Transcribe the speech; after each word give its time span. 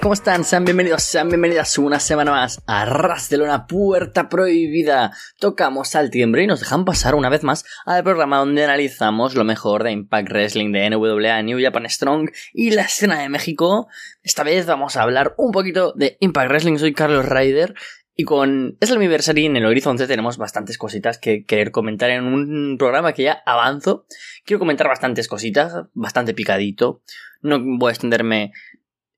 ¿cómo 0.00 0.14
están? 0.14 0.44
Sean 0.44 0.64
bienvenidos, 0.64 1.02
sean 1.02 1.28
bienvenidas 1.28 1.78
una 1.78 2.00
semana 2.00 2.32
más 2.32 2.60
a 2.66 2.84
Ras 2.84 3.28
de 3.28 3.38
Puerta 3.68 4.28
Prohibida. 4.28 5.12
Tocamos 5.38 5.94
al 5.94 6.10
timbre 6.10 6.42
y 6.42 6.46
nos 6.46 6.60
dejan 6.60 6.84
pasar 6.84 7.14
una 7.14 7.28
vez 7.28 7.44
más 7.44 7.64
al 7.86 8.02
programa 8.02 8.38
donde 8.38 8.64
analizamos 8.64 9.36
lo 9.36 9.44
mejor 9.44 9.84
de 9.84 9.92
Impact 9.92 10.30
Wrestling 10.30 10.72
de 10.72 10.90
NWA, 10.90 11.42
New 11.42 11.60
Japan 11.62 11.88
Strong 11.88 12.30
y 12.52 12.70
la 12.70 12.82
escena 12.82 13.20
de 13.20 13.28
México. 13.28 13.86
Esta 14.22 14.42
vez 14.42 14.66
vamos 14.66 14.96
a 14.96 15.02
hablar 15.02 15.34
un 15.36 15.52
poquito 15.52 15.92
de 15.92 16.16
Impact 16.20 16.48
Wrestling. 16.48 16.78
Soy 16.78 16.92
Carlos 16.92 17.26
Ryder 17.26 17.74
y 18.16 18.24
con 18.24 18.76
Es 18.80 18.90
el 18.90 18.96
Anniversary 18.96 19.46
en 19.46 19.56
el 19.56 19.66
horizonte 19.66 20.06
tenemos 20.06 20.38
bastantes 20.38 20.78
cositas 20.78 21.18
que 21.18 21.44
querer 21.44 21.70
comentar 21.70 22.10
en 22.10 22.24
un 22.24 22.76
programa 22.78 23.12
que 23.12 23.24
ya 23.24 23.42
avanzo. 23.44 24.06
Quiero 24.44 24.58
comentar 24.58 24.88
bastantes 24.88 25.28
cositas, 25.28 25.86
bastante 25.94 26.34
picadito. 26.34 27.02
No 27.42 27.60
voy 27.60 27.90
a 27.90 27.92
extenderme 27.92 28.52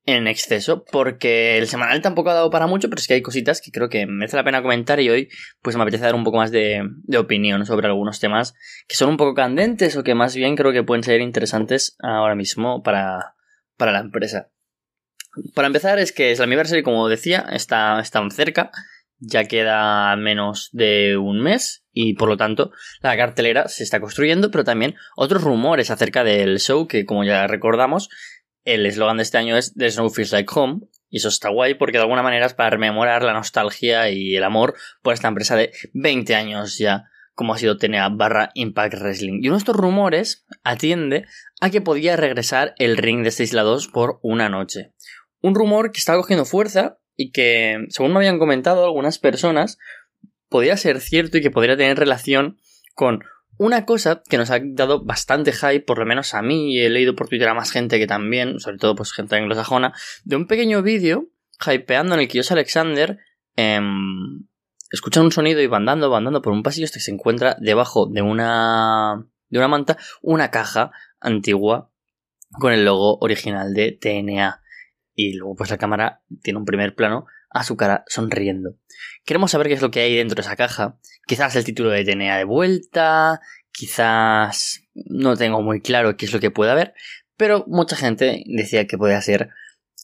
en 0.07 0.25
exceso, 0.25 0.85
porque 0.85 1.57
el 1.57 1.67
semanal 1.67 2.01
tampoco 2.01 2.29
ha 2.29 2.33
dado 2.33 2.49
para 2.49 2.65
mucho, 2.65 2.89
pero 2.89 2.99
es 2.99 3.07
que 3.07 3.15
hay 3.15 3.21
cositas 3.21 3.59
que 3.59 3.71
creo 3.71 3.89
que 3.89 4.07
merece 4.07 4.37
la 4.37 4.45
pena 4.45 4.61
comentar 4.61 5.01
y 5.01 5.09
hoy 5.09 5.29
pues 5.61 5.75
me 5.75 5.81
apetece 5.81 6.05
dar 6.05 6.15
un 6.15 6.23
poco 6.23 6.37
más 6.37 6.49
de, 6.49 6.81
opinión 7.17 7.65
sobre 7.65 7.87
algunos 7.87 8.21
temas 8.21 8.55
que 8.87 8.95
son 8.95 9.09
un 9.09 9.17
poco 9.17 9.33
candentes 9.33 9.97
o 9.97 10.03
que 10.03 10.15
más 10.15 10.33
bien 10.33 10.55
creo 10.55 10.71
que 10.71 10.83
pueden 10.83 11.03
ser 11.03 11.19
interesantes 11.19 11.97
ahora 11.99 12.35
mismo 12.35 12.81
para, 12.83 13.35
para 13.75 13.91
la 13.91 13.99
empresa. 13.99 14.49
Para 15.53 15.67
empezar 15.67 15.99
es 15.99 16.13
que 16.13 16.31
es 16.31 16.39
la 16.39 16.45
Anniversary, 16.45 16.83
como 16.83 17.09
decía, 17.09 17.45
está, 17.51 17.99
está 17.99 18.25
cerca, 18.29 18.71
ya 19.19 19.43
queda 19.43 20.15
menos 20.15 20.69
de 20.71 21.17
un 21.17 21.41
mes 21.41 21.83
y 21.91 22.13
por 22.13 22.29
lo 22.29 22.37
tanto 22.37 22.71
la 23.01 23.17
cartelera 23.17 23.67
se 23.67 23.83
está 23.83 23.99
construyendo, 23.99 24.51
pero 24.51 24.63
también 24.63 24.95
otros 25.17 25.43
rumores 25.43 25.91
acerca 25.91 26.23
del 26.23 26.59
show 26.59 26.87
que 26.87 27.05
como 27.05 27.25
ya 27.25 27.45
recordamos 27.45 28.09
el 28.67 28.85
eslogan 28.85 29.15
de 29.15 29.23
este 29.23 29.37
año 29.37 29.55
es 29.55 29.73
The 29.75 29.89
Snow 29.89 30.09
Feels 30.09 30.33
Like 30.33 30.51
Home. 30.53 30.81
Y 31.09 31.17
eso 31.17 31.29
está 31.29 31.49
guay 31.49 31.75
porque 31.75 31.97
de 31.97 32.03
alguna 32.03 32.21
manera 32.21 32.45
es 32.45 32.53
para 32.53 32.69
rememorar 32.69 33.23
la 33.23 33.31
nostalgia 33.31 34.09
y 34.09 34.35
el 34.35 34.43
amor 34.43 34.75
por 35.01 35.13
esta 35.13 35.29
empresa 35.29 35.55
de 35.55 35.71
20 35.93 36.35
años 36.35 36.77
ya, 36.77 37.05
como 37.33 37.53
ha 37.53 37.57
sido 37.57 37.77
TNA 37.77 38.09
barra 38.09 38.51
Impact 38.55 38.95
Wrestling. 38.95 39.39
Y 39.41 39.47
uno 39.47 39.55
de 39.55 39.59
estos 39.59 39.75
rumores 39.77 40.45
atiende 40.65 41.25
a 41.61 41.69
que 41.69 41.79
podía 41.79 42.17
regresar 42.17 42.75
el 42.77 42.97
ring 42.97 43.23
de 43.23 43.31
6 43.31 43.53
lados 43.53 43.87
por 43.87 44.19
una 44.21 44.49
noche. 44.49 44.91
Un 45.39 45.55
rumor 45.55 45.93
que 45.93 45.99
estaba 45.99 46.19
cogiendo 46.19 46.43
fuerza 46.43 46.97
y 47.15 47.31
que, 47.31 47.85
según 47.87 48.11
me 48.11 48.17
habían 48.17 48.37
comentado 48.37 48.83
algunas 48.83 49.17
personas, 49.17 49.77
podría 50.49 50.75
ser 50.75 50.99
cierto 50.99 51.37
y 51.37 51.41
que 51.41 51.51
podría 51.51 51.77
tener 51.77 51.97
relación 51.97 52.57
con 52.95 53.23
una 53.57 53.85
cosa 53.85 54.21
que 54.27 54.37
nos 54.37 54.51
ha 54.51 54.59
dado 54.61 55.03
bastante 55.03 55.51
hype, 55.51 55.81
por 55.81 55.99
lo 55.99 56.05
menos 56.05 56.33
a 56.33 56.41
mí, 56.41 56.73
y 56.73 56.81
he 56.81 56.89
leído 56.89 57.15
por 57.15 57.27
Twitter 57.27 57.49
a 57.49 57.53
más 57.53 57.71
gente 57.71 57.99
que 57.99 58.07
también, 58.07 58.59
sobre 58.59 58.77
todo 58.77 58.95
pues 58.95 59.11
gente 59.11 59.35
anglosajona, 59.35 59.93
de 60.23 60.35
un 60.35 60.47
pequeño 60.47 60.81
vídeo 60.81 61.27
hypeando 61.65 62.13
en 62.13 62.21
el 62.21 62.27
que 62.27 62.39
Josh 62.39 62.53
Alexander 62.53 63.17
eh, 63.55 63.79
un 63.79 65.31
sonido 65.31 65.61
y 65.61 65.67
va 65.67 65.77
andando, 65.77 66.09
va 66.09 66.19
andando 66.19 66.41
por 66.41 66.53
un 66.53 66.63
pasillo 66.63 66.85
hasta 66.85 66.99
que 66.99 67.03
se 67.03 67.11
encuentra 67.11 67.57
debajo 67.59 68.07
de 68.07 68.21
una, 68.21 69.27
de 69.49 69.57
una 69.57 69.67
manta 69.67 69.97
una 70.21 70.51
caja 70.51 70.91
antigua 71.19 71.91
con 72.51 72.73
el 72.73 72.85
logo 72.85 73.17
original 73.19 73.73
de 73.73 73.91
TNA. 73.91 74.61
Y 75.13 75.33
luego 75.33 75.55
pues 75.55 75.71
la 75.71 75.77
cámara 75.77 76.21
tiene 76.43 76.59
un 76.59 76.65
primer 76.65 76.95
plano 76.95 77.25
a 77.49 77.63
su 77.63 77.75
cara 77.75 78.03
sonriendo. 78.07 78.75
Queremos 79.27 79.51
saber 79.51 79.67
qué 79.67 79.73
es 79.73 79.81
lo 79.81 79.91
que 79.91 79.99
hay 79.99 80.15
dentro 80.15 80.35
de 80.35 80.41
esa 80.41 80.55
caja. 80.55 80.97
Quizás 81.25 81.53
el 81.57 81.65
título 81.65 81.89
de 81.89 82.05
TNA 82.05 82.37
de 82.37 82.43
vuelta, 82.45 83.41
quizás 83.73 84.83
no 84.93 85.35
tengo 85.35 85.61
muy 85.61 85.81
claro 85.81 86.15
qué 86.15 86.25
es 86.25 86.31
lo 86.31 86.39
que 86.39 86.49
puede 86.49 86.71
haber, 86.71 86.93
pero 87.35 87.65
mucha 87.67 87.97
gente 87.97 88.41
decía 88.45 88.87
que 88.87 88.97
podía 88.97 89.19
ser 89.19 89.49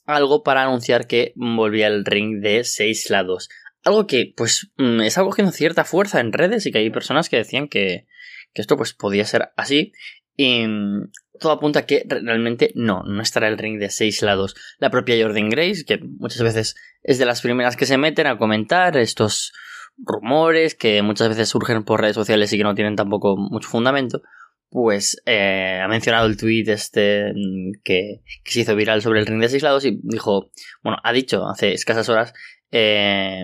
algo 0.05 0.43
para 0.43 0.63
anunciar 0.63 1.07
que 1.07 1.31
volvía 1.37 1.87
el 1.87 2.03
ring 2.03 2.41
de 2.41 2.65
seis 2.65 3.09
lados. 3.09 3.47
Algo 3.85 4.07
que, 4.07 4.33
pues, 4.35 4.73
mm, 4.75 4.99
está 4.99 5.23
cogiendo 5.23 5.53
cierta 5.53 5.85
fuerza 5.85 6.19
en 6.19 6.33
redes 6.33 6.65
y 6.65 6.73
que 6.73 6.79
hay 6.79 6.89
personas 6.89 7.29
que 7.29 7.37
decían 7.37 7.69
que, 7.69 8.07
que 8.53 8.61
esto, 8.61 8.75
pues, 8.75 8.91
podía 8.91 9.23
ser 9.23 9.53
así. 9.55 9.93
Y 10.35 10.65
mm, 10.67 11.11
todo 11.39 11.51
apunta 11.51 11.79
a 11.79 11.85
que 11.85 12.05
realmente 12.07 12.71
no, 12.75 13.03
no 13.03 13.21
estará 13.21 13.47
el 13.47 13.57
ring 13.57 13.79
de 13.79 13.89
seis 13.89 14.21
lados. 14.21 14.55
La 14.79 14.89
propia 14.89 15.21
Jordan 15.21 15.49
Grace, 15.49 15.85
que 15.85 15.99
muchas 15.99 16.41
veces 16.41 16.75
es 17.03 17.19
de 17.19 17.25
las 17.25 17.41
primeras 17.41 17.75
que 17.75 17.85
se 17.85 17.97
meten 17.97 18.27
a 18.27 18.37
comentar 18.37 18.97
estos 18.97 19.53
rumores 19.97 20.75
que 20.75 21.01
muchas 21.01 21.29
veces 21.29 21.49
surgen 21.49 21.83
por 21.83 22.01
redes 22.01 22.15
sociales 22.15 22.51
y 22.51 22.57
que 22.57 22.63
no 22.63 22.75
tienen 22.75 22.95
tampoco 22.95 23.37
mucho 23.37 23.69
fundamento, 23.69 24.21
pues 24.69 25.21
eh, 25.25 25.79
ha 25.83 25.87
mencionado 25.87 26.25
el 26.25 26.37
tweet 26.37 26.63
este 26.67 27.31
mm, 27.33 27.81
que, 27.83 28.21
se 28.43 28.61
hizo 28.61 28.75
viral 28.75 29.01
sobre 29.01 29.19
el 29.19 29.27
ring 29.27 29.39
de 29.39 29.49
seis 29.49 29.61
lados 29.61 29.85
y 29.85 29.99
dijo, 30.01 30.51
bueno, 30.81 30.97
ha 31.03 31.13
dicho 31.13 31.47
hace 31.47 31.73
escasas 31.73 32.09
horas 32.09 32.33
eh, 32.71 33.43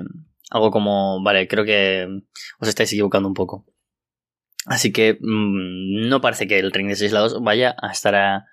algo 0.49 0.72
como, 0.72 1.22
vale, 1.23 1.47
creo 1.47 1.63
que 1.63 2.07
os 2.59 2.67
estáis 2.67 2.91
equivocando 2.91 3.28
un 3.28 3.35
poco. 3.35 3.66
Así 4.66 4.92
que 4.92 5.18
mm, 5.20 6.09
no 6.09 6.22
parece 6.22 6.47
que 6.47 6.59
el 6.59 6.72
ring 6.72 6.88
de 6.88 6.96
seis 6.96 7.12
lados 7.12 7.42
vaya 7.42 7.75
a 7.81 7.92
estar 7.92 8.46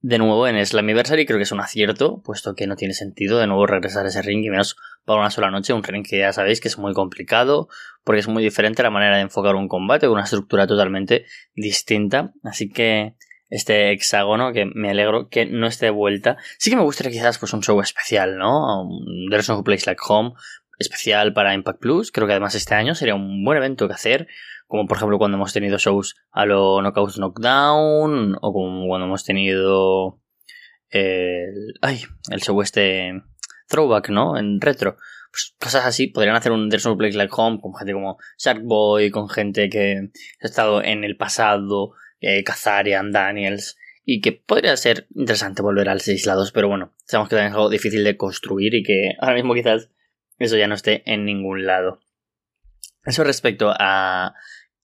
de 0.00 0.18
nuevo 0.18 0.46
en 0.46 0.64
Slammiversary. 0.64 1.26
Creo 1.26 1.38
que 1.38 1.42
es 1.42 1.52
un 1.52 1.60
acierto, 1.60 2.22
puesto 2.22 2.54
que 2.54 2.66
no 2.66 2.76
tiene 2.76 2.94
sentido 2.94 3.38
de 3.38 3.46
nuevo 3.46 3.66
regresar 3.66 4.06
a 4.06 4.08
ese 4.08 4.22
ring 4.22 4.44
y 4.44 4.50
menos 4.50 4.76
para 5.04 5.20
una 5.20 5.30
sola 5.30 5.50
noche. 5.50 5.72
Un 5.72 5.82
ring 5.82 6.06
que 6.06 6.18
ya 6.18 6.32
sabéis 6.32 6.60
que 6.60 6.68
es 6.68 6.78
muy 6.78 6.94
complicado, 6.94 7.68
porque 8.04 8.20
es 8.20 8.28
muy 8.28 8.42
diferente 8.42 8.82
la 8.82 8.90
manera 8.90 9.16
de 9.16 9.22
enfocar 9.22 9.56
un 9.56 9.68
combate, 9.68 10.06
con 10.06 10.14
una 10.14 10.24
estructura 10.24 10.66
totalmente 10.66 11.26
distinta. 11.54 12.32
Así 12.44 12.70
que 12.70 13.16
este 13.50 13.92
hexágono, 13.92 14.52
que 14.52 14.66
me 14.66 14.90
alegro 14.90 15.28
que 15.28 15.46
no 15.46 15.66
esté 15.66 15.86
de 15.86 15.90
vuelta. 15.90 16.36
Sí 16.58 16.70
que 16.70 16.76
me 16.76 16.82
gustaría 16.82 17.12
quizás 17.12 17.38
pues 17.38 17.52
un 17.52 17.62
show 17.62 17.80
especial, 17.80 18.36
¿no? 18.36 18.88
There's 19.30 19.48
no 19.48 19.64
place 19.64 19.86
like 19.86 20.00
home, 20.06 20.34
especial 20.78 21.32
para 21.32 21.54
Impact 21.54 21.80
Plus. 21.80 22.12
Creo 22.12 22.26
que 22.26 22.32
además 22.32 22.54
este 22.54 22.74
año 22.74 22.94
sería 22.94 23.14
un 23.14 23.44
buen 23.44 23.58
evento 23.58 23.88
que 23.88 23.94
hacer 23.94 24.28
como 24.68 24.86
por 24.86 24.98
ejemplo 24.98 25.18
cuando 25.18 25.36
hemos 25.36 25.52
tenido 25.52 25.78
shows 25.78 26.14
a 26.30 26.44
lo 26.44 26.80
Knockouts 26.80 27.16
Knockdown, 27.16 28.36
o 28.40 28.52
como 28.52 28.86
cuando 28.86 29.06
hemos 29.06 29.24
tenido 29.24 30.20
el, 30.90 31.74
ay, 31.80 32.02
el 32.30 32.40
show 32.40 32.60
este 32.62 33.22
Throwback, 33.66 34.10
¿no? 34.10 34.38
En 34.38 34.60
retro. 34.60 34.96
Pues 35.30 35.54
cosas 35.58 35.84
así, 35.86 36.06
podrían 36.06 36.36
hacer 36.36 36.52
un 36.52 36.68
There's 36.68 36.86
Like 36.86 37.32
Home 37.36 37.60
con 37.60 37.74
gente 37.74 37.92
como 37.94 38.18
Sharkboy, 38.38 39.10
con 39.10 39.28
gente 39.28 39.68
que 39.68 40.10
ha 40.42 40.46
estado 40.46 40.82
en 40.82 41.02
el 41.02 41.16
pasado, 41.16 41.92
eh, 42.20 42.44
Kazarian, 42.44 43.10
Daniels, 43.10 43.76
y 44.04 44.20
que 44.20 44.32
podría 44.32 44.76
ser 44.76 45.06
interesante 45.14 45.62
volver 45.62 45.88
al 45.88 46.00
seis 46.00 46.26
lados, 46.26 46.52
pero 46.52 46.68
bueno, 46.68 46.94
sabemos 47.04 47.28
que 47.28 47.36
también 47.36 47.52
es 47.52 47.56
algo 47.56 47.70
difícil 47.70 48.04
de 48.04 48.16
construir 48.16 48.74
y 48.74 48.82
que 48.82 49.12
ahora 49.20 49.34
mismo 49.34 49.54
quizás 49.54 49.90
eso 50.38 50.56
ya 50.56 50.66
no 50.66 50.74
esté 50.74 51.02
en 51.06 51.24
ningún 51.24 51.66
lado. 51.66 52.00
Eso 53.04 53.24
respecto 53.24 53.72
a 53.78 54.34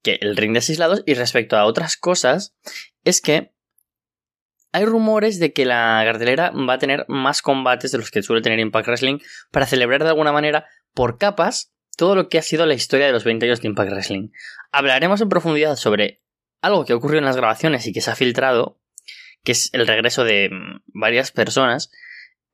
que 0.02 0.18
el 0.20 0.36
ring 0.36 0.52
de 0.52 0.60
seis 0.60 0.78
lados 0.78 1.02
y 1.06 1.14
respecto 1.14 1.56
a 1.56 1.64
otras 1.64 1.96
cosas 1.96 2.54
es 3.04 3.20
que 3.20 3.52
hay 4.72 4.84
rumores 4.86 5.38
de 5.38 5.52
que 5.52 5.64
la 5.64 6.02
cartelera 6.04 6.50
va 6.50 6.74
a 6.74 6.78
tener 6.78 7.04
más 7.08 7.42
combates 7.42 7.92
de 7.92 7.98
los 7.98 8.10
que 8.10 8.22
suele 8.22 8.42
tener 8.42 8.58
Impact 8.58 8.88
Wrestling 8.88 9.18
para 9.52 9.66
celebrar 9.66 10.02
de 10.02 10.08
alguna 10.08 10.32
manera 10.32 10.66
por 10.94 11.16
capas 11.16 11.72
todo 11.96 12.16
lo 12.16 12.28
que 12.28 12.38
ha 12.38 12.42
sido 12.42 12.66
la 12.66 12.74
historia 12.74 13.06
de 13.06 13.12
los 13.12 13.22
20 13.22 13.46
años 13.46 13.60
de 13.60 13.68
Impact 13.68 13.92
Wrestling. 13.92 14.30
Hablaremos 14.72 15.20
en 15.20 15.28
profundidad 15.28 15.76
sobre 15.76 16.22
algo 16.60 16.84
que 16.84 16.94
ocurrió 16.94 17.18
en 17.18 17.24
las 17.24 17.36
grabaciones 17.36 17.86
y 17.86 17.92
que 17.92 18.00
se 18.00 18.10
ha 18.10 18.16
filtrado, 18.16 18.80
que 19.44 19.52
es 19.52 19.70
el 19.74 19.86
regreso 19.86 20.24
de 20.24 20.50
mm, 20.50 20.82
varias 20.86 21.30
personas 21.30 21.92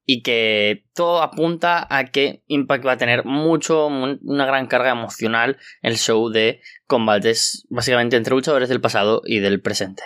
y 0.04 0.22
que 0.22 0.84
todo 0.94 1.22
apunta 1.22 1.86
a 1.88 2.06
que 2.06 2.42
Impact 2.46 2.86
va 2.86 2.92
a 2.92 2.98
tener 2.98 3.24
mucho, 3.24 3.86
una 3.86 4.46
gran 4.46 4.66
carga 4.66 4.90
emocional 4.90 5.58
el 5.82 5.96
show 5.96 6.30
de 6.30 6.60
combates 6.86 7.66
básicamente 7.70 8.16
entre 8.16 8.34
luchadores 8.34 8.68
del 8.68 8.80
pasado 8.80 9.22
y 9.24 9.38
del 9.38 9.60
presente. 9.60 10.02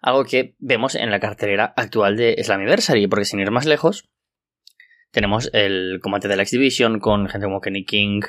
Algo 0.00 0.24
que 0.24 0.54
vemos 0.58 0.94
en 0.94 1.10
la 1.10 1.20
cartelera 1.20 1.72
actual 1.76 2.16
de 2.16 2.42
Slammiversary, 2.42 3.06
porque 3.08 3.24
sin 3.24 3.40
ir 3.40 3.50
más 3.50 3.66
lejos, 3.66 4.08
tenemos 5.10 5.50
el 5.52 6.00
combate 6.00 6.28
de 6.28 6.36
la 6.36 6.42
X 6.42 6.52
Division 6.52 6.98
con 6.98 7.28
gente 7.28 7.46
como 7.46 7.60
Kenny 7.60 7.84
King, 7.84 8.22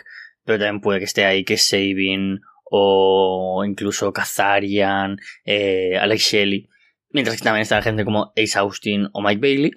pero 0.43 0.59
también 0.59 0.81
puede 0.81 0.99
que 0.99 1.05
esté 1.05 1.25
ahí 1.25 1.45
que 1.45 1.57
Sabin 1.57 2.41
o 2.65 3.63
incluso 3.65 4.11
Kazarian, 4.11 5.17
eh, 5.45 5.97
Alex 5.97 6.21
Shelley, 6.23 6.69
mientras 7.11 7.37
que 7.37 7.43
también 7.43 7.61
está 7.61 7.81
gente 7.81 8.03
como 8.03 8.33
Ace 8.35 8.57
Austin 8.57 9.07
o 9.13 9.21
Mike 9.21 9.39
Bailey. 9.39 9.71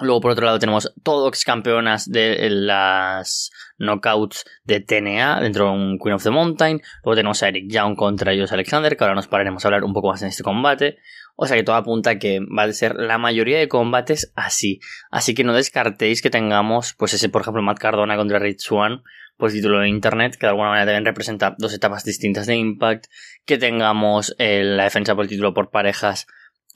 Luego, 0.00 0.20
por 0.22 0.30
otro 0.30 0.46
lado, 0.46 0.58
tenemos 0.58 0.92
todo 1.02 1.28
ex 1.28 1.44
campeonas 1.44 2.10
de 2.10 2.48
las 2.50 3.50
knockouts 3.78 4.44
de 4.64 4.80
TNA 4.80 5.40
dentro 5.40 5.66
de 5.66 5.70
un 5.72 5.98
Queen 5.98 6.14
of 6.14 6.22
the 6.22 6.30
Mountain. 6.30 6.80
Luego 7.04 7.16
tenemos 7.16 7.42
a 7.42 7.48
Eric 7.48 7.70
Young 7.70 7.94
contra 7.94 8.32
ellos 8.32 8.52
Alexander, 8.52 8.96
que 8.96 9.04
ahora 9.04 9.14
nos 9.14 9.28
pararemos 9.28 9.64
a 9.64 9.68
hablar 9.68 9.84
un 9.84 9.92
poco 9.92 10.08
más 10.08 10.22
en 10.22 10.28
este 10.28 10.42
combate. 10.42 10.96
O 11.36 11.46
sea 11.46 11.58
que 11.58 11.62
todo 11.62 11.76
apunta 11.76 12.10
a 12.10 12.18
que 12.18 12.40
va 12.40 12.62
a 12.64 12.72
ser 12.72 12.94
la 12.96 13.18
mayoría 13.18 13.58
de 13.58 13.68
combates 13.68 14.32
así. 14.34 14.80
Así 15.10 15.34
que 15.34 15.44
no 15.44 15.52
descartéis 15.52 16.22
que 16.22 16.30
tengamos, 16.30 16.94
pues 16.94 17.12
ese, 17.12 17.28
por 17.28 17.42
ejemplo, 17.42 17.62
Matt 17.62 17.78
Cardona 17.78 18.16
contra 18.16 18.38
Rich 18.38 18.60
Swan, 18.60 19.02
pues 19.36 19.52
título 19.52 19.80
de 19.80 19.88
internet, 19.88 20.36
que 20.36 20.46
de 20.46 20.50
alguna 20.50 20.70
manera 20.70 20.86
también 20.86 21.04
representa 21.04 21.54
dos 21.58 21.74
etapas 21.74 22.02
distintas 22.04 22.46
de 22.46 22.56
Impact. 22.56 23.06
Que 23.44 23.58
tengamos 23.58 24.34
eh, 24.38 24.64
la 24.64 24.84
defensa 24.84 25.14
por 25.14 25.26
título 25.26 25.52
por 25.52 25.70
parejas 25.70 26.26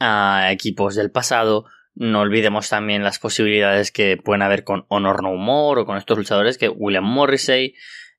a 0.01 0.51
equipos 0.53 0.95
del 0.95 1.11
pasado 1.11 1.65
No 1.99 2.21
olvidemos 2.21 2.69
también 2.69 3.03
las 3.03 3.19
posibilidades 3.19 3.91
que 3.91 4.19
pueden 4.19 4.43
haber 4.43 4.65
con 4.65 4.85
Honor 4.89 5.23
No 5.23 5.33
More 5.33 5.81
o 5.81 5.87
con 5.87 5.97
estos 5.97 6.19
luchadores 6.19 6.59
que 6.59 6.69
William 6.69 7.05
Morrissey. 7.05 7.75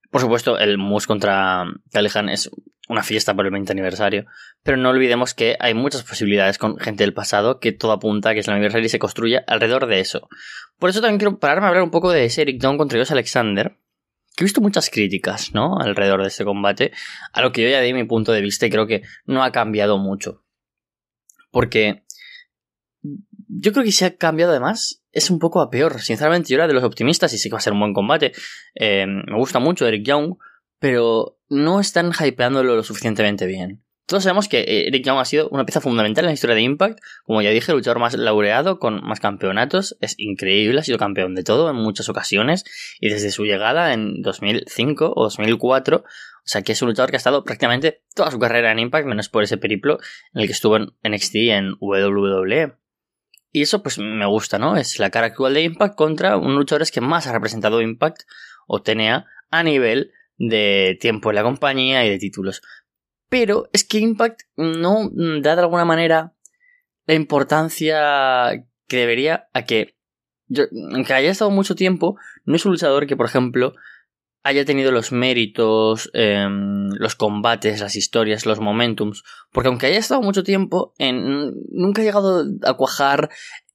Por 0.09 0.19
supuesto, 0.19 0.57
el 0.57 0.79
Moose 0.79 1.05
contra 1.05 1.63
Callihan 1.91 2.27
es 2.27 2.49
una 2.89 3.03
fiesta 3.03 3.35
por 3.35 3.45
el 3.45 3.51
20 3.51 3.71
aniversario. 3.71 4.25
Pero 4.63 4.77
no 4.77 4.89
olvidemos 4.89 5.35
que 5.35 5.57
hay 5.59 5.75
muchas 5.75 6.01
posibilidades 6.01 6.57
con 6.57 6.79
gente 6.79 7.03
del 7.03 7.13
pasado 7.13 7.59
que 7.59 7.71
todo 7.71 7.91
apunta 7.91 8.29
a 8.29 8.33
que 8.33 8.39
es 8.39 8.47
el 8.47 8.55
aniversario 8.55 8.87
y 8.87 8.89
se 8.89 8.97
construye 8.97 9.43
alrededor 9.45 9.85
de 9.85 9.99
eso. 9.99 10.27
Por 10.79 10.89
eso 10.89 10.99
también 10.99 11.19
quiero 11.19 11.37
pararme 11.37 11.67
a 11.67 11.69
hablar 11.69 11.83
un 11.83 11.91
poco 11.91 12.11
de 12.11 12.25
ese 12.25 12.41
Eric 12.41 12.59
Young 12.59 12.77
contra 12.77 12.97
Josh 12.97 13.11
Alexander. 13.11 13.77
Que 14.35 14.43
he 14.43 14.45
visto 14.45 14.59
muchas 14.61 14.89
críticas, 14.89 15.53
¿no? 15.53 15.77
Alrededor 15.79 16.23
de 16.23 16.29
este 16.29 16.45
combate. 16.45 16.93
A 17.31 17.43
lo 17.43 17.51
que 17.51 17.61
yo 17.61 17.69
ya 17.69 17.81
di 17.81 17.93
mi 17.93 18.05
punto 18.05 18.31
de 18.31 18.41
vista 18.41 18.65
y 18.65 18.71
creo 18.71 18.87
que 18.87 19.03
no 19.25 19.43
ha 19.43 19.51
cambiado 19.51 19.99
mucho. 19.99 20.43
Porque 21.51 22.06
yo 23.47 23.71
creo 23.71 23.83
que 23.83 23.91
si 23.91 24.05
ha 24.05 24.15
cambiado 24.15 24.51
además 24.51 25.03
es 25.11 25.29
un 25.29 25.39
poco 25.39 25.61
a 25.61 25.69
peor. 25.69 26.01
Sinceramente, 26.01 26.49
yo 26.49 26.55
era 26.55 26.67
de 26.67 26.73
los 26.73 26.83
optimistas 26.83 27.33
y 27.33 27.37
sí 27.37 27.49
que 27.49 27.53
va 27.53 27.59
a 27.59 27.61
ser 27.61 27.73
un 27.73 27.79
buen 27.79 27.93
combate. 27.93 28.33
Eh, 28.75 29.05
me 29.07 29.37
gusta 29.37 29.59
mucho 29.59 29.87
Eric 29.87 30.05
Young, 30.05 30.35
pero 30.79 31.39
no 31.49 31.79
están 31.79 32.11
hypeándolo 32.11 32.75
lo 32.75 32.83
suficientemente 32.83 33.45
bien. 33.45 33.83
Todos 34.05 34.23
sabemos 34.23 34.47
que 34.47 34.59
eh, 34.59 34.87
Eric 34.87 35.05
Young 35.05 35.19
ha 35.19 35.25
sido 35.25 35.49
una 35.49 35.65
pieza 35.65 35.81
fundamental 35.81 36.23
en 36.23 36.29
la 36.29 36.33
historia 36.33 36.55
de 36.55 36.61
Impact. 36.61 36.99
Como 37.25 37.41
ya 37.41 37.49
dije, 37.49 37.71
el 37.71 37.77
luchador 37.77 37.99
más 37.99 38.13
laureado, 38.13 38.79
con 38.79 39.03
más 39.03 39.19
campeonatos. 39.19 39.97
Es 39.99 40.15
increíble, 40.17 40.79
ha 40.79 40.83
sido 40.83 40.97
campeón 40.97 41.35
de 41.35 41.43
todo 41.43 41.69
en 41.69 41.75
muchas 41.75 42.07
ocasiones. 42.07 42.63
Y 43.01 43.09
desde 43.09 43.31
su 43.31 43.43
llegada 43.43 43.91
en 43.93 44.21
2005 44.21 45.13
o 45.13 45.23
2004. 45.23 45.97
O 45.97 46.49
sea 46.49 46.61
que 46.61 46.71
es 46.71 46.81
un 46.81 46.87
luchador 46.87 47.09
que 47.09 47.17
ha 47.17 47.17
estado 47.17 47.43
prácticamente 47.43 48.01
toda 48.15 48.31
su 48.31 48.39
carrera 48.39 48.71
en 48.71 48.79
Impact, 48.79 49.07
menos 49.07 49.27
por 49.27 49.43
ese 49.43 49.57
periplo 49.57 49.99
en 50.33 50.41
el 50.41 50.47
que 50.47 50.53
estuvo 50.53 50.77
en 50.77 50.93
NXT 51.03 51.35
y 51.35 51.49
en 51.49 51.73
WWE. 51.81 52.77
Y 53.57 53.63
eso 53.63 53.81
pues 53.81 53.97
me 53.97 54.27
gusta, 54.27 54.59
¿no? 54.59 54.77
Es 54.77 54.99
la 54.99 55.09
cara 55.09 55.25
actual 55.25 55.55
de 55.55 55.63
Impact 55.63 55.95
contra 55.95 56.37
un 56.37 56.53
luchador 56.53 56.87
que 56.91 57.01
más 57.01 57.25
ha 57.25 57.31
representado 57.31 57.81
Impact 57.81 58.21
o 58.67 58.83
TNA 58.83 59.25
a 59.49 59.63
nivel 59.63 60.11
de 60.37 60.95
tiempo 61.01 61.31
en 61.31 61.37
la 61.37 61.41
compañía 61.41 62.05
y 62.05 62.09
de 62.11 62.19
títulos. 62.19 62.61
Pero 63.29 63.67
es 63.73 63.83
que 63.83 63.97
Impact 63.97 64.41
no 64.57 65.09
da 65.41 65.55
de 65.55 65.61
alguna 65.61 65.85
manera 65.85 66.35
la 67.07 67.15
importancia 67.15 68.63
que 68.87 68.97
debería 68.97 69.49
a 69.53 69.65
que, 69.65 69.95
yo, 70.45 70.65
aunque 70.93 71.15
haya 71.15 71.31
estado 71.31 71.49
mucho 71.49 71.73
tiempo, 71.73 72.15
no 72.45 72.57
es 72.57 72.65
un 72.67 72.73
luchador 72.73 73.07
que, 73.07 73.17
por 73.17 73.25
ejemplo, 73.25 73.73
haya 74.43 74.65
tenido 74.65 74.91
los 74.91 75.11
méritos, 75.11 76.09
em, 76.13 76.89
los 76.97 77.15
combates, 77.15 77.81
las 77.81 77.95
historias, 77.95 78.45
los 78.45 78.59
momentums. 78.59 79.23
Porque 79.51 79.67
aunque 79.67 79.87
haya 79.87 79.99
estado 79.99 80.21
mucho 80.21 80.43
tiempo, 80.43 80.93
en, 80.97 81.53
nunca 81.71 82.01
ha 82.01 82.05
llegado 82.05 82.45
a 82.63 82.73
cuajar 82.75 83.29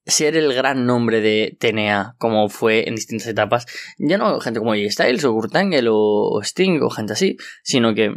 ser 0.06 0.36
el 0.36 0.52
gran 0.52 0.86
nombre 0.86 1.20
de 1.20 1.56
TNA, 1.60 2.16
como 2.18 2.48
fue 2.48 2.88
en 2.88 2.96
distintas 2.96 3.28
etapas. 3.28 3.66
Ya 3.98 4.18
no 4.18 4.40
gente 4.40 4.58
como 4.58 4.74
J 4.74 4.90
Styles 4.90 5.24
o 5.24 5.32
Kurt 5.32 5.54
Angle 5.54 5.88
o 5.90 6.40
Sting 6.42 6.80
o 6.82 6.90
gente 6.90 7.12
así, 7.12 7.36
sino 7.62 7.94
que 7.94 8.12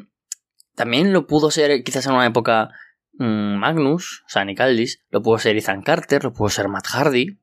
también 0.76 1.14
lo 1.14 1.28
pudo 1.28 1.52
ser 1.52 1.84
quizás 1.84 2.06
en 2.08 2.14
una 2.14 2.26
época 2.26 2.70
mm, 3.14 3.58
Magnus, 3.58 4.24
o 4.26 4.30
sea, 4.30 4.44
Aldis, 4.44 5.04
lo 5.10 5.22
pudo 5.22 5.38
ser 5.38 5.58
Ethan 5.58 5.82
Carter, 5.84 6.24
lo 6.24 6.34
pudo 6.34 6.50
ser 6.50 6.68
Matt 6.68 6.88
Hardy. 6.88 7.40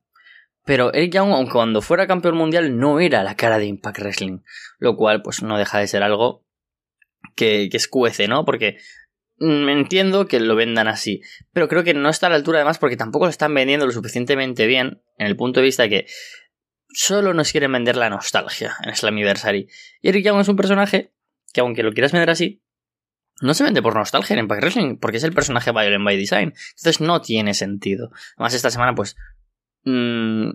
Pero 0.65 0.93
Eric 0.93 1.13
Young, 1.13 1.31
aunque 1.31 1.53
cuando 1.53 1.81
fuera 1.81 2.07
campeón 2.07 2.37
mundial, 2.37 2.77
no 2.77 2.99
era 2.99 3.23
la 3.23 3.35
cara 3.35 3.59
de 3.59 3.65
Impact 3.65 3.99
Wrestling. 3.99 4.39
Lo 4.79 4.95
cual, 4.95 5.21
pues 5.21 5.43
no 5.43 5.57
deja 5.57 5.79
de 5.79 5.87
ser 5.87 6.03
algo 6.03 6.45
que, 7.35 7.67
que 7.69 7.77
escuece, 7.77 8.27
¿no? 8.27 8.45
Porque 8.45 8.77
mm, 9.39 9.69
entiendo 9.69 10.27
que 10.27 10.39
lo 10.39 10.55
vendan 10.55 10.87
así. 10.87 11.21
Pero 11.51 11.67
creo 11.67 11.83
que 11.83 11.93
no 11.93 12.09
está 12.09 12.27
a 12.27 12.29
la 12.29 12.37
altura, 12.37 12.59
además, 12.59 12.77
porque 12.77 12.97
tampoco 12.97 13.25
lo 13.25 13.31
están 13.31 13.53
vendiendo 13.53 13.85
lo 13.85 13.91
suficientemente 13.91 14.65
bien. 14.65 15.01
En 15.17 15.27
el 15.27 15.35
punto 15.35 15.59
de 15.59 15.65
vista 15.65 15.83
de 15.83 15.89
que 15.89 16.05
solo 16.93 17.33
nos 17.33 17.51
quieren 17.51 17.71
vender 17.71 17.97
la 17.97 18.09
nostalgia 18.09 18.75
en 18.83 18.95
Slammiversary. 18.95 19.67
Y 20.01 20.09
Eric 20.09 20.25
Young 20.25 20.39
es 20.39 20.47
un 20.47 20.55
personaje 20.55 21.11
que, 21.51 21.61
aunque 21.61 21.83
lo 21.83 21.91
quieras 21.91 22.11
vender 22.11 22.29
así, 22.29 22.61
no 23.41 23.53
se 23.53 23.63
vende 23.63 23.81
por 23.81 23.95
nostalgia 23.95 24.35
en 24.35 24.39
Impact 24.39 24.61
Wrestling, 24.61 24.97
porque 24.97 25.17
es 25.17 25.23
el 25.23 25.33
personaje 25.33 25.71
Violent 25.71 26.05
by 26.05 26.15
Design. 26.15 26.53
Entonces 26.77 27.01
no 27.01 27.21
tiene 27.21 27.53
sentido. 27.53 28.11
Además, 28.37 28.53
esta 28.53 28.69
semana, 28.69 28.95
pues, 28.95 29.17
mmm, 29.83 30.49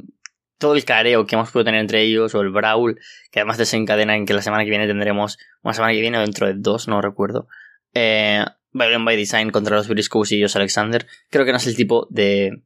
todo 0.59 0.75
el 0.75 0.85
careo 0.85 1.27
que 1.27 1.37
hemos 1.37 1.51
podido 1.51 1.67
tener 1.67 1.81
entre 1.81 2.03
ellos, 2.03 2.35
o 2.35 2.41
el 2.41 2.51
brawl, 2.51 2.99
que 3.31 3.41
además 3.41 3.59
desencadena 3.59 4.17
en 4.17 4.27
que 4.27 4.35
la 4.35 4.43
semana 4.43 4.65
que 4.65 4.71
viene 4.71 4.87
tendremos, 4.87 5.39
una 5.63 5.75
semana 5.75 5.93
que 5.93 6.01
viene 6.01 6.19
o 6.19 6.21
dentro 6.21 6.47
de 6.47 6.55
dos, 6.57 6.89
no 6.89 7.01
recuerdo, 7.01 7.49
eh, 7.95 8.45
by 8.73 9.17
Design 9.17 9.51
contra 9.51 9.77
los 9.77 9.89
Briscoes 9.89 10.33
y 10.33 10.37
ellos 10.37 10.57
Alexander, 10.57 11.07
creo 11.31 11.45
que 11.45 11.53
no 11.53 11.59
es 11.59 11.67
el 11.67 11.77
tipo 11.77 12.07
de 12.11 12.63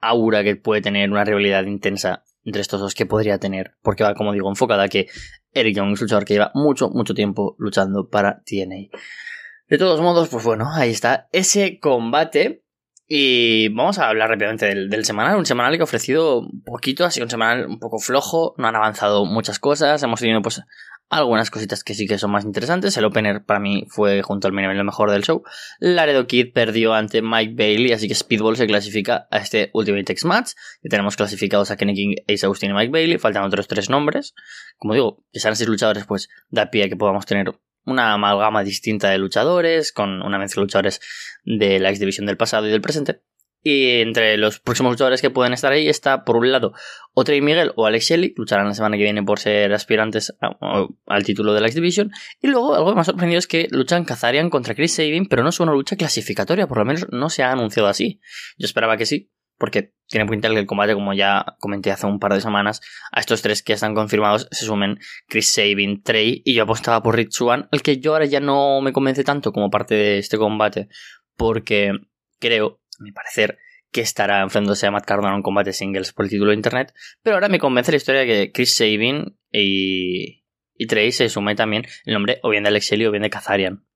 aura 0.00 0.44
que 0.44 0.56
puede 0.56 0.82
tener 0.82 1.10
una 1.10 1.24
rivalidad 1.24 1.64
intensa 1.64 2.24
entre 2.44 2.62
estos 2.62 2.80
dos 2.80 2.94
que 2.94 3.06
podría 3.06 3.38
tener, 3.38 3.74
porque 3.82 4.04
va, 4.04 4.14
como 4.14 4.32
digo, 4.32 4.48
enfocada 4.48 4.88
que 4.88 5.08
Eric 5.52 5.76
Young 5.76 5.92
es 5.92 6.00
un 6.00 6.04
luchador 6.06 6.24
que 6.24 6.34
lleva 6.34 6.50
mucho, 6.54 6.88
mucho 6.88 7.14
tiempo 7.14 7.56
luchando 7.58 8.08
para 8.08 8.42
TNA. 8.44 8.96
De 9.68 9.78
todos 9.78 10.00
modos, 10.00 10.28
pues 10.28 10.44
bueno, 10.44 10.70
ahí 10.72 10.90
está 10.90 11.28
ese 11.32 11.78
combate 11.78 12.64
y 13.10 13.70
vamos 13.70 13.98
a 13.98 14.08
hablar 14.08 14.28
rápidamente 14.28 14.66
del, 14.66 15.04
semanal. 15.06 15.38
Un 15.38 15.46
semanal 15.46 15.74
que 15.76 15.80
ha 15.80 15.84
ofrecido 15.84 16.46
poquito, 16.66 17.06
ha 17.06 17.10
sido 17.10 17.24
un 17.24 17.30
semanal 17.30 17.66
un 17.66 17.78
poco 17.78 17.98
flojo, 17.98 18.54
no 18.58 18.68
han 18.68 18.76
avanzado 18.76 19.24
muchas 19.24 19.58
cosas. 19.58 20.02
Hemos 20.02 20.20
tenido 20.20 20.42
pues 20.42 20.62
algunas 21.08 21.50
cositas 21.50 21.82
que 21.84 21.94
sí 21.94 22.06
que 22.06 22.18
son 22.18 22.30
más 22.30 22.44
interesantes. 22.44 22.94
El 22.98 23.06
opener 23.06 23.42
para 23.46 23.60
mí 23.60 23.86
fue 23.88 24.20
junto 24.20 24.46
al 24.46 24.52
main 24.52 24.76
lo 24.76 24.84
mejor 24.84 25.10
del 25.10 25.22
show. 25.22 25.42
Laredo 25.78 26.26
Kid 26.26 26.52
perdió 26.52 26.92
ante 26.92 27.22
Mike 27.22 27.54
Bailey, 27.56 27.92
así 27.92 28.08
que 28.08 28.14
Speedball 28.14 28.58
se 28.58 28.66
clasifica 28.66 29.26
a 29.30 29.38
este 29.38 29.70
Ultimate 29.72 30.12
X 30.12 30.26
Match. 30.26 30.50
Y 30.82 30.90
tenemos 30.90 31.16
clasificados 31.16 31.70
a 31.70 31.78
Kenny 31.78 31.94
King, 31.94 32.14
Ace 32.28 32.44
Austin 32.44 32.72
y 32.72 32.74
Mike 32.74 32.92
Bailey. 32.92 33.16
Faltan 33.16 33.44
otros 33.44 33.68
tres 33.68 33.88
nombres. 33.88 34.34
Como 34.76 34.92
digo, 34.92 35.24
que 35.32 35.40
sean 35.40 35.56
seis 35.56 35.66
luchadores, 35.66 36.04
pues 36.04 36.28
da 36.50 36.70
pie 36.70 36.84
a 36.84 36.88
que 36.90 36.96
podamos 36.96 37.24
tener 37.24 37.54
una 37.88 38.12
amalgama 38.12 38.64
distinta 38.64 39.10
de 39.10 39.18
luchadores, 39.18 39.92
con 39.92 40.22
una 40.22 40.38
mezcla 40.38 40.60
de 40.60 40.64
luchadores 40.64 41.00
de 41.44 41.78
la 41.78 41.88
X 41.90 42.00
Division 42.00 42.26
del 42.26 42.36
pasado 42.36 42.66
y 42.66 42.70
del 42.70 42.80
presente. 42.80 43.22
Y 43.62 44.00
entre 44.00 44.36
los 44.36 44.60
próximos 44.60 44.92
luchadores 44.92 45.20
que 45.20 45.30
pueden 45.30 45.52
estar 45.52 45.72
ahí 45.72 45.88
está, 45.88 46.24
por 46.24 46.36
un 46.36 46.52
lado, 46.52 46.74
Otrey 47.12 47.40
Miguel 47.40 47.72
o 47.74 47.86
Alex 47.86 48.06
Shelley, 48.06 48.32
lucharán 48.36 48.68
la 48.68 48.74
semana 48.74 48.96
que 48.96 49.02
viene 49.02 49.22
por 49.22 49.40
ser 49.40 49.72
aspirantes 49.72 50.32
al 51.06 51.24
título 51.24 51.52
de 51.52 51.60
la 51.60 51.66
X 51.66 51.74
Division. 51.74 52.12
Y 52.40 52.46
luego, 52.46 52.76
algo 52.76 52.98
ha 52.98 53.04
sorprendido 53.04 53.38
es 53.38 53.48
que 53.48 53.66
luchan 53.70 54.04
Kazarian 54.04 54.48
contra 54.48 54.74
Chris 54.74 54.94
Sabin, 54.94 55.26
pero 55.26 55.42
no 55.42 55.48
es 55.48 55.58
una 55.58 55.72
lucha 55.72 55.96
clasificatoria, 55.96 56.68
por 56.68 56.78
lo 56.78 56.84
menos 56.84 57.08
no 57.10 57.30
se 57.30 57.42
ha 57.42 57.50
anunciado 57.50 57.88
así. 57.88 58.20
Yo 58.58 58.64
esperaba 58.64 58.96
que 58.96 59.06
sí, 59.06 59.32
porque 59.58 59.92
tiene 60.06 60.26
pinta 60.26 60.48
que 60.48 60.58
el 60.58 60.66
combate, 60.66 60.94
como 60.94 61.12
ya 61.12 61.56
comenté 61.60 61.90
hace 61.90 62.06
un 62.06 62.18
par 62.18 62.32
de 62.32 62.40
semanas, 62.40 62.80
a 63.12 63.20
estos 63.20 63.42
tres 63.42 63.62
que 63.62 63.74
están 63.74 63.94
confirmados 63.94 64.48
se 64.50 64.64
sumen 64.64 64.98
Chris 65.28 65.52
Sabin, 65.52 66.02
Trey 66.02 66.42
y 66.44 66.54
yo 66.54 66.62
apostaba 66.62 67.02
por 67.02 67.16
Rich 67.16 67.32
Swan, 67.32 67.68
el 67.72 67.82
que 67.82 67.98
yo 67.98 68.12
ahora 68.12 68.24
ya 68.24 68.40
no 68.40 68.80
me 68.80 68.92
convence 68.92 69.24
tanto 69.24 69.52
como 69.52 69.70
parte 69.70 69.94
de 69.94 70.18
este 70.18 70.38
combate, 70.38 70.88
porque 71.36 71.92
creo, 72.38 72.80
a 72.98 73.02
mi 73.02 73.12
parecer, 73.12 73.58
que 73.90 74.00
estará 74.00 74.42
enfrentándose 74.42 74.86
a 74.86 74.90
Matt 74.90 75.04
Cardona 75.04 75.30
en 75.30 75.36
un 75.36 75.42
combate 75.42 75.72
singles 75.72 76.12
por 76.12 76.24
el 76.24 76.30
título 76.30 76.50
de 76.50 76.56
internet, 76.56 76.94
pero 77.22 77.36
ahora 77.36 77.48
me 77.48 77.58
convence 77.58 77.92
la 77.92 77.96
historia 77.96 78.20
de 78.22 78.26
que 78.26 78.52
Chris 78.52 78.76
Sabin 78.76 79.38
y, 79.52 80.44
Trey 80.86 81.10
se 81.12 81.28
sume 81.28 81.54
también 81.54 81.84
el 82.04 82.14
nombre 82.14 82.38
o 82.42 82.50
bien 82.50 82.62
de 82.62 82.68
Alex 82.68 82.92
o 82.92 83.10
bien 83.10 83.22
de 83.22 83.30
Kazarian. 83.30 83.87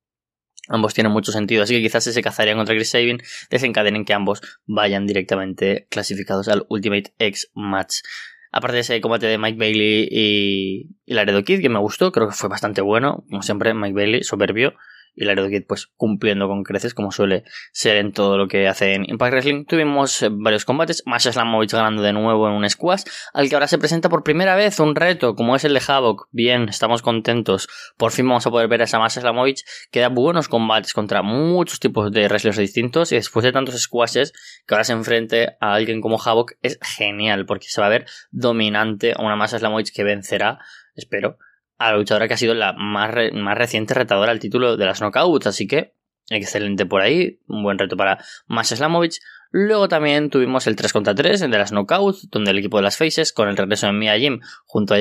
Ambos 0.68 0.94
tienen 0.94 1.12
mucho 1.12 1.32
sentido, 1.32 1.64
así 1.64 1.74
que 1.74 1.82
quizás 1.82 2.06
ese 2.06 2.22
cazarían 2.22 2.56
contra 2.56 2.74
Chris 2.74 2.90
Sabin 2.90 3.20
desencadenen 3.50 4.04
que 4.04 4.14
ambos 4.14 4.40
vayan 4.66 5.06
directamente 5.06 5.86
clasificados 5.90 6.48
al 6.48 6.66
Ultimate 6.68 7.12
X 7.18 7.50
Match. 7.54 7.96
Aparte 8.52 8.76
de 8.76 8.80
ese 8.80 9.00
combate 9.00 9.26
de 9.26 9.38
Mike 9.38 9.58
Bailey 9.58 10.08
y, 10.10 10.90
y 11.04 11.14
Laredo 11.14 11.42
Kid, 11.42 11.60
que 11.62 11.68
me 11.68 11.78
gustó, 11.78 12.12
creo 12.12 12.28
que 12.28 12.34
fue 12.34 12.48
bastante 12.48 12.80
bueno. 12.80 13.24
Como 13.28 13.42
siempre, 13.42 13.74
Mike 13.74 13.94
Bailey 13.94 14.22
soberbio 14.22 14.74
y 15.14 15.24
Laredo 15.24 15.48
Kid 15.48 15.64
pues 15.66 15.88
cumpliendo 15.96 16.48
con 16.48 16.64
creces 16.64 16.94
como 16.94 17.12
suele 17.12 17.44
ser 17.72 17.96
en 17.96 18.12
todo 18.12 18.38
lo 18.38 18.48
que 18.48 18.68
hace 18.68 18.94
en 18.94 19.08
Impact 19.08 19.32
Wrestling. 19.32 19.64
Tuvimos 19.64 20.22
eh, 20.22 20.28
varios 20.30 20.64
combates, 20.64 21.02
Masha 21.06 21.32
Slamovich 21.32 21.72
ganando 21.72 22.02
de 22.02 22.12
nuevo 22.12 22.48
en 22.48 22.54
un 22.54 22.68
squash, 22.68 23.02
al 23.32 23.48
que 23.48 23.54
ahora 23.54 23.68
se 23.68 23.78
presenta 23.78 24.08
por 24.08 24.22
primera 24.22 24.54
vez 24.56 24.80
un 24.80 24.94
reto 24.94 25.34
como 25.34 25.56
es 25.56 25.64
el 25.64 25.74
de 25.74 25.82
Havoc. 25.86 26.28
Bien, 26.30 26.68
estamos 26.68 27.02
contentos. 27.02 27.68
Por 27.96 28.12
fin 28.12 28.26
vamos 28.26 28.46
a 28.46 28.50
poder 28.50 28.68
ver 28.68 28.80
a 28.80 28.84
esa 28.84 28.98
Masha 28.98 29.20
Slamovich 29.20 29.64
que 29.90 30.00
da 30.00 30.08
buenos 30.08 30.48
combates 30.48 30.94
contra 30.94 31.22
muchos 31.22 31.80
tipos 31.80 32.10
de 32.10 32.28
wrestlers 32.28 32.56
distintos 32.56 33.12
y 33.12 33.16
después 33.16 33.44
de 33.44 33.52
tantos 33.52 33.80
squashes 33.80 34.32
que 34.66 34.74
ahora 34.74 34.84
se 34.84 34.92
enfrente 34.92 35.56
a 35.60 35.74
alguien 35.74 36.00
como 36.00 36.20
Havoc 36.20 36.52
es 36.62 36.78
genial 36.82 37.46
porque 37.46 37.66
se 37.68 37.80
va 37.80 37.86
a 37.88 37.90
ver 37.90 38.06
dominante 38.30 39.12
a 39.16 39.22
una 39.22 39.36
Masha 39.36 39.58
Slamovich 39.58 39.92
que 39.92 40.04
vencerá, 40.04 40.58
espero, 40.94 41.38
a 41.86 41.92
la 41.92 41.98
luchadora 41.98 42.28
que 42.28 42.34
ha 42.34 42.38
sido 42.38 42.54
la 42.54 42.72
más, 42.72 43.10
más 43.32 43.58
reciente 43.58 43.94
retadora 43.94 44.32
al 44.32 44.40
título 44.40 44.76
de 44.76 44.86
las 44.86 45.00
knockouts. 45.00 45.46
Así 45.46 45.66
que 45.66 45.94
excelente 46.30 46.86
por 46.86 47.02
ahí, 47.02 47.38
un 47.48 47.62
buen 47.62 47.78
reto 47.78 47.96
para 47.96 48.18
Mas 48.46 48.68
Slamovich. 48.68 49.20
Luego 49.54 49.86
también 49.86 50.30
tuvimos 50.30 50.66
el 50.66 50.76
3 50.76 50.94
contra 50.94 51.14
3, 51.14 51.42
el 51.42 51.50
de 51.50 51.58
las 51.58 51.72
Knockouts, 51.72 52.30
donde 52.30 52.52
el 52.52 52.58
equipo 52.58 52.78
de 52.78 52.84
las 52.84 52.96
Faces, 52.96 53.34
con 53.34 53.50
el 53.50 53.56
regreso 53.56 53.86
de 53.86 53.92
Mia 53.92 54.18
Jim, 54.18 54.40
junto 54.64 54.94
a, 54.94 54.98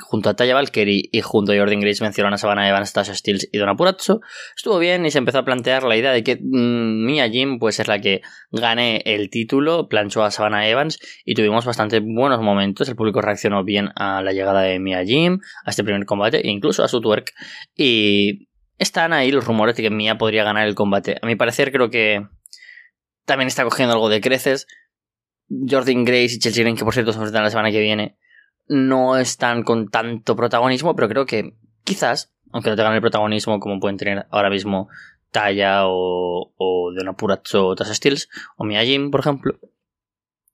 junto 0.00 0.28
a 0.28 0.36
Taya 0.36 0.54
Valkyrie 0.54 1.08
y 1.10 1.22
junto 1.22 1.52
a 1.52 1.56
Jordan 1.56 1.80
Grace 1.80 2.04
vencieron 2.04 2.34
a 2.34 2.36
Savannah 2.36 2.68
Evans, 2.68 2.92
Tasha 2.92 3.14
Steels 3.14 3.48
y 3.50 3.56
Donna 3.56 3.74
Purazzo. 3.74 4.20
Estuvo 4.54 4.78
bien 4.78 5.06
y 5.06 5.10
se 5.10 5.16
empezó 5.16 5.38
a 5.38 5.46
plantear 5.46 5.84
la 5.84 5.96
idea 5.96 6.12
de 6.12 6.22
que 6.22 6.36
mm, 6.36 7.06
Mia 7.06 7.26
Jim 7.30 7.58
pues 7.58 7.80
es 7.80 7.88
la 7.88 7.98
que 7.98 8.20
gane 8.50 9.00
el 9.06 9.30
título, 9.30 9.88
planchó 9.88 10.24
a 10.24 10.30
Savannah 10.30 10.68
Evans 10.68 10.98
y 11.24 11.34
tuvimos 11.34 11.64
bastante 11.64 12.00
buenos 12.00 12.42
momentos. 12.42 12.90
El 12.90 12.96
público 12.96 13.22
reaccionó 13.22 13.64
bien 13.64 13.92
a 13.96 14.20
la 14.20 14.32
llegada 14.34 14.60
de 14.60 14.78
Mia 14.78 15.06
Jim, 15.06 15.40
a 15.64 15.70
este 15.70 15.84
primer 15.84 16.04
combate 16.04 16.46
e 16.46 16.50
incluso 16.50 16.84
a 16.84 16.88
su 16.88 17.00
twerk. 17.00 17.32
Y 17.74 18.48
están 18.78 19.12
ahí 19.12 19.30
los 19.30 19.46
rumores 19.46 19.76
de 19.76 19.82
que 19.82 19.90
Mia 19.90 20.18
podría 20.18 20.44
ganar 20.44 20.66
el 20.66 20.74
combate. 20.74 21.18
A 21.22 21.26
mi 21.26 21.36
parecer 21.36 21.72
creo 21.72 21.90
que 21.90 22.26
también 23.24 23.48
está 23.48 23.64
cogiendo 23.64 23.94
algo 23.94 24.08
de 24.08 24.20
creces. 24.20 24.66
Jordan 25.48 26.04
Grace 26.04 26.34
y 26.34 26.38
Chelsea 26.38 26.62
Green, 26.62 26.76
que 26.76 26.84
por 26.84 26.94
cierto 26.94 27.12
se 27.12 27.18
enfrentan 27.18 27.44
la 27.44 27.50
semana 27.50 27.70
que 27.70 27.80
viene, 27.80 28.16
no 28.68 29.16
están 29.16 29.62
con 29.62 29.88
tanto 29.88 30.34
protagonismo, 30.34 30.96
pero 30.96 31.08
creo 31.08 31.24
que 31.24 31.54
quizás, 31.84 32.34
aunque 32.52 32.70
no 32.70 32.76
tengan 32.76 32.94
el 32.94 33.00
protagonismo 33.00 33.60
como 33.60 33.78
pueden 33.78 33.96
tener 33.96 34.26
ahora 34.30 34.50
mismo 34.50 34.88
Taya 35.30 35.86
o, 35.86 36.52
o 36.56 36.92
de 36.92 37.02
una 37.02 37.12
Purazzo 37.12 37.68
o 37.68 37.74
Tasha 37.76 37.94
Steels 37.94 38.28
o 38.56 38.64
Mia 38.64 38.82
Jim, 38.84 39.10
por 39.10 39.20
ejemplo, 39.20 39.58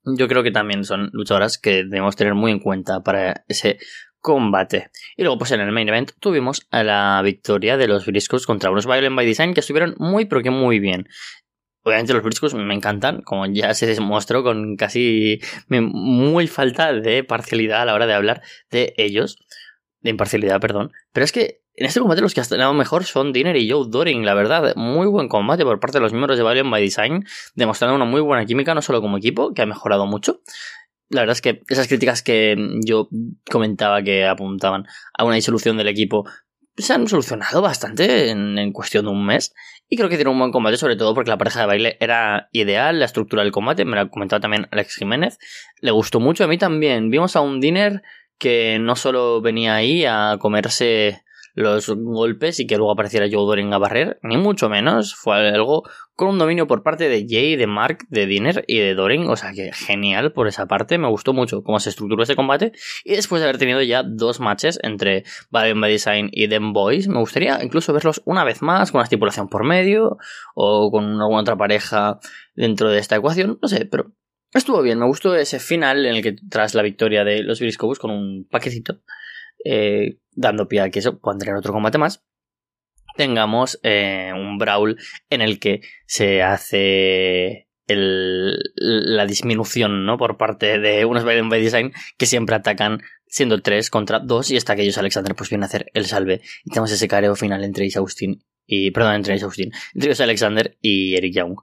yo 0.05 0.29
creo 0.29 0.43
que 0.43 0.51
también 0.51 0.85
son 0.85 1.11
luchadoras 1.13 1.59
que 1.59 1.85
debemos 1.85 2.17
tener 2.17 2.35
muy 2.35 2.51
en 2.53 2.59
cuenta 2.59 3.03
para 3.03 3.45
ese 3.49 3.79
combate. 4.23 4.91
Y 5.17 5.23
luego, 5.23 5.37
pues 5.37 5.51
en 5.51 5.61
el 5.61 5.73
main 5.73 5.89
event 5.89 6.13
tuvimos 6.19 6.67
a 6.71 6.83
la 6.83 7.21
victoria 7.23 7.77
de 7.77 7.89
los 7.89 8.07
Briscoes 8.07 8.47
contra 8.47 8.71
unos 8.71 8.87
Violent 8.87 9.15
by 9.15 9.27
Design 9.27 9.53
que 9.53 9.61
estuvieron 9.61 9.95
muy, 9.99 10.25
pero 10.25 10.43
que 10.43 10.51
muy 10.51 10.79
bien. 10.79 11.09
Obviamente 11.85 12.13
los 12.13 12.23
briscos 12.23 12.55
me 12.55 12.75
encantan, 12.75 13.23
como 13.23 13.45
ya 13.47 13.75
se 13.75 13.87
demostró 13.87 14.45
con 14.45 14.77
casi 14.77 15.41
muy 15.69 16.47
falta 16.47 16.93
de 16.93 17.25
parcialidad 17.25 17.83
a 17.83 17.85
la 17.85 17.95
hora 17.95 18.07
de 18.07 18.15
hablar 18.15 18.43
de 18.71 18.95
ellos. 18.97 19.39
De 20.01 20.11
imparcialidad, 20.11 20.61
perdón. 20.61 20.93
Pero 21.13 21.25
es 21.25 21.33
que 21.33 21.63
en 21.75 21.87
este 21.87 22.01
combate 22.01 22.21
los 22.21 22.35
que 22.35 22.41
han 22.41 22.43
estado 22.43 22.75
mejor 22.75 23.05
son 23.05 23.33
Dinner 23.33 23.57
y 23.57 23.69
Joe 23.69 23.87
Doring, 23.89 24.25
la 24.25 24.35
verdad. 24.35 24.75
Muy 24.77 25.07
buen 25.07 25.29
combate 25.29 25.65
por 25.65 25.81
parte 25.81 25.99
de 25.99 26.03
los 26.03 26.13
miembros 26.13 26.37
de 26.37 26.45
Valiant 26.45 26.71
by 26.71 26.83
Design, 26.83 27.27
demostrando 27.55 27.97
una 27.97 28.05
muy 28.05 28.21
buena 28.21 28.47
química, 28.47 28.75
no 28.75 28.83
solo 28.83 29.01
como 29.01 29.17
equipo, 29.19 29.53
que 29.53 29.63
ha 29.63 29.67
mejorado 29.67 30.07
mucho. 30.07 30.41
La 31.13 31.23
verdad 31.23 31.35
es 31.35 31.43
que 31.43 31.63
esas 31.69 31.89
críticas 31.89 32.23
que 32.23 32.57
yo 32.85 33.09
comentaba 33.51 34.03
que 34.03 34.27
apuntaban 34.27 34.87
a 35.17 35.25
una 35.25 35.37
disolución 35.37 35.77
del 35.77 35.89
equipo 35.89 36.25
se 36.77 36.95
han 36.95 37.07
solucionado 37.07 37.61
bastante 37.61 38.31
en, 38.31 38.73
cuestión 38.73 39.05
de 39.05 39.11
un 39.11 39.27
mes. 39.27 39.55
Y 39.89 39.97
creo 39.97 40.09
que 40.09 40.17
tiene 40.17 40.31
un 40.31 40.39
buen 40.39 40.53
combate, 40.53 40.79
sobre 40.79 40.97
todo 40.97 41.15
porque 41.15 41.31
la 41.31 41.37
pareja 41.37 41.61
de 41.61 41.67
baile 41.67 41.97
era 42.01 42.49
ideal, 42.53 42.99
la 42.99 43.05
estructura 43.05 43.43
del 43.43 43.53
combate, 43.53 43.85
me 43.85 43.95
lo 43.95 44.03
ha 44.03 44.09
comentado 44.09 44.41
también 44.41 44.69
Alex 44.71 44.97
Jiménez. 44.97 45.39
Le 45.81 45.91
gustó 45.91 46.19
mucho 46.19 46.45
a 46.45 46.49
mí 46.49 46.57
también. 46.57 47.11
Vimos 47.11 47.37
a 47.37 47.43
un 47.43 47.61
dinner 47.61 48.03
que 48.39 48.79
no 48.81 48.97
solo 48.97 49.43
venía 49.43 49.75
ahí 49.75 50.05
a 50.07 50.39
comerse 50.41 51.23
los 51.55 51.89
golpes 51.89 52.61
y 52.61 52.67
que 52.67 52.77
luego 52.77 52.93
apareciera 52.93 53.27
Joe 53.31 53.45
Doring 53.45 53.73
a 53.73 53.79
barrer, 53.79 54.19
ni 54.23 54.37
mucho 54.37 54.69
menos. 54.69 55.15
Fue 55.15 55.49
algo 55.49 55.83
con 56.15 56.29
un 56.29 56.39
dominio 56.39 56.67
por 56.67 56.83
parte 56.83 57.09
de 57.09 57.27
Jay, 57.29 57.57
de 57.57 57.67
Mark, 57.67 58.07
de 58.09 58.27
Dinner 58.27 58.65
y 58.67 58.79
de 58.79 58.95
Doring. 58.95 59.29
O 59.29 59.37
sea 59.37 59.53
que 59.53 59.73
genial 59.73 60.33
por 60.33 60.49
esa 60.49 60.67
parte. 60.67 60.99
Me 60.99 61.09
gustó 61.09 61.33
mucho 61.33 61.63
cómo 61.63 61.79
se 61.81 61.91
estructuró 61.91 62.23
ese 62.23 62.37
combate. 62.37 62.73
Y 63.05 63.17
después 63.17 63.41
de 63.41 63.49
haber 63.49 63.59
tenido 63.59 63.83
ya 63.83 64.03
dos 64.03 64.41
matches 64.41 64.79
entre 64.83 65.25
Bad 65.51 65.75
by 65.75 65.91
Design 65.91 66.29
y 66.33 66.49
Them 66.49 66.73
Boys, 66.73 67.09
me 67.09 67.19
gustaría 67.19 67.63
incluso 67.63 67.93
verlos 67.93 68.23
una 68.25 68.45
vez 68.45 68.63
más 68.63 68.91
con 68.91 69.01
una 69.01 69.05
estipulación 69.05 69.49
por 69.49 69.65
medio 69.65 70.19
o 70.55 70.91
con 70.91 71.21
alguna 71.21 71.41
otra 71.41 71.57
pareja 71.57 72.19
dentro 72.55 72.91
de 72.91 72.99
esta 72.99 73.17
ecuación. 73.17 73.59
No 73.61 73.69
sé, 73.69 73.85
pero 73.85 74.13
estuvo 74.55 74.81
bien. 74.81 74.99
Me 74.99 75.07
gustó 75.07 75.35
ese 75.35 75.59
final 75.59 76.07
en 76.07 76.17
el 76.17 76.23
que 76.23 76.37
tras 76.49 76.75
la 76.75 76.83
victoria 76.83 77.25
de 77.25 77.43
los 77.43 77.61
Briscoes 77.61 77.99
con 77.99 78.11
un 78.11 78.47
paquecito 78.51 79.01
eh, 79.65 80.19
dando 80.33 80.69
pie 80.69 80.81
a 80.81 80.91
que 80.91 81.01
eso 81.01 81.19
puedan 81.19 81.39
tener 81.39 81.55
otro 81.55 81.73
combate 81.73 81.99
más, 81.99 82.25
tengamos 83.17 83.79
eh, 83.83 84.33
un 84.35 84.59
Brawl 84.59 84.99
en 85.31 85.41
el 85.41 85.59
que 85.59 85.83
se 86.07 86.43
hace 86.43 87.69
la 87.95 89.27
disminución 89.27 90.07
¿no? 90.07 90.17
por 90.17 90.39
parte 90.39 90.79
de 90.79 91.05
unos 91.05 91.25
by 91.25 91.61
Design 91.61 91.93
que 92.17 92.27
siempre 92.27 92.57
atacan 92.57 93.03
siendo 93.27 93.61
3 93.61 93.91
contra 93.91 94.19
2 94.19 94.53
y 94.53 94.57
hasta 94.57 94.77
que 94.77 94.83
ellos 94.83 94.99
Alexander 94.99 95.35
pues 95.35 95.51
viene 95.51 95.65
a 95.65 95.67
hacer 95.67 95.91
el 95.93 96.07
salve 96.07 96.41
y 96.65 96.71
tenemos 96.71 96.93
ese 96.93 97.09
careo 97.09 97.35
final 97.35 97.65
entre 97.65 97.87
Ace 97.87 98.01
y 98.67 98.91
perdón 98.93 99.17
entre 99.17 99.35
Ace 99.35 99.47
entre 99.95 100.25
Alexander 100.25 100.79
y 100.81 101.17
Eric 101.17 101.35
Young 101.35 101.57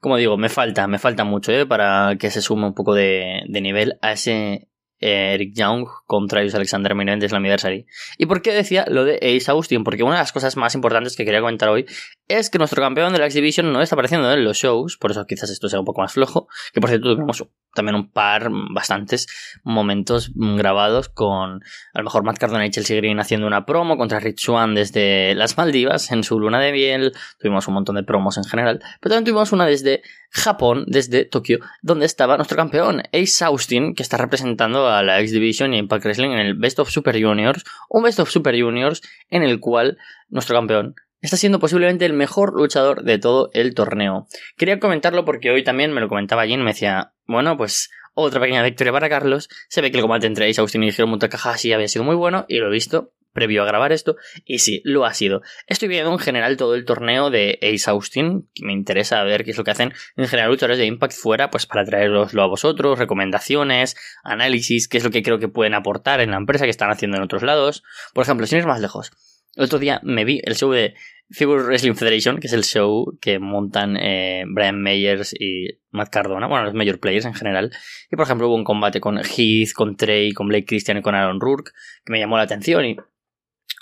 como 0.00 0.16
digo 0.16 0.36
me 0.36 0.48
falta 0.48 0.86
me 0.86 0.98
falta 0.98 1.24
mucho 1.24 1.52
¿eh? 1.52 1.66
para 1.66 2.16
que 2.18 2.30
se 2.30 2.42
sume 2.42 2.66
un 2.66 2.74
poco 2.74 2.94
de, 2.94 3.42
de 3.46 3.60
nivel 3.60 3.98
a 4.02 4.12
ese 4.12 4.68
Eric 4.98 5.52
Young 5.54 5.86
contra 6.06 6.40
Ace 6.40 6.56
Alexander 6.56 6.94
Main 6.94 7.20
la 7.20 7.36
Anniversary. 7.36 7.86
¿Y 8.18 8.26
por 8.26 8.42
qué 8.42 8.52
decía 8.52 8.86
lo 8.88 9.04
de 9.04 9.16
Ace 9.16 9.50
Austin? 9.50 9.84
Porque 9.84 10.02
una 10.02 10.14
de 10.14 10.20
las 10.20 10.32
cosas 10.32 10.56
más 10.56 10.74
importantes 10.74 11.16
que 11.16 11.24
quería 11.24 11.40
comentar 11.40 11.68
hoy 11.68 11.86
es 12.28 12.50
que 12.50 12.58
nuestro 12.58 12.82
campeón 12.82 13.12
de 13.12 13.18
la 13.18 13.26
X-Division 13.26 13.72
no 13.72 13.82
está 13.82 13.94
apareciendo 13.94 14.32
en 14.32 14.44
los 14.44 14.56
shows, 14.56 14.96
por 14.96 15.10
eso 15.10 15.26
quizás 15.26 15.50
esto 15.50 15.68
sea 15.68 15.78
un 15.78 15.86
poco 15.86 16.00
más 16.00 16.14
flojo, 16.14 16.48
que 16.72 16.80
por 16.80 16.90
cierto 16.90 17.14
tuvimos 17.14 17.46
también 17.74 17.94
un 17.94 18.10
par, 18.10 18.48
bastantes 18.72 19.28
momentos 19.62 20.32
grabados 20.34 21.08
con 21.08 21.62
a 21.92 21.98
lo 21.98 22.04
mejor 22.04 22.24
Matt 22.24 22.38
Cardona 22.38 22.66
y 22.66 22.70
Chelsea 22.70 22.96
Green 22.96 23.20
haciendo 23.20 23.46
una 23.46 23.66
promo 23.66 23.96
contra 23.96 24.18
Rich 24.18 24.40
Swan 24.40 24.74
desde 24.74 25.34
las 25.34 25.56
Maldivas 25.56 26.10
en 26.10 26.24
su 26.24 26.40
luna 26.40 26.58
de 26.58 26.72
miel, 26.72 27.12
tuvimos 27.38 27.68
un 27.68 27.74
montón 27.74 27.96
de 27.96 28.02
promos 28.02 28.38
en 28.38 28.44
general, 28.44 28.80
pero 29.00 29.14
también 29.14 29.24
tuvimos 29.24 29.52
una 29.52 29.66
desde 29.66 30.02
Japón, 30.30 30.84
desde 30.88 31.24
Tokio, 31.24 31.60
donde 31.82 32.06
estaba 32.06 32.36
nuestro 32.36 32.56
campeón 32.56 33.02
Ace 33.12 33.44
Austin, 33.44 33.94
que 33.94 34.02
está 34.02 34.16
representando 34.16 34.85
a 34.88 35.02
la 35.02 35.20
X-Division 35.20 35.74
y 35.74 35.78
Impact 35.78 36.04
Wrestling 36.04 36.30
en 36.30 36.38
el 36.38 36.54
Best 36.54 36.78
of 36.78 36.90
Super 36.90 37.20
Juniors, 37.22 37.64
un 37.88 38.02
Best 38.02 38.20
of 38.20 38.30
Super 38.30 38.60
Juniors 38.60 39.02
en 39.30 39.42
el 39.42 39.60
cual 39.60 39.98
nuestro 40.28 40.56
campeón 40.56 40.94
está 41.20 41.36
siendo 41.36 41.58
posiblemente 41.58 42.04
el 42.04 42.12
mejor 42.12 42.54
luchador 42.54 43.02
de 43.02 43.18
todo 43.18 43.50
el 43.52 43.74
torneo. 43.74 44.26
Quería 44.56 44.78
comentarlo 44.78 45.24
porque 45.24 45.50
hoy 45.50 45.64
también 45.64 45.92
me 45.92 46.00
lo 46.00 46.08
comentaba 46.08 46.46
Jin, 46.46 46.62
me 46.62 46.72
decía, 46.72 47.12
bueno, 47.26 47.56
pues 47.56 47.90
otra 48.16 48.40
pequeña 48.40 48.62
victoria 48.64 48.92
para 48.92 49.08
Carlos, 49.08 49.48
se 49.68 49.80
ve 49.80 49.90
que 49.90 49.98
el 49.98 50.02
combate 50.02 50.26
entre 50.26 50.48
Ace 50.48 50.60
Austin 50.60 50.82
y 50.82 50.88
Hiromu 50.88 51.18
Takahashi 51.18 51.72
había 51.72 51.86
sido 51.86 52.04
muy 52.04 52.16
bueno 52.16 52.46
y 52.48 52.58
lo 52.58 52.68
he 52.68 52.72
visto 52.72 53.12
previo 53.36 53.62
a 53.62 53.66
grabar 53.66 53.92
esto, 53.92 54.16
y 54.46 54.60
sí, 54.60 54.80
lo 54.82 55.04
ha 55.04 55.12
sido. 55.12 55.42
Estoy 55.66 55.88
viendo 55.88 56.10
en 56.10 56.18
general 56.18 56.56
todo 56.56 56.74
el 56.74 56.86
torneo 56.86 57.28
de 57.28 57.58
Ace 57.60 57.90
Austin, 57.90 58.48
que 58.54 58.64
me 58.64 58.72
interesa 58.72 59.22
ver 59.24 59.44
qué 59.44 59.50
es 59.50 59.58
lo 59.58 59.62
que 59.62 59.72
hacen 59.72 59.92
en 60.16 60.26
general 60.26 60.50
luchadores 60.50 60.78
de 60.78 60.86
Impact 60.86 61.12
fuera, 61.12 61.50
pues 61.50 61.66
para 61.66 61.84
traeroslo 61.84 62.42
a 62.42 62.46
vosotros, 62.46 62.98
recomendaciones, 62.98 63.94
análisis, 64.24 64.88
qué 64.88 64.96
es 64.96 65.04
lo 65.04 65.10
que 65.10 65.22
creo 65.22 65.38
que 65.38 65.48
pueden 65.48 65.74
aportar 65.74 66.20
en 66.20 66.30
la 66.30 66.38
empresa 66.38 66.64
que 66.64 66.70
están 66.70 66.90
haciendo 66.90 67.18
en 67.18 67.24
otros 67.24 67.42
lados. 67.42 67.84
Por 68.14 68.24
ejemplo, 68.24 68.46
sin 68.46 68.58
ir 68.58 68.66
más 68.66 68.80
lejos, 68.80 69.12
el 69.56 69.64
otro 69.64 69.78
día 69.78 70.00
me 70.04 70.24
vi 70.24 70.40
el 70.44 70.54
show 70.54 70.70
de 70.70 70.94
Figure 71.30 71.64
Wrestling 71.64 71.94
Federation, 71.94 72.38
que 72.38 72.46
es 72.46 72.52
el 72.52 72.62
show 72.62 73.18
que 73.20 73.38
montan 73.38 73.96
eh, 73.96 74.44
Brian 74.46 74.80
Meyers 74.80 75.34
y 75.38 75.80
Matt 75.90 76.10
Cardona, 76.10 76.46
bueno, 76.46 76.66
los 76.66 76.74
major 76.74 77.00
players 77.00 77.24
en 77.24 77.34
general. 77.34 77.72
Y 78.10 78.16
por 78.16 78.26
ejemplo 78.26 78.46
hubo 78.46 78.54
un 78.54 78.64
combate 78.64 79.00
con 79.00 79.18
Heath, 79.18 79.72
con 79.74 79.96
Trey, 79.96 80.32
con 80.32 80.46
Blake 80.46 80.66
Christian 80.66 80.98
y 80.98 81.02
con 81.02 81.14
Aaron 81.14 81.40
Rourke, 81.40 81.72
que 82.04 82.12
me 82.12 82.20
llamó 82.20 82.36
la 82.36 82.44
atención 82.44 82.84
y 82.84 82.96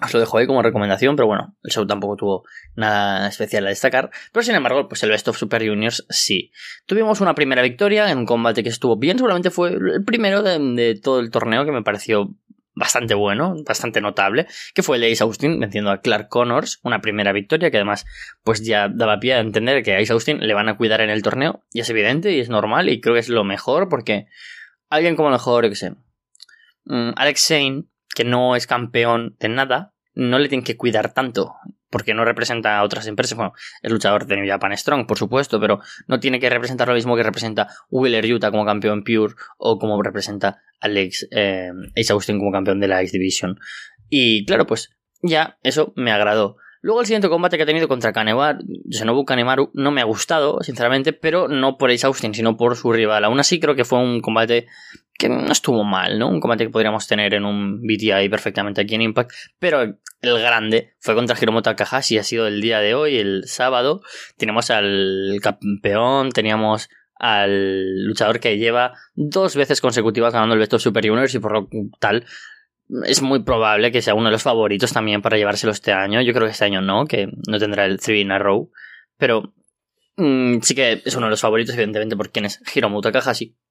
os 0.02 0.12
lo 0.12 0.20
dejo 0.20 0.38
ahí 0.38 0.46
como 0.46 0.62
recomendación, 0.62 1.14
pero 1.16 1.26
bueno, 1.26 1.56
el 1.62 1.70
show 1.70 1.86
tampoco 1.86 2.16
tuvo 2.16 2.44
nada 2.74 3.28
especial 3.28 3.66
a 3.66 3.68
destacar. 3.68 4.10
Pero 4.32 4.42
sin 4.42 4.54
embargo, 4.54 4.88
pues 4.88 5.02
el 5.02 5.10
Best 5.10 5.28
of 5.28 5.36
Super 5.36 5.68
Juniors 5.68 6.06
sí. 6.08 6.50
Tuvimos 6.86 7.20
una 7.20 7.34
primera 7.34 7.62
victoria 7.62 8.10
en 8.10 8.18
un 8.18 8.26
combate 8.26 8.62
que 8.62 8.70
estuvo 8.70 8.96
bien, 8.96 9.18
seguramente 9.18 9.50
fue 9.50 9.70
el 9.70 10.04
primero 10.04 10.42
de 10.42 10.98
todo 11.00 11.20
el 11.20 11.30
torneo 11.30 11.64
que 11.64 11.72
me 11.72 11.82
pareció 11.82 12.34
bastante 12.74 13.14
bueno, 13.14 13.54
bastante 13.66 14.00
notable, 14.00 14.46
que 14.74 14.82
fue 14.82 14.96
el 14.96 15.02
de 15.02 15.12
Ace 15.12 15.22
Austin 15.22 15.60
venciendo 15.60 15.90
a 15.90 16.00
Clark 16.00 16.28
Connors, 16.28 16.80
una 16.82 17.00
primera 17.00 17.32
victoria 17.32 17.70
que 17.70 17.76
además 17.76 18.04
pues 18.42 18.64
ya 18.64 18.88
daba 18.88 19.20
pie 19.20 19.34
a 19.34 19.40
entender 19.40 19.82
que 19.82 19.94
a 19.94 19.98
Ace 19.98 20.12
Austin 20.12 20.40
le 20.46 20.54
van 20.54 20.68
a 20.68 20.76
cuidar 20.76 21.00
en 21.00 21.10
el 21.10 21.22
torneo 21.22 21.62
y 21.72 21.80
es 21.80 21.90
evidente 21.90 22.32
y 22.32 22.40
es 22.40 22.48
normal 22.48 22.88
y 22.88 23.00
creo 23.00 23.14
que 23.14 23.20
es 23.20 23.28
lo 23.28 23.44
mejor 23.44 23.88
porque 23.88 24.26
alguien 24.90 25.16
como 25.16 25.30
mejor, 25.30 25.68
que 25.68 25.76
sé, 25.76 25.92
mm, 26.84 27.10
Alex 27.16 27.48
Shane, 27.48 27.84
que 28.14 28.24
no 28.24 28.56
es 28.56 28.66
campeón 28.66 29.36
de 29.38 29.48
nada, 29.48 29.94
no 30.14 30.38
le 30.38 30.48
tienen 30.48 30.64
que 30.64 30.76
cuidar 30.76 31.12
tanto 31.12 31.54
porque 31.94 32.12
no 32.12 32.24
representa 32.24 32.76
a 32.76 32.82
otras 32.82 33.06
empresas. 33.06 33.36
Bueno, 33.36 33.52
es 33.80 33.92
luchador 33.92 34.26
de 34.26 34.36
New 34.36 34.48
Japan 34.48 34.76
Strong, 34.76 35.06
por 35.06 35.16
supuesto, 35.16 35.60
pero 35.60 35.78
no 36.08 36.18
tiene 36.18 36.40
que 36.40 36.50
representar 36.50 36.88
lo 36.88 36.94
mismo 36.94 37.14
que 37.14 37.22
representa 37.22 37.68
Wheeler 37.88 38.26
Utah 38.32 38.50
como 38.50 38.66
campeón 38.66 39.04
Pure 39.04 39.34
o 39.58 39.78
como 39.78 40.02
representa 40.02 40.60
Alex 40.80 41.28
eh, 41.30 41.70
Austin 42.10 42.40
como 42.40 42.50
campeón 42.50 42.80
de 42.80 42.88
la 42.88 43.00
X 43.00 43.12
Division. 43.12 43.60
Y 44.08 44.44
claro, 44.44 44.66
pues 44.66 44.90
ya 45.22 45.56
eso 45.62 45.92
me 45.94 46.10
agradó. 46.10 46.56
Luego 46.84 47.00
el 47.00 47.06
siguiente 47.06 47.30
combate 47.30 47.56
que 47.56 47.62
ha 47.62 47.66
tenido 47.66 47.88
contra 47.88 48.12
Kanemaru, 48.12 48.58
Shinobu 48.90 49.24
Kanemaru, 49.24 49.70
no 49.72 49.90
me 49.90 50.02
ha 50.02 50.04
gustado, 50.04 50.58
sinceramente, 50.60 51.14
pero 51.14 51.48
no 51.48 51.78
por 51.78 51.90
Ace 51.90 52.06
Austin, 52.06 52.34
sino 52.34 52.58
por 52.58 52.76
su 52.76 52.92
rival. 52.92 53.24
Aún 53.24 53.40
así 53.40 53.58
creo 53.58 53.74
que 53.74 53.86
fue 53.86 54.00
un 54.00 54.20
combate 54.20 54.66
que 55.18 55.30
no 55.30 55.50
estuvo 55.50 55.82
mal, 55.82 56.18
¿no? 56.18 56.28
Un 56.28 56.40
combate 56.40 56.64
que 56.64 56.70
podríamos 56.70 57.06
tener 57.06 57.32
en 57.32 57.46
un 57.46 57.80
BTI 57.80 58.28
perfectamente 58.28 58.82
aquí 58.82 58.96
en 58.96 59.00
Impact, 59.00 59.30
pero 59.58 59.80
el 59.80 59.98
grande 60.20 60.92
fue 60.98 61.14
contra 61.14 61.38
Hiromu 61.40 61.62
Takahashi, 61.62 62.18
ha 62.18 62.22
sido 62.22 62.46
el 62.46 62.60
día 62.60 62.80
de 62.80 62.94
hoy, 62.94 63.16
el 63.16 63.44
sábado. 63.46 64.02
Tenemos 64.36 64.70
al 64.70 65.38
campeón, 65.40 66.32
teníamos 66.32 66.90
al 67.14 68.04
luchador 68.04 68.40
que 68.40 68.58
lleva 68.58 68.92
dos 69.14 69.56
veces 69.56 69.80
consecutivas 69.80 70.34
ganando 70.34 70.52
el 70.52 70.60
Best 70.60 70.74
of 70.74 70.82
Super 70.82 71.08
Juniors 71.08 71.34
y 71.34 71.38
por 71.38 71.52
lo 71.52 71.68
tal 71.98 72.26
es 73.06 73.22
muy 73.22 73.42
probable 73.42 73.90
que 73.90 74.02
sea 74.02 74.14
uno 74.14 74.26
de 74.26 74.32
los 74.32 74.42
favoritos 74.42 74.92
también 74.92 75.22
para 75.22 75.36
llevárselo 75.36 75.72
este 75.72 75.92
año. 75.92 76.20
Yo 76.22 76.32
creo 76.32 76.46
que 76.46 76.52
este 76.52 76.64
año 76.64 76.80
no, 76.80 77.06
que 77.06 77.28
no 77.48 77.58
tendrá 77.58 77.86
el 77.86 77.98
3 77.98 78.20
in 78.20 78.32
a 78.32 78.38
row, 78.38 78.70
pero 79.16 79.54
mm, 80.16 80.60
sí 80.60 80.74
que 80.74 81.02
es 81.04 81.14
uno 81.16 81.26
de 81.26 81.30
los 81.30 81.40
favoritos, 81.40 81.74
evidentemente, 81.74 82.16
por 82.16 82.30
quien 82.30 82.44
es 82.44 82.60
Hiromu 82.74 83.00
Takahashi 83.00 83.56
ha 83.56 83.63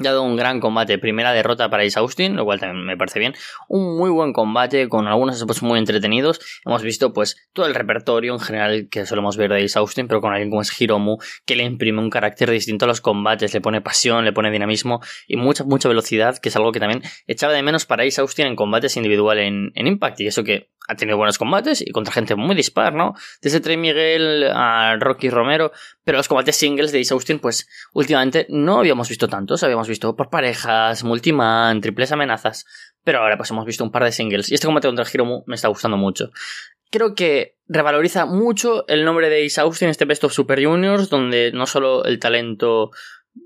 dado 0.00 0.22
un 0.22 0.36
gran 0.36 0.60
combate. 0.60 0.98
Primera 0.98 1.32
derrota 1.32 1.68
para 1.70 1.82
Ace 1.82 1.98
Austin, 1.98 2.36
lo 2.36 2.44
cual 2.44 2.60
también 2.60 2.84
me 2.86 2.96
parece 2.96 3.18
bien. 3.18 3.34
Un 3.68 3.96
muy 3.96 4.10
buen 4.10 4.32
combate 4.32 4.88
con 4.88 5.06
algunos 5.06 5.38
spots 5.38 5.62
muy 5.62 5.78
entretenidos. 5.78 6.40
Hemos 6.64 6.82
visto 6.82 7.12
pues 7.12 7.36
todo 7.52 7.66
el 7.66 7.74
repertorio 7.74 8.32
en 8.34 8.40
general 8.40 8.88
que 8.90 9.06
solemos 9.06 9.36
ver 9.36 9.52
de 9.52 9.64
Ace 9.64 9.78
Austin, 9.78 10.08
pero 10.08 10.20
con 10.20 10.32
alguien 10.32 10.50
como 10.50 10.62
es 10.62 10.80
Hiromu, 10.80 11.18
que 11.44 11.56
le 11.56 11.64
imprime 11.64 12.00
un 12.00 12.10
carácter 12.10 12.50
distinto 12.50 12.84
a 12.84 12.88
los 12.88 13.00
combates, 13.00 13.52
le 13.54 13.60
pone 13.60 13.80
pasión, 13.80 14.24
le 14.24 14.32
pone 14.32 14.50
dinamismo 14.50 15.00
y 15.26 15.36
mucha, 15.36 15.64
mucha 15.64 15.88
velocidad, 15.88 16.38
que 16.38 16.48
es 16.48 16.56
algo 16.56 16.72
que 16.72 16.80
también 16.80 17.02
echaba 17.26 17.52
de 17.52 17.62
menos 17.62 17.86
para 17.86 18.04
Ace 18.04 18.20
Austin 18.20 18.46
en 18.46 18.56
combates 18.56 18.96
individual 18.96 19.38
en, 19.38 19.72
en 19.74 19.86
Impact. 19.86 20.20
Y 20.20 20.26
eso 20.26 20.44
que 20.44 20.70
ha 20.88 20.96
tenido 20.96 21.18
buenos 21.18 21.38
combates 21.38 21.82
y 21.86 21.92
contra 21.92 22.12
gente 22.12 22.34
muy 22.34 22.56
dispar, 22.56 22.94
¿no? 22.94 23.14
Desde 23.42 23.60
Trey 23.60 23.76
Miguel 23.76 24.50
a 24.52 24.96
Rocky 24.98 25.28
Romero, 25.28 25.70
pero 26.02 26.16
los 26.16 26.28
combates 26.28 26.56
singles 26.56 26.92
de 26.92 27.00
Ace 27.00 27.12
Austin, 27.12 27.38
pues 27.38 27.68
últimamente 27.92 28.46
no 28.48 28.78
habíamos 28.78 29.08
visto 29.08 29.28
tantos, 29.28 29.62
habíamos 29.62 29.86
visto 29.86 30.16
por 30.16 30.30
parejas, 30.30 31.04
multiman, 31.04 31.82
triples 31.82 32.10
amenazas, 32.10 32.64
pero 33.04 33.20
ahora 33.20 33.36
pues 33.36 33.50
hemos 33.50 33.66
visto 33.66 33.84
un 33.84 33.92
par 33.92 34.04
de 34.04 34.12
singles 34.12 34.50
y 34.50 34.54
este 34.54 34.66
combate 34.66 34.88
contra 34.88 35.04
Hiromu 35.12 35.44
me 35.46 35.56
está 35.56 35.68
gustando 35.68 35.98
mucho. 35.98 36.30
Creo 36.90 37.14
que 37.14 37.58
revaloriza 37.68 38.24
mucho 38.24 38.88
el 38.88 39.04
nombre 39.04 39.28
de 39.28 39.44
Ace 39.44 39.60
Austin, 39.60 39.90
este 39.90 40.06
Best 40.06 40.24
of 40.24 40.32
Super 40.32 40.64
Juniors, 40.64 41.10
donde 41.10 41.52
no 41.52 41.66
solo 41.66 42.02
el 42.04 42.18
talento 42.18 42.92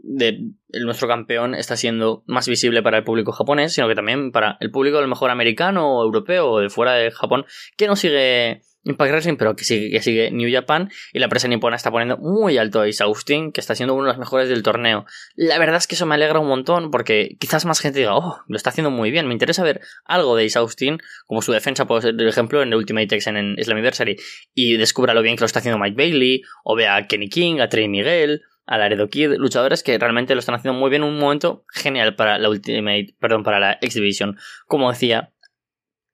de 0.02 0.38
nuestro 0.80 1.08
campeón 1.08 1.54
está 1.54 1.76
siendo 1.76 2.22
más 2.26 2.49
visible 2.49 2.82
para 2.82 2.99
el 2.99 3.04
público 3.04 3.32
japonés, 3.32 3.72
sino 3.72 3.88
que 3.88 3.94
también 3.94 4.32
para 4.32 4.56
el 4.61 4.70
público 4.70 4.99
del 4.99 5.08
mejor 5.08 5.30
americano 5.30 5.99
o 5.99 6.04
europeo 6.04 6.50
o 6.50 6.61
de 6.61 6.70
fuera 6.70 6.94
de 6.94 7.11
Japón 7.11 7.44
que 7.76 7.87
no 7.87 7.96
sigue 7.96 8.62
Impact 8.84 9.12
Wrestling, 9.12 9.37
pero 9.37 9.54
que 9.54 9.64
sigue, 9.64 9.90
que 9.90 10.02
sigue 10.02 10.30
New 10.32 10.50
Japan 10.52 10.90
y 11.12 11.20
la 11.20 11.28
presa 11.28 11.46
nipona 11.46 11.76
está 11.76 11.90
poniendo 11.90 12.18
muy 12.18 12.58
alto 12.58 12.80
a 12.80 12.87
Ace 12.87 13.02
Austin, 13.02 13.52
que 13.52 13.61
está 13.61 13.75
siendo 13.75 13.94
uno 13.94 14.04
de 14.04 14.08
los 14.08 14.18
mejores 14.18 14.49
del 14.49 14.62
torneo. 14.62 15.06
La 15.37 15.58
verdad 15.58 15.76
es 15.76 15.87
que 15.87 15.94
eso 15.94 16.06
me 16.06 16.16
alegra 16.16 16.40
un 16.40 16.49
montón 16.49 16.90
porque 16.90 17.37
quizás 17.38 17.64
más 17.64 17.80
gente 17.80 18.00
diga, 18.00 18.16
oh, 18.16 18.40
lo 18.49 18.56
está 18.56 18.70
haciendo 18.70 18.90
muy 18.90 19.11
bien, 19.11 19.28
me 19.28 19.34
interesa 19.34 19.62
ver 19.62 19.80
algo 20.04 20.34
de 20.37 20.46
Ace 20.46 20.58
Austin, 20.58 20.99
como 21.26 21.42
su 21.42 21.52
defensa, 21.52 21.87
por 21.87 22.04
ejemplo, 22.04 22.62
en 22.62 22.68
el 22.68 22.75
Ultimate 22.75 23.14
X 23.14 23.28
en 23.28 23.56
Slammiversary, 23.62 24.16
y 24.54 24.76
descubra 24.76 25.14
lo 25.14 25.22
bien 25.22 25.37
que 25.37 25.42
lo 25.42 25.46
está 25.46 25.61
haciendo 25.61 25.78
Mike 25.78 25.96
Bailey, 25.96 26.42
o 26.64 26.75
vea 26.75 26.96
a 26.96 27.06
Kenny 27.06 27.28
King, 27.28 27.61
a 27.61 27.68
Trey 27.68 27.88
Miguel, 27.88 28.42
a 28.66 28.78
Laredo 28.78 29.09
Kid, 29.09 29.33
luchadores 29.37 29.83
que 29.83 29.99
realmente 29.99 30.35
lo 30.35 30.40
están 30.40 30.54
haciendo 30.54 30.78
muy 30.78 30.90
bien, 30.90 31.02
un 31.02 31.19
momento 31.19 31.64
genial 31.69 32.14
para 32.14 32.38
la 32.38 32.49
Ultimate, 32.49 33.14
perdón, 33.19 33.42
para 33.42 33.61
la 33.61 33.73
X 33.81 33.95
Division. 33.95 34.37
Como 34.66 34.90
decía, 34.90 35.33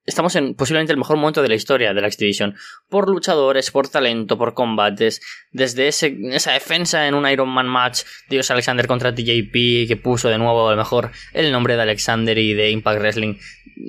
estamos 0.08 0.34
en 0.36 0.54
posiblemente 0.54 0.92
el 0.92 0.98
mejor 0.98 1.18
momento 1.18 1.42
de 1.42 1.48
la 1.48 1.54
historia 1.54 1.92
de 1.92 2.00
la 2.00 2.06
X 2.06 2.18
Division. 2.18 2.56
Por 2.88 3.08
luchadores, 3.08 3.70
por 3.70 3.88
talento, 3.88 4.38
por 4.38 4.54
combates. 4.54 5.20
Desde 5.52 5.88
ese, 5.88 6.16
esa 6.30 6.52
defensa 6.52 7.06
en 7.06 7.14
un 7.14 7.28
Iron 7.28 7.50
Man 7.50 7.68
match 7.68 8.00
de 8.30 8.40
Alexander 8.48 8.86
contra 8.86 9.14
TJP, 9.14 9.86
que 9.86 10.00
puso 10.02 10.30
de 10.30 10.38
nuevo 10.38 10.68
a 10.68 10.70
lo 10.72 10.76
mejor 10.76 11.10
el 11.34 11.52
nombre 11.52 11.76
de 11.76 11.82
Alexander 11.82 12.36
y 12.38 12.54
de 12.54 12.70
Impact 12.70 13.00
Wrestling 13.00 13.34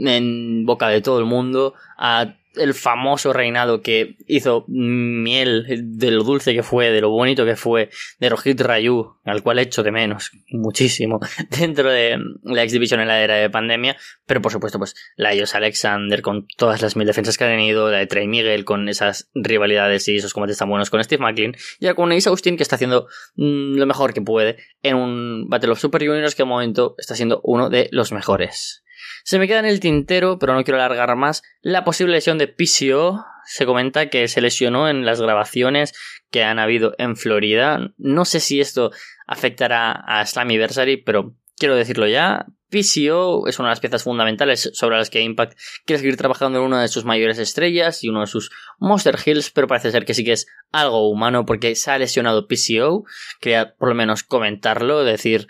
en 0.06 0.66
boca 0.66 0.90
de 0.90 1.02
todo 1.02 1.20
el 1.20 1.26
mundo. 1.26 1.74
A 1.98 2.36
el 2.56 2.74
famoso 2.74 3.32
reinado 3.34 3.82
que 3.82 4.16
hizo 4.28 4.66
miel 4.68 5.66
de 5.68 6.12
lo 6.12 6.24
dulce 6.24 6.54
que 6.54 6.64
fue, 6.64 6.90
de 6.90 7.02
lo 7.02 7.10
bonito 7.10 7.46
que 7.46 7.56
fue, 7.56 7.90
de 8.20 8.30
Rojit 8.30 8.60
Rayu, 8.60 9.16
al 9.24 9.44
cual 9.44 9.60
hecho 9.60 9.84
de 9.84 9.92
menos 9.92 10.32
muchísimo 10.50 11.20
dentro 11.60 11.92
de 11.92 12.18
la 12.44 12.64
X 12.64 12.74
Division 12.74 13.00
en 13.02 13.08
la 13.08 13.22
era 13.22 13.36
de 13.36 13.50
pandemia, 13.50 13.98
pero 14.26 14.42
por 14.42 14.52
supuesto, 14.52 14.80
pues 14.80 14.96
la 15.16 15.30
de 15.30 15.46
Alexander 15.54 16.22
con 16.22 16.48
todas 16.58 16.82
las 16.82 16.96
mil 16.96 17.08
defensas 17.08 17.38
que 17.38 17.44
ha 17.44 17.48
tenido, 17.48 17.92
la 17.92 18.00
de 18.00 18.08
Trey 18.08 18.28
Miguel 18.28 18.66
con 18.66 18.90
esas 18.90 19.30
rivalidades 19.34 20.08
y 20.08 20.18
esos 20.18 20.34
combates 20.34 20.58
tan 20.58 20.70
buenos 20.70 20.90
con 20.90 21.04
Steve 21.04 21.22
McLean, 21.22 21.56
y 21.80 21.86
ahora 21.86 21.96
con 21.96 22.12
Ace 22.12 22.30
Austin 22.30 22.58
que 22.58 22.64
está 22.64 22.76
haciendo 22.76 23.08
mm, 23.36 23.76
lo 23.76 23.86
mejor 23.86 24.14
que 24.14 24.22
puede 24.22 24.58
en 24.82 24.96
un 24.96 25.50
Battle 25.50 25.72
of 25.72 25.80
Super 25.80 26.06
Juniors 26.06 26.36
que 26.36 26.44
de 26.44 26.50
momento 26.50 26.96
está 26.98 27.16
siendo 27.16 27.42
uno 27.44 27.70
de 27.70 27.90
los 27.92 28.12
mejores. 28.12 28.84
Se 29.24 29.40
me 29.40 29.48
queda 29.48 29.60
en 29.60 29.66
el 29.66 29.80
tintero, 29.80 30.40
pero 30.40 30.54
no 30.54 30.64
quiero 30.64 30.82
alargar 30.82 31.16
más, 31.16 31.44
la 31.62 31.84
posible 31.84 32.14
lesión 32.14 32.38
de 32.38 32.48
PCO. 32.48 33.26
Se 33.46 33.66
comenta 33.66 34.10
que 34.10 34.28
se 34.28 34.42
lesionó 34.42 34.90
en 34.90 35.06
las 35.06 35.22
grabaciones 35.22 35.94
que 36.32 36.44
han 36.44 36.60
habido 36.60 36.94
en 36.98 37.16
Florida. 37.16 37.92
No 37.98 38.26
sé 38.26 38.40
si 38.40 38.60
esto 38.62 38.92
afectará 39.28 39.92
a 39.92 40.26
Slammiversary, 40.26 40.98
pero 40.98 41.36
quiero 41.58 41.76
decirlo 41.76 42.08
ya. 42.08 42.46
PCO 42.70 43.48
es 43.48 43.58
una 43.58 43.70
de 43.70 43.72
las 43.72 43.80
piezas 43.80 44.04
fundamentales 44.04 44.70
sobre 44.74 44.98
las 44.98 45.10
que 45.10 45.22
Impact 45.22 45.58
quiere 45.86 46.00
seguir 46.00 46.18
trabajando 46.18 46.60
en 46.60 46.66
una 46.66 46.82
de 46.82 46.88
sus 46.88 47.04
mayores 47.04 47.40
estrellas 47.40 48.04
y 48.04 48.10
uno 48.10 48.22
de 48.22 48.28
sus 48.28 48.52
Monster 48.78 49.18
Hills, 49.24 49.50
pero 49.50 49.68
parece 49.68 49.92
ser 49.92 50.06
que 50.06 50.14
sí 50.14 50.24
que 50.24 50.34
es 50.34 50.46
algo 50.72 51.10
humano 51.10 51.46
porque 51.46 51.76
se 51.76 51.90
ha 51.90 51.98
lesionado 51.98 52.48
PCO. 52.48 53.06
Quería 53.42 53.74
por 53.76 53.90
lo 53.90 53.96
menos 53.96 54.24
comentarlo, 54.24 55.04
decir 55.04 55.48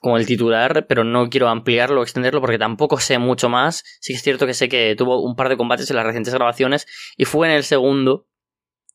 como 0.00 0.16
el 0.16 0.26
titular, 0.26 0.86
pero 0.86 1.04
no 1.04 1.28
quiero 1.28 1.48
ampliarlo 1.48 2.00
o 2.00 2.02
extenderlo 2.02 2.40
porque 2.40 2.58
tampoco 2.58 2.98
sé 2.98 3.18
mucho 3.18 3.48
más. 3.48 3.84
Sí 4.00 4.12
que 4.12 4.16
es 4.16 4.22
cierto 4.22 4.46
que 4.46 4.54
sé 4.54 4.68
que 4.68 4.94
tuvo 4.96 5.22
un 5.22 5.34
par 5.34 5.48
de 5.48 5.56
combates 5.56 5.90
en 5.90 5.96
las 5.96 6.06
recientes 6.06 6.34
grabaciones 6.34 6.86
y 7.16 7.24
fue 7.24 7.48
en 7.48 7.54
el 7.54 7.64
segundo. 7.64 8.26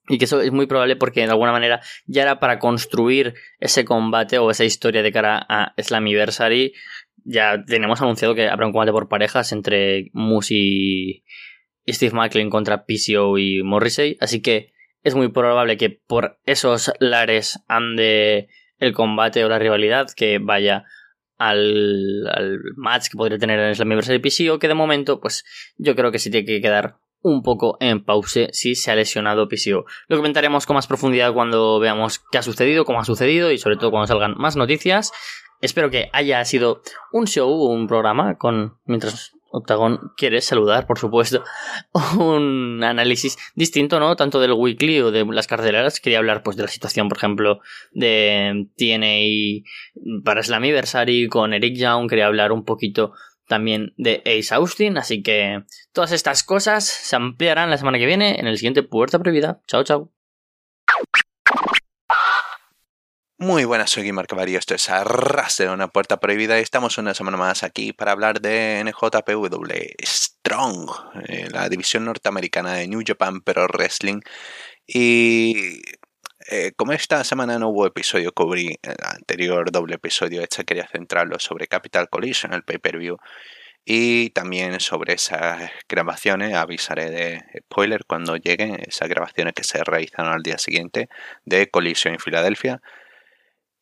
Y 0.10 0.18
que 0.18 0.26
eso 0.26 0.42
es 0.42 0.52
muy 0.52 0.66
probable 0.68 0.98
porque 0.98 1.22
de 1.22 1.32
alguna 1.32 1.54
manera 1.54 1.82
ya 2.06 2.24
era 2.24 2.40
para 2.40 2.60
construir 2.60 3.36
ese 3.60 3.86
combate 3.86 4.38
o 4.38 4.52
esa 4.52 4.66
historia 4.66 5.02
de 5.02 5.14
cara 5.14 5.46
a 5.48 5.74
Slammiversary. 5.78 6.74
Ya 7.24 7.64
tenemos 7.66 8.02
anunciado 8.02 8.36
que 8.36 8.50
habrá 8.50 8.66
un 8.66 8.74
combate 8.74 8.92
por 8.92 9.08
parejas 9.08 9.54
entre 9.54 10.10
Moose 10.12 10.54
y 10.56 11.24
Steve 11.88 12.14
McLean 12.14 12.50
contra 12.50 12.86
PCO 12.86 13.38
y 13.38 13.64
Morrissey. 13.64 14.18
Así 14.20 14.42
que 14.42 14.74
es 15.04 15.16
muy 15.16 15.30
probable 15.30 15.78
que 15.78 15.90
por 15.90 16.38
esos 16.46 16.92
lares 17.00 17.60
ande 17.68 18.50
el 18.84 18.94
combate 18.94 19.44
o 19.44 19.50
la 19.50 19.60
rivalidad 19.60 20.08
que 20.16 20.40
vaya 20.40 20.86
al, 21.38 22.60
match 22.76 23.10
que 23.10 23.18
podría 23.18 23.38
tener 23.38 23.60
en 23.60 23.68
el 23.68 23.76
Slammiversary 23.76 24.20
PC 24.20 24.52
o 24.52 24.60
que 24.60 24.68
de 24.68 24.74
momento, 24.74 25.20
pues 25.20 25.44
yo 25.78 25.96
creo 25.96 26.12
que 26.12 26.20
sí 26.20 26.30
tiene 26.30 26.46
que 26.46 26.62
quedar 26.62 26.98
un 27.22 27.42
poco 27.42 27.78
en 27.80 28.04
pause 28.04 28.50
si 28.52 28.76
se 28.76 28.92
ha 28.92 28.96
lesionado 28.96 29.48
PCO. 29.48 29.86
Lo 30.08 30.18
comentaremos 30.18 30.66
con 30.66 30.76
más 30.76 30.88
profundidad 30.88 31.34
cuando 31.34 31.80
veamos 31.80 32.20
qué 32.32 32.38
ha 32.38 32.44
sucedido, 32.44 32.84
cómo 32.86 33.00
ha 33.00 33.06
sucedido 33.06 33.52
y 33.52 33.58
sobre 33.58 33.78
todo 33.78 33.92
cuando 33.92 34.08
salgan 34.08 34.36
más 34.38 34.58
noticias. 34.58 35.12
Espero 35.62 35.90
que 35.90 36.10
haya 36.12 36.44
sido 36.44 36.82
un 37.14 37.26
show, 37.26 37.50
un 37.50 37.88
programa 37.88 38.38
con 38.38 38.78
mientras 38.86 39.32
Octagon 39.56 40.12
quiere 40.18 40.42
saludar, 40.42 40.88
por 40.88 40.98
supuesto, 40.98 41.44
un 42.18 42.84
análisis 42.84 43.38
distinto, 43.54 44.00
¿no? 44.00 44.16
Tanto 44.16 44.40
del 44.40 44.54
weekly 44.54 45.00
o 45.00 45.12
de 45.12 45.24
las 45.26 45.46
carteleras. 45.46 46.00
Quería 46.00 46.18
hablar, 46.18 46.42
pues, 46.42 46.58
de 46.58 46.64
la 46.64 46.70
situación, 46.70 47.08
por 47.08 47.20
ejemplo, 47.20 47.60
de 47.92 48.68
TNA 48.78 50.24
para 50.26 50.42
Slammiversary 50.42 51.28
con 51.28 51.54
Eric 51.54 51.76
Young. 51.76 52.10
Quería 52.10 52.26
hablar 52.26 52.52
un 52.52 52.66
poquito 52.66 53.14
también 53.48 53.94
de 53.98 54.24
Ace 54.26 54.56
Austin. 54.56 54.98
Así 54.98 55.22
que 55.22 55.64
todas 55.92 56.12
estas 56.14 56.44
cosas 56.44 56.86
se 56.86 57.16
ampliarán 57.16 57.70
la 57.70 57.78
semana 57.78 58.00
que 58.00 58.08
viene 58.08 58.40
en 58.40 58.48
el 58.48 58.58
siguiente 58.58 58.82
Puerta 58.82 59.20
Prohibida. 59.20 59.62
Chao, 59.68 59.84
chao. 59.84 60.12
Muy 63.44 63.66
buenas, 63.66 63.90
soy 63.90 64.04
Guimar 64.04 64.26
Cavario, 64.26 64.58
esto 64.58 64.74
es 64.74 64.90
Arras 64.90 65.58
de 65.58 65.68
una 65.68 65.90
puerta 65.90 66.18
prohibida 66.18 66.58
y 66.58 66.62
estamos 66.62 66.98
una 66.98 67.14
semana 67.14 67.36
más 67.36 67.64
aquí 67.64 67.92
para 67.92 68.14
hablar 68.14 68.40
de 68.40 68.82
NJPW 68.86 69.74
Strong, 70.02 70.90
eh, 71.28 71.50
la 71.52 71.68
división 71.68 72.06
norteamericana 72.06 72.76
de 72.76 72.88
New 72.88 73.02
Japan 73.06 73.42
Pro 73.42 73.68
Wrestling. 73.68 74.22
Y 74.88 75.82
eh, 76.50 76.72
como 76.78 76.94
esta 76.94 77.22
semana 77.26 77.60
no 77.60 77.68
hubo 77.68 77.86
episodio, 77.86 78.32
cubrí 78.32 78.80
el 78.82 78.96
anterior 79.04 79.70
doble 79.74 79.96
episodio, 79.96 80.42
este 80.42 80.64
quería 80.64 80.88
centrarlo 80.88 81.38
sobre 81.38 81.68
Capital 81.68 82.08
Collision, 82.10 82.54
el 82.54 82.64
pay-per-view, 82.64 83.18
y 83.84 84.30
también 84.30 84.80
sobre 84.80 85.16
esas 85.16 85.70
grabaciones, 85.90 86.54
avisaré 86.54 87.10
de 87.10 87.44
spoiler 87.60 88.06
cuando 88.06 88.38
lleguen, 88.38 88.80
esas 88.88 89.10
grabaciones 89.10 89.54
que 89.54 89.66
se 89.66 89.84
realizaron 89.84 90.32
al 90.32 90.44
día 90.44 90.58
siguiente 90.58 91.10
de 91.44 91.70
Collision 91.70 92.14
en 92.14 92.22
Filadelfia 92.22 92.82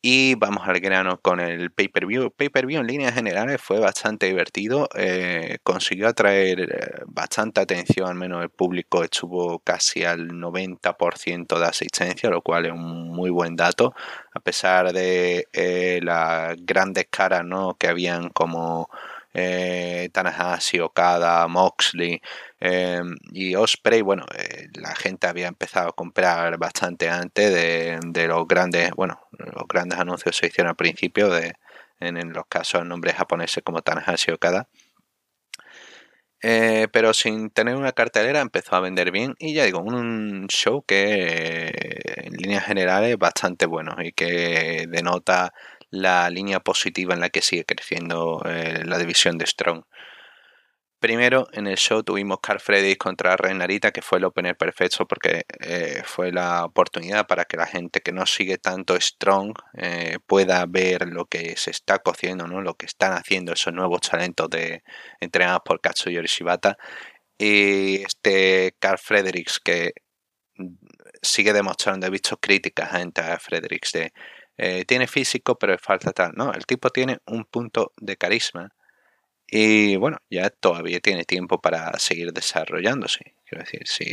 Y 0.04 0.34
vamos 0.34 0.66
al 0.66 0.80
grano 0.80 1.20
con 1.20 1.38
el 1.38 1.70
pay-per-view. 1.70 2.32
Pay-per-view 2.32 2.80
en 2.80 2.88
líneas 2.88 3.14
generales 3.14 3.60
fue 3.62 3.78
bastante 3.78 4.26
divertido. 4.26 4.88
Eh, 4.96 5.58
consiguió 5.62 6.08
atraer 6.08 6.60
eh, 6.60 7.02
bastante 7.06 7.60
atención, 7.60 8.08
al 8.08 8.16
menos 8.16 8.42
el 8.42 8.50
público 8.50 9.04
estuvo 9.04 9.60
casi 9.60 10.02
al 10.04 10.30
90% 10.30 11.56
de 11.56 11.64
asistencia, 11.66 12.30
lo 12.30 12.42
cual 12.42 12.66
es 12.66 12.72
un 12.72 13.10
muy 13.10 13.30
buen 13.30 13.54
dato. 13.54 13.94
A 14.34 14.40
pesar 14.40 14.92
de 14.92 15.46
eh, 15.52 16.00
las 16.02 16.56
grandes 16.66 17.06
caras 17.08 17.44
¿no? 17.44 17.74
que 17.78 17.86
habían 17.86 18.30
como 18.30 18.90
eh, 19.34 20.10
Tanahashi, 20.12 20.80
Okada, 20.80 21.46
Moxley 21.48 22.20
eh, 22.60 23.00
y 23.32 23.54
Osprey, 23.54 24.02
bueno, 24.02 24.24
la 24.74 24.94
gente 24.94 25.26
había 25.26 25.48
empezado 25.48 25.88
a 25.90 25.92
comprar 25.92 26.58
bastante 26.58 27.08
antes 27.08 27.52
de, 27.54 28.26
los 28.28 28.46
grandes, 28.46 28.90
bueno, 28.92 29.20
los 29.46 29.66
grandes 29.68 29.98
anuncios 29.98 30.36
se 30.36 30.46
hicieron 30.46 30.70
al 30.70 30.76
principio 30.76 31.28
de, 31.30 31.54
en, 32.00 32.32
los 32.32 32.46
casos 32.46 32.84
nombres 32.86 33.14
japoneses 33.14 33.62
como 33.64 33.82
Tanahashi 33.82 34.32
Okada. 34.32 34.68
Eh, 36.44 36.88
pero 36.92 37.14
sin 37.14 37.50
tener 37.50 37.76
una 37.76 37.92
cartelera 37.92 38.40
empezó 38.40 38.74
a 38.74 38.80
vender 38.80 39.12
bien 39.12 39.36
y 39.38 39.54
ya 39.54 39.64
digo, 39.64 39.78
un 39.78 40.48
show 40.48 40.82
que 40.84 41.70
en 42.16 42.32
líneas 42.32 42.64
generales 42.64 43.12
es 43.12 43.18
bastante 43.18 43.66
bueno 43.66 43.94
y 44.02 44.12
que 44.12 44.86
denota 44.88 45.52
la 45.90 46.28
línea 46.30 46.58
positiva 46.58 47.14
en 47.14 47.20
la 47.20 47.28
que 47.30 47.42
sigue 47.42 47.64
creciendo 47.64 48.42
eh, 48.44 48.82
la 48.84 48.98
división 48.98 49.38
de 49.38 49.46
Strong. 49.46 49.84
Primero, 51.02 51.48
en 51.52 51.66
el 51.66 51.78
show 51.78 52.04
tuvimos 52.04 52.38
Carl 52.40 52.60
Freddy 52.60 52.94
contra 52.94 53.36
Renarita, 53.36 53.90
que 53.90 54.02
fue 54.02 54.18
el 54.18 54.24
opener 54.24 54.56
perfecto 54.56 55.04
porque 55.04 55.46
eh, 55.58 56.00
fue 56.04 56.30
la 56.30 56.64
oportunidad 56.64 57.26
para 57.26 57.44
que 57.44 57.56
la 57.56 57.66
gente 57.66 58.00
que 58.02 58.12
no 58.12 58.24
sigue 58.24 58.56
tanto 58.58 58.94
Strong 59.00 59.52
eh, 59.74 60.18
pueda 60.28 60.64
ver 60.66 61.08
lo 61.08 61.26
que 61.26 61.56
se 61.56 61.72
está 61.72 61.98
cociendo, 61.98 62.46
¿no? 62.46 62.60
lo 62.60 62.74
que 62.74 62.86
están 62.86 63.14
haciendo 63.14 63.52
esos 63.52 63.74
nuevos 63.74 64.00
talentos 64.02 64.48
de, 64.48 64.84
entrenados 65.18 65.62
por 65.64 65.80
Katsuyori 65.80 66.28
Shibata. 66.28 66.78
Y 67.36 68.04
este 68.04 68.76
Carl 68.78 68.98
Fredericks 68.98 69.58
que 69.58 69.94
sigue 71.20 71.52
demostrando, 71.52 72.06
he 72.06 72.10
visto 72.10 72.36
críticas 72.36 72.90
a 72.94 73.38
Fredericks 73.40 73.90
de 73.90 74.12
eh, 74.56 74.84
tiene 74.84 75.08
físico, 75.08 75.58
pero 75.58 75.76
falta 75.78 76.12
tal. 76.12 76.32
No, 76.36 76.52
el 76.52 76.64
tipo 76.64 76.90
tiene 76.90 77.18
un 77.26 77.44
punto 77.44 77.92
de 77.96 78.16
carisma 78.16 78.72
y 79.54 79.96
bueno, 79.96 80.16
ya 80.30 80.48
todavía 80.48 80.98
tiene 81.00 81.24
tiempo 81.26 81.60
para 81.60 81.98
seguir 81.98 82.32
desarrollándose. 82.32 83.34
Quiero 83.44 83.62
decir, 83.64 83.82
si 83.84 84.06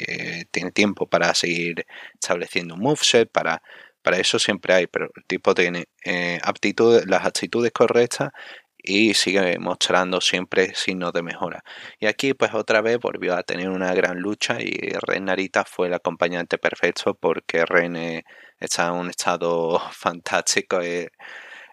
tiene 0.52 0.72
tiempo 0.72 1.08
para 1.08 1.34
seguir 1.34 1.86
estableciendo 2.14 2.76
un 2.76 2.82
moveset, 2.82 3.32
para, 3.32 3.64
para 4.02 4.18
eso 4.18 4.38
siempre 4.38 4.74
hay, 4.74 4.88
pero 4.88 5.10
el 5.16 5.24
tipo 5.26 5.56
tiene 5.56 5.86
eh, 6.04 6.40
aptitudes, 6.44 7.06
las 7.08 7.26
actitudes 7.26 7.72
correctas 7.72 8.32
y 8.78 9.14
sigue 9.14 9.58
mostrando 9.60 10.20
siempre 10.20 10.76
signos 10.76 11.14
de 11.14 11.24
mejora. 11.24 11.64
Y 12.00 12.08
aquí 12.08 12.34
pues 12.34 12.54
otra 12.54 12.82
vez 12.82 13.00
volvió 13.00 13.34
a 13.36 13.44
tener 13.44 13.70
una 13.70 13.94
gran 13.94 14.20
lucha 14.20 14.58
y 14.62 14.74
Ren 15.08 15.26
Narita 15.26 15.64
fue 15.64 15.88
el 15.88 15.94
acompañante 15.94 16.58
perfecto 16.58 17.16
porque 17.16 17.66
Ren 17.66 18.24
está 18.60 18.88
en 18.88 18.94
un 18.96 19.10
estado 19.10 19.80
fantástico. 19.94 20.82
Eh, 20.82 21.12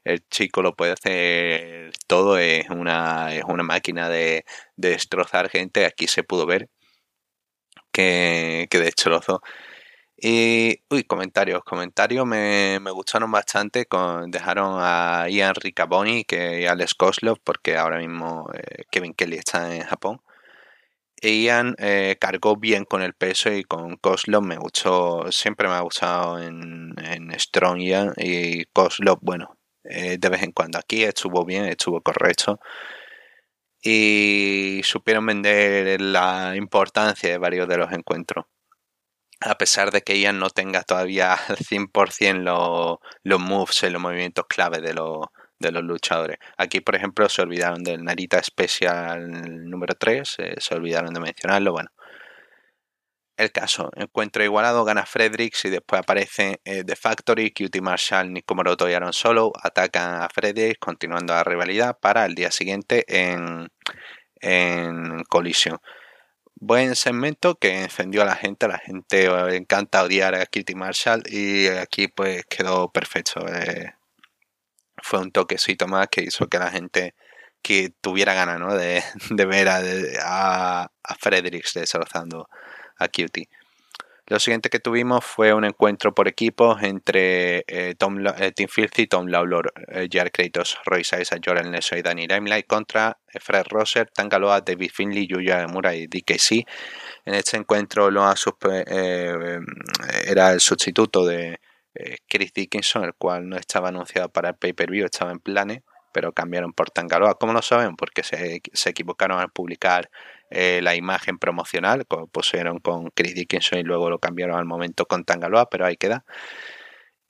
el 0.07 0.27
chico 0.29 0.63
lo 0.63 0.75
puede 0.75 0.93
hacer 0.93 1.93
todo, 2.07 2.39
es 2.39 2.69
una, 2.71 3.35
es 3.35 3.45
una 3.45 3.63
máquina 3.63 4.09
de, 4.09 4.45
destrozar 4.77 5.51
gente. 5.51 5.87
Aquí 5.87 6.07
se 6.09 6.23
pudo 6.25 6.47
ver 6.47 6.69
que, 7.93 8.67
que 8.71 8.79
destrozó. 8.79 9.43
Y, 10.19 10.83
uy, 10.91 11.05
comentarios, 11.05 11.63
comentarios 11.65 12.27
me, 12.27 12.79
gustaron 12.91 13.31
bastante. 13.31 13.87
Dejaron 14.29 14.77
a 14.81 15.27
Ian 15.29 15.55
Ricaboni 15.55 16.25
que, 16.25 16.63
y 16.63 16.67
Alex 16.67 16.95
Koslov, 16.95 17.39
porque 17.45 17.77
ahora 17.77 17.99
mismo 17.99 18.49
eh, 18.55 18.85
Kevin 18.91 19.15
Kelly 19.15 19.37
está 19.37 19.75
en 19.77 19.83
Japón. 19.85 20.21
Ian 21.23 21.75
eh, 21.79 22.17
cargó 22.21 22.57
bien 22.57 22.85
con 22.85 23.03
el 23.03 23.15
peso 23.15 23.51
y 23.53 23.65
con 23.65 23.97
Koslov 23.97 24.43
me 24.43 24.57
gustó, 24.57 25.31
siempre 25.33 25.69
me 25.69 25.75
ha 25.75 25.81
gustado 25.81 26.39
en, 26.41 26.95
Strong 27.39 27.81
Ian 27.81 28.13
y 28.17 28.65
Koslov, 28.67 29.19
bueno, 29.23 29.56
eh, 29.91 30.17
de 30.19 30.29
vez 30.29 30.43
en 30.43 30.53
cuando 30.53 30.79
aquí 30.79 31.05
estuvo 31.05 31.45
bien, 31.45 31.67
estuvo 31.67 32.01
correcto 32.01 32.61
y 33.83 34.81
supieron 34.85 35.27
vender 35.27 36.01
la 36.01 36.55
importancia 36.57 37.31
de 37.31 37.39
varios 37.39 37.69
de 37.69 37.79
los 37.79 37.93
encuentros. 37.93 38.47
A 39.41 39.57
pesar 39.59 39.91
de 39.91 40.03
que 40.03 40.19
Ian 40.19 40.39
no 40.39 40.51
tenga 40.51 40.83
todavía 40.83 41.35
al 41.35 41.59
100% 41.59 42.99
los, 43.23 43.41
moves 43.41 43.83
los 43.85 44.03
movimientos 44.03 44.47
clave 44.49 44.81
de 44.81 44.95
los, 44.95 45.27
de 45.59 45.73
los 45.73 45.85
luchadores. 45.85 46.39
Aquí, 46.57 46.81
por 46.81 46.97
ejemplo, 46.97 47.29
se 47.29 47.43
olvidaron 47.43 47.85
del 47.85 48.03
Narita 48.03 48.43
Special 48.43 49.69
número 49.71 49.95
3, 49.95 50.37
eh, 50.39 50.55
se 50.59 50.75
olvidaron 50.75 51.13
de 51.15 51.21
mencionarlo. 51.21 51.73
Bueno, 51.73 51.91
el 53.37 53.53
caso, 53.53 53.91
encuentro 53.97 54.43
igualado, 54.43 54.85
gana 54.85 55.05
Fredericks 55.05 55.67
y 55.67 55.71
después 55.71 56.01
aparece 56.01 56.61
eh, 56.65 56.85
The 56.85 56.97
Factory, 56.97 57.51
Cutie 57.53 57.83
Marshall, 57.83 58.33
Nico 58.33 58.55
Moroto 58.55 58.89
y 58.89 58.95
Aaron 58.95 59.13
Solo, 59.13 59.53
atacan 59.63 60.23
a 60.23 60.29
Fredericks, 60.29 60.79
continuando 60.79 61.35
la 61.35 61.45
rivalidad 61.45 61.99
para 61.99 62.25
el 62.25 62.35
día 62.35 62.51
siguiente 62.51 63.05
en, 63.09 63.69
en 64.41 65.23
colisión. 65.25 65.79
Buen 66.55 66.97
segmento 66.97 67.57
que 67.57 67.83
encendió 67.83 68.23
a 68.23 68.25
la 68.25 68.37
gente, 68.37 68.67
la 68.69 68.79
gente 68.79 69.29
le 69.29 69.57
encanta 69.57 70.03
odiar 70.03 70.35
a 70.35 70.47
Cutie 70.47 70.75
Marshall 70.75 71.23
y 71.27 71.67
aquí 71.69 72.09
pues 72.09 72.47
quedó 72.47 72.91
perfecto. 72.91 73.47
Eh, 73.47 73.93
fue 75.03 75.21
un 75.21 75.31
toquecito 75.31 75.87
más 75.87 76.09
que 76.09 76.23
hizo 76.23 76.47
que 76.49 76.59
la 76.59 76.71
gente 76.71 77.15
que 77.61 77.91
tuviera 78.01 78.33
ganas 78.33 78.59
¿no? 78.59 78.75
de, 78.75 79.03
ver 79.47 79.69
a, 79.69 79.83
a, 80.23 80.91
a 81.03 81.15
Fredericks 81.17 81.75
destrozando 81.75 82.49
a 82.99 83.09
Cutie. 83.09 83.49
Lo 84.29 84.41
siguiente 84.41 84.71
que 84.71 84.81
tuvimos 84.81 85.25
fue 85.25 85.55
un 85.55 85.65
encuentro 85.65 86.13
por 86.13 86.27
equipos 86.27 86.83
entre 86.83 87.65
eh, 87.69 87.95
Tom, 87.97 88.27
eh, 88.27 88.51
Tim 88.51 88.67
Filthy, 88.67 89.07
Tom 89.07 89.27
Lawlor, 89.29 89.73
eh, 89.87 90.09
Jar 90.11 90.33
Kratos, 90.33 90.79
Roy 90.85 91.05
Saisa, 91.05 91.37
Jordan 91.45 91.71
Neso 91.71 91.97
y 91.97 92.03
Danny 92.03 92.27
Limelight 92.27 92.67
contra 92.67 93.19
Fred 93.41 93.67
Rosser, 93.69 94.11
Tangaloa, 94.11 94.63
David 94.63 94.91
Finley, 94.93 95.29
Yuya 95.29 95.69
Mura 95.69 95.95
y 95.95 96.09
DKC. 96.09 96.67
En 97.25 97.35
este 97.35 97.57
encuentro 97.57 98.11
lo 98.11 98.25
era 100.27 100.53
el 100.53 100.61
sustituto 100.61 101.25
de, 101.25 101.61
eh, 101.99 102.19
Chris 102.29 102.53
Dickinson, 102.53 103.05
el 103.05 103.15
cual 103.15 103.49
no 103.49 103.57
estaba 103.57 103.89
anunciado 103.89 104.29
para 104.29 104.51
el 104.51 104.57
pay-per-view, 104.57 105.07
estaba 105.07 105.33
en 105.33 105.41
planes, 105.41 105.83
pero 106.17 106.33
cambiaron 106.33 106.73
por 106.73 106.91
Tangaloa. 106.91 107.35
¿Cómo 107.35 107.53
lo 107.53 107.61
saben? 107.61 107.95
Porque 107.95 108.23
se, 108.23 108.63
equivocaron 108.89 109.39
al 109.39 109.51
publicar 109.51 110.09
eh, 110.49 110.81
la 110.83 110.95
imagen 110.95 111.39
promocional, 111.39 112.07
pusieron 112.33 112.79
con 112.79 113.11
Chris 113.11 113.35
Dickinson 113.35 113.81
y 113.81 113.83
luego 113.83 114.09
lo 114.09 114.19
cambiaron 114.19 114.57
al 114.57 114.65
momento 114.65 115.05
con 115.05 115.25
Tangaloa, 115.25 115.69
pero 115.69 115.85
ahí 115.85 115.99
queda. 115.99 116.25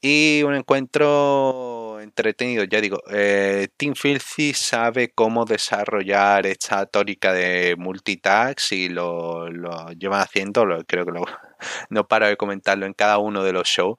Y 0.00 0.44
un 0.44 0.54
encuentro 0.54 1.98
entretenido, 2.00 2.62
ya 2.62 2.80
digo, 2.80 3.00
eh, 3.10 3.66
Team 3.76 3.96
Filthy 3.96 4.54
sabe 4.54 5.10
cómo 5.12 5.44
desarrollar 5.46 6.46
esta 6.46 6.86
tórica 6.86 7.32
de 7.32 7.74
multitags 7.76 8.70
y 8.70 8.88
lo, 8.88 9.50
lo 9.50 9.90
llevan 9.98 10.20
haciendo, 10.20 10.64
creo 10.86 11.04
que 11.04 11.12
no 11.90 12.06
paro 12.06 12.28
de 12.28 12.36
comentarlo 12.36 12.86
en 12.86 12.92
cada 12.92 13.18
uno 13.18 13.42
de 13.42 13.52
los 13.52 13.66
shows 13.66 13.96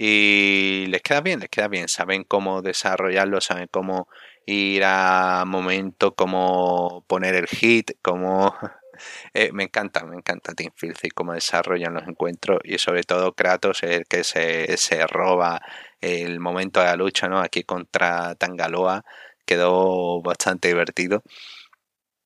y 0.00 0.86
les 0.86 1.02
queda 1.02 1.20
bien, 1.22 1.40
les 1.40 1.48
queda 1.48 1.66
bien, 1.66 1.88
saben 1.88 2.22
cómo 2.22 2.62
desarrollarlo, 2.62 3.40
saben 3.40 3.66
cómo 3.68 4.08
ir 4.46 4.84
a 4.84 5.44
momento, 5.44 6.14
cómo 6.14 7.04
poner 7.08 7.34
el 7.34 7.46
hit, 7.48 7.92
cómo... 8.02 8.54
Eh, 9.32 9.52
me 9.52 9.62
encanta, 9.62 10.04
me 10.04 10.16
encanta 10.16 10.54
Team 10.54 10.72
Filthy, 10.74 11.10
cómo 11.10 11.32
desarrollan 11.32 11.94
los 11.94 12.08
encuentros 12.08 12.58
y 12.64 12.78
sobre 12.78 13.04
todo 13.04 13.32
Kratos, 13.32 13.84
el 13.84 14.06
que 14.06 14.24
se, 14.24 14.76
se 14.76 15.06
roba 15.06 15.60
el 16.00 16.40
momento 16.40 16.80
de 16.80 16.86
la 16.86 16.96
lucha, 16.96 17.28
¿no? 17.28 17.38
Aquí 17.38 17.62
contra 17.62 18.34
Tangaloa 18.34 19.04
quedó 19.46 20.20
bastante 20.22 20.66
divertido. 20.68 21.22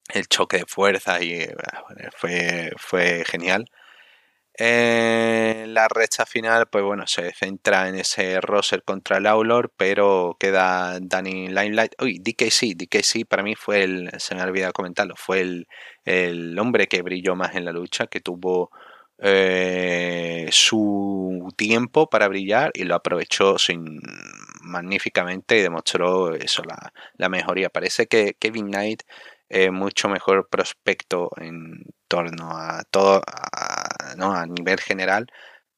El 0.08 0.26
choque 0.28 0.58
de 0.58 0.66
fuerzas 0.66 1.22
y 1.22 1.46
fue, 2.16 2.70
fue 2.78 3.24
genial. 3.26 3.66
En 4.54 5.72
la 5.72 5.88
recta 5.88 6.26
final, 6.26 6.66
pues 6.68 6.84
bueno, 6.84 7.06
se 7.06 7.32
centra 7.32 7.88
en 7.88 7.94
ese 7.94 8.40
Roser 8.40 8.82
contra 8.84 9.18
Laulor, 9.18 9.72
pero 9.76 10.36
queda 10.38 10.98
Danny 11.00 11.48
Limelight. 11.48 11.94
Uy, 12.00 12.18
DKC, 12.18 12.74
DKC 12.76 13.26
para 13.26 13.42
mí 13.42 13.54
fue 13.54 13.82
el, 13.82 14.10
se 14.18 14.34
me 14.34 14.42
ha 14.42 14.44
olvidado 14.44 14.74
comentarlo, 14.74 15.14
fue 15.16 15.40
el, 15.40 15.68
el 16.04 16.58
hombre 16.58 16.86
que 16.86 17.02
brilló 17.02 17.34
más 17.34 17.54
en 17.56 17.64
la 17.64 17.72
lucha, 17.72 18.06
que 18.08 18.20
tuvo 18.20 18.70
eh, 19.18 20.48
su 20.50 21.48
tiempo 21.56 22.10
para 22.10 22.28
brillar 22.28 22.72
y 22.74 22.84
lo 22.84 22.94
aprovechó 22.94 23.56
sin, 23.58 24.00
magníficamente 24.62 25.58
y 25.58 25.62
demostró 25.62 26.34
eso, 26.34 26.62
la, 26.64 26.92
la 27.16 27.28
mejoría. 27.28 27.70
Parece 27.70 28.06
que 28.06 28.34
Kevin 28.38 28.66
Knight 28.66 29.02
es 29.52 29.70
mucho 29.70 30.08
mejor 30.08 30.48
prospecto 30.48 31.30
en 31.36 31.84
torno 32.08 32.56
a 32.56 32.84
todo, 32.90 33.22
a, 33.26 34.14
¿no? 34.16 34.32
a 34.34 34.46
nivel 34.46 34.80
general, 34.80 35.26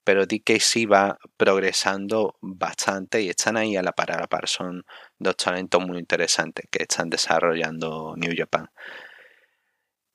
pero 0.04 0.26
DKC 0.26 0.86
va 0.90 1.18
progresando 1.36 2.36
bastante 2.40 3.22
y 3.22 3.30
están 3.30 3.56
ahí 3.56 3.76
a 3.76 3.82
la 3.82 3.92
par 3.92 4.12
a 4.12 4.20
la 4.20 4.28
par. 4.28 4.48
Son 4.48 4.84
dos 5.18 5.36
talentos 5.36 5.84
muy 5.84 5.98
interesantes 5.98 6.66
que 6.70 6.84
están 6.84 7.10
desarrollando 7.10 8.14
New 8.16 8.32
Japan. 8.36 8.68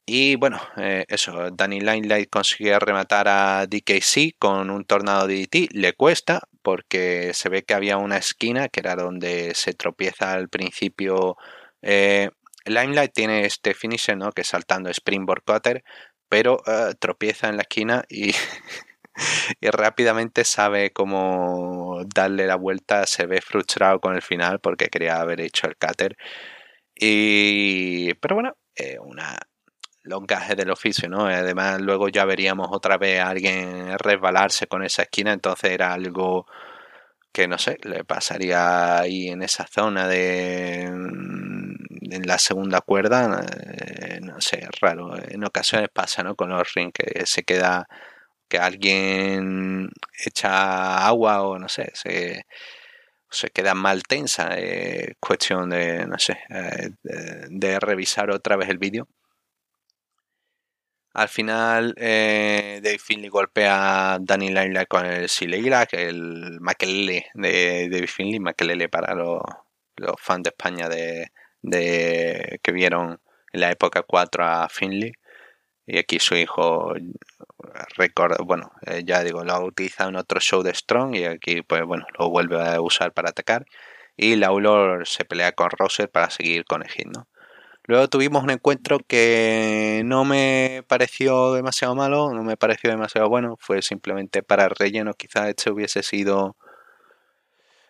Y 0.06 0.38
bueno, 0.38 0.60
eh, 0.78 1.06
eso, 1.08 1.52
Danny 1.52 1.82
Limelight 1.82 2.30
consigue 2.32 2.80
rematar 2.80 3.28
a 3.28 3.67
DKC 3.67 4.38
con 4.39 4.69
un 4.72 4.84
tornado 4.86 5.28
DDT. 5.28 5.72
Le 5.72 5.93
cuesta 5.93 6.41
porque 6.63 7.32
se 7.34 7.50
ve 7.50 7.63
que 7.63 7.76
había 7.76 7.98
una 7.98 8.17
esquina 8.17 8.69
que 8.69 8.80
era 8.80 8.95
donde 8.95 9.54
se 9.54 9.74
tropieza 9.74 10.34
al 10.34 10.50
principio. 10.50 11.38
Eh, 11.82 12.32
Limelight 12.70 13.14
tiene 13.14 13.46
este 13.46 13.74
finisher, 13.74 14.18
¿no? 14.18 14.32
Que 14.32 14.44
saltando 14.44 14.90
Springboard 14.90 15.44
Cutter, 15.44 15.84
pero 16.30 16.62
eh, 16.68 16.94
tropieza 17.00 17.50
en 17.50 17.58
la 17.58 17.64
esquina 17.64 18.04
y, 18.10 18.32
rápidamente 19.62 20.44
sabe 20.46 20.92
cómo 20.92 22.04
darle 22.14 22.48
la 22.48 22.56
vuelta. 22.56 23.06
Se 23.06 23.26
ve 23.26 23.42
frustrado 23.42 24.00
con 24.00 24.16
el 24.16 24.22
final 24.22 24.60
porque 24.60 24.88
quería 24.90 25.20
haber 25.20 25.42
hecho 25.42 25.68
el 25.68 25.76
cutter. 25.78 26.16
Y, 26.96 28.14
pero 28.16 28.36
bueno, 28.36 28.58
una, 29.02 29.38
los 30.04 30.24
del 30.58 30.72
oficio, 30.72 31.10
¿no? 31.10 31.26
Además, 31.26 31.82
luego 31.82 32.10
ya 32.10 32.26
veríamos 32.26 32.70
otra 32.72 32.98
vez 32.98 33.20
a 33.20 33.30
alguien 33.30 33.98
resbalarse 34.00 34.68
con 34.68 34.84
esa 34.84 35.04
esquina, 35.04 35.34
entonces 35.34 35.72
era 35.72 35.94
algo 35.94 36.48
que 37.32 37.48
no 37.48 37.58
sé, 37.58 37.78
le 37.84 38.04
pasaría 38.04 39.00
ahí 39.00 39.28
en 39.30 39.44
esa 39.44 39.68
zona 39.68 40.08
de 40.08 40.90
en 42.12 42.28
la 42.28 42.38
segunda 42.39 42.82
cuerda, 42.82 43.45
eh, 43.52 44.19
no 44.22 44.39
sé, 44.41 44.67
raro. 44.82 45.15
En 45.30 45.43
ocasiones 45.43 45.89
pasa, 45.93 46.24
¿no? 46.24 46.36
Con 46.36 46.50
los 46.50 46.74
rings 46.74 46.93
que 46.93 47.26
se 47.26 47.43
queda 47.43 47.88
que 48.48 48.58
alguien 48.60 49.89
echa 50.26 51.08
agua 51.08 51.43
o 51.43 51.60
no 51.60 51.69
sé, 51.69 51.91
se, 51.93 52.45
queda 53.54 53.74
mal 53.76 54.04
tensa. 54.04 54.58
Es 54.58 55.15
cuestión 55.19 55.69
de, 55.69 56.06
no 56.08 56.19
sé, 56.19 56.39
eh, 56.50 56.89
de 57.50 57.80
revisar 57.80 58.32
otra 58.32 58.56
vez 58.58 58.69
el 58.69 58.80
vídeo 58.80 59.08
al 61.13 61.28
final, 61.28 61.95
eh, 61.98 62.80
Dave 62.84 63.00
Finley 63.00 63.30
golpea 63.30 64.13
a 64.13 64.19
Danny 64.19 64.50
Limelight 64.50 64.88
con 64.88 65.06
el 65.06 65.28
que 65.28 66.08
el 66.08 66.60
Makelele 66.62 67.26
de 67.34 67.89
Dave 67.89 68.08
Finley, 68.08 68.39
Makelele 68.39 68.89
para 68.89 69.15
los, 69.15 69.41
fans 70.17 70.43
de 70.43 70.50
España 70.50 70.88
de, 70.88 71.32
que 71.63 72.72
vieron 72.72 73.19
en 73.52 73.62
la 73.62 73.72
época 73.72 74.04
4 74.04 74.45
a 74.45 74.69
Finley. 74.69 75.13
Y 75.86 75.98
aquí 75.98 76.19
su 76.19 76.36
hijo 76.36 76.93
record, 77.98 78.38
bueno, 78.45 78.72
eh, 78.86 79.04
ya 79.06 79.24
digo, 79.24 79.43
lo 79.43 79.54
ha 79.54 79.63
utilizado 79.63 80.10
en 80.10 80.15
otro 80.17 80.39
show 80.39 80.63
de 80.63 80.74
Strong 80.74 81.15
y 81.15 81.26
aquí 81.26 81.62
pues 81.62 81.84
bueno, 81.84 82.06
lo 82.17 82.30
vuelve 82.30 82.62
a 82.62 82.82
usar 82.82 83.13
para 83.13 83.30
atacar. 83.30 83.65
Y 84.17 84.36
Lawlor 84.36 85.08
se 85.08 85.26
pelea 85.26 85.54
con 85.54 85.69
Roser 85.72 86.10
para 86.10 86.30
seguir 86.30 86.65
con 86.65 86.84
el 86.84 86.89
hit. 86.89 87.08
Luego 87.86 88.08
tuvimos 88.08 88.43
un 88.43 88.52
encuentro 88.52 89.00
que 89.00 90.04
no 90.06 90.26
me 90.26 90.84
pareció 90.88 91.54
demasiado 91.54 91.95
malo, 91.95 92.32
no 92.34 92.43
me 92.43 92.58
pareció 92.58 92.91
demasiado 92.91 93.30
bueno, 93.30 93.58
fue 93.60 93.82
simplemente 93.82 94.43
para 94.43 94.69
relleno. 94.69 95.13
Quizás 95.13 95.50
este 95.50 95.72
hubiese 95.72 96.04
sido 96.04 96.56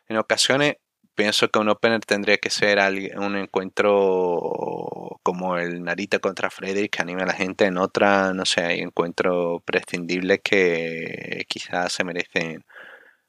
en 0.08 0.18
ocasiones. 0.18 0.76
Pienso 1.20 1.50
que 1.50 1.60
un 1.60 1.68
opener 1.68 2.00
tendría 2.06 2.38
que 2.38 2.50
ser 2.50 2.80
un 3.18 3.36
encuentro 3.36 5.20
como 5.22 5.58
el 5.58 5.84
Narita 5.84 6.20
contra 6.20 6.50
Frederick 6.50 6.96
que 6.96 7.02
anime 7.02 7.24
a 7.24 7.26
la 7.26 7.34
gente. 7.34 7.66
En 7.66 7.78
otra, 7.78 8.34
no 8.34 8.46
sé, 8.46 8.62
hay 8.62 8.80
encuentros 8.80 9.62
prescindibles 9.66 10.40
que 10.42 11.44
quizás 11.50 11.92
se 11.92 12.06
merecen 12.06 12.64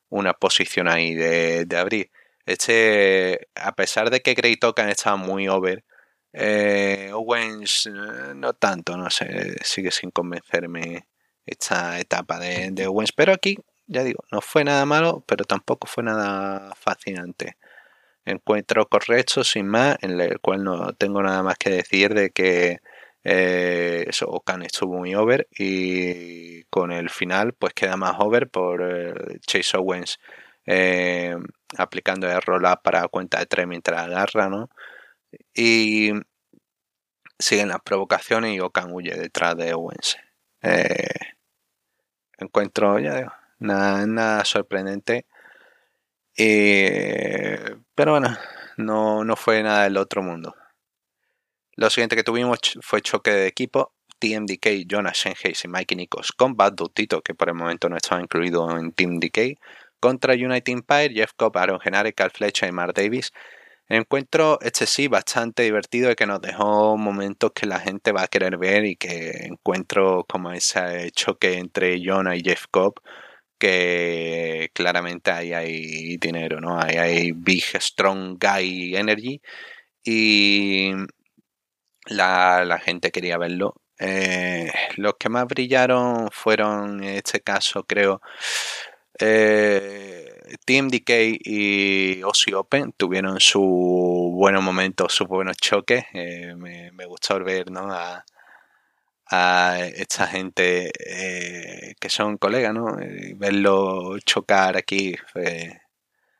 una 0.09 0.35
posición 0.35 0.87
ahí 0.87 1.14
de, 1.16 1.66
abrir. 1.76 2.12
Este, 2.46 3.48
a 3.57 3.74
pesar 3.74 4.11
de 4.11 4.20
que 4.20 4.35
Grey 4.35 4.57
Token 4.57 4.88
estaba 4.88 5.16
muy 5.16 5.48
over, 5.48 5.85
eh, 6.33 7.11
Owens 7.12 7.87
eh, 7.87 8.35
no 8.37 8.53
tanto, 8.53 8.96
no 8.96 9.11
sé, 9.11 9.57
sigue 9.64 9.90
sin 9.90 10.12
convencerme 10.12 11.09
esta 11.44 11.98
etapa 11.98 12.38
de, 12.38 12.87
Owens, 12.87 13.11
pero 13.11 13.33
aquí, 13.33 13.59
ya 13.88 14.05
digo, 14.05 14.22
no 14.31 14.40
fue 14.40 14.62
nada 14.62 14.87
malo, 14.87 15.24
pero 15.26 15.44
tampoco 15.44 15.88
fue 15.88 16.05
nada 16.05 16.72
fascinante. 16.76 17.57
Encuentro 18.31 18.87
correcto, 18.88 19.45
sin 19.45 19.66
más, 19.66 19.97
en 20.03 20.21
el 20.21 20.40
cual 20.40 20.62
no 20.64 20.93
tengo 20.95 21.23
nada 21.23 21.43
más 21.43 21.57
que 21.59 21.71
decir 21.71 22.14
de 22.14 22.31
que 22.31 22.79
eh, 23.25 24.05
eso, 24.09 24.27
Okan 24.29 24.62
estuvo 24.62 24.99
muy 24.99 25.14
over 25.14 25.49
y 25.59 26.64
con 26.64 26.93
el 26.93 27.11
final 27.11 27.53
pues 27.55 27.75
queda 27.75 27.97
más 27.97 28.14
over 28.19 28.49
por 28.49 28.83
eh, 28.83 29.38
Chase 29.47 29.77
Owens 29.77 30.19
aplicando 31.77 32.31
el 32.31 32.40
roll 32.43 32.64
up 32.64 32.81
para 32.83 33.09
cuenta 33.09 33.38
de 33.38 33.47
3 33.47 33.66
mientras 33.66 34.03
agarra, 34.03 34.49
¿no? 34.49 34.71
Y 35.55 36.12
siguen 37.38 37.69
las 37.69 37.81
provocaciones 37.81 38.55
y 38.55 38.61
Okan 38.61 38.93
huye 38.93 39.14
detrás 39.16 39.57
de 39.57 39.75
Owens. 39.75 40.16
Eh, 40.62 41.14
encuentro, 42.38 42.99
ya 42.99 43.16
digo, 43.16 43.33
nada, 43.59 44.45
sorprendente. 44.45 45.27
Pero 47.94 48.12
bueno, 48.12 48.37
no, 48.76 49.24
no 49.24 49.37
fue 49.37 49.62
nada 49.62 49.85
del 49.85 49.96
otro 49.96 50.22
mundo. 50.22 50.55
Lo 51.76 51.90
siguiente 51.90 52.16
que 52.16 52.24
tuvimos 52.24 52.59
fue 52.83 53.00
choque 53.00 53.31
de 53.31 53.46
equipo. 53.46 53.92
TMDK, 54.18 54.87
Jonas 54.87 55.16
Shenhei 55.16 55.55
y 55.64 55.68
Mikey 55.68 55.96
Nikos 55.96 56.33
con 56.33 56.55
Bad 56.55 56.74
Tito, 56.92 57.22
que 57.22 57.35
por 57.35 57.48
el 57.48 57.55
momento 57.55 57.88
no 57.88 57.96
estaba 57.96 58.20
incluido 58.20 58.70
en 58.79 58.92
Team 58.92 59.18
DK, 59.18 59.59
contra 59.98 60.35
United 60.35 60.72
Empire, 60.72 61.14
Jeff 61.14 61.33
Cobb, 61.35 61.57
Aaron 61.57 61.81
Genare, 61.81 62.12
Carl 62.12 62.31
Fletcher 62.31 62.68
y 62.68 62.72
Mark 62.72 62.92
Davis 62.92 63.33
encuentro 63.90 64.59
este 64.62 64.87
sí 64.87 65.09
bastante 65.09 65.64
divertido 65.64 66.11
y 66.12 66.14
que 66.14 66.26
nos 66.26 66.40
dejó 66.40 66.96
momentos 66.96 67.50
que 67.53 67.66
la 67.66 67.81
gente 67.81 68.12
va 68.12 68.22
a 68.22 68.29
querer 68.29 68.57
ver 68.57 68.85
y 68.85 68.96
que 68.96 69.46
encuentro 69.46 70.24
como 70.29 70.53
ese 70.53 71.11
choque 71.11 71.59
entre 71.59 72.00
Jonah 72.03 72.37
y 72.37 72.42
Jeff 72.42 72.66
Cobb 72.70 73.00
que 73.61 74.70
claramente 74.75 75.31
ahí 75.31 75.53
hay 75.53 76.16
dinero, 76.16 76.61
¿no? 76.61 76.81
Ahí 76.81 76.96
hay 76.96 77.33
big, 77.33 77.64
strong 77.81 78.38
guy 78.40 78.96
energy 78.96 79.40
y 80.05 80.92
la, 82.07 82.81
gente 82.83 83.11
quería 83.12 83.38
verlo. 83.38 83.75
Eh, 83.99 84.73
los 84.96 85.14
que 85.18 85.29
más 85.29 85.46
brillaron 85.46 86.31
fueron, 86.33 87.05
en 87.05 87.16
este 87.16 87.40
caso, 87.42 87.85
creo, 87.85 88.23
eh, 89.20 90.27
Decay 90.66 91.38
y 91.44 92.23
Aussie 92.23 92.55
Open 92.55 92.92
tuvieron 92.96 93.40
su 93.40 93.61
buenos 94.35 94.62
momentos, 94.62 95.14
sus 95.14 95.29
buenos 95.29 95.57
choques. 95.59 96.05
Eh, 96.14 96.55
me, 96.57 96.90
me, 96.92 97.07
gustó 97.07 97.38
ver 97.44 97.70
¿no? 97.70 97.92
a, 97.92 98.25
esta 99.31 100.27
gente 100.27 100.90
eh, 101.07 101.95
que 102.01 102.09
son 102.09 102.37
colegas, 102.37 102.75
¿no? 102.75 102.97
verlo 103.37 104.19
chocar 104.21 104.77
aquí 104.77 105.14
fue, 105.33 105.81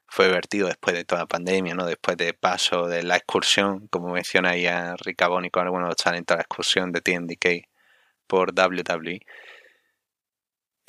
fue 0.07 0.26
divertido 0.26 0.66
después 0.68 0.96
de 0.96 1.05
toda 1.05 1.22
la 1.22 1.26
pandemia, 1.26 1.74
¿no? 1.74 1.87
después 1.87 2.16
de 2.16 2.35
paso 2.35 2.88
de 2.88 3.03
la 3.03 3.16
excursión, 3.16 3.87
como 3.88 4.12
menciona 4.12 4.57
ya 4.57 4.96
Ricaboni 4.96 5.50
con 5.50 5.64
algunos 5.64 5.96
talentos, 5.96 6.37
la 6.37 6.42
excursión 6.42 6.92
de 6.92 7.00
Decay 7.00 7.64
por 8.26 8.53
WWE. 8.53 9.20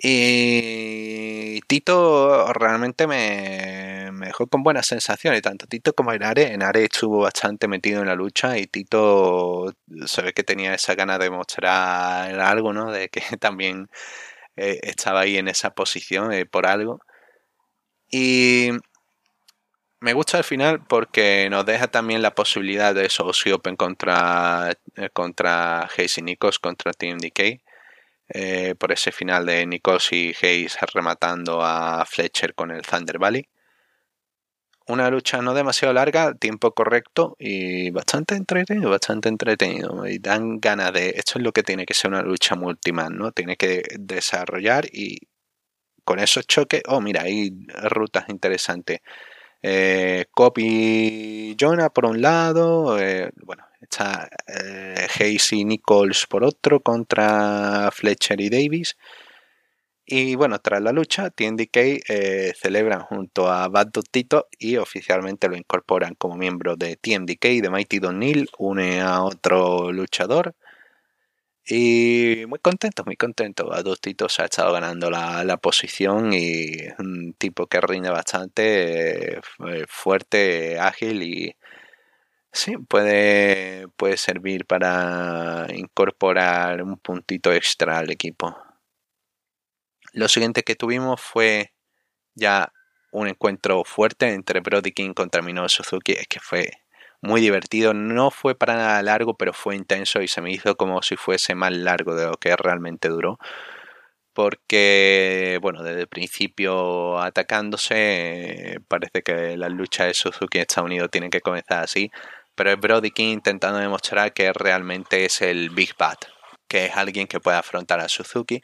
Y 0.03 1.61
Tito 1.67 2.51
realmente 2.53 3.05
me, 3.05 4.09
dejó 4.25 4.47
con 4.47 4.63
buenas 4.63 4.87
sensaciones, 4.87 5.43
tanto 5.43 5.67
Tito 5.67 5.93
como 5.93 6.13
Inare. 6.13 6.53
Inare 6.53 6.85
estuvo 6.85 7.19
bastante 7.19 7.67
metido 7.67 8.01
en 8.01 8.07
la 8.07 8.15
lucha 8.15 8.57
y 8.57 8.65
Tito 8.65 9.73
se 10.07 10.21
ve 10.23 10.33
que 10.33 10.43
tenía 10.43 10.73
esa 10.73 10.95
gana 10.95 11.19
de 11.19 11.29
mostrar 11.29 12.39
algo, 12.39 12.73
¿no? 12.73 12.91
De 12.91 13.09
que 13.09 13.21
también 13.39 13.89
eh, 14.55 14.79
estaba 14.83 15.21
ahí 15.21 15.37
en 15.37 15.47
esa 15.47 15.71
posición 15.75 16.33
eh, 16.33 16.45
por 16.47 16.65
algo. 16.65 16.99
Y 18.09 18.71
me 19.99 20.13
gusta 20.13 20.37
al 20.39 20.43
final 20.43 20.83
porque 20.87 21.47
nos 21.51 21.65
deja 21.65 21.87
también 21.89 22.23
la 22.23 22.33
posibilidad 22.35 22.95
de 22.95 23.05
eso, 23.05 23.31
Open 23.53 23.75
contra, 23.75 24.71
eh, 24.95 25.09
contra 25.13 25.87
Casey 25.95 26.23
Nikos, 26.23 26.59
contra 26.59 26.93
Team 26.93 27.19
DK 27.19 27.61
eh, 28.33 28.75
por 28.77 28.91
ese 28.91 29.11
final 29.11 29.45
de 29.45 29.65
Nikos 29.65 30.11
y 30.13 30.33
Hayes 30.41 30.77
rematando 30.93 31.61
a 31.61 32.05
Fletcher 32.05 32.53
con 32.55 32.71
el 32.71 32.81
Thunder 32.81 33.19
Valley. 33.19 33.47
Una 34.87 35.09
lucha 35.09 35.41
no 35.41 35.53
demasiado 35.53 35.93
larga, 35.93 36.33
tiempo 36.33 36.73
correcto 36.73 37.35
y 37.39 37.91
bastante 37.91 38.35
entretenido, 38.35 38.89
bastante 38.89 39.29
entretenido. 39.29 40.05
Y 40.07 40.19
dan 40.19 40.59
ganas 40.59 40.91
de. 40.93 41.09
Esto 41.09 41.39
es 41.39 41.43
lo 41.45 41.51
que 41.51 41.63
tiene 41.63 41.85
que 41.85 41.93
ser 41.93 42.11
una 42.11 42.21
lucha 42.23 42.55
multiman, 42.55 43.15
¿no? 43.17 43.31
Tiene 43.31 43.55
que 43.57 43.83
desarrollar 43.99 44.85
y 44.91 45.19
con 46.03 46.19
esos 46.19 46.47
choques. 46.47 46.81
Oh, 46.87 47.01
mira, 47.01 47.23
hay 47.23 47.51
rutas 47.83 48.25
interesantes. 48.29 48.99
Eh, 49.61 50.25
Copy 50.31 51.55
Jonah 51.59 51.89
por 51.89 52.05
un 52.05 52.21
lado, 52.21 52.99
eh, 52.99 53.31
bueno, 53.45 53.63
Está 53.81 54.29
eh, 54.47 55.07
Hayes 55.19 55.53
y 55.53 55.65
Nichols 55.65 56.27
por 56.27 56.43
otro 56.43 56.81
contra 56.81 57.89
Fletcher 57.91 58.39
y 58.39 58.49
Davis. 58.49 58.95
Y 60.05 60.35
bueno, 60.35 60.59
tras 60.59 60.81
la 60.81 60.91
lucha, 60.91 61.29
TNDK 61.29 61.77
eh, 62.09 62.53
celebran 62.59 63.01
junto 63.01 63.49
a 63.49 63.67
Bad 63.69 63.91
Tito 64.11 64.47
y 64.59 64.77
oficialmente 64.77 65.47
lo 65.47 65.55
incorporan 65.55 66.15
como 66.15 66.35
miembro 66.35 66.75
de 66.75 66.97
TMDK 66.97 67.61
de 67.61 67.69
Mighty 67.69 67.99
Donil, 67.99 68.49
une 68.57 68.99
a 69.01 69.23
otro 69.23 69.91
luchador. 69.91 70.53
Y 71.65 72.43
muy 72.47 72.59
contento, 72.59 73.03
muy 73.05 73.15
contento. 73.15 73.67
Bad 73.67 73.85
Tito 74.01 74.27
se 74.27 74.41
ha 74.41 74.45
estado 74.45 74.73
ganando 74.73 75.09
la, 75.09 75.57
posición 75.57 76.33
y 76.33 76.71
un 76.99 77.33
tipo 77.37 77.67
que 77.67 77.79
rinde 77.81 78.09
bastante, 78.09 79.37
eh, 79.37 79.41
fuerte, 79.87 80.77
ágil 80.79 81.23
y 81.23 81.55
sí, 82.51 82.77
puede, 82.77 83.87
puede 83.97 84.17
servir 84.17 84.65
para 84.65 85.67
incorporar 85.73 86.83
un 86.83 86.97
puntito 86.97 87.51
extra 87.51 87.99
al 87.99 88.11
equipo. 88.11 88.55
Lo 90.13 90.27
siguiente 90.27 90.63
que 90.63 90.75
tuvimos 90.75 91.21
fue 91.21 91.73
ya 92.35 92.71
un 93.11 93.27
encuentro 93.27 93.83
fuerte 93.83 94.33
entre 94.33 94.61
Brody 94.61 94.91
King 94.91 95.13
contra 95.13 95.41
Minoru 95.41 95.69
Suzuki, 95.69 96.13
es 96.13 96.27
que 96.27 96.39
fue 96.39 96.71
muy 97.21 97.41
divertido, 97.41 97.93
no 97.93 98.31
fue 98.31 98.55
para 98.55 98.75
nada 98.75 99.01
largo, 99.03 99.35
pero 99.37 99.53
fue 99.53 99.75
intenso 99.75 100.21
y 100.21 100.27
se 100.27 100.41
me 100.41 100.51
hizo 100.51 100.75
como 100.75 101.01
si 101.03 101.15
fuese 101.17 101.55
más 101.55 101.71
largo 101.71 102.15
de 102.15 102.25
lo 102.27 102.33
que 102.33 102.55
realmente 102.55 103.09
duró. 103.09 103.37
Porque, 104.33 105.59
bueno, 105.61 105.83
desde 105.83 106.01
el 106.01 106.07
principio 106.07 107.19
atacándose, 107.19 108.77
parece 108.87 109.23
que 109.23 109.57
las 109.57 109.71
luchas 109.71 110.07
de 110.07 110.13
Suzuki 110.13 110.57
en 110.57 110.61
Estados 110.61 110.87
Unidos 110.87 111.11
tienen 111.11 111.29
que 111.29 111.41
comenzar 111.41 111.83
así, 111.83 112.11
pero 112.55 112.71
es 112.71 112.79
Brody 112.79 113.11
King 113.11 113.33
intentando 113.33 113.79
demostrar 113.79 114.33
que 114.33 114.51
realmente 114.53 115.25
es 115.25 115.41
el 115.41 115.69
Big 115.69 115.95
Bad, 115.97 116.17
que 116.67 116.85
es 116.85 116.97
alguien 116.97 117.27
que 117.27 117.39
puede 117.39 117.57
afrontar 117.57 117.99
a 117.99 118.09
Suzuki. 118.09 118.61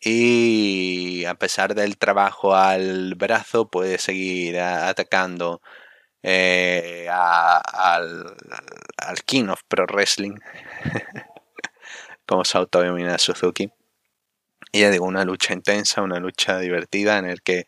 Y 0.00 1.24
a 1.24 1.34
pesar 1.34 1.74
del 1.74 1.96
trabajo 1.96 2.54
al 2.54 3.14
brazo 3.14 3.70
puede 3.70 3.98
seguir 3.98 4.58
atacando 4.60 5.62
eh, 6.22 7.08
al, 7.10 8.34
King 9.24 9.48
of 9.48 9.60
Pro 9.68 9.86
Wrestling 9.86 10.36
como 12.26 12.44
se 12.44 12.58
autodomina 12.58 13.18
Suzuki. 13.18 13.70
Y 14.72 14.80
ya 14.80 14.90
digo 14.90 15.06
una 15.06 15.24
lucha 15.24 15.54
intensa 15.54 16.02
una 16.02 16.18
lucha 16.18 16.58
divertida 16.58 17.18
en 17.18 17.26
el 17.26 17.42
que 17.42 17.66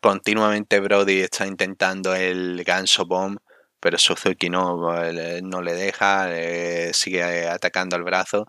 continuamente 0.00 0.80
Brody 0.80 1.20
está 1.20 1.46
intentando 1.46 2.14
el 2.14 2.62
ganso 2.64 3.06
bomb 3.06 3.38
pero 3.86 3.98
Suzuki 3.98 4.50
no, 4.50 4.76
no 5.42 5.62
le 5.62 5.74
deja, 5.74 6.36
eh, 6.36 6.92
sigue 6.92 7.46
atacando 7.46 7.94
al 7.94 8.02
brazo 8.02 8.48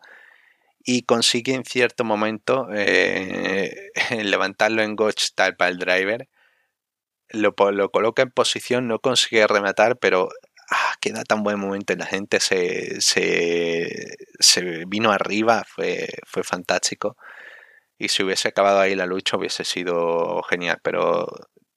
y 0.84 1.04
consigue 1.04 1.54
en 1.54 1.63
cierto 1.63 2.04
momento 2.04 2.69
eh, 2.73 3.91
levantarlo 4.23 4.82
en 4.82 4.95
Gotch 4.95 5.26
Style 5.26 5.54
para 5.56 5.69
el 5.69 5.78
driver. 5.78 6.28
Lo, 7.30 7.54
lo, 7.71 7.91
coloca 7.91 8.23
en 8.23 8.32
posición, 8.32 8.88
no 8.88 8.97
consigue 8.97 9.45
rematar, 9.45 10.00
pero 10.00 10.30
ah, 10.71 10.95
queda 11.02 11.23
tan 11.23 11.43
buen 11.43 11.60
momento 11.60 11.93
y 11.93 11.97
la 11.97 12.08
gente 12.08 12.39
se, 12.39 13.00
se, 13.00 14.86
vino 14.88 15.12
arriba, 15.12 15.65
fue, 15.67 16.08
fue 16.26 16.43
fantástico. 16.43 17.15
Y 18.00 18.10
si 18.10 18.23
hubiese 18.23 18.47
acabado 18.47 18.80
ahí 18.80 18.95
la 18.95 19.06
lucha 19.06 19.38
hubiese 19.38 19.65
sido 19.65 20.41
genial, 20.50 20.80
pero 20.82 21.28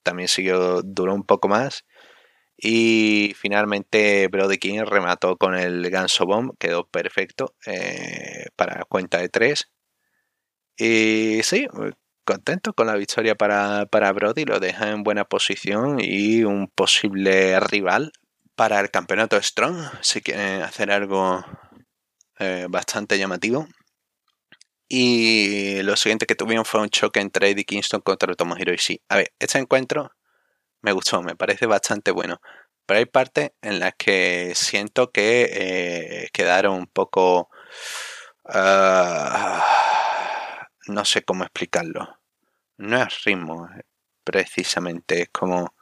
también 0.01 0.29
siguió, 0.29 0.81
duró 0.81 1.13
un 1.13 1.25
poco 1.25 1.47
más 1.47 1.85
y 2.63 3.33
finalmente 3.35 4.27
Brody 4.27 4.57
King 4.59 4.81
remató 4.85 5.35
con 5.35 5.55
el 5.55 5.89
Ganso 5.89 6.25
Bomb, 6.27 6.55
quedó 6.59 6.87
perfecto 6.87 7.55
eh, 7.65 8.45
para 8.55 8.85
cuenta 8.85 9.17
de 9.17 9.29
tres. 9.29 9.71
Y 10.77 11.41
sí, 11.43 11.67
contento 12.23 12.73
con 12.73 12.85
la 12.87 12.95
victoria 12.95 13.33
para, 13.35 13.87
para 13.87 14.11
Brody, 14.11 14.45
lo 14.45 14.59
deja 14.59 14.91
en 14.91 15.01
buena 15.01 15.25
posición 15.25 15.97
y 15.99 16.43
un 16.43 16.67
posible 16.67 17.59
rival 17.59 18.11
para 18.55 18.79
el 18.79 18.91
campeonato 18.91 19.41
Strong, 19.41 19.77
si 20.01 20.21
quieren 20.21 20.61
hacer 20.61 20.91
algo 20.91 21.43
eh, 22.37 22.67
bastante 22.69 23.17
llamativo. 23.17 23.67
Y 24.87 25.81
lo 25.81 25.95
siguiente 25.95 26.27
que 26.27 26.35
tuvieron 26.35 26.65
fue 26.65 26.81
un 26.81 26.89
choque 26.89 27.21
entre 27.21 27.49
Eddie 27.49 27.63
Kingston 27.65 28.01
contra 28.01 28.35
Tomohiro 28.35 28.73
Ishii. 28.73 29.01
A 29.09 29.15
ver, 29.17 29.31
este 29.39 29.57
encuentro 29.57 30.11
me 30.81 30.91
gustó, 30.93 31.21
me 31.21 31.35
parece 31.35 31.65
bastante 31.65 32.11
bueno. 32.11 32.41
Pero 32.85 32.99
hay 32.99 33.05
partes 33.05 33.51
en 33.61 33.79
las 33.79 33.93
que 33.97 34.53
siento 34.55 35.11
que 35.11 36.23
eh, 36.23 36.29
quedaron 36.33 36.75
un 36.75 36.87
poco... 36.87 37.49
Ah, 38.45 39.65
no 40.87 41.05
sé 41.05 41.23
cómo 41.23 41.43
explicarlo. 41.43 42.19
No 42.77 43.01
es 43.03 43.23
ritmo, 43.23 43.69
precisamente, 44.23 45.23
es 45.23 45.29
como... 45.31 45.73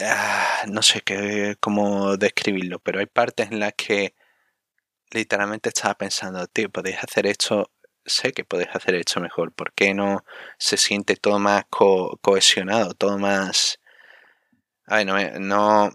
Ah, 0.00 0.64
no 0.68 0.82
sé 0.82 1.00
qué, 1.02 1.56
cómo 1.60 2.16
describirlo, 2.16 2.80
pero 2.80 2.98
hay 3.00 3.06
partes 3.06 3.50
en 3.52 3.60
las 3.60 3.74
que 3.74 4.14
literalmente 5.12 5.70
estaba 5.70 5.94
pensando, 5.94 6.46
tío, 6.48 6.70
podéis 6.70 6.98
hacer 7.02 7.26
esto 7.26 7.70
sé 8.06 8.32
que 8.32 8.44
puedes 8.44 8.68
hacer 8.74 8.94
esto 8.94 9.20
mejor. 9.20 9.52
¿Por 9.52 9.72
qué 9.74 9.94
no 9.94 10.24
se 10.58 10.76
siente 10.76 11.16
todo 11.16 11.38
más 11.38 11.64
cohesionado, 11.68 12.94
todo 12.94 13.18
más... 13.18 13.80
A 14.86 14.96
ver, 14.96 15.06
no, 15.06 15.40
no, 15.40 15.90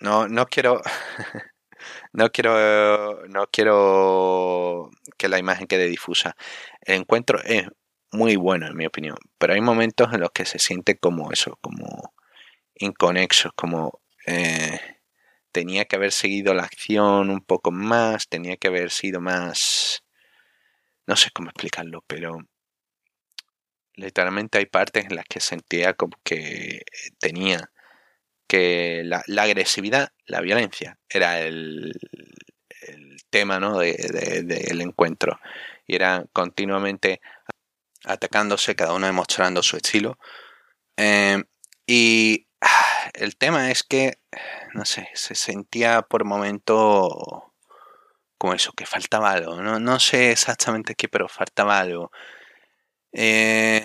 no, 0.00 0.28
no 0.28 0.46
quiero... 0.46 0.82
no 2.12 2.30
quiero 2.30 3.26
no 3.28 3.46
quiero 3.50 4.90
que 5.16 5.28
la 5.28 5.38
imagen 5.38 5.66
quede 5.66 5.86
difusa. 5.86 6.36
El 6.80 6.96
encuentro 6.96 7.40
es 7.44 7.68
muy 8.12 8.36
bueno 8.36 8.66
en 8.66 8.76
mi 8.76 8.86
opinión, 8.86 9.16
pero 9.38 9.54
hay 9.54 9.60
momentos 9.60 10.12
en 10.12 10.20
los 10.20 10.30
que 10.30 10.46
se 10.46 10.58
siente 10.58 10.98
como 10.98 11.30
eso, 11.32 11.58
como 11.60 12.14
inconexos, 12.74 13.52
como 13.54 14.00
eh, 14.26 14.80
tenía 15.52 15.84
que 15.84 15.96
haber 15.96 16.12
seguido 16.12 16.54
la 16.54 16.64
acción 16.64 17.30
un 17.30 17.40
poco 17.42 17.70
más, 17.70 18.28
tenía 18.28 18.56
que 18.56 18.68
haber 18.68 18.90
sido 18.90 19.20
más 19.20 20.02
no 21.08 21.16
sé 21.16 21.30
cómo 21.32 21.48
explicarlo, 21.48 22.04
pero 22.06 22.38
literalmente 23.94 24.58
hay 24.58 24.66
partes 24.66 25.06
en 25.06 25.16
las 25.16 25.24
que 25.24 25.40
sentía 25.40 25.94
como 25.94 26.18
que 26.22 26.82
tenía 27.18 27.70
que 28.46 29.02
la, 29.04 29.24
agresividad, 29.42 30.12
la 30.26 30.42
violencia, 30.42 30.98
era 31.08 31.40
el, 31.40 31.98
tema 33.30 33.58
¿no? 33.58 33.78
del 33.78 34.80
encuentro. 34.80 35.40
Y 35.86 35.96
eran 35.96 36.28
continuamente 36.32 37.20
atacándose, 38.04 38.76
cada 38.76 38.92
uno 38.92 39.06
demostrando 39.06 39.62
su 39.62 39.76
estilo. 39.76 40.18
Em, 40.96 41.44
y 41.86 42.46
ah, 42.60 43.10
el 43.14 43.36
tema 43.36 43.70
es 43.70 43.82
que, 43.82 44.18
no 44.74 44.84
sé, 44.84 45.08
se 45.14 45.34
sentía 45.34 46.02
por 46.02 46.24
momento 46.24 47.47
como 48.38 48.54
eso, 48.54 48.72
que 48.72 48.86
faltaba 48.86 49.32
algo. 49.32 49.60
No, 49.62 49.78
no 49.80 50.00
sé 50.00 50.32
exactamente 50.32 50.94
qué, 50.94 51.08
pero 51.08 51.28
faltaba 51.28 51.78
algo. 51.80 52.10
Eh, 53.12 53.84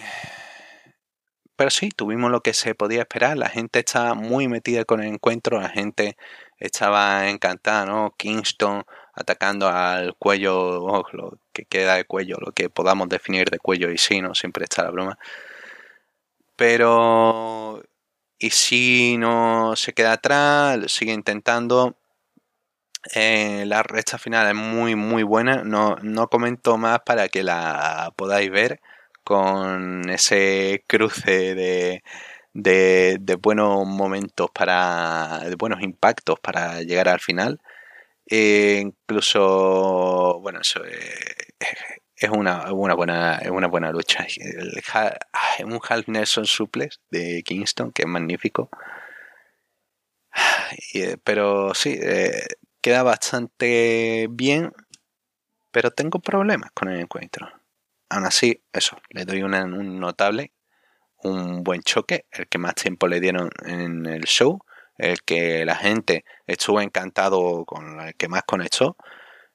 pero 1.56 1.70
sí, 1.70 1.90
tuvimos 1.90 2.32
lo 2.32 2.42
que 2.42 2.54
se 2.54 2.76
podía 2.76 3.02
esperar. 3.02 3.38
La 3.38 3.50
gente 3.50 3.80
estaba 3.80 4.14
muy 4.16 4.48
metida 4.48 4.86
con 4.86 5.02
el 5.02 5.08
encuentro, 5.14 5.60
la 5.62 5.70
gente 5.70 6.18
estaba 6.58 7.30
encantada, 7.30 7.86
¿no? 7.86 8.14
Kingston 8.18 8.84
atacando 9.14 9.68
al 9.70 10.16
cuello, 10.18 10.84
oh, 10.84 11.06
lo 11.14 11.38
que 11.54 11.66
queda 11.66 11.96
de 11.96 12.06
cuello, 12.06 12.38
lo 12.40 12.52
que 12.52 12.70
podamos 12.70 13.10
definir 13.10 13.50
de 13.50 13.60
cuello 13.60 13.92
y 13.92 13.98
sí, 13.98 14.22
¿no? 14.22 14.34
Siempre 14.36 14.66
está 14.66 14.84
la 14.84 14.92
broma. 14.92 15.18
Pero... 16.56 17.82
Y 18.40 18.50
si 18.50 19.18
no 19.18 19.76
se 19.78 19.94
queda 19.94 20.14
atrás, 20.14 20.92
sigue 20.92 21.14
intentando, 21.14 21.98
eh, 23.16 23.66
la 23.68 23.84
recta 23.84 24.18
final 24.18 24.48
es 24.48 24.56
muy 24.56 24.96
muy 24.96 25.24
buena. 25.24 25.64
No, 25.64 25.98
no 26.02 26.30
comento 26.30 26.78
más 26.78 27.02
para 27.02 27.28
que 27.30 27.44
la 27.44 28.14
podáis 28.16 28.50
ver 28.52 28.82
con 29.24 30.10
ese 30.10 30.84
cruce 30.88 31.56
de, 31.56 32.04
de, 32.54 33.36
buenos 33.42 33.86
momentos 33.88 34.50
para. 34.52 35.42
de 35.50 35.56
buenos 35.56 35.82
impactos 35.82 36.40
para 36.40 36.82
llegar 36.82 37.10
al 37.10 37.20
final. 37.20 37.60
E 38.26 38.80
incluso, 38.82 40.40
bueno, 40.42 40.62
eso 40.62 40.82
es 42.16 42.30
una, 42.30 42.72
una, 42.74 42.94
buena, 42.96 43.42
una 43.52 43.68
buena 43.68 43.92
lucha. 43.92 44.26
un 45.66 45.80
Half 45.88 46.08
Nelson 46.08 46.46
Suplex 46.46 47.00
de 47.12 47.44
Kingston 47.44 47.92
que 47.92 48.04
es 48.04 48.08
magnífico. 48.08 48.70
Eh, 50.94 51.18
pero 51.24 51.74
sí, 51.74 51.98
eh, 52.02 52.46
queda 52.84 53.02
bastante 53.02 54.28
bien, 54.30 54.74
pero 55.72 55.92
tengo 55.92 56.20
problemas 56.20 56.70
con 56.74 56.90
el 56.90 57.00
encuentro. 57.00 57.50
Aún 58.10 58.26
así, 58.26 58.62
eso, 58.74 58.98
le 59.10 59.24
doy 59.24 59.42
un 59.42 60.00
notable, 60.00 60.52
un 61.24 61.64
buen 61.64 61.82
choque, 61.82 62.26
el 62.30 62.48
que 62.48 62.58
más 62.58 62.76
tiempo 62.76 63.08
le 63.08 63.22
dieron 63.22 63.50
en 63.66 64.06
el 64.06 64.26
show, 64.26 64.60
el 64.98 65.22
que 65.24 65.64
la 65.66 65.78
gente 65.78 66.26
estuvo 66.46 66.82
encantado 66.82 67.64
con 67.66 68.02
el 68.02 68.16
que 68.16 68.28
más 68.28 68.44
conectó. 68.44 68.98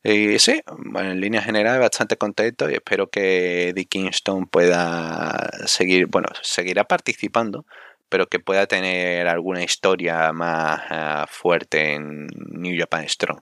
Y 0.02 0.38
sí, 0.38 0.62
en 0.94 1.20
línea 1.20 1.42
general 1.42 1.80
bastante 1.80 2.16
contento 2.16 2.70
y 2.70 2.74
espero 2.74 3.10
que 3.10 3.68
Eddie 3.68 3.84
Kingston 3.84 4.46
pueda 4.46 5.50
seguir, 5.66 6.06
bueno, 6.06 6.28
seguirá 6.40 6.84
participando, 6.84 7.66
pero 8.08 8.26
que 8.26 8.40
pueda 8.40 8.66
tener 8.66 9.28
alguna 9.28 9.62
historia 9.62 10.32
más 10.32 10.82
eh, 10.90 11.24
fuerte 11.28 11.94
en 11.94 12.26
New 12.26 12.78
Japan 12.78 13.08
Strong. 13.08 13.40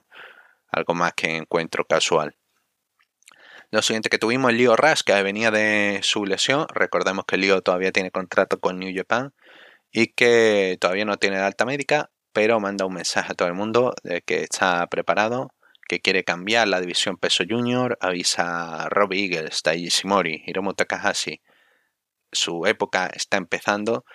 Algo 0.71 0.93
más 0.93 1.13
que 1.13 1.35
encuentro 1.35 1.85
casual. 1.85 2.35
Lo 3.69 3.81
siguiente 3.81 4.09
que 4.09 4.17
tuvimos, 4.17 4.53
Leo 4.53 4.77
Rush, 4.77 5.01
que 5.05 5.21
venía 5.23 5.51
de 5.51 5.99
su 6.01 6.25
lesión. 6.25 6.67
Recordemos 6.73 7.25
que 7.25 7.37
Leo 7.37 7.61
todavía 7.61 7.91
tiene 7.91 8.11
contrato 8.11 8.59
con 8.59 8.79
New 8.79 8.93
Japan 8.95 9.33
y 9.91 10.07
que 10.07 10.77
todavía 10.79 11.05
no 11.05 11.17
tiene 11.17 11.37
alta 11.37 11.65
médica, 11.65 12.09
pero 12.31 12.59
manda 12.59 12.85
un 12.85 12.93
mensaje 12.93 13.33
a 13.33 13.35
todo 13.35 13.47
el 13.47 13.55
mundo 13.55 13.93
de 14.03 14.21
que 14.21 14.43
está 14.43 14.87
preparado, 14.87 15.53
que 15.87 15.99
quiere 15.99 16.23
cambiar 16.23 16.67
la 16.67 16.79
división 16.79 17.17
peso 17.17 17.43
junior, 17.49 17.97
avisa 17.99 18.83
a 18.83 18.89
Robbie 18.89 19.25
Eagles, 19.25 19.61
Taiji 19.63 19.89
Shimori, 19.89 20.43
Hiromu 20.45 20.73
Takahashi. 20.73 21.41
Su 22.31 22.65
época 22.65 23.07
está 23.07 23.37
empezando. 23.37 24.05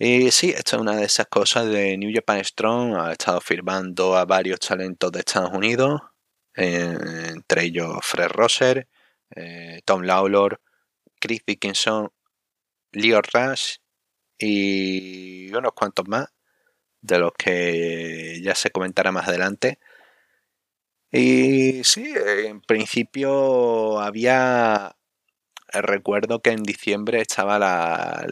Y 0.00 0.30
sí, 0.30 0.50
esta 0.50 0.76
es 0.76 0.82
una 0.82 0.94
de 0.94 1.04
esas 1.04 1.26
cosas 1.26 1.66
de 1.66 1.98
New 1.98 2.12
Japan 2.14 2.44
Strong. 2.44 2.94
Ha 2.96 3.12
estado 3.12 3.40
firmando 3.40 4.16
a 4.16 4.24
varios 4.24 4.60
talentos 4.60 5.10
de 5.10 5.18
Estados 5.20 5.50
Unidos, 5.52 6.00
entre 6.54 7.64
ellos 7.64 7.98
Fred 8.02 8.28
Rosser, 8.28 8.88
eh, 9.34 9.80
Tom 9.84 10.02
Lawlor, 10.02 10.60
Chris 11.20 11.42
Dickinson, 11.44 12.12
Leo 12.92 13.20
Rush 13.22 13.78
y 14.38 15.52
unos 15.52 15.72
cuantos 15.72 16.06
más 16.08 16.28
de 17.00 17.18
los 17.18 17.32
que 17.36 18.40
ya 18.42 18.54
se 18.54 18.70
comentará 18.70 19.10
más 19.12 19.28
adelante. 19.28 19.80
Y 21.10 21.82
sí, 21.84 22.14
en 22.16 22.60
principio 22.60 23.98
había... 24.00 24.94
Recuerdo 25.72 26.40
que 26.40 26.50
en 26.50 26.62
diciembre 26.62 27.20
estaba 27.20 28.24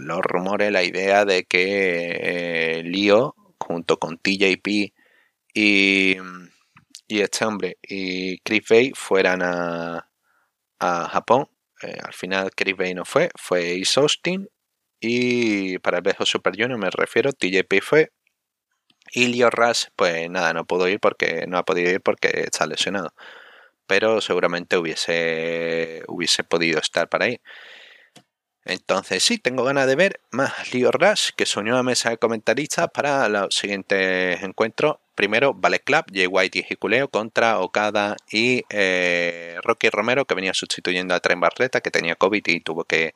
los 0.00 0.20
rumores, 0.22 0.72
la 0.72 0.82
idea 0.82 1.24
de 1.24 1.44
que 1.44 2.80
eh, 2.80 2.82
junto 3.58 3.98
con 3.98 4.18
TJP 4.18 4.92
y, 5.54 6.16
este 7.08 7.44
hombre 7.44 7.78
y 7.82 8.38
Chris 8.38 8.62
Bay 8.68 8.92
fueran 8.94 9.42
a, 9.42 10.08
Japón. 10.80 11.48
Eh, 11.82 11.96
al 12.04 12.12
final 12.12 12.50
Chris 12.56 12.76
Bay 12.76 12.94
no 12.94 13.04
fue, 13.04 13.30
fue 13.36 13.80
Ace 13.80 14.00
Austin 14.00 14.48
y 15.00 15.78
para 15.78 15.98
el 15.98 16.02
Bejo 16.02 16.26
Super 16.26 16.54
Junior 16.56 16.78
me 16.78 16.90
refiero, 16.90 17.32
TJP 17.32 17.80
fue. 17.82 18.10
Y 19.12 19.28
Leo 19.28 19.50
Rush, 19.50 19.86
pues 19.96 20.30
nada, 20.30 20.52
no 20.54 20.64
pudo 20.64 20.88
ir 20.88 21.00
porque 21.00 21.44
no 21.48 21.58
ha 21.58 21.64
podido 21.64 21.90
ir 21.90 22.00
porque 22.00 22.28
está 22.46 22.66
lesionado. 22.66 23.12
Pero 23.86 24.20
seguramente 24.20 24.76
hubiese, 24.76 26.02
hubiese 26.08 26.44
podido 26.44 26.78
estar 26.80 27.08
para 27.08 27.26
ahí. 27.26 27.40
Entonces 28.64 29.24
sí, 29.24 29.38
tengo 29.38 29.64
ganas 29.64 29.88
de 29.88 29.96
ver 29.96 30.20
más 30.30 30.72
Leo 30.72 30.92
Rush, 30.92 31.30
que 31.36 31.46
soñó 31.46 31.76
a 31.76 31.82
mesa 31.82 32.10
de 32.10 32.18
comentaristas 32.18 32.88
para 32.94 33.28
los 33.28 33.54
siguientes 33.54 34.40
encuentros. 34.42 34.96
Primero, 35.16 35.52
Ballet 35.52 35.82
Club, 35.82 36.04
Jay 36.12 36.26
White 36.26 36.58
y 36.60 36.72
Hikuleo 36.72 37.08
contra 37.08 37.58
Okada 37.60 38.16
y 38.30 38.62
eh, 38.70 39.56
Rocky 39.62 39.90
Romero, 39.90 40.24
que 40.26 40.34
venía 40.34 40.54
sustituyendo 40.54 41.14
a 41.14 41.20
Tren 41.20 41.40
Barreta, 41.40 41.80
que 41.80 41.90
tenía 41.90 42.14
COVID 42.14 42.42
y 42.46 42.60
tuvo 42.60 42.84
que 42.84 43.14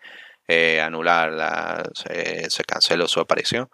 eh, 0.49 0.81
anular, 0.81 1.33
la, 1.33 1.91
se, 1.95 2.65
canceló 2.65 3.09
su 3.09 3.21
aparición. 3.21 3.69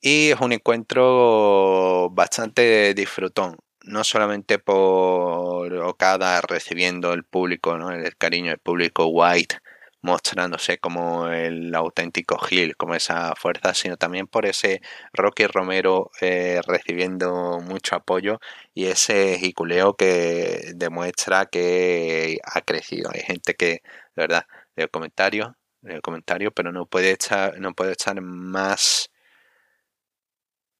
Y 0.00 0.30
es 0.30 0.40
un 0.40 0.52
encuentro 0.52 2.10
bastante 2.12 2.94
disfrutón, 2.94 3.56
no 3.84 4.04
solamente 4.04 4.58
por 4.58 5.72
Okada 5.74 6.40
recibiendo 6.42 7.12
el 7.12 7.24
público, 7.24 7.76
¿no? 7.78 7.90
el 7.90 8.16
cariño 8.16 8.50
del 8.50 8.58
público 8.58 9.06
White, 9.06 9.58
mostrándose 10.02 10.78
como 10.78 11.28
el 11.28 11.74
auténtico 11.74 12.38
Gil, 12.38 12.76
como 12.76 12.94
esa 12.94 13.34
fuerza, 13.36 13.74
sino 13.74 13.96
también 13.96 14.26
por 14.26 14.46
ese 14.46 14.80
Rocky 15.12 15.46
Romero 15.46 16.10
eh, 16.20 16.60
recibiendo 16.66 17.60
mucho 17.60 17.96
apoyo 17.96 18.40
y 18.74 18.86
ese 18.86 19.38
jiculeo 19.38 19.96
que 19.96 20.72
demuestra 20.74 21.46
que 21.46 22.38
ha 22.44 22.60
crecido. 22.62 23.10
Hay 23.12 23.20
gente 23.22 23.54
que, 23.54 23.66
de 23.72 23.82
verdad, 24.16 24.46
de 24.76 24.88
comentarios 24.88 25.50
el 25.82 26.02
comentario, 26.02 26.52
pero 26.52 26.72
no 26.72 26.86
puede 26.86 27.12
estar, 27.12 27.58
no 27.58 27.74
puede 27.74 27.92
estar 27.92 28.20
más 28.20 29.10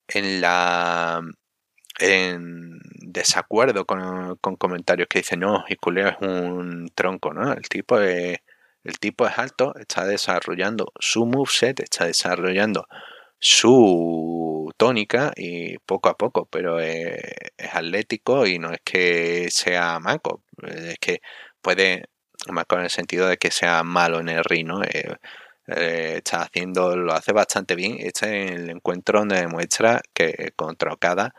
en 0.09 0.41
la 0.41 1.23
en 2.01 2.81
desacuerdo 3.13 3.87
con, 3.87 4.37
comentarios 4.57 5.09
que 5.09 5.21
dicen 5.21 5.41
no, 5.41 5.65
Hikuleo 5.69 6.09
es 6.09 6.17
un 6.21 6.91
tronco, 6.95 7.33
¿no? 7.33 7.53
El 7.53 7.69
tipo 7.69 8.01
es, 8.01 8.41
el 8.85 8.99
tipo 8.99 9.27
es 9.27 9.39
alto, 9.39 9.75
está 9.77 10.07
desarrollando 10.07 10.93
su 10.99 11.27
moveset, 11.27 11.81
está 11.81 12.07
desarrollando 12.07 12.87
su 13.39 14.71
tónica 14.77 15.33
y 15.37 15.79
poco 15.79 16.09
a 16.11 16.17
poco, 16.17 16.47
pero 16.47 16.81
es, 16.81 17.19
atlético 17.73 18.47
y 18.47 18.59
no 18.59 18.73
es 18.73 18.81
que 18.85 19.49
sea 19.51 19.99
manco, 20.01 20.43
es 20.63 20.99
que 20.99 21.21
puede 21.63 22.05
más 22.49 22.67
con 22.67 22.81
el 22.83 22.91
sentido 22.91 23.29
de 23.29 23.37
que 23.39 23.51
sea 23.51 23.83
malo 23.85 24.21
en 24.21 24.29
el 24.31 24.45
ring, 24.45 24.71
eh, 24.93 25.15
eh, 25.69 26.15
está 26.19 26.43
haciendo, 26.43 26.97
lo 26.97 27.13
hace 27.13 27.33
bastante 27.33 27.75
bien. 27.75 27.97
Este 28.01 28.47
es 28.47 28.53
el 28.53 28.71
encuentro 28.71 29.21
donde 29.21 29.41
demuestra 29.41 30.01
que 30.15 30.53
contra 30.57 30.93
Okada 30.93 31.35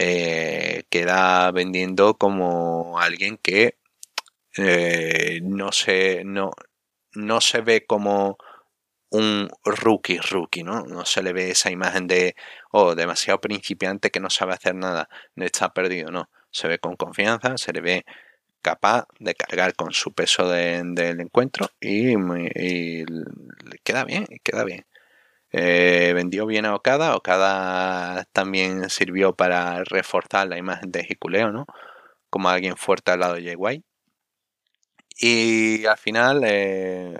eh, 0.00 0.84
queda 0.90 1.50
vendiendo 1.52 2.14
como 2.14 2.98
alguien 2.98 3.36
que 3.38 3.76
no, 5.42 5.72
se, 5.72 6.24
no, 6.24 6.52
no 7.14 7.40
se 7.40 7.60
ve 7.60 7.86
como 7.86 8.38
un 9.10 9.50
rookie 9.64 10.18
rookie, 10.18 10.62
¿no? 10.62 10.84
No 10.86 11.04
se 11.04 11.22
le 11.22 11.32
ve 11.32 11.50
esa 11.50 11.70
imagen 11.70 12.06
de, 12.06 12.36
oh, 12.70 12.94
demasiado 12.94 13.40
principiante 13.40 14.10
que 14.10 14.20
no 14.20 14.30
sabe 14.30 14.54
hacer 14.54 14.74
nada, 14.74 15.08
está 15.36 15.72
perdido, 15.74 16.10
no. 16.10 16.30
Se 16.50 16.68
ve 16.68 16.78
con 16.78 16.96
confianza, 16.96 17.58
se 17.58 17.72
le 17.72 17.80
ve 17.80 18.04
capaz 18.62 19.06
de 19.18 19.34
cargar 19.34 19.74
con 19.74 19.92
su 19.92 20.12
peso 20.12 20.48
del 20.48 21.20
encuentro 21.20 21.68
y, 21.80 22.14
queda 23.84 24.04
bien, 24.04 24.26
queda 24.44 24.64
bien. 24.64 24.86
Eh, 25.52 26.12
vendió 26.14 26.46
bien 26.46 26.64
a 26.66 26.74
Okada, 26.76 27.16
Okada 27.16 28.24
también 28.32 28.88
sirvió 28.90 29.34
para 29.34 29.82
reforzar 29.84 30.48
la 30.48 30.58
imagen 30.58 30.92
de 30.92 31.06
Hikuleo, 31.08 31.50
¿no? 31.52 31.66
Como 32.30 32.48
alguien 32.48 32.76
fuerte 32.76 33.12
al 33.12 33.20
lado 33.20 33.34
de 33.34 33.44
Jay 33.44 33.56
White. 33.56 33.84
Y 35.18 35.84
al 35.86 35.98
final 35.98 36.42
eh, 36.44 37.18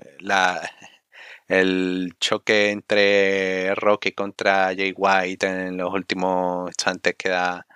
el 1.48 2.12
choque 2.20 2.70
entre 2.70 3.74
Rocky 3.74 4.12
contra 4.12 4.74
Jay 4.74 4.94
White 4.96 5.46
en 5.46 5.76
los 5.76 5.92
últimos 5.92 6.68
instantes 6.70 7.14
queda, 7.18 7.66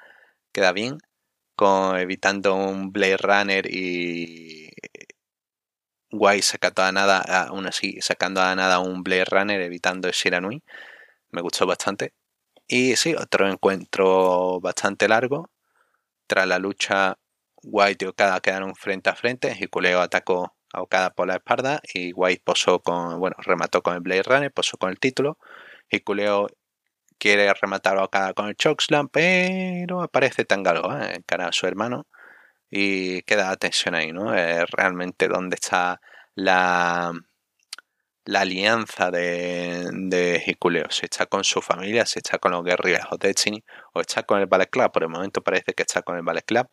queda 0.52 0.72
bien 0.72 0.98
con, 1.57 1.98
evitando 1.98 2.55
un 2.57 2.92
Blade 2.92 3.18
Runner 3.18 3.66
y 3.70 4.70
Guay 6.17 6.43
sacando 6.43 6.83
a 6.83 6.93
nada, 6.93 7.19
aún 7.49 7.67
así 7.67 7.99
sacando 8.01 8.41
a 8.41 8.55
nada 8.55 8.79
un 8.79 9.03
Blade 9.03 9.25
Runner, 9.27 9.61
evitando 9.61 10.09
el 10.09 10.15
Shiranui. 10.15 10.62
Me 11.31 11.43
gustó 11.43 11.67
bastante. 11.67 12.15
Y 12.69 12.97
sí, 12.97 13.15
otro 13.15 13.49
encuentro 13.49 14.61
bastante 14.61 15.09
largo. 15.09 15.51
Tras 16.27 16.47
la 16.47 16.59
lucha, 16.59 17.19
White 17.65 18.05
y 18.05 18.09
Okada 18.09 18.41
quedaron 18.41 18.75
frente 18.77 19.11
a 19.11 19.17
frente. 19.17 19.57
Hikuleo 19.59 20.01
atacó 20.01 20.55
a 20.73 20.83
Okada 20.83 21.11
por 21.15 21.27
la 21.29 21.37
espalda 21.37 21.81
y 21.93 22.12
White 22.12 22.43
posó 22.45 22.81
con, 22.81 23.19
bueno, 23.21 23.37
remató 23.41 23.83
con 23.83 23.95
el 23.95 24.01
Blade 24.01 24.23
Runner, 24.25 24.53
posó 24.53 24.77
con 24.79 24.91
el 24.91 25.01
título. 25.01 25.39
Hikuleo 25.91 26.49
quiere 27.19 27.53
rematar 27.55 27.99
a 27.99 28.05
Okada 28.05 28.35
con 28.35 28.49
el 28.49 28.57
chokeslam, 28.57 29.09
pero 29.09 30.03
aparece 30.03 30.45
Tangaloa 30.45 31.12
¿eh? 31.12 31.23
cara 31.27 31.49
a 31.49 31.53
su 31.53 31.67
hermano 31.67 32.07
y 32.71 33.23
queda 33.23 33.57
tensión 33.57 33.95
ahí, 33.95 34.12
¿no? 34.12 34.35
Es 34.35 34.69
realmente 34.71 35.29
donde 35.29 35.57
está 35.57 36.01
la, 36.35 37.12
la 38.25 38.41
alianza 38.41 39.11
de, 39.11 39.89
de 39.93 40.43
Hikuleo. 40.47 40.91
Si 40.91 41.05
está 41.05 41.27
con 41.27 41.45
su 41.45 41.61
familia, 41.62 42.07
si 42.07 42.19
está 42.21 42.39
con 42.39 42.53
los 42.53 42.65
guerrillas 42.65 43.07
o 43.11 43.17
Destiny, 43.17 43.65
o 43.93 44.01
está 44.01 44.23
con 44.25 44.41
el 44.41 44.47
Ballet. 44.47 44.71
Por 44.71 45.03
el 45.03 45.09
momento 45.09 45.43
parece 45.43 45.75
que 45.75 45.83
está 45.83 46.03
con 46.03 46.17
el 46.17 46.23
Ballet 46.23 46.45
Club. 46.45 46.69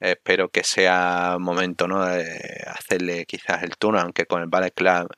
Espero 0.00 0.50
que 0.50 0.62
sea 0.64 1.36
momento, 1.40 1.88
¿no? 1.88 2.04
De 2.04 2.64
hacerle 2.66 3.26
quizás 3.26 3.62
el 3.62 3.76
turno, 3.78 4.00
aunque 4.00 4.26
con 4.26 4.42
el 4.42 4.48
Ballet 4.48 4.74
Club 4.74 5.08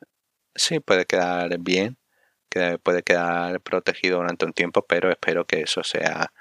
sí 0.54 0.80
puede 0.80 1.06
quedar 1.06 1.58
bien 1.58 1.98
que 2.48 2.78
puede 2.78 3.02
quedar 3.02 3.60
protegido 3.60 4.18
durante 4.18 4.46
un 4.46 4.52
tiempo, 4.52 4.84
pero 4.86 5.10
espero 5.10 5.46
que 5.46 5.60
eso 5.62 5.82
sea 5.84 6.32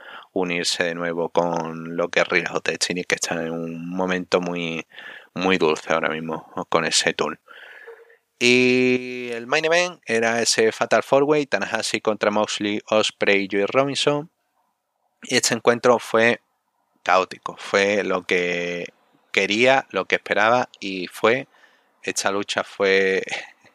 unirse 0.41 0.83
de 0.83 0.95
nuevo 0.95 1.29
con 1.29 1.95
los 1.95 2.09
guerrillas 2.11 2.51
o 2.53 2.59
Destiny 2.59 3.03
que 3.03 3.15
están 3.15 3.45
en 3.45 3.51
un 3.51 3.89
momento 3.89 4.41
muy, 4.41 4.85
muy 5.33 5.57
dulce 5.57 5.93
ahora 5.93 6.09
mismo 6.09 6.51
con 6.69 6.85
ese 6.85 7.13
tool. 7.13 7.39
Y 8.39 9.29
el 9.31 9.47
main 9.47 9.65
event 9.65 9.99
era 10.05 10.41
ese 10.41 10.71
Fatal 10.71 11.01
Four 11.01 11.23
Way, 11.23 11.47
Tanahashi 11.47 12.01
contra 12.01 12.29
Moxley, 12.29 12.81
Osprey 12.89 13.45
y 13.45 13.47
Joey 13.51 13.65
Robinson. 13.65 14.29
Y 15.23 15.35
este 15.37 15.55
encuentro 15.55 15.97
fue 15.97 16.41
caótico. 17.03 17.55
Fue 17.57 18.03
lo 18.03 18.23
que 18.25 18.93
quería, 19.31 19.87
lo 19.89 20.05
que 20.05 20.15
esperaba 20.15 20.69
y 20.79 21.07
fue. 21.07 21.47
Esta 22.03 22.31
lucha 22.31 22.63
fue 22.63 23.23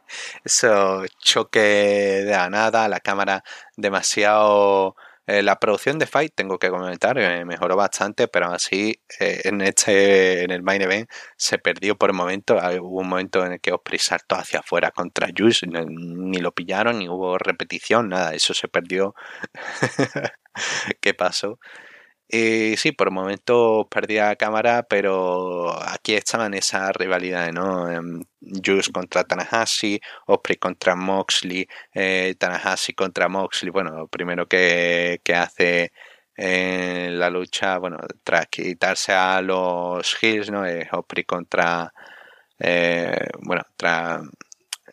eso 0.44 1.04
choque 1.18 1.60
de 1.60 2.32
la 2.32 2.48
nada, 2.50 2.88
la 2.88 3.00
cámara 3.00 3.44
demasiado 3.76 4.96
eh, 5.26 5.42
la 5.42 5.56
producción 5.58 5.98
de 5.98 6.06
Fight, 6.06 6.32
tengo 6.34 6.58
que 6.58 6.68
comentar, 6.68 7.16
eh, 7.18 7.44
mejoró 7.44 7.76
bastante, 7.76 8.26
pero 8.26 8.46
así 8.46 9.00
eh, 9.20 9.42
en 9.44 9.60
este 9.60 10.42
en 10.42 10.50
el 10.50 10.62
main 10.62 10.82
event 10.82 11.08
se 11.36 11.58
perdió 11.58 11.96
por 11.96 12.10
un 12.10 12.16
momento. 12.16 12.56
Hubo 12.56 13.00
un 13.00 13.08
momento 13.08 13.44
en 13.46 13.52
el 13.52 13.60
que 13.60 13.72
Osprey 13.72 13.98
saltó 13.98 14.34
hacia 14.36 14.60
afuera 14.60 14.90
contra 14.90 15.28
Juice, 15.36 15.66
ni 15.66 16.38
lo 16.38 16.52
pillaron, 16.52 16.98
ni 16.98 17.08
hubo 17.08 17.38
repetición, 17.38 18.08
nada, 18.08 18.34
eso 18.34 18.52
se 18.54 18.68
perdió. 18.68 19.14
¿Qué 21.00 21.14
pasó? 21.14 21.58
Y 22.34 22.78
sí, 22.78 22.92
por 22.92 23.10
momentos 23.10 23.86
perdía 23.90 24.28
la 24.28 24.36
cámara, 24.36 24.84
pero 24.88 25.70
aquí 25.86 26.14
estaban 26.14 26.54
esa 26.54 26.90
rivalidad, 26.90 27.52
¿no? 27.52 27.90
Em, 27.90 28.22
Juice 28.64 28.90
contra 28.90 29.22
Tanahashi, 29.24 30.00
Osprey 30.26 30.56
contra 30.56 30.94
Moxley, 30.96 31.68
eh, 31.92 32.34
Tanahashi 32.38 32.94
contra 32.94 33.28
Moxley. 33.28 33.70
Bueno, 33.70 33.90
lo 33.90 34.08
primero 34.08 34.46
que, 34.48 35.20
hace 35.34 35.92
en 36.34 37.18
la 37.18 37.28
lucha, 37.28 37.76
bueno, 37.78 37.98
tras 38.24 38.46
quitarse 38.48 39.12
a 39.12 39.42
los 39.42 40.16
Hills, 40.22 40.50
¿no? 40.50 40.64
Es 40.64 40.88
Osprey 40.90 41.24
contra, 41.24 41.92
eh, 42.58 43.28
bueno, 43.42 43.62
tras 43.76 44.22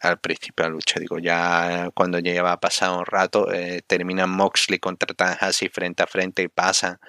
al 0.02 0.20
principio 0.20 0.64
de 0.66 0.70
la 0.72 0.74
lucha, 0.76 1.00
digo, 1.00 1.20
ya 1.20 1.90
cuando 1.94 2.20
ya 2.20 2.34
lleva 2.34 2.60
pasado 2.60 3.00
un 3.00 3.06
rato, 3.06 3.52
eh, 3.54 3.82
termina 3.88 4.28
Moxley 4.28 4.80
contra 4.80 5.14
Tanahashi 5.14 5.70
frente 5.70 6.04
a 6.04 6.08
frente 6.08 6.42
y 6.44 6.48
pasan 6.50 7.00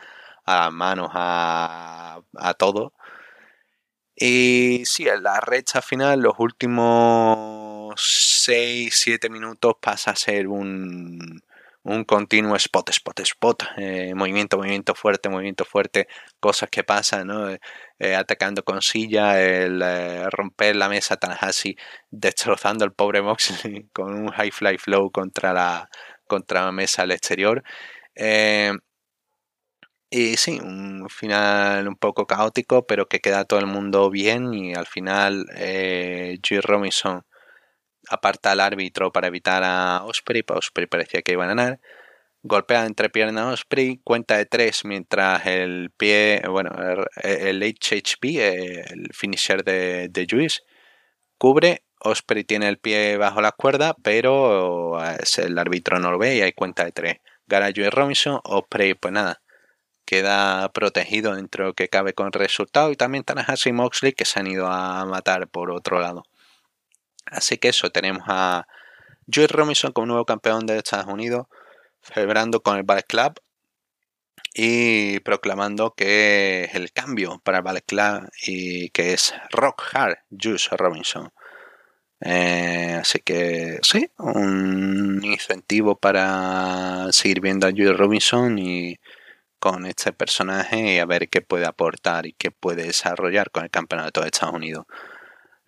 a 0.45 0.70
manos 0.70 1.11
a, 1.14 2.20
a 2.36 2.55
todo. 2.55 2.93
Y 4.16 4.82
sí, 4.84 5.09
en 5.09 5.22
la 5.22 5.41
recha 5.41 5.80
final, 5.80 6.20
los 6.20 6.34
últimos 6.38 7.95
6-7 7.97 9.30
minutos 9.30 9.74
pasa 9.80 10.11
a 10.11 10.16
ser 10.16 10.47
un, 10.49 11.43
un 11.84 12.05
continuo 12.05 12.55
spot, 12.57 12.91
spot, 12.91 13.20
spot, 13.20 13.62
eh, 13.78 14.12
movimiento, 14.14 14.59
movimiento 14.59 14.95
fuerte, 14.95 15.30
movimiento 15.30 15.64
fuerte, 15.64 16.07
cosas 16.38 16.68
que 16.70 16.84
pasan, 16.84 17.28
¿no? 17.28 17.49
Eh, 17.99 18.14
atacando 18.14 18.62
con 18.62 18.82
silla, 18.82 19.41
el 19.43 19.80
eh, 19.82 20.28
romper 20.30 20.76
la 20.76 20.88
mesa 20.91 21.16
tan 21.16 21.36
así, 21.41 21.76
destrozando 22.11 22.84
al 22.84 22.93
pobre 22.93 23.22
Moxley 23.22 23.88
con 23.95 24.14
un 24.14 24.28
high 24.32 24.51
fly 24.51 24.76
flow 24.78 25.11
contra 25.11 25.53
la, 25.55 25.88
contra 26.26 26.64
la 26.66 26.72
mesa 26.72 27.03
al 27.03 27.12
exterior. 27.12 27.62
Y 30.12 30.36
sí, 30.36 30.58
un 30.61 31.08
final 31.08 31.86
un 31.86 31.96
poco 31.96 32.26
caótico, 32.26 32.84
pero 32.86 33.06
que 33.06 33.20
queda 33.20 33.44
todo 33.44 33.61
el 33.61 33.66
mundo 33.66 34.11
bien 34.11 34.52
y 34.54 34.74
al 34.74 34.86
final 34.86 35.46
eh, 35.56 36.36
Robinson 36.62 37.24
aparta 38.08 38.52
al 38.52 38.61
árbitro 38.61 39.12
para 39.12 39.28
evitar 39.28 39.62
a 39.64 40.04
Osprey, 40.04 40.42
para 40.42 40.58
Osprey 40.58 40.86
parecía 40.88 41.22
que 41.22 41.32
iba 41.32 41.44
a 41.44 41.48
ganar. 41.48 41.80
Golpea 42.42 42.86
entre 42.86 43.11
piernas 43.11 43.44
a 43.44 43.52
Osprey, 43.52 44.00
cuenta 44.04 44.38
de 44.38 44.46
tres 44.46 44.84
mientras 44.84 45.46
el 45.46 45.90
pie, 45.96 46.42
bueno, 46.48 46.70
el, 47.22 47.62
HHP, 47.62 48.24
el 48.90 49.11
finisher 49.14 49.64
de, 49.64 50.08
de 50.08 50.26
Juice, 50.30 50.62
cubre. 51.38 51.84
Osprey 52.02 52.44
tiene 52.44 52.68
el 52.68 52.78
pie 52.78 53.16
bajo 53.18 53.42
la 53.42 53.52
cuerda, 53.52 53.94
pero 54.02 54.98
el 55.38 55.58
árbitro 55.58 55.98
no 56.00 56.11
lo 56.11 56.18
ve 56.18 56.36
y 56.36 56.42
hay 56.42 56.52
cuenta 56.52 56.84
de 56.84 56.92
tres. 56.92 57.16
Gana 57.46 57.72
Juice 57.74 57.90
Robinson, 57.90 58.40
Osprey, 58.44 58.94
pues 58.94 59.12
nada 59.12 59.39
queda 60.11 60.68
protegido 60.72 61.36
dentro 61.36 61.72
que 61.72 61.88
cabe 61.88 62.14
con 62.14 62.32
resultado 62.32 62.90
y 62.90 62.96
también 62.96 63.22
Tanahashi 63.22 63.68
y 63.68 63.72
Moxley 63.72 64.12
que 64.12 64.24
se 64.24 64.40
han 64.40 64.48
ido 64.48 64.66
a 64.66 65.04
matar 65.06 65.46
por 65.46 65.70
otro 65.70 66.00
lado. 66.00 66.24
Así 67.26 67.58
que 67.58 67.68
eso, 67.68 67.90
tenemos 67.90 68.24
a 68.26 68.66
Joey 69.32 69.46
Robinson 69.46 69.92
como 69.92 70.08
nuevo 70.08 70.24
campeón 70.24 70.66
de 70.66 70.78
Estados 70.78 71.06
Unidos, 71.06 71.46
celebrando 72.02 72.61
con 72.61 72.76
el 72.76 72.82
Ballet 72.82 73.06
Club 73.06 73.40
y 74.52 75.20
proclamando 75.20 75.94
que 75.94 76.64
es 76.64 76.74
el 76.74 76.90
cambio 76.90 77.40
para 77.44 77.58
el 77.58 77.64
Ballet 77.64 77.84
Club 77.86 78.28
y 78.42 78.90
que 78.90 79.12
es 79.12 79.32
Rock 79.52 79.84
Hard 79.92 80.18
Juice 80.30 80.76
Robinson. 80.76 81.30
Eh, 82.20 82.98
así 83.00 83.20
que 83.20 83.78
sí, 83.82 84.11
un 84.18 85.20
incentivo 85.24 85.96
para 85.96 87.12
seguir 87.12 87.40
viendo 87.40 87.68
a 87.68 87.70
Joey 87.70 87.92
Robinson 87.92 88.58
y 88.58 88.98
con 89.61 89.86
este 89.86 90.12
personaje 90.12 90.94
y 90.94 90.98
a 90.98 91.06
ver 91.06 91.28
qué 91.28 91.42
puede 91.42 91.66
aportar 91.66 92.26
y 92.26 92.32
qué 92.32 92.50
puede 92.50 92.84
desarrollar 92.84 93.50
con 93.52 93.64
el 93.64 93.70
campeonato 93.70 94.22
de 94.22 94.28
Estados 94.28 94.54
Unidos. 94.56 94.86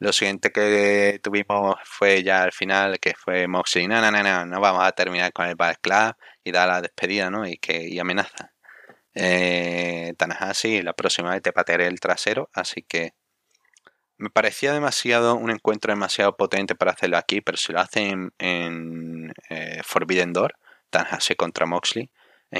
Lo 0.00 0.12
siguiente 0.12 0.50
que 0.50 1.20
tuvimos 1.22 1.76
fue 1.84 2.24
ya 2.24 2.42
al 2.42 2.52
final, 2.52 2.98
que 2.98 3.14
fue 3.14 3.46
Moxley, 3.46 3.86
no, 3.86 4.00
no, 4.00 4.10
no, 4.10 4.22
no, 4.22 4.46
no 4.46 4.60
vamos 4.60 4.82
a 4.84 4.92
terminar 4.92 5.32
con 5.32 5.46
el 5.46 5.54
Bad 5.54 5.76
Club 5.80 6.16
y 6.42 6.50
dar 6.52 6.68
la 6.68 6.80
despedida, 6.80 7.30
¿no? 7.30 7.46
Y 7.46 7.58
que 7.58 7.88
y 7.88 8.00
amenaza. 8.00 8.52
Eh, 9.14 10.12
la 10.82 10.92
próxima 10.94 11.30
vez 11.30 11.42
te 11.42 11.52
patearé 11.52 11.86
el 11.86 12.00
trasero, 12.00 12.50
así 12.54 12.82
que 12.82 13.14
me 14.18 14.30
parecía 14.30 14.72
demasiado, 14.72 15.34
un 15.36 15.50
encuentro 15.50 15.92
demasiado 15.92 16.36
potente 16.36 16.74
para 16.74 16.92
hacerlo 16.92 17.16
aquí, 17.18 17.40
pero 17.40 17.58
si 17.58 17.72
lo 17.72 17.80
hacen 17.80 18.32
en, 18.38 19.32
eh, 19.50 19.80
Forbidden 19.84 20.32
Door, 20.32 20.54
Tanahashi 20.90 21.34
contra 21.34 21.66
Moxley, 21.66 22.10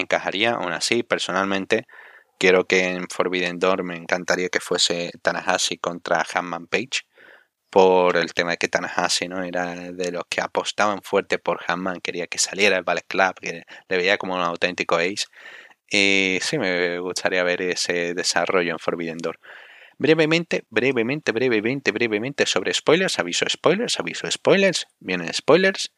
encajaría. 0.01 0.53
Aún 0.53 0.73
así, 0.73 1.03
personalmente, 1.03 1.87
quiero 2.39 2.67
que 2.67 2.89
en 2.89 3.07
Forbidden 3.09 3.59
Door 3.59 3.85
me 3.85 3.97
encantaría 3.97 4.49
que 4.49 4.61
fuese 4.61 5.13
Tanahashi 5.23 5.79
contra 5.79 6.25
Hanman 6.35 6.67
Page 6.67 7.03
por 7.71 8.17
el 8.17 8.35
tema 8.35 8.53
de 8.53 8.57
que 8.59 8.69
Tanahashi 8.69 9.29
no 9.29 9.43
era 9.43 9.75
de 9.75 10.13
los 10.13 10.25
que 10.29 10.41
apostaban 10.41 11.03
fuerte 11.03 11.39
por 11.39 11.61
Hanman, 11.67 12.01
quería 12.01 12.27
que 12.27 12.39
saliera 12.39 12.77
el 12.77 12.85
Ballet 12.85 13.07
Club, 13.07 13.35
que 13.41 13.63
le 13.89 13.97
veía 13.97 14.19
como 14.19 14.35
un 14.35 14.43
auténtico 14.43 14.97
ace. 14.97 15.27
Y 15.91 16.39
sí, 16.43 16.59
me 16.59 16.99
gustaría 16.99 17.43
ver 17.45 17.63
ese 17.63 18.15
desarrollo 18.15 18.73
en 18.73 18.79
Forbidden 18.79 19.19
Door. 19.19 19.39
Brevemente, 19.99 20.65
brevemente, 20.69 21.33
brevemente, 21.33 21.93
brevemente 21.93 22.47
sobre 22.47 22.75
spoilers, 22.75 23.19
aviso 23.19 23.47
spoilers, 23.49 24.01
aviso 24.01 24.31
spoilers, 24.31 24.87
vienen 25.01 25.33
spoilers 25.33 25.93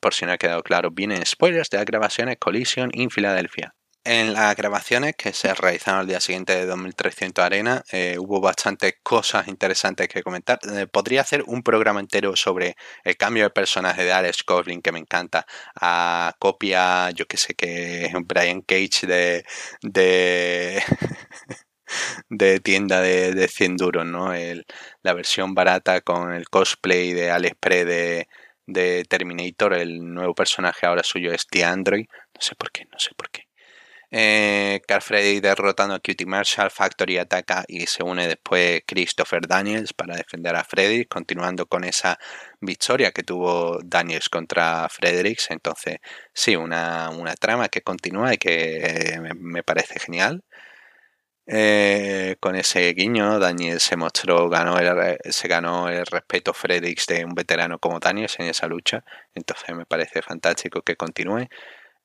por 0.00 0.14
si 0.14 0.26
no 0.26 0.32
ha 0.32 0.38
quedado 0.38 0.62
claro, 0.62 0.90
vienen 0.90 1.24
spoilers 1.24 1.70
de 1.70 1.78
las 1.78 1.86
grabaciones 1.86 2.38
Collision 2.38 2.90
en 2.94 3.10
Filadelfia. 3.10 3.74
En 4.02 4.32
las 4.32 4.56
grabaciones 4.56 5.14
que 5.14 5.34
se 5.34 5.52
realizaron 5.52 6.00
al 6.00 6.06
día 6.06 6.20
siguiente 6.20 6.54
de 6.54 6.64
2300 6.64 7.44
Arena 7.44 7.84
eh, 7.92 8.16
hubo 8.18 8.40
bastantes 8.40 8.94
cosas 9.02 9.46
interesantes 9.46 10.08
que 10.08 10.22
comentar. 10.22 10.58
Eh, 10.72 10.86
podría 10.86 11.20
hacer 11.20 11.44
un 11.46 11.62
programa 11.62 12.00
entero 12.00 12.34
sobre 12.34 12.76
el 13.04 13.18
cambio 13.18 13.44
de 13.44 13.50
personaje 13.50 14.02
de 14.04 14.12
Alex 14.12 14.42
Coughlin 14.42 14.80
que 14.80 14.90
me 14.90 15.00
encanta 15.00 15.44
a 15.78 16.34
copia, 16.38 17.10
yo 17.10 17.26
que 17.26 17.36
sé 17.36 17.54
que 17.54 18.06
es 18.06 18.14
un 18.14 18.26
Brian 18.26 18.62
Cage 18.62 19.06
de... 19.06 19.44
de 19.82 20.82
de 22.28 22.60
tienda 22.60 23.00
de, 23.00 23.32
de 23.34 23.48
100 23.48 23.76
duros, 23.76 24.06
¿no? 24.06 24.32
El, 24.34 24.64
la 25.02 25.12
versión 25.12 25.54
barata 25.54 26.00
con 26.00 26.32
el 26.32 26.48
cosplay 26.48 27.12
de 27.12 27.30
Alex 27.30 27.56
Pre 27.60 27.84
de, 27.84 28.28
de 28.72 29.04
Terminator, 29.04 29.74
el 29.74 30.12
nuevo 30.12 30.34
personaje 30.34 30.86
ahora 30.86 31.02
suyo 31.02 31.32
es 31.32 31.46
The 31.46 31.64
Android. 31.64 32.06
No 32.34 32.40
sé 32.40 32.54
por 32.54 32.70
qué, 32.72 32.86
no 32.90 32.98
sé 32.98 33.10
por 33.16 33.30
qué. 33.30 33.44
Eh, 34.12 34.80
Carl 34.88 35.02
Freddy 35.02 35.38
derrotando 35.40 35.94
a 35.94 36.00
Cutie 36.00 36.26
Marshall, 36.26 36.70
Factory 36.70 37.18
ataca 37.18 37.64
y 37.68 37.86
se 37.86 38.02
une 38.02 38.26
después 38.26 38.82
Christopher 38.84 39.46
Daniels 39.46 39.92
para 39.92 40.16
defender 40.16 40.56
a 40.56 40.64
Freddy, 40.64 41.04
continuando 41.04 41.66
con 41.66 41.84
esa 41.84 42.18
victoria 42.60 43.12
que 43.12 43.22
tuvo 43.22 43.78
Daniels 43.84 44.28
contra 44.28 44.88
Fredericks. 44.88 45.50
Entonces, 45.50 45.98
sí, 46.34 46.56
una, 46.56 47.10
una 47.10 47.34
trama 47.36 47.68
que 47.68 47.82
continúa 47.82 48.34
y 48.34 48.38
que 48.38 49.14
eh, 49.14 49.20
me 49.34 49.62
parece 49.62 50.00
genial. 50.00 50.42
Eh, 51.46 52.36
con 52.38 52.54
ese 52.54 52.92
guiño, 52.92 53.38
Daniel 53.40 53.80
se 53.80 53.96
mostró, 53.96 54.48
ganó 54.48 54.76
se 55.30 55.48
ganó 55.48 55.88
el 55.88 56.06
respeto 56.06 56.54
Fredericks 56.54 57.06
de 57.06 57.24
un 57.24 57.34
veterano 57.34 57.78
como 57.78 57.98
Daniel 57.98 58.30
en 58.38 58.46
esa 58.46 58.66
lucha. 58.68 59.04
Entonces 59.34 59.74
me 59.74 59.86
parece 59.86 60.22
fantástico 60.22 60.82
que 60.82 60.96
continúe. 60.96 61.48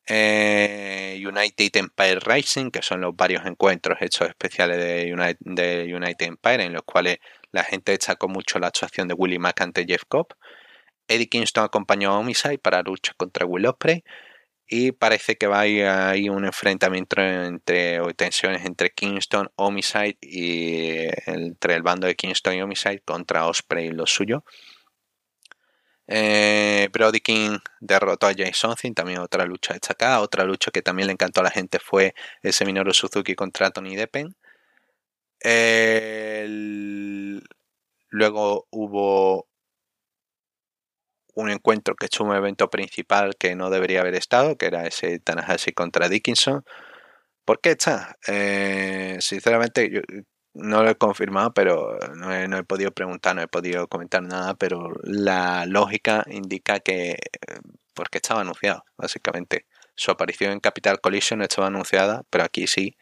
Eh, 0.08 1.22
United 1.26 1.76
Empire 1.78 2.20
Rising, 2.20 2.70
que 2.72 2.82
son 2.82 3.02
los 3.02 3.16
varios 3.16 3.46
encuentros 3.46 3.98
hechos 4.02 4.28
especiales 4.30 4.78
de 4.78 5.12
United, 5.14 6.26
Empire, 6.28 6.64
en 6.64 6.74
los 6.74 6.84
cuales 6.84 7.18
la 7.52 7.64
gente 7.64 7.92
destacó 7.92 8.28
mucho 8.28 8.60
la 8.60 8.68
actuación 8.68 9.08
de 9.08 9.16
Willie 9.16 9.40
Mack 9.40 9.62
ante 9.62 9.86
Jeff 9.86 10.04
Cobb. 10.08 10.28
Eddie 11.08 11.28
Kingston 11.28 11.66
acompañó 11.66 12.12
a 12.12 12.20
Homicide 12.20 12.60
para 12.60 12.82
lucha 12.82 13.14
contra 13.18 13.46
Will 13.46 13.68
Ospreay 13.68 14.04
y 14.68 14.91
parece 14.91 15.38
que 15.38 15.47
va 15.47 15.61
a 15.61 15.68
ir 16.18 16.32
un 16.32 16.45
enfrentamiento 16.45 17.22
entre 17.22 17.99
o 18.01 18.13
tensiones 18.13 18.66
entre 18.66 18.91
Kingston, 18.91 19.51
Homicide 19.55 20.18
y 20.22 21.07
entre 21.28 21.76
el 21.76 21.84
bando 21.84 22.07
de 22.07 22.16
Kingston 22.16 22.55
y 22.55 22.61
Homicide 22.61 23.01
contra 23.01 23.47
Osprey 23.47 23.88
y 23.88 23.91
lo 23.91 24.07
suyo. 24.07 24.43
Eh, 26.07 26.89
Brody 26.93 27.20
King 27.20 27.57
derrotó 27.80 28.28
a 28.28 28.34
Jay 28.34 28.51
Something, 28.53 28.93
también 28.93 29.20
otra 29.20 29.45
lucha 29.45 29.74
destacada. 29.74 30.22
Otra 30.22 30.43
lucha 30.43 30.72
que 30.72 30.82
también 30.82 31.07
le 31.07 31.13
encantó 31.13 31.41
a 31.41 31.43
la 31.43 31.51
gente 31.51 31.80
fue 31.80 32.13
ese 32.43 32.66
Minoru 32.66 32.93
Suzuki 32.93 33.36
contra 33.36 33.72
Tony 33.72 33.95
Deppen. 33.95 34.36
Luego 38.09 38.68
hubo 38.72 39.47
un 41.36 41.50
encuentro 41.52 41.96
que 41.96 42.08
es 42.08 42.20
un 42.20 42.34
evento 42.36 42.70
principal 42.70 43.36
que 43.38 43.56
no 43.56 43.70
debería 43.70 44.02
haber 44.02 44.16
estado, 44.16 44.58
que 44.58 44.68
era 44.68 44.88
ese 44.88 45.20
Tanahashi 45.20 45.74
contra 45.74 46.10
Dickinson. 46.10 46.64
¿Por 47.46 47.62
qué 47.62 47.72
está? 47.72 48.18
Eh, 48.28 49.18
sinceramente, 49.22 49.92
yo 49.92 50.02
no 50.54 50.84
lo 50.84 50.90
he 50.90 50.96
confirmado, 50.96 51.54
pero 51.54 52.00
no 52.16 52.58
he, 52.58 52.64
podido 52.64 52.92
preguntar, 52.92 53.36
no 53.36 53.42
he 53.44 53.48
podido 53.48 53.88
comentar 53.88 54.24
nada, 54.24 54.56
pero 54.56 54.94
la 55.04 55.66
lógica 55.66 56.24
indica 56.28 56.80
que 56.80 57.18
porque 57.96 58.20
estaba 58.20 58.42
anunciado, 58.42 58.86
básicamente. 58.98 59.66
Su 59.96 60.12
aparición 60.12 60.52
en 60.52 60.60
Capital 60.60 61.00
Collision 61.02 61.42
estaba 61.42 61.68
anunciada, 61.68 62.24
pero 62.30 62.44
aquí 62.44 62.68
sí. 62.68 62.98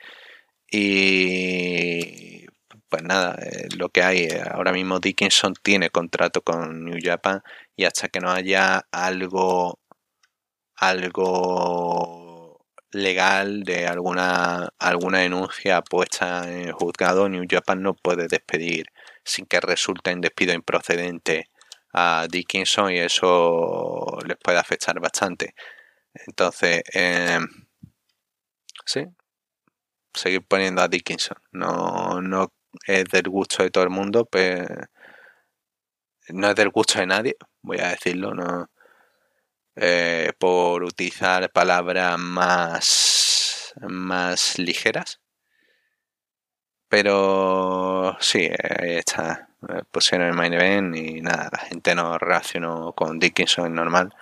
Y 0.72 2.46
pues 2.90 3.04
nada, 3.04 3.36
eh, 3.42 3.68
lo 3.78 3.90
que 3.90 4.04
hay 4.04 4.20
eh, 4.26 4.42
ahora 4.52 4.72
mismo 4.72 5.00
Dickinson 5.00 5.56
tiene 5.64 5.90
contrato 5.90 6.42
con 6.44 6.86
New 6.86 7.00
Japan 7.02 7.42
y 7.76 7.86
hasta 7.86 8.10
que 8.10 8.20
no 8.20 8.32
haya 8.32 8.88
algo 8.92 9.80
algo 10.76 12.60
legal 12.92 13.64
de 13.64 13.88
alguna 13.88 14.70
alguna 14.80 15.20
denuncia 15.20 15.82
puesta 15.82 16.52
en 16.52 16.72
juzgado, 16.72 17.30
New 17.30 17.46
Japan 17.50 17.82
no 17.82 17.94
puede 17.96 18.28
despedir 18.28 18.88
sin 19.24 19.46
que 19.46 19.60
resulte 19.62 20.12
en 20.12 20.22
despido 20.22 20.54
improcedente 20.54 21.50
a 21.94 22.28
Dickinson 22.30 22.92
y 22.92 23.00
eso 23.00 24.18
les 24.26 24.38
puede 24.38 24.60
afectar 24.60 25.00
bastante. 25.00 25.56
Entonces, 26.14 26.84
eh, 26.94 27.40
sí, 28.86 29.06
seguir 30.14 30.46
poniendo 30.48 30.82
a 30.82 30.88
Dickinson. 30.88 31.38
No, 31.52 32.22
no 32.22 32.54
es 32.88 33.06
del 33.06 33.30
gusto 33.30 33.64
de 33.64 33.72
todo 33.72 33.84
el 33.84 33.90
mundo, 33.90 34.26
pues 34.26 34.68
no 36.30 36.50
es 36.50 36.56
del 36.56 36.70
gusto 36.70 37.00
de 37.00 37.08
nadie, 37.08 37.38
voy 37.62 37.80
a 37.80 37.90
decirlo, 37.90 38.34
no 38.34 38.70
eh, 39.76 40.32
por 40.38 40.84
utilizar 40.84 41.52
palabras 41.52 42.18
más 42.20 43.74
más 43.82 44.60
ligeras. 44.60 45.20
Pero 46.90 48.16
sí, 48.20 48.50
ahí 48.80 48.98
está. 48.98 49.50
Eh, 49.70 49.82
pusieron 49.92 50.28
el 50.28 50.34
main 50.34 50.54
event 50.54 50.96
y 50.96 51.22
nada, 51.22 51.50
la 51.52 51.60
gente 51.60 51.96
no 51.96 52.18
reaccionó 52.18 52.94
con 52.94 53.18
Dickinson 53.20 53.74
normal 53.74 54.14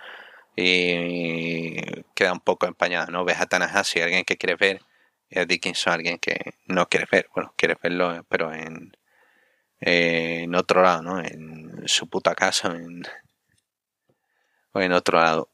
y 0.56 1.76
queda 2.16 2.34
un 2.34 2.40
poco 2.42 2.68
empañada, 2.68 3.08
¿no? 3.08 3.26
Ves 3.26 3.42
a 3.42 3.48
Tanahashi, 3.48 4.02
alguien 4.02 4.26
que 4.26 4.38
quiere 4.38 4.56
ver, 4.56 4.82
y 5.30 5.40
a 5.40 5.46
Dickinson, 5.46 5.94
alguien 5.94 6.20
que 6.20 6.56
no 6.68 6.88
quiere 6.90 7.08
ver, 7.12 7.30
bueno, 7.36 7.54
quiere 7.58 7.78
verlo, 7.82 8.26
pero 8.30 8.54
en, 8.54 8.96
en 9.82 10.56
otro 10.56 10.82
lado, 10.84 11.02
¿no? 11.02 11.20
En 11.20 11.84
su 11.88 12.08
puta 12.08 12.36
casa, 12.36 12.70
en, 12.70 13.04
o 14.72 14.80
en 14.80 14.94
otro 14.94 15.20
lado. 15.20 15.50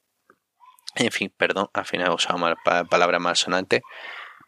En 0.95 1.11
fin, 1.11 1.33
perdón, 1.35 1.69
al 1.73 1.85
final 1.85 2.11
he 2.11 2.13
usado 2.13 2.37
mal, 2.37 2.55
palabra 2.89 3.19
más 3.19 3.39
sonante. 3.39 3.81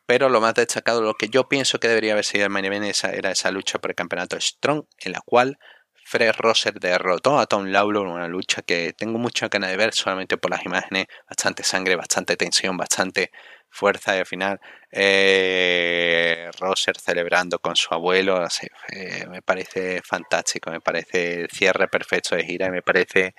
Pero 0.05 0.29
lo 0.29 0.41
más 0.41 0.55
destacado, 0.55 1.01
lo 1.01 1.13
que 1.13 1.29
yo 1.29 1.47
pienso 1.47 1.79
que 1.79 1.87
debería 1.87 2.13
haber 2.13 2.25
sido 2.25 2.45
el 2.45 2.49
main 2.49 2.65
event 2.65 2.95
era 3.13 3.31
esa 3.31 3.51
lucha 3.51 3.79
por 3.79 3.91
el 3.91 3.95
campeonato 3.95 4.39
Strong, 4.39 4.85
en 4.99 5.11
la 5.11 5.21
cual 5.21 5.59
Fred 6.03 6.33
Rosser 6.39 6.73
derrotó 6.79 7.37
a 7.37 7.45
Tom 7.45 7.65
Lawlor, 7.65 8.07
una 8.07 8.27
lucha 8.27 8.63
que 8.63 8.93
tengo 8.93 9.19
mucha 9.19 9.47
ganas 9.47 9.69
de 9.69 9.77
ver 9.77 9.93
solamente 9.93 10.37
por 10.37 10.49
las 10.49 10.65
imágenes, 10.65 11.05
bastante 11.29 11.63
sangre, 11.63 11.95
bastante 11.95 12.35
tensión, 12.35 12.75
bastante 12.75 13.31
fuerza 13.69 14.15
y 14.15 14.19
al 14.19 14.25
final 14.25 14.59
eh, 14.91 16.49
Rosser 16.59 16.97
celebrando 16.97 17.59
con 17.59 17.75
su 17.75 17.93
abuelo, 17.93 18.43
eh, 18.91 19.25
me 19.29 19.41
parece 19.41 20.01
fantástico, 20.03 20.71
me 20.71 20.81
parece 20.81 21.41
el 21.41 21.49
cierre 21.49 21.87
perfecto 21.87 22.35
de 22.35 22.43
gira 22.43 22.67
y 22.67 22.71
me 22.71 22.81
parece 22.81 23.35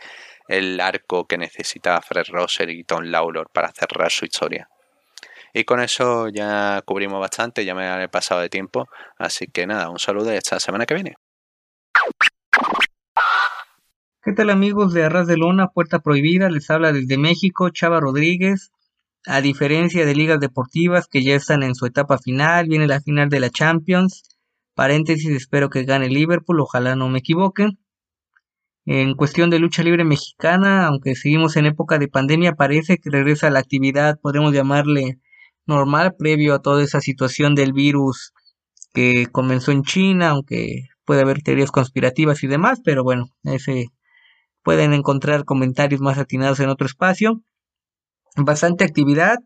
el 0.48 0.80
arco 0.80 1.26
que 1.26 1.38
necesitaba 1.38 2.00
Fred 2.02 2.26
Rosser 2.28 2.70
y 2.70 2.84
Tom 2.84 3.04
Lawlor 3.04 3.50
para 3.52 3.72
cerrar 3.72 4.10
su 4.10 4.24
historia. 4.24 4.68
Y 5.52 5.64
con 5.64 5.80
eso 5.80 6.28
ya 6.28 6.80
cubrimos 6.84 7.20
bastante, 7.20 7.64
ya 7.64 7.74
me 7.74 8.04
he 8.04 8.08
pasado 8.08 8.40
de 8.40 8.48
tiempo. 8.48 8.88
Así 9.18 9.46
que 9.48 9.66
nada, 9.66 9.90
un 9.90 9.98
saludo 9.98 10.32
y 10.32 10.36
hasta 10.36 10.60
semana 10.60 10.86
que 10.86 10.94
viene. 10.94 11.16
¿Qué 14.22 14.32
tal 14.32 14.50
amigos 14.50 14.92
de 14.92 15.04
Arras 15.04 15.26
de 15.26 15.36
Lona, 15.36 15.68
Puerta 15.68 16.00
Prohibida? 16.00 16.50
Les 16.50 16.70
habla 16.70 16.92
desde 16.92 17.16
México 17.18 17.70
Chava 17.70 18.00
Rodríguez. 18.00 18.70
A 19.26 19.42
diferencia 19.42 20.06
de 20.06 20.14
ligas 20.14 20.40
deportivas 20.40 21.06
que 21.06 21.22
ya 21.22 21.34
están 21.34 21.62
en 21.62 21.74
su 21.74 21.84
etapa 21.84 22.16
final, 22.18 22.68
viene 22.68 22.86
la 22.86 23.00
final 23.00 23.28
de 23.28 23.40
la 23.40 23.50
Champions. 23.50 24.22
Paréntesis, 24.74 25.30
espero 25.30 25.68
que 25.68 25.84
gane 25.84 26.08
Liverpool, 26.08 26.60
ojalá 26.60 26.96
no 26.96 27.08
me 27.10 27.18
equivoque. 27.18 27.68
En 28.86 29.14
cuestión 29.14 29.50
de 29.50 29.58
lucha 29.58 29.82
libre 29.82 30.04
mexicana, 30.04 30.86
aunque 30.86 31.14
seguimos 31.14 31.56
en 31.56 31.66
época 31.66 31.98
de 31.98 32.08
pandemia, 32.08 32.54
parece 32.54 32.96
que 32.96 33.10
regresa 33.10 33.50
la 33.50 33.58
actividad, 33.58 34.18
podemos 34.20 34.54
llamarle 34.54 35.18
normal 35.66 36.16
previo 36.18 36.54
a 36.54 36.62
toda 36.62 36.82
esa 36.82 37.00
situación 37.00 37.54
del 37.54 37.74
virus 37.74 38.32
que 38.94 39.26
comenzó 39.30 39.70
en 39.70 39.82
China, 39.82 40.30
aunque 40.30 40.88
puede 41.04 41.20
haber 41.20 41.42
teorías 41.42 41.70
conspirativas 41.70 42.42
y 42.42 42.46
demás, 42.46 42.80
pero 42.82 43.04
bueno, 43.04 43.26
ese 43.44 43.88
pueden 44.62 44.94
encontrar 44.94 45.44
comentarios 45.44 46.00
más 46.00 46.18
atinados 46.18 46.60
en 46.60 46.70
otro 46.70 46.86
espacio. 46.86 47.42
Bastante 48.36 48.84
actividad. 48.84 49.38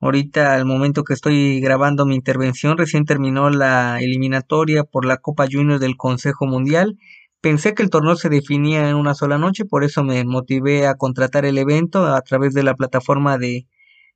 Ahorita, 0.00 0.54
al 0.54 0.66
momento 0.66 1.04
que 1.04 1.14
estoy 1.14 1.60
grabando 1.60 2.06
mi 2.06 2.14
intervención, 2.16 2.78
recién 2.78 3.04
terminó 3.04 3.50
la 3.50 3.98
eliminatoria 4.00 4.84
por 4.84 5.06
la 5.06 5.18
Copa 5.18 5.46
Junior 5.50 5.78
del 5.80 5.96
Consejo 5.96 6.46
Mundial. 6.46 6.98
Pensé 7.40 7.74
que 7.74 7.82
el 7.82 7.90
torneo 7.90 8.16
se 8.16 8.28
definía 8.28 8.88
en 8.90 8.96
una 8.96 9.14
sola 9.14 9.38
noche, 9.38 9.64
por 9.64 9.84
eso 9.84 10.04
me 10.04 10.24
motivé 10.24 10.86
a 10.86 10.96
contratar 10.96 11.44
el 11.44 11.58
evento 11.58 12.06
a 12.06 12.20
través 12.22 12.54
de 12.54 12.62
la 12.64 12.74
plataforma 12.74 13.38
de 13.38 13.66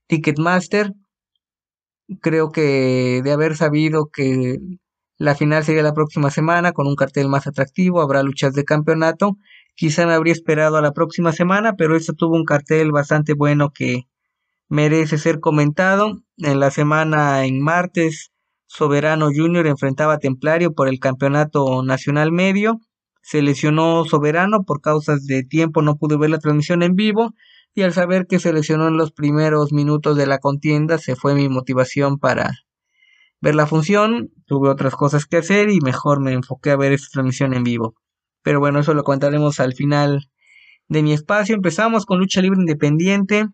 Ticketmaster 0.09 0.93
creo 2.21 2.51
que 2.53 3.21
de 3.23 3.33
haber 3.33 3.57
sabido 3.57 4.07
que 4.13 4.59
la 5.19 5.35
final 5.35 5.65
sería 5.65 5.83
la 5.83 5.95
próxima 5.95 6.31
semana 6.31 6.73
con 6.73 6.87
un 6.87 6.97
cartel 6.97 7.29
más 7.29 7.47
atractivo, 7.47 8.01
habrá 8.01 8.23
luchas 8.23 8.55
de 8.55 8.65
campeonato, 8.65 9.37
quizá 9.79 10.07
me 10.07 10.15
habría 10.15 10.33
esperado 10.33 10.77
a 10.77 10.83
la 10.83 10.91
próxima 10.91 11.31
semana, 11.31 11.75
pero 11.75 11.95
esto 11.97 12.13
tuvo 12.13 12.35
un 12.35 12.45
cartel 12.45 12.91
bastante 12.91 13.33
bueno 13.33 13.71
que 13.73 14.09
merece 14.69 15.19
ser 15.19 15.39
comentado. 15.39 16.19
En 16.37 16.59
la 16.59 16.73
semana 16.73 17.47
en 17.47 17.63
martes, 17.63 18.33
Soberano 18.67 19.29
Junior 19.33 19.69
enfrentaba 19.69 20.15
a 20.15 20.19
Templario 20.19 20.75
por 20.75 20.89
el 20.89 20.99
campeonato 20.99 21.85
nacional 21.85 22.33
medio. 22.33 22.81
Se 23.23 23.41
lesionó 23.41 24.05
Soberano 24.05 24.65
por 24.65 24.81
causas 24.81 25.27
de 25.27 25.45
tiempo, 25.45 25.81
no 25.81 25.95
pude 25.95 26.19
ver 26.19 26.31
la 26.31 26.41
transmisión 26.41 26.83
en 26.83 26.97
vivo 26.97 27.31
y 27.73 27.83
al 27.83 27.93
saber 27.93 28.27
que 28.27 28.41
se 28.41 28.53
lesionó 28.53 28.89
en 28.89 28.97
los 28.97 29.13
primeros 29.13 29.73
minutos 29.73 30.17
de 30.17 30.27
la 30.27 30.39
contienda 30.39 30.99
se 30.99 31.15
fue 31.15 31.37
mi 31.37 31.49
motivación 31.49 32.19
para 32.19 32.51
ver 33.41 33.55
la 33.55 33.69
función, 33.69 34.31
tuve 34.45 34.71
otras 34.71 34.97
cosas 34.97 35.27
que 35.27 35.37
hacer 35.37 35.71
y 35.71 35.79
mejor 35.81 36.21
me 36.21 36.33
enfoqué 36.33 36.73
a 36.73 36.77
ver 36.77 36.91
esta 36.91 37.11
transmisión 37.13 37.55
en 37.55 37.63
vivo. 37.63 37.95
Pero 38.49 38.61
bueno, 38.61 38.81
eso 38.81 38.95
lo 38.95 39.05
contaremos 39.05 39.61
al 39.61 39.75
final 39.75 40.31
de 40.89 41.03
mi 41.03 41.13
espacio. 41.13 41.55
Empezamos 41.55 42.07
con 42.07 42.19
Lucha 42.19 42.41
Libre 42.41 42.59
Independiente, 42.59 43.47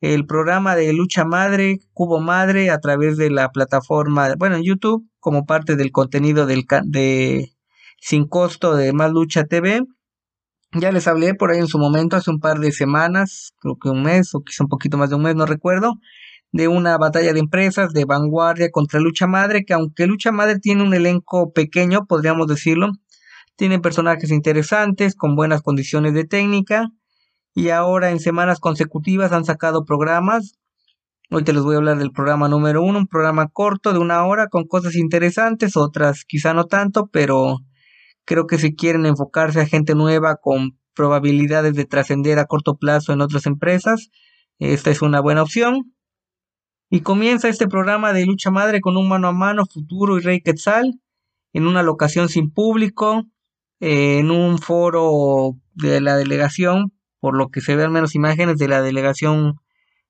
el 0.00 0.26
programa 0.26 0.76
de 0.76 0.92
Lucha 0.92 1.24
Madre, 1.24 1.80
Cubo 1.92 2.20
Madre, 2.20 2.70
a 2.70 2.78
través 2.78 3.16
de 3.16 3.30
la 3.30 3.50
plataforma, 3.50 4.32
bueno, 4.38 4.54
en 4.54 4.62
YouTube, 4.62 5.04
como 5.18 5.44
parte 5.44 5.74
del 5.74 5.90
contenido 5.90 6.46
del 6.46 6.66
de 6.84 7.50
sin 8.00 8.28
costo 8.28 8.76
de 8.76 8.92
Más 8.92 9.10
Lucha 9.10 9.42
TV. 9.42 9.82
Ya 10.70 10.92
les 10.92 11.08
hablé 11.08 11.34
por 11.34 11.50
ahí 11.50 11.58
en 11.58 11.66
su 11.66 11.80
momento, 11.80 12.14
hace 12.14 12.30
un 12.30 12.38
par 12.38 12.60
de 12.60 12.70
semanas, 12.70 13.54
creo 13.58 13.76
que 13.76 13.88
un 13.88 14.04
mes 14.04 14.36
o 14.36 14.42
quizá 14.42 14.62
un 14.62 14.68
poquito 14.68 14.98
más 14.98 15.10
de 15.10 15.16
un 15.16 15.22
mes, 15.22 15.34
no 15.34 15.46
recuerdo, 15.46 15.94
de 16.52 16.68
una 16.68 16.96
batalla 16.96 17.32
de 17.32 17.40
empresas 17.40 17.92
de 17.92 18.04
vanguardia 18.04 18.70
contra 18.70 19.00
Lucha 19.00 19.26
Madre, 19.26 19.64
que 19.64 19.74
aunque 19.74 20.06
Lucha 20.06 20.30
Madre 20.30 20.60
tiene 20.60 20.84
un 20.84 20.94
elenco 20.94 21.52
pequeño, 21.52 22.06
podríamos 22.06 22.46
decirlo, 22.46 22.92
tiene 23.58 23.78
personajes 23.78 24.30
interesantes, 24.30 25.14
con 25.14 25.36
buenas 25.36 25.60
condiciones 25.60 26.14
de 26.14 26.24
técnica, 26.24 26.88
y 27.54 27.68
ahora 27.68 28.10
en 28.10 28.20
semanas 28.20 28.58
consecutivas 28.58 29.32
han 29.32 29.44
sacado 29.44 29.84
programas. 29.84 30.54
Hoy 31.30 31.44
te 31.44 31.52
les 31.52 31.62
voy 31.62 31.74
a 31.74 31.78
hablar 31.78 31.98
del 31.98 32.12
programa 32.12 32.48
número 32.48 32.82
uno, 32.82 33.00
un 33.00 33.06
programa 33.06 33.48
corto 33.48 33.92
de 33.92 33.98
una 33.98 34.24
hora 34.24 34.46
con 34.48 34.66
cosas 34.66 34.96
interesantes, 34.96 35.76
otras 35.76 36.24
quizá 36.24 36.54
no 36.54 36.64
tanto, 36.64 37.10
pero 37.12 37.58
Creo 38.28 38.46
que 38.46 38.58
si 38.58 38.74
quieren 38.74 39.06
enfocarse 39.06 39.58
a 39.58 39.66
gente 39.66 39.94
nueva 39.94 40.36
con 40.36 40.78
probabilidades 40.92 41.72
de 41.72 41.86
trascender 41.86 42.38
a 42.38 42.44
corto 42.44 42.76
plazo 42.76 43.14
en 43.14 43.22
otras 43.22 43.46
empresas, 43.46 44.10
esta 44.58 44.90
es 44.90 45.00
una 45.00 45.22
buena 45.22 45.42
opción. 45.42 45.94
Y 46.90 47.00
comienza 47.00 47.48
este 47.48 47.68
programa 47.68 48.12
de 48.12 48.26
lucha 48.26 48.50
madre 48.50 48.82
con 48.82 48.98
un 48.98 49.08
mano 49.08 49.28
a 49.28 49.32
mano 49.32 49.64
futuro 49.64 50.18
y 50.18 50.20
Rey 50.20 50.42
Quetzal 50.42 51.00
en 51.54 51.66
una 51.66 51.82
locación 51.82 52.28
sin 52.28 52.50
público, 52.50 53.24
en 53.80 54.30
un 54.30 54.58
foro 54.58 55.56
de 55.74 56.00
la 56.00 56.16
delegación 56.16 56.92
por 57.20 57.36
lo 57.36 57.48
que 57.48 57.60
se 57.60 57.76
ven 57.76 57.92
menos 57.92 58.14
imágenes 58.14 58.58
de 58.58 58.68
la 58.68 58.82
delegación 58.82 59.56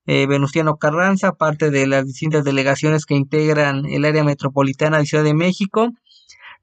eh, 0.05 0.25
Venustiano 0.27 0.77
Carranza, 0.77 1.33
parte 1.33 1.69
de 1.69 1.87
las 1.87 2.05
distintas 2.05 2.43
delegaciones 2.43 3.05
que 3.05 3.15
integran 3.15 3.85
el 3.85 4.05
área 4.05 4.23
metropolitana 4.23 4.97
de 4.97 5.05
Ciudad 5.05 5.23
de 5.23 5.33
México. 5.33 5.91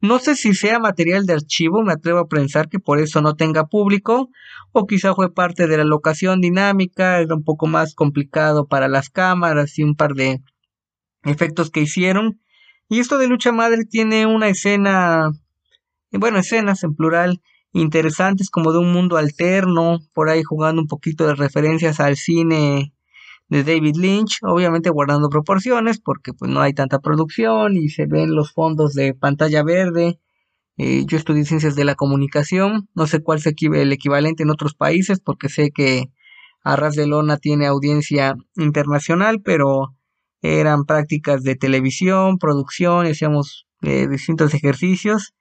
No 0.00 0.18
sé 0.18 0.36
si 0.36 0.52
sea 0.52 0.78
material 0.78 1.26
de 1.26 1.34
archivo, 1.34 1.82
me 1.82 1.92
atrevo 1.92 2.18
a 2.18 2.28
pensar 2.28 2.68
que 2.68 2.78
por 2.78 2.98
eso 2.98 3.22
no 3.22 3.34
tenga 3.34 3.66
público, 3.66 4.28
o 4.72 4.86
quizá 4.86 5.14
fue 5.14 5.32
parte 5.32 5.66
de 5.66 5.78
la 5.78 5.84
locación 5.84 6.40
dinámica, 6.40 7.20
era 7.20 7.34
un 7.34 7.44
poco 7.44 7.66
más 7.66 7.94
complicado 7.94 8.66
para 8.66 8.88
las 8.88 9.08
cámaras 9.10 9.78
y 9.78 9.84
un 9.84 9.94
par 9.94 10.12
de 10.12 10.42
efectos 11.24 11.70
que 11.70 11.80
hicieron. 11.80 12.40
Y 12.88 13.00
esto 13.00 13.16
de 13.18 13.26
lucha 13.26 13.52
madre 13.52 13.84
tiene 13.84 14.26
una 14.26 14.48
escena, 14.48 15.30
bueno, 16.12 16.38
escenas 16.38 16.82
en 16.84 16.94
plural, 16.94 17.40
interesantes 17.72 18.50
como 18.50 18.72
de 18.72 18.78
un 18.78 18.92
mundo 18.92 19.16
alterno, 19.16 19.98
por 20.14 20.28
ahí 20.30 20.42
jugando 20.42 20.80
un 20.80 20.88
poquito 20.88 21.26
de 21.26 21.34
referencias 21.34 22.00
al 22.00 22.16
cine 22.16 22.92
de 23.48 23.62
David 23.62 23.96
Lynch, 23.96 24.38
obviamente 24.42 24.90
guardando 24.90 25.28
proporciones 25.28 26.00
porque 26.00 26.32
pues 26.32 26.50
no 26.50 26.60
hay 26.60 26.72
tanta 26.72 26.98
producción 26.98 27.76
y 27.76 27.88
se 27.90 28.06
ven 28.06 28.34
los 28.34 28.52
fondos 28.52 28.94
de 28.94 29.14
pantalla 29.14 29.62
verde. 29.62 30.18
Eh, 30.78 31.04
yo 31.06 31.16
estudié 31.16 31.44
ciencias 31.44 31.74
de 31.74 31.84
la 31.84 31.94
comunicación, 31.94 32.88
no 32.94 33.06
sé 33.06 33.22
cuál 33.22 33.38
es 33.38 33.46
el 33.46 33.92
equivalente 33.92 34.42
en 34.42 34.50
otros 34.50 34.74
países 34.74 35.20
porque 35.20 35.48
sé 35.48 35.70
que 35.70 36.10
Arras 36.62 36.96
de 36.96 37.06
Lona 37.06 37.36
tiene 37.38 37.66
audiencia 37.66 38.34
internacional, 38.56 39.40
pero 39.42 39.94
eran 40.42 40.84
prácticas 40.84 41.42
de 41.44 41.54
televisión, 41.54 42.38
producción, 42.38 43.06
hacíamos 43.06 43.66
eh, 43.82 44.08
distintos 44.08 44.52
ejercicios 44.54 45.34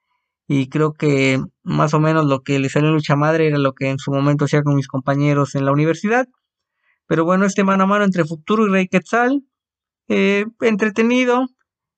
y 0.48 0.70
creo 0.70 0.93
que 0.93 1.41
más 1.64 1.93
o 1.93 2.00
menos 2.00 2.26
lo 2.26 2.41
que 2.43 2.60
le 2.60 2.70
salió 2.70 2.91
lucha 2.91 3.16
madre 3.16 3.48
era 3.48 3.58
lo 3.58 3.74
que 3.74 3.89
en 3.89 3.98
su 3.98 4.12
momento 4.12 4.46
hacía 4.46 4.64
con 4.64 4.76
mis 4.76 4.88
compañeros 4.88 5.56
en 5.56 5.66
la 5.66 5.72
universidad. 5.72 6.28
Pero 7.08 7.26
bueno, 7.26 7.46
este 7.46 7.64
mano 7.64 7.84
a 7.84 7.88
mano 7.88 8.06
entre 8.06 8.26
Futuro 8.26 8.68
y 8.68 8.72
Rey 8.72 8.88
Quetzal, 8.88 9.43
eh, 10.08 10.46
entretenido, 10.62 11.48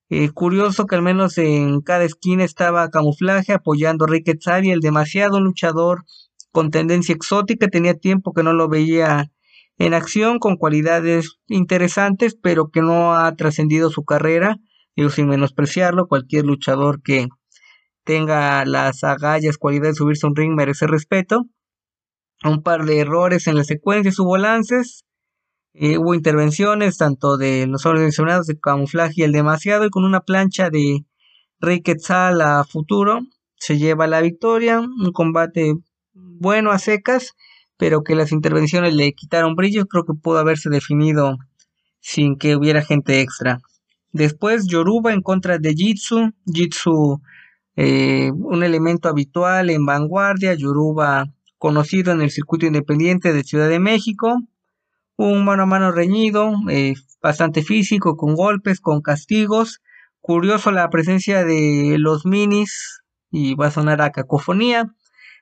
eh, 0.10 0.30
curioso 0.30 0.86
que 0.86 0.96
al 0.96 1.02
menos 1.02 1.38
en 1.38 1.82
cada 1.82 2.06
esquina 2.06 2.44
estaba 2.46 2.90
camuflaje 2.90 3.54
apoyando 3.54 4.06
a 4.06 4.08
Rey 4.08 4.24
Quetzal 4.24 4.66
y 4.66 4.72
el 4.72 4.80
demasiado 4.80 5.42
luchador 5.42 6.04
con 6.52 6.72
tendencia 6.72 7.14
exótica, 7.14 7.68
tenía 7.68 7.94
tiempo 7.94 8.34
que 8.34 8.44
no 8.44 8.54
lo 8.54 8.70
veía 8.70 9.30
en 9.78 9.94
acción 9.94 10.40
con 10.40 10.56
cualidades 10.56 11.38
interesantes, 11.48 12.36
pero 12.42 12.70
que 12.70 12.82
no 12.82 13.14
ha 13.14 13.36
trascendido 13.36 13.90
su 13.90 14.04
carrera, 14.06 14.58
digo 14.96 15.10
sin 15.10 15.28
menospreciarlo, 15.28 16.08
cualquier 16.08 16.46
luchador 16.46 17.02
que 17.02 17.28
tenga 18.08 18.66
las 18.66 19.04
agallas, 19.04 19.60
cualidades 19.60 19.96
de 19.96 19.98
subirse 20.00 20.26
a 20.26 20.30
un 20.30 20.36
ring 20.36 20.56
merece 20.56 20.88
respeto. 20.88 21.46
Un 22.44 22.64
par 22.64 22.86
de 22.86 23.00
errores 23.00 23.46
en 23.46 23.56
la 23.56 23.64
secuencia, 23.64 24.12
hubo 24.18 24.38
lances, 24.38 25.06
eh, 25.74 26.00
hubo 26.00 26.16
intervenciones 26.16 26.98
tanto 26.98 27.38
de 27.38 27.68
los 27.68 27.86
organizados 27.86 28.48
de 28.48 28.60
camuflaje 28.60 29.14
y 29.18 29.24
el 29.24 29.32
demasiado, 29.32 29.86
y 29.86 29.90
con 29.90 30.06
una 30.06 30.22
plancha 30.22 30.70
de 30.72 31.06
Rey 31.60 31.82
Quetzal 31.82 32.42
a 32.42 32.64
futuro 32.64 33.20
se 33.60 33.78
lleva 33.78 34.08
la 34.08 34.22
victoria, 34.22 34.80
un 34.80 35.12
combate 35.12 35.76
bueno 36.14 36.72
a 36.72 36.80
secas 36.80 37.36
pero 37.78 38.04
que 38.04 38.16
las 38.16 38.32
intervenciones 38.32 38.94
le 38.96 39.14
quitaron 39.14 39.56
brillo, 39.56 39.86
creo 39.86 40.04
que 40.04 40.14
pudo 40.14 40.40
haberse 40.40 40.70
definido 40.70 41.38
sin 42.00 42.38
que 42.38 42.56
hubiera 42.56 42.82
gente 42.82 43.22
extra. 43.22 43.62
Después 44.12 44.68
Yoruba 44.68 45.14
en 45.14 45.22
contra 45.22 45.60
de 45.60 45.74
Jitsu, 45.74 46.32
Jitsu 46.52 47.22
eh, 47.78 48.32
un 48.32 48.64
elemento 48.64 49.08
habitual 49.08 49.70
en 49.70 49.86
vanguardia, 49.86 50.54
Yoruba 50.56 51.26
conocido 51.58 52.12
en 52.12 52.22
el 52.22 52.32
circuito 52.32 52.66
independiente 52.66 53.34
de 53.34 53.44
Ciudad 53.44 53.70
de 53.70 53.80
México, 53.80 54.42
un 55.16 55.46
mano 55.46 55.64
a 55.64 55.66
mano 55.68 55.92
reñido, 55.92 56.54
eh, 56.70 56.96
bastante 57.22 57.64
físico, 57.64 58.18
con 58.18 58.36
golpes, 58.36 58.80
con 58.80 59.02
castigos, 59.02 59.82
curioso 60.22 60.72
la 60.72 60.90
presencia 60.90 61.46
de 61.46 61.96
los 61.98 62.26
minis, 62.26 63.02
y 63.32 63.56
va 63.56 63.68
a 63.68 63.72
sonar 63.72 64.02
a 64.02 64.12
cacofonía, 64.12 64.94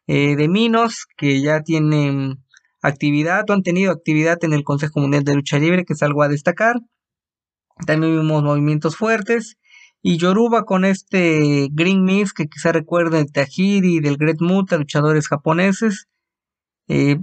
eh, 0.07 0.35
de 0.35 0.47
Minos, 0.47 1.07
que 1.17 1.41
ya 1.41 1.61
tienen 1.61 2.43
actividad 2.81 3.49
o 3.49 3.53
han 3.53 3.63
tenido 3.63 3.91
actividad 3.91 4.37
en 4.43 4.53
el 4.53 4.63
Consejo 4.63 4.99
Mundial 4.99 5.23
de 5.23 5.35
Lucha 5.35 5.57
Libre, 5.57 5.85
que 5.85 5.93
es 5.93 6.03
algo 6.03 6.21
a 6.21 6.27
destacar. 6.27 6.75
También 7.85 8.19
vimos 8.19 8.43
movimientos 8.43 8.95
fuertes. 8.95 9.57
Y 10.07 10.17
Yoruba 10.17 10.65
con 10.65 10.85
este 10.85 11.67
Green 11.71 12.03
Mist, 12.03 12.37
que 12.37 12.47
quizá 12.47 12.71
recuerden 12.71 13.25
de 13.25 13.31
Tajiri 13.31 14.01
del 14.01 14.17
Great 14.17 14.39
Muta, 14.39 14.77
luchadores 14.77 15.27
japoneses. 15.27 16.05
Eh, 16.87 17.17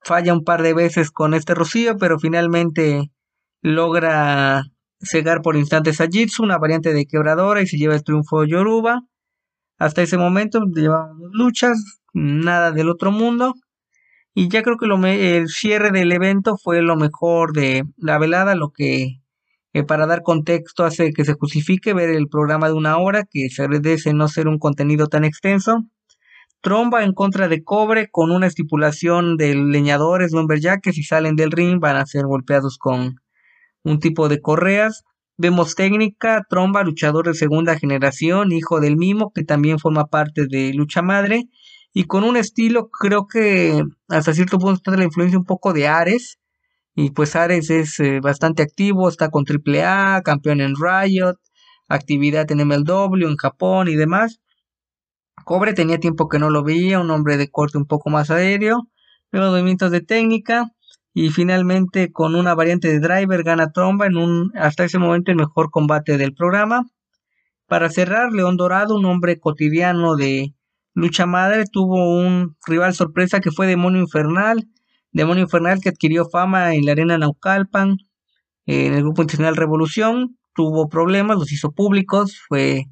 falla 0.00 0.32
un 0.32 0.42
par 0.42 0.62
de 0.62 0.74
veces 0.74 1.12
con 1.12 1.32
este 1.32 1.54
rocío, 1.54 1.96
pero 1.96 2.18
finalmente 2.18 3.12
logra 3.62 4.64
cegar 4.98 5.42
por 5.42 5.54
instantes 5.54 6.00
a 6.00 6.08
Jitsu, 6.08 6.42
una 6.42 6.58
variante 6.58 6.92
de 6.92 7.06
quebradora, 7.06 7.62
y 7.62 7.68
se 7.68 7.76
lleva 7.76 7.94
el 7.94 8.02
triunfo 8.02 8.42
Yoruba. 8.44 9.02
Hasta 9.78 10.02
ese 10.02 10.18
momento 10.18 10.58
llevamos 10.74 11.30
luchas, 11.30 12.00
nada 12.14 12.72
del 12.72 12.90
otro 12.90 13.12
mundo. 13.12 13.54
Y 14.34 14.48
ya 14.48 14.64
creo 14.64 14.76
que 14.76 14.86
el 14.86 15.46
cierre 15.46 15.92
del 15.92 16.10
evento 16.10 16.56
fue 16.56 16.82
lo 16.82 16.96
mejor 16.96 17.52
de 17.52 17.84
la 17.96 18.18
velada, 18.18 18.56
lo 18.56 18.72
que 18.72 19.20
para 19.82 20.06
dar 20.06 20.22
contexto 20.22 20.84
hace 20.84 21.12
que 21.12 21.24
se 21.24 21.34
justifique 21.34 21.94
ver 21.94 22.10
el 22.10 22.28
programa 22.28 22.68
de 22.68 22.74
una 22.74 22.96
hora, 22.98 23.24
que 23.28 23.48
se 23.50 23.62
agradece 23.62 24.14
no 24.14 24.28
ser 24.28 24.46
un 24.46 24.58
contenido 24.58 25.08
tan 25.08 25.24
extenso. 25.24 25.84
Tromba 26.60 27.02
en 27.02 27.12
contra 27.12 27.48
de 27.48 27.64
cobre 27.64 28.08
con 28.10 28.30
una 28.30 28.46
estipulación 28.46 29.36
de 29.36 29.54
leñadores 29.54 30.32
lumberjack 30.32 30.80
que 30.80 30.92
si 30.92 31.02
salen 31.02 31.34
del 31.36 31.50
ring 31.50 31.80
van 31.80 31.96
a 31.96 32.06
ser 32.06 32.24
golpeados 32.26 32.78
con 32.78 33.16
un 33.82 33.98
tipo 33.98 34.28
de 34.28 34.40
correas. 34.40 35.02
Vemos 35.36 35.74
técnica, 35.74 36.46
tromba, 36.48 36.84
luchador 36.84 37.26
de 37.26 37.34
segunda 37.34 37.76
generación, 37.76 38.52
hijo 38.52 38.80
del 38.80 38.96
mimo, 38.96 39.32
que 39.34 39.42
también 39.42 39.80
forma 39.80 40.06
parte 40.06 40.46
de 40.46 40.72
Lucha 40.72 41.02
Madre 41.02 41.48
y 41.92 42.04
con 42.04 42.24
un 42.24 42.36
estilo 42.36 42.90
creo 42.90 43.26
que 43.26 43.82
hasta 44.08 44.34
cierto 44.34 44.58
punto 44.58 44.74
está 44.74 44.96
la 44.96 45.04
influencia 45.04 45.38
un 45.38 45.44
poco 45.44 45.72
de 45.72 45.86
Ares 45.86 46.38
y 46.94 47.10
pues 47.10 47.36
Ares 47.36 47.70
es 47.70 47.98
eh, 48.00 48.20
bastante 48.20 48.62
activo, 48.62 49.08
está 49.08 49.30
con 49.30 49.44
AAA, 49.46 50.22
campeón 50.22 50.60
en 50.60 50.74
Riot, 50.76 51.36
actividad 51.88 52.50
en 52.50 52.66
MLW, 52.66 53.26
en 53.28 53.36
Japón 53.36 53.88
y 53.88 53.96
demás. 53.96 54.40
Cobre 55.44 55.74
tenía 55.74 55.98
tiempo 55.98 56.28
que 56.28 56.38
no 56.38 56.50
lo 56.50 56.62
veía, 56.62 57.00
un 57.00 57.10
hombre 57.10 57.36
de 57.36 57.50
corte 57.50 57.78
un 57.78 57.86
poco 57.86 58.10
más 58.10 58.30
aéreo, 58.30 58.88
luego 59.30 59.50
movimientos 59.50 59.90
de 59.90 60.00
técnica 60.00 60.70
y 61.12 61.30
finalmente 61.30 62.12
con 62.12 62.34
una 62.34 62.54
variante 62.54 62.88
de 62.88 63.00
driver 63.00 63.42
gana 63.42 63.70
Tromba 63.72 64.06
en 64.06 64.16
un 64.16 64.52
hasta 64.56 64.84
ese 64.84 64.98
momento 64.98 65.30
el 65.30 65.36
mejor 65.36 65.70
combate 65.70 66.16
del 66.18 66.34
programa. 66.34 66.86
Para 67.66 67.90
cerrar, 67.90 68.32
León 68.32 68.56
Dorado, 68.56 68.96
un 68.96 69.04
hombre 69.06 69.38
cotidiano 69.38 70.16
de 70.16 70.54
Lucha 70.94 71.26
Madre 71.26 71.64
tuvo 71.70 72.18
un 72.18 72.56
rival 72.66 72.94
sorpresa 72.94 73.40
que 73.40 73.50
fue 73.50 73.66
Demonio 73.66 74.00
Infernal. 74.00 74.68
Demonio 75.14 75.44
Infernal 75.44 75.80
que 75.80 75.88
adquirió 75.88 76.28
fama 76.28 76.74
en 76.74 76.84
la 76.84 76.92
arena 76.92 77.16
Naucalpan, 77.16 77.98
en 78.66 78.94
el 78.94 79.02
grupo 79.02 79.22
internacional 79.22 79.56
Revolución. 79.56 80.36
Tuvo 80.54 80.88
problemas, 80.88 81.38
los 81.38 81.52
hizo 81.52 81.70
públicos, 81.70 82.40
fue 82.48 82.86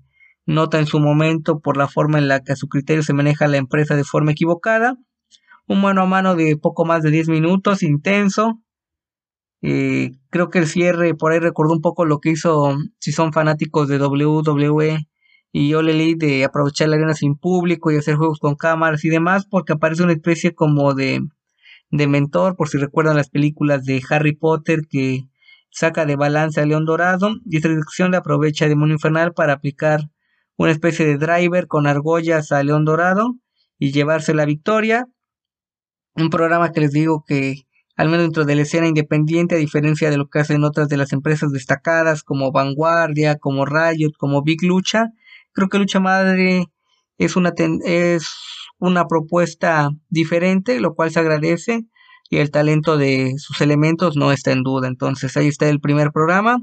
nota 0.46 0.78
en 0.78 0.86
su 0.86 1.00
momento 1.00 1.60
por 1.60 1.76
la 1.76 1.88
forma 1.88 2.18
en 2.18 2.28
la 2.28 2.40
que 2.40 2.52
a 2.52 2.56
su 2.56 2.68
criterio 2.68 3.02
se 3.02 3.12
maneja 3.12 3.48
la 3.48 3.56
empresa 3.56 3.96
de 3.96 4.04
forma 4.04 4.32
equivocada. 4.32 4.96
Un 5.66 5.80
mano 5.80 6.02
a 6.02 6.06
mano 6.06 6.36
de 6.36 6.56
poco 6.56 6.84
más 6.84 7.02
de 7.02 7.10
10 7.10 7.28
minutos, 7.28 7.82
intenso. 7.82 8.60
Eh, 9.60 10.12
creo 10.30 10.48
que 10.48 10.60
el 10.60 10.68
cierre 10.68 11.14
por 11.14 11.32
ahí 11.32 11.40
recordó 11.40 11.72
un 11.72 11.80
poco 11.80 12.04
lo 12.04 12.20
que 12.20 12.30
hizo, 12.30 12.76
si 13.00 13.10
son 13.10 13.32
fanáticos 13.32 13.88
de 13.88 13.98
WWE, 13.98 15.08
y 15.52 15.74
le 15.74 15.92
leí 15.92 16.14
de 16.14 16.44
aprovechar 16.44 16.88
la 16.88 16.96
arena 16.96 17.14
sin 17.14 17.34
público 17.36 17.90
y 17.90 17.96
hacer 17.96 18.14
juegos 18.14 18.38
con 18.38 18.54
cámaras 18.54 19.04
y 19.04 19.08
demás 19.08 19.44
porque 19.44 19.72
aparece 19.74 20.02
una 20.02 20.12
especie 20.12 20.54
como 20.54 20.94
de, 20.94 21.20
de 21.92 22.08
mentor 22.08 22.56
por 22.56 22.68
si 22.68 22.78
recuerdan 22.78 23.16
las 23.16 23.30
películas 23.30 23.84
de 23.84 24.02
Harry 24.10 24.34
Potter 24.34 24.80
que 24.90 25.28
saca 25.70 26.04
de 26.04 26.16
balance 26.16 26.60
a 26.60 26.66
León 26.66 26.84
Dorado 26.84 27.36
y 27.44 27.56
esta 27.56 27.68
dirección 27.68 28.10
le 28.10 28.16
aprovecha 28.16 28.66
Demonio 28.66 28.94
Infernal 28.94 29.32
para 29.32 29.52
aplicar 29.52 30.00
una 30.56 30.72
especie 30.72 31.06
de 31.06 31.16
driver 31.16 31.68
con 31.68 31.86
argollas 31.86 32.50
a 32.50 32.62
León 32.64 32.84
Dorado 32.84 33.36
y 33.78 33.92
llevarse 33.92 34.34
la 34.34 34.44
victoria. 34.44 35.06
Un 36.16 36.30
programa 36.30 36.72
que 36.72 36.80
les 36.80 36.90
digo 36.90 37.24
que 37.24 37.66
al 37.94 38.08
menos 38.08 38.24
dentro 38.24 38.44
de 38.44 38.56
la 38.56 38.62
escena 38.62 38.88
independiente, 38.88 39.54
a 39.54 39.58
diferencia 39.58 40.10
de 40.10 40.16
lo 40.16 40.28
que 40.28 40.40
hacen 40.40 40.64
otras 40.64 40.88
de 40.88 40.96
las 40.96 41.12
empresas 41.12 41.52
destacadas 41.52 42.24
como 42.24 42.50
Vanguardia, 42.50 43.36
como 43.36 43.64
Riot, 43.64 44.12
como 44.18 44.42
Big 44.42 44.62
Lucha, 44.64 45.12
Creo 45.52 45.68
que 45.68 45.78
Lucha 45.78 46.00
Madre 46.00 46.66
es 47.18 47.36
una, 47.36 47.52
es 47.84 48.30
una 48.82 49.06
propuesta 49.06 49.90
diferente, 50.08 50.80
lo 50.80 50.94
cual 50.94 51.12
se 51.12 51.20
agradece 51.20 51.86
y 52.28 52.38
el 52.38 52.50
talento 52.50 52.96
de 52.96 53.34
sus 53.38 53.60
elementos 53.60 54.16
no 54.16 54.32
está 54.32 54.50
en 54.50 54.64
duda. 54.64 54.88
Entonces 54.88 55.36
ahí 55.36 55.46
está 55.46 55.68
el 55.68 55.80
primer 55.80 56.10
programa 56.10 56.58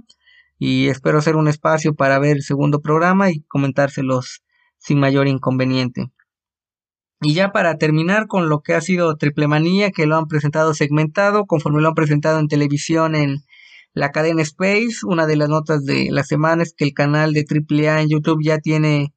y 0.57 0.87
espero 0.87 1.19
hacer 1.19 1.37
un 1.37 1.47
espacio 1.47 1.95
para 1.95 2.19
ver 2.19 2.35
el 2.35 2.43
segundo 2.43 2.81
programa 2.81 3.31
y 3.31 3.41
comentárselos 3.43 4.43
sin 4.77 4.99
mayor 4.99 5.29
inconveniente. 5.29 6.11
Y 7.21 7.33
ya 7.35 7.53
para 7.53 7.77
terminar 7.77 8.27
con 8.27 8.49
lo 8.49 8.59
que 8.61 8.73
ha 8.73 8.81
sido 8.81 9.15
Triple 9.15 9.47
Manía, 9.47 9.91
que 9.91 10.05
lo 10.05 10.17
han 10.17 10.27
presentado 10.27 10.73
segmentado, 10.73 11.45
conforme 11.45 11.81
lo 11.81 11.87
han 11.87 11.95
presentado 11.95 12.39
en 12.39 12.49
televisión 12.49 13.15
en 13.15 13.37
la 13.93 14.11
cadena 14.11 14.41
Space, 14.41 15.05
una 15.05 15.25
de 15.25 15.37
las 15.37 15.47
notas 15.47 15.85
de 15.85 16.09
la 16.11 16.23
semana 16.25 16.63
es 16.63 16.73
que 16.73 16.83
el 16.83 16.93
canal 16.93 17.31
de 17.31 17.45
AAA 17.49 18.01
en 18.01 18.09
YouTube 18.09 18.43
ya 18.43 18.59
tiene, 18.59 19.13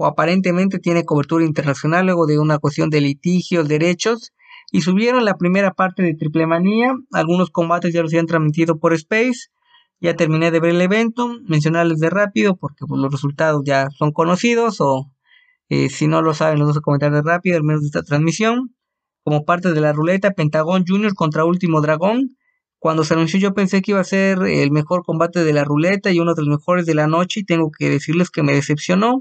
o 0.00 0.06
aparentemente 0.06 0.78
tiene 0.78 1.04
cobertura 1.04 1.44
internacional 1.44 2.06
luego 2.06 2.24
de 2.24 2.38
una 2.38 2.58
cuestión 2.58 2.88
de 2.88 3.02
litigios, 3.02 3.68
derechos, 3.68 4.32
y 4.72 4.80
subieron 4.80 5.26
la 5.26 5.36
primera 5.36 5.74
parte 5.74 6.02
de 6.02 6.14
Triple 6.14 6.46
Manía, 6.46 6.94
algunos 7.12 7.50
combates 7.50 7.92
ya 7.92 8.00
los 8.00 8.14
han 8.14 8.24
transmitido 8.24 8.78
por 8.78 8.94
Space, 8.94 9.50
ya 10.00 10.16
terminé 10.16 10.50
de 10.50 10.58
ver 10.58 10.70
el 10.70 10.80
evento, 10.80 11.28
mencionarles 11.46 11.98
de 11.98 12.08
rápido 12.08 12.56
porque 12.56 12.86
pues, 12.88 12.98
los 12.98 13.12
resultados 13.12 13.60
ya 13.66 13.88
son 13.90 14.12
conocidos 14.12 14.80
o 14.80 15.12
eh, 15.68 15.90
si 15.90 16.08
no 16.08 16.22
lo 16.22 16.32
saben, 16.32 16.58
los 16.58 16.68
vamos 16.68 16.78
a 16.78 16.80
comentar 16.80 17.12
de 17.12 17.20
rápido, 17.20 17.58
al 17.58 17.64
menos 17.64 17.82
de 17.82 17.88
esta 17.88 18.02
transmisión. 18.02 18.74
Como 19.22 19.44
parte 19.44 19.70
de 19.70 19.82
la 19.82 19.92
ruleta, 19.92 20.30
Pentagón 20.30 20.84
Junior 20.88 21.12
contra 21.14 21.44
Último 21.44 21.82
Dragón. 21.82 22.38
Cuando 22.78 23.04
se 23.04 23.12
anunció 23.12 23.38
yo 23.38 23.52
pensé 23.52 23.82
que 23.82 23.90
iba 23.90 24.00
a 24.00 24.04
ser 24.04 24.38
el 24.44 24.70
mejor 24.70 25.02
combate 25.04 25.44
de 25.44 25.52
la 25.52 25.64
ruleta 25.64 26.10
y 26.10 26.20
uno 26.20 26.34
de 26.34 26.40
los 26.40 26.48
mejores 26.48 26.86
de 26.86 26.94
la 26.94 27.06
noche 27.06 27.40
y 27.40 27.44
tengo 27.44 27.70
que 27.70 27.90
decirles 27.90 28.30
que 28.30 28.42
me 28.42 28.54
decepcionó. 28.54 29.18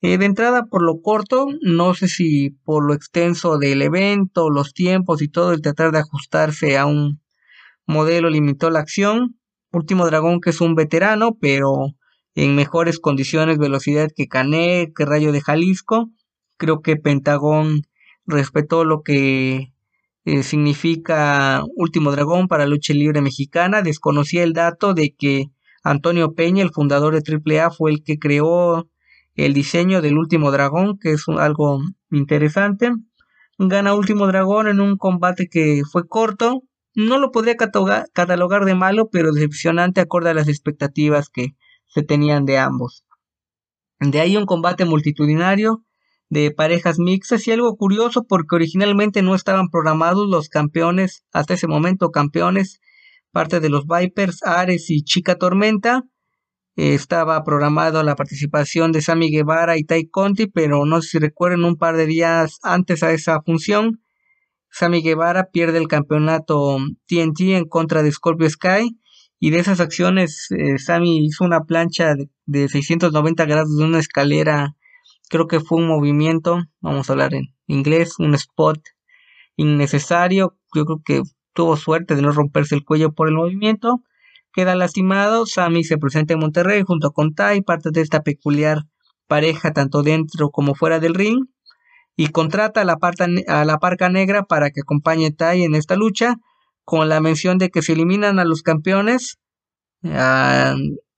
Eh, 0.00 0.16
de 0.16 0.26
entrada 0.26 0.66
por 0.66 0.82
lo 0.82 1.00
corto, 1.02 1.46
no 1.60 1.92
sé 1.94 2.06
si 2.06 2.50
por 2.50 2.86
lo 2.86 2.94
extenso 2.94 3.58
del 3.58 3.82
evento, 3.82 4.48
los 4.48 4.72
tiempos 4.72 5.22
y 5.22 5.28
todo, 5.28 5.52
el 5.52 5.60
tratar 5.60 5.90
de 5.90 5.98
ajustarse 5.98 6.78
a 6.78 6.86
un 6.86 7.20
modelo 7.86 8.30
limitó 8.30 8.70
la 8.70 8.78
acción. 8.80 9.40
Último 9.72 10.06
Dragón 10.06 10.40
que 10.40 10.50
es 10.50 10.60
un 10.60 10.76
veterano, 10.76 11.36
pero 11.40 11.94
en 12.36 12.54
mejores 12.54 13.00
condiciones, 13.00 13.58
velocidad 13.58 14.10
que 14.14 14.28
Canet, 14.28 14.92
que 14.94 15.04
Rayo 15.04 15.32
de 15.32 15.40
Jalisco. 15.40 16.10
Creo 16.56 16.80
que 16.80 16.96
Pentagón 16.96 17.82
respetó 18.26 18.84
lo 18.84 19.02
que 19.02 19.72
eh, 20.24 20.42
significa 20.44 21.64
Último 21.74 22.12
Dragón 22.12 22.46
para 22.46 22.66
lucha 22.66 22.94
libre 22.94 23.20
mexicana. 23.20 23.82
Desconocía 23.82 24.44
el 24.44 24.52
dato 24.52 24.94
de 24.94 25.14
que 25.16 25.46
Antonio 25.82 26.34
Peña, 26.34 26.62
el 26.62 26.70
fundador 26.70 27.20
de 27.20 27.22
AAA, 27.26 27.70
fue 27.72 27.90
el 27.90 28.04
que 28.04 28.18
creó 28.18 28.88
el 29.38 29.54
diseño 29.54 30.02
del 30.02 30.18
Último 30.18 30.50
Dragón, 30.50 30.98
que 30.98 31.12
es 31.12 31.24
algo 31.28 31.80
interesante. 32.10 32.90
Gana 33.56 33.94
Último 33.94 34.26
Dragón 34.26 34.66
en 34.66 34.80
un 34.80 34.96
combate 34.96 35.48
que 35.48 35.82
fue 35.90 36.08
corto. 36.08 36.62
No 36.96 37.18
lo 37.18 37.30
podría 37.30 37.56
catalogar 37.56 38.64
de 38.64 38.74
malo, 38.74 39.10
pero 39.10 39.32
decepcionante 39.32 40.00
acorde 40.00 40.30
a 40.30 40.34
las 40.34 40.48
expectativas 40.48 41.28
que 41.28 41.54
se 41.86 42.02
tenían 42.02 42.46
de 42.46 42.58
ambos. 42.58 43.04
De 44.00 44.20
ahí 44.20 44.36
un 44.36 44.44
combate 44.44 44.84
multitudinario 44.84 45.84
de 46.28 46.50
parejas 46.50 46.98
mixtas 46.98 47.46
y 47.46 47.52
algo 47.52 47.76
curioso 47.76 48.24
porque 48.24 48.56
originalmente 48.56 49.22
no 49.22 49.36
estaban 49.36 49.68
programados 49.68 50.28
los 50.28 50.48
campeones, 50.48 51.24
hasta 51.32 51.54
ese 51.54 51.68
momento 51.68 52.10
campeones, 52.10 52.80
parte 53.30 53.60
de 53.60 53.70
los 53.70 53.84
Vipers, 53.86 54.42
Ares 54.42 54.90
y 54.90 55.04
Chica 55.04 55.36
Tormenta. 55.36 56.02
Estaba 56.78 57.42
programado 57.42 58.04
la 58.04 58.14
participación 58.14 58.92
de 58.92 59.02
Sammy 59.02 59.30
Guevara 59.30 59.76
y 59.76 59.82
Tai 59.82 60.06
Conti, 60.08 60.46
pero 60.46 60.86
no 60.86 61.02
sé 61.02 61.08
si 61.08 61.18
recuerden 61.18 61.64
un 61.64 61.76
par 61.76 61.96
de 61.96 62.06
días 62.06 62.60
antes 62.62 63.02
a 63.02 63.12
esa 63.12 63.42
función, 63.42 64.00
Sammy 64.70 65.02
Guevara 65.02 65.48
pierde 65.50 65.78
el 65.78 65.88
campeonato 65.88 66.78
TNT 67.06 67.40
en 67.56 67.64
contra 67.64 68.04
de 68.04 68.12
Scorpio 68.12 68.48
Sky 68.48 68.96
y 69.40 69.50
de 69.50 69.58
esas 69.58 69.80
acciones, 69.80 70.46
eh, 70.50 70.78
Sammy 70.78 71.26
hizo 71.26 71.44
una 71.44 71.64
plancha 71.64 72.14
de, 72.46 72.68
690 72.68 73.44
grados 73.46 73.76
de 73.76 73.84
una 73.84 73.98
escalera. 73.98 74.76
Creo 75.28 75.48
que 75.48 75.58
fue 75.58 75.78
un 75.78 75.88
movimiento, 75.88 76.60
vamos 76.80 77.10
a 77.10 77.12
hablar 77.12 77.34
en 77.34 77.54
inglés, 77.66 78.20
un 78.20 78.34
spot 78.34 78.80
innecesario. 79.56 80.56
Yo 80.74 80.84
creo 80.84 81.02
que 81.04 81.22
tuvo 81.54 81.76
suerte 81.76 82.14
de 82.14 82.22
no 82.22 82.30
romperse 82.30 82.76
el 82.76 82.84
cuello 82.84 83.12
por 83.12 83.28
el 83.28 83.34
movimiento. 83.34 84.02
Queda 84.58 84.74
lastimado. 84.74 85.46
Sammy 85.46 85.84
se 85.84 85.98
presenta 85.98 86.34
en 86.34 86.40
Monterrey 86.40 86.82
junto 86.84 87.12
con 87.12 87.32
Tai, 87.32 87.62
parte 87.62 87.90
de 87.92 88.00
esta 88.00 88.24
peculiar 88.24 88.86
pareja 89.28 89.72
tanto 89.72 90.02
dentro 90.02 90.50
como 90.50 90.74
fuera 90.74 90.98
del 90.98 91.14
ring. 91.14 91.44
Y 92.16 92.30
contrata 92.30 92.80
a 92.80 92.84
la, 92.84 92.98
a 93.46 93.64
la 93.64 93.78
parca 93.78 94.08
negra 94.08 94.42
para 94.42 94.70
que 94.70 94.80
acompañe 94.80 95.26
a 95.26 95.30
Tai 95.30 95.62
en 95.62 95.76
esta 95.76 95.94
lucha 95.94 96.38
con 96.84 97.08
la 97.08 97.20
mención 97.20 97.58
de 97.58 97.70
que 97.70 97.82
se 97.82 97.92
eliminan 97.92 98.40
a 98.40 98.44
los 98.44 98.62
campeones, 98.62 99.38
a 100.02 100.74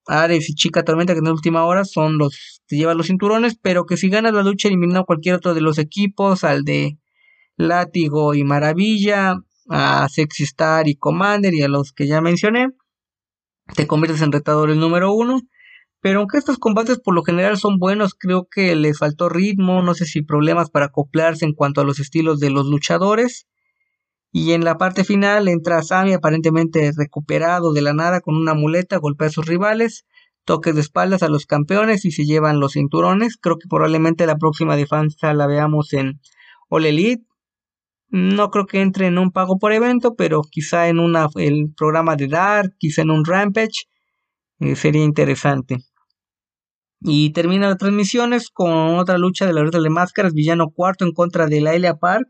Ares 0.07 0.51
y 0.51 0.55
Chica 0.55 0.83
Tormenta, 0.83 1.15
que 1.15 1.21
en 1.21 1.25
la 1.25 1.33
última 1.33 1.65
hora 1.65 1.87
son 1.87 2.19
los 2.19 2.61
que 2.69 2.77
llevan 2.77 2.99
los 2.99 3.07
cinturones, 3.07 3.57
pero 3.57 3.87
que 3.87 3.97
si 3.97 4.11
ganas 4.11 4.35
la 4.35 4.43
lucha 4.43 4.69
elimina 4.69 5.01
a 5.01 5.05
cualquier 5.05 5.37
otro 5.37 5.55
de 5.55 5.63
los 5.63 5.79
equipos, 5.79 6.45
al 6.45 6.65
de 6.65 6.99
Látigo 7.57 8.35
y 8.35 8.45
Maravilla, 8.45 9.37
a 9.71 10.07
Sexy 10.11 10.43
Star 10.43 10.89
y 10.89 10.97
Commander 10.97 11.55
y 11.55 11.63
a 11.63 11.69
los 11.69 11.93
que 11.93 12.07
ya 12.07 12.21
mencioné, 12.21 12.69
te 13.75 13.87
conviertes 13.87 14.23
en 14.23 14.33
retador 14.33 14.71
el 14.71 14.81
número 14.81 15.13
uno. 15.13 15.41
Pero 16.01 16.21
aunque 16.21 16.39
estos 16.39 16.59
combates 16.59 16.99
por 16.99 17.15
lo 17.15 17.23
general 17.23 17.59
son 17.59 17.79
buenos, 17.79 18.15
creo 18.15 18.49
que 18.51 18.75
les 18.75 18.99
faltó 18.99 19.29
ritmo, 19.29 19.83
no 19.83 19.95
sé 19.95 20.07
si 20.07 20.23
problemas 20.23 20.71
para 20.71 20.87
acoplarse 20.87 21.45
en 21.45 21.53
cuanto 21.53 21.81
a 21.81 21.85
los 21.85 21.99
estilos 22.01 22.41
de 22.41 22.51
los 22.51 22.67
luchadores. 22.67 23.47
Y 24.33 24.53
en 24.53 24.65
la 24.65 24.79
parte 24.79 25.05
final 25.05 25.49
entra 25.49 25.83
Sami 25.83 26.15
aparentemente 26.15 26.93
recuperado 26.97 27.73
de 27.73 27.83
la 27.83 27.93
nada 27.93 28.21
con 28.21 28.37
una 28.37 28.55
muleta, 28.55 28.97
golpea 28.97 29.29
a 29.29 29.31
sus 29.33 29.47
rivales, 29.47 30.07
toques 30.45 30.75
de 30.75 30.81
espaldas 30.81 31.23
a 31.23 31.29
los 31.29 31.47
campeones 31.47 32.05
y 32.05 32.13
se 32.13 32.25
llevan 32.25 32.61
los 32.61 32.73
cinturones. 32.73 33.37
Creo 33.37 33.59
que 33.59 33.69
probablemente 33.69 34.27
la 34.27 34.37
próxima 34.37 34.77
defensa 34.77 35.35
la 35.35 35.47
veamos 35.47 35.93
en 35.93 36.21
All 36.69 36.87
Elite. 36.87 37.30
No 38.11 38.51
creo 38.51 38.67
que 38.67 38.81
entre 38.81 39.07
en 39.07 39.19
un 39.19 39.31
pago 39.31 39.59
por 39.59 39.73
evento, 39.73 40.15
pero 40.17 40.43
quizá 40.43 40.89
en 40.89 40.99
una, 40.99 41.29
el 41.37 41.73
programa 41.77 42.17
de 42.17 42.29
Dark, 42.29 42.75
quizá 42.79 43.03
en 43.03 43.11
un 43.11 43.25
Rampage, 43.25 43.87
eh, 44.61 44.77
sería 44.77 45.05
interesante. 45.05 45.79
Y 47.01 47.31
termina 47.33 47.69
las 47.69 47.79
transmisiones 47.79 48.51
con 48.51 48.73
otra 48.99 49.19
lucha 49.19 49.47
de 49.47 49.53
la 49.55 49.63
red 49.63 49.71
de 49.71 49.91
máscaras, 49.91 50.35
villano 50.35 50.71
cuarto 50.71 51.05
en 51.05 51.13
contra 51.13 51.47
de 51.47 51.61
Laila 51.61 51.97
Park 51.97 52.29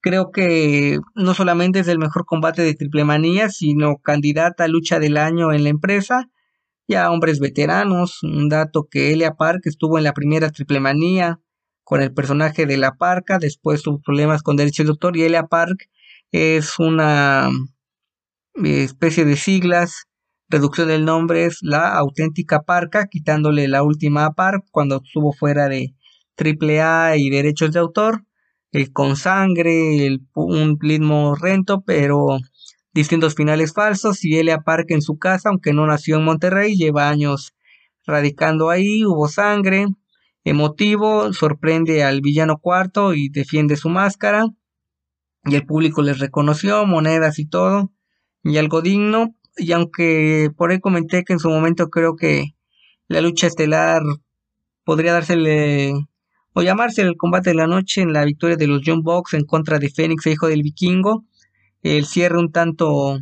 Creo 0.00 0.30
que 0.30 0.98
no 1.16 1.34
solamente 1.34 1.80
es 1.80 1.88
el 1.88 1.98
mejor 1.98 2.24
combate 2.24 2.62
de 2.62 2.74
triple 2.74 3.04
manía, 3.04 3.50
sino 3.50 3.96
candidata 3.96 4.64
a 4.64 4.68
lucha 4.68 5.00
del 5.00 5.16
año 5.16 5.52
en 5.52 5.64
la 5.64 5.70
empresa. 5.70 6.28
Ya 6.86 7.10
hombres 7.10 7.40
veteranos, 7.40 8.22
un 8.22 8.48
dato 8.48 8.86
que 8.90 9.12
Elia 9.12 9.32
Park 9.34 9.62
estuvo 9.64 9.98
en 9.98 10.04
la 10.04 10.12
primera 10.12 10.50
triple 10.50 10.80
manía 10.80 11.40
con 11.88 12.02
el 12.02 12.12
personaje 12.12 12.66
de 12.66 12.76
La 12.76 12.96
Parca, 12.96 13.38
después 13.38 13.82
tuvo 13.82 13.98
problemas 14.04 14.42
con 14.42 14.56
Derecho 14.56 14.82
del 14.82 14.88
Doctor 14.88 15.16
y 15.16 15.22
Elia 15.22 15.46
Park 15.46 15.88
es 16.30 16.78
una 16.78 17.48
eh, 18.62 18.82
especie 18.82 19.24
de 19.24 19.36
siglas, 19.36 20.04
reducción 20.50 20.88
del 20.88 21.06
nombre 21.06 21.46
es 21.46 21.60
la 21.62 21.94
auténtica 21.94 22.60
Parca, 22.60 23.06
quitándole 23.06 23.68
la 23.68 23.82
última 23.82 24.34
Park 24.34 24.66
cuando 24.70 25.00
estuvo 25.02 25.32
fuera 25.32 25.70
de 25.70 25.94
AAA 26.36 27.16
y 27.16 27.30
derechos 27.30 27.72
de 27.72 27.78
autor 27.78 28.22
el 28.72 28.92
con 28.92 29.16
sangre, 29.16 30.04
el, 30.04 30.20
un 30.34 30.76
ritmo 30.78 31.36
rento, 31.36 31.80
pero 31.86 32.36
distintos 32.92 33.34
finales 33.34 33.72
falsos. 33.72 34.22
Y 34.26 34.36
Elia 34.36 34.58
Park 34.58 34.90
en 34.90 35.00
su 35.00 35.16
casa, 35.16 35.48
aunque 35.48 35.72
no 35.72 35.86
nació 35.86 36.18
en 36.18 36.24
Monterrey, 36.24 36.76
lleva 36.76 37.08
años 37.08 37.54
radicando 38.06 38.68
ahí, 38.68 39.06
hubo 39.06 39.26
sangre, 39.26 39.86
emotivo, 40.48 41.32
sorprende 41.32 42.04
al 42.04 42.20
villano 42.20 42.58
cuarto 42.58 43.14
y 43.14 43.28
defiende 43.28 43.76
su 43.76 43.88
máscara. 43.88 44.46
Y 45.44 45.54
el 45.54 45.66
público 45.66 46.02
les 46.02 46.18
reconoció, 46.18 46.84
monedas 46.86 47.38
y 47.38 47.46
todo, 47.46 47.92
y 48.42 48.58
algo 48.58 48.82
digno. 48.82 49.34
Y 49.56 49.72
aunque 49.72 50.50
por 50.56 50.70
ahí 50.70 50.80
comenté 50.80 51.24
que 51.24 51.32
en 51.32 51.38
su 51.38 51.48
momento 51.48 51.88
creo 51.88 52.16
que 52.16 52.54
la 53.08 53.20
lucha 53.20 53.46
estelar 53.46 54.02
podría 54.84 55.12
dársele 55.12 55.94
o 56.54 56.62
llamarse 56.62 57.02
el 57.02 57.16
combate 57.16 57.50
de 57.50 57.56
la 57.56 57.66
noche 57.66 58.02
en 58.02 58.12
la 58.12 58.24
victoria 58.24 58.56
de 58.56 58.66
los 58.66 58.82
John 58.84 59.02
Box 59.02 59.34
en 59.34 59.44
contra 59.44 59.78
de 59.78 59.90
Fénix 59.90 60.26
e 60.26 60.32
hijo 60.32 60.48
del 60.48 60.62
vikingo. 60.62 61.24
El 61.82 62.04
cierre 62.06 62.38
un 62.38 62.52
tanto 62.52 63.18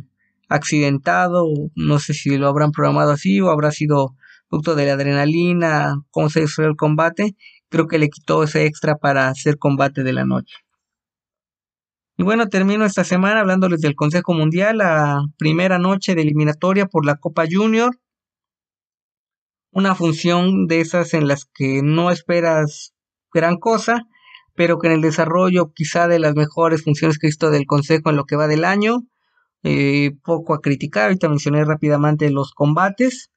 accidentado, 0.49 1.45
no 1.75 1.99
sé 1.99 2.13
si 2.13 2.37
lo 2.37 2.47
habrán 2.47 2.71
programado 2.71 3.11
así 3.11 3.39
o 3.41 3.49
habrá 3.49 3.71
sido 3.71 4.15
producto 4.49 4.75
de 4.75 4.85
la 4.85 4.93
adrenalina, 4.93 5.95
cómo 6.11 6.29
se 6.29 6.43
hizo 6.43 6.63
el 6.63 6.75
combate. 6.75 7.35
Creo 7.69 7.87
que 7.87 7.99
le 7.99 8.09
quitó 8.09 8.43
ese 8.43 8.65
extra 8.65 8.97
para 8.97 9.29
hacer 9.29 9.57
combate 9.57 10.03
de 10.03 10.13
la 10.13 10.25
noche. 10.25 10.55
Y 12.19 12.23
bueno, 12.23 12.47
termino 12.47 12.83
esta 12.83 13.03
semana 13.03 13.41
hablándoles 13.41 13.79
del 13.79 13.95
Consejo 13.95 14.33
Mundial, 14.33 14.79
la 14.79 15.21
primera 15.37 15.77
noche 15.77 16.15
de 16.15 16.23
eliminatoria 16.23 16.87
por 16.87 17.05
la 17.05 17.15
Copa 17.17 17.45
Junior. 17.49 17.95
Una 19.71 19.93
función 19.93 20.65
de 20.65 20.81
esas 20.81 21.13
en 21.13 21.27
las 21.27 21.45
que 21.45 21.81
no 21.83 22.09
esperas 22.09 22.93
gran 23.31 23.57
cosa, 23.57 24.07
pero 24.55 24.79
que 24.79 24.87
en 24.87 24.93
el 24.93 25.01
desarrollo 25.01 25.71
quizá 25.75 26.07
de 26.07 26.17
las 26.17 26.33
mejores 26.33 26.83
funciones 26.83 27.19
que 27.19 27.27
he 27.27 27.29
visto 27.29 27.51
del 27.51 27.67
Consejo 27.67 28.09
en 28.09 28.15
lo 28.15 28.25
que 28.25 28.35
va 28.35 28.47
del 28.47 28.65
año, 28.65 29.03
eh, 29.61 30.13
poco 30.23 30.55
a 30.55 30.61
criticar, 30.61 31.03
ahorita 31.03 31.29
mencioné 31.29 31.63
rápidamente 31.65 32.31
los 32.31 32.51
combates, 32.51 33.29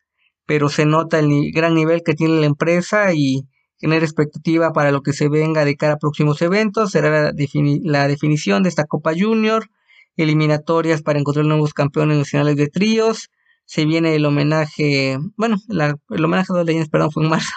pero 0.51 0.69
se 0.69 0.85
nota 0.85 1.21
el 1.21 1.53
gran 1.53 1.77
nivel 1.77 2.03
que 2.05 2.15
tiene 2.15 2.41
la 2.41 2.47
empresa 2.47 3.15
y 3.15 3.43
genera 3.79 4.05
expectativa 4.05 4.73
para 4.73 4.91
lo 4.91 5.01
que 5.01 5.13
se 5.13 5.29
venga 5.29 5.65
de 5.65 5.77
cara 5.77 5.93
a 5.93 5.97
próximos 5.97 6.43
eventos. 6.43 6.91
Será 6.91 7.31
la, 7.33 8.09
definición 8.09 8.65
de 8.65 8.69
esta 8.69 8.83
Copa 8.87 9.13
Junior, 9.17 9.69
eliminatorias 10.17 11.03
para 11.03 11.21
encontrar 11.21 11.47
nuevos 11.47 11.73
campeones 11.73 12.19
nacionales 12.19 12.57
de 12.57 12.67
tríos. 12.67 13.29
Se 13.65 13.85
viene 13.85 14.17
el 14.17 14.27
homenaje, 14.27 15.19
bueno, 15.37 15.55
el 15.69 16.25
homenaje 16.25 16.53
de 16.53 16.59
los 16.59 16.67
leyendas, 16.67 16.89
perdón, 16.89 17.13
fue 17.13 17.23
en 17.23 17.31
marzo. 17.31 17.55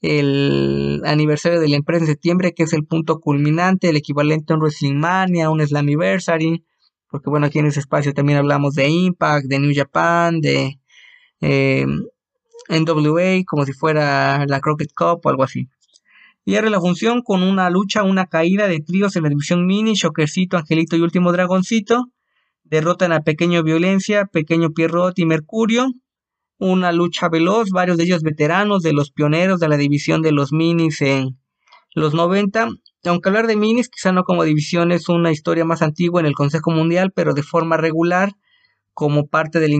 El 0.00 1.02
aniversario 1.04 1.60
de 1.60 1.68
la 1.68 1.76
empresa 1.76 2.04
en 2.04 2.12
septiembre, 2.12 2.54
que 2.54 2.62
es 2.62 2.72
el 2.72 2.86
punto 2.86 3.20
culminante, 3.20 3.90
el 3.90 3.96
equivalente 3.96 4.54
a 4.54 4.56
un 4.56 4.62
WrestleMania, 4.62 5.50
un 5.50 5.60
Slammiversary, 5.60 6.64
porque 7.10 7.28
bueno, 7.28 7.44
aquí 7.44 7.58
en 7.58 7.66
ese 7.66 7.80
espacio 7.80 8.14
también 8.14 8.38
hablamos 8.38 8.72
de 8.72 8.88
Impact, 8.88 9.48
de 9.48 9.58
New 9.58 9.72
Japan, 9.74 10.40
de 10.40 10.78
eh, 11.40 11.86
NWA, 12.68 13.44
como 13.46 13.64
si 13.64 13.72
fuera 13.72 14.44
la 14.46 14.60
Crockett 14.60 14.92
Cup 14.94 15.20
o 15.24 15.28
algo 15.28 15.42
así. 15.42 15.68
Ahora 16.48 16.70
la 16.70 16.80
función 16.80 17.22
con 17.22 17.42
una 17.42 17.70
lucha, 17.70 18.04
una 18.04 18.26
caída 18.26 18.68
de 18.68 18.80
tríos 18.80 19.16
en 19.16 19.24
la 19.24 19.28
división 19.28 19.66
mini, 19.66 19.94
Shockercito, 19.94 20.56
Angelito 20.56 20.96
y 20.96 21.00
Último 21.00 21.32
Dragoncito. 21.32 22.06
Derrotan 22.62 23.12
a 23.12 23.20
Pequeño 23.20 23.62
Violencia, 23.64 24.26
Pequeño 24.26 24.70
Pierrot 24.70 25.18
y 25.18 25.26
Mercurio. 25.26 25.92
Una 26.58 26.92
lucha 26.92 27.28
veloz, 27.28 27.70
varios 27.70 27.96
de 27.96 28.04
ellos 28.04 28.22
veteranos 28.22 28.82
de 28.82 28.92
los 28.92 29.10
pioneros 29.10 29.58
de 29.58 29.68
la 29.68 29.76
división 29.76 30.22
de 30.22 30.32
los 30.32 30.52
minis 30.52 31.02
en 31.02 31.36
los 31.94 32.14
90. 32.14 32.68
Aunque 33.04 33.28
hablar 33.28 33.48
de 33.48 33.56
minis, 33.56 33.88
quizá 33.88 34.12
no 34.12 34.22
como 34.22 34.44
división, 34.44 34.92
es 34.92 35.08
una 35.08 35.32
historia 35.32 35.64
más 35.64 35.82
antigua 35.82 36.20
en 36.20 36.26
el 36.26 36.34
Consejo 36.34 36.70
Mundial, 36.70 37.12
pero 37.12 37.34
de 37.34 37.42
forma 37.42 37.76
regular 37.76 38.32
como 38.96 39.26
parte 39.26 39.60
del, 39.60 39.74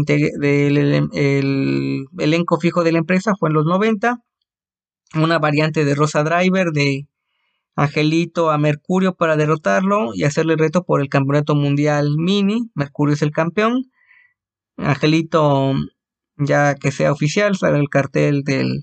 elenco 2.19 2.61
fijo 2.61 2.85
de 2.85 2.93
la 2.93 2.99
empresa 2.99 3.33
fue 3.35 3.49
en 3.49 3.55
los 3.55 3.65
90. 3.65 4.21
Una 5.15 5.39
variante 5.39 5.87
de 5.87 5.95
Rosa 5.95 6.23
Driver 6.23 6.73
de 6.73 7.09
Angelito 7.77 8.51
a 8.51 8.59
Mercurio 8.59 9.15
para 9.15 9.37
derrotarlo 9.37 10.11
y 10.15 10.25
hacerle 10.25 10.57
reto 10.57 10.85
por 10.85 11.01
el 11.01 11.09
campeonato 11.09 11.55
mundial 11.55 12.17
mini. 12.19 12.71
Mercurio 12.75 13.15
es 13.15 13.23
el 13.23 13.31
campeón. 13.31 13.91
Angelito, 14.77 15.73
ya 16.37 16.75
que 16.75 16.93
sea 16.93 17.11
oficial, 17.11 17.57
sale 17.57 17.79
el 17.79 17.89
cartel 17.89 18.43
de 18.43 18.83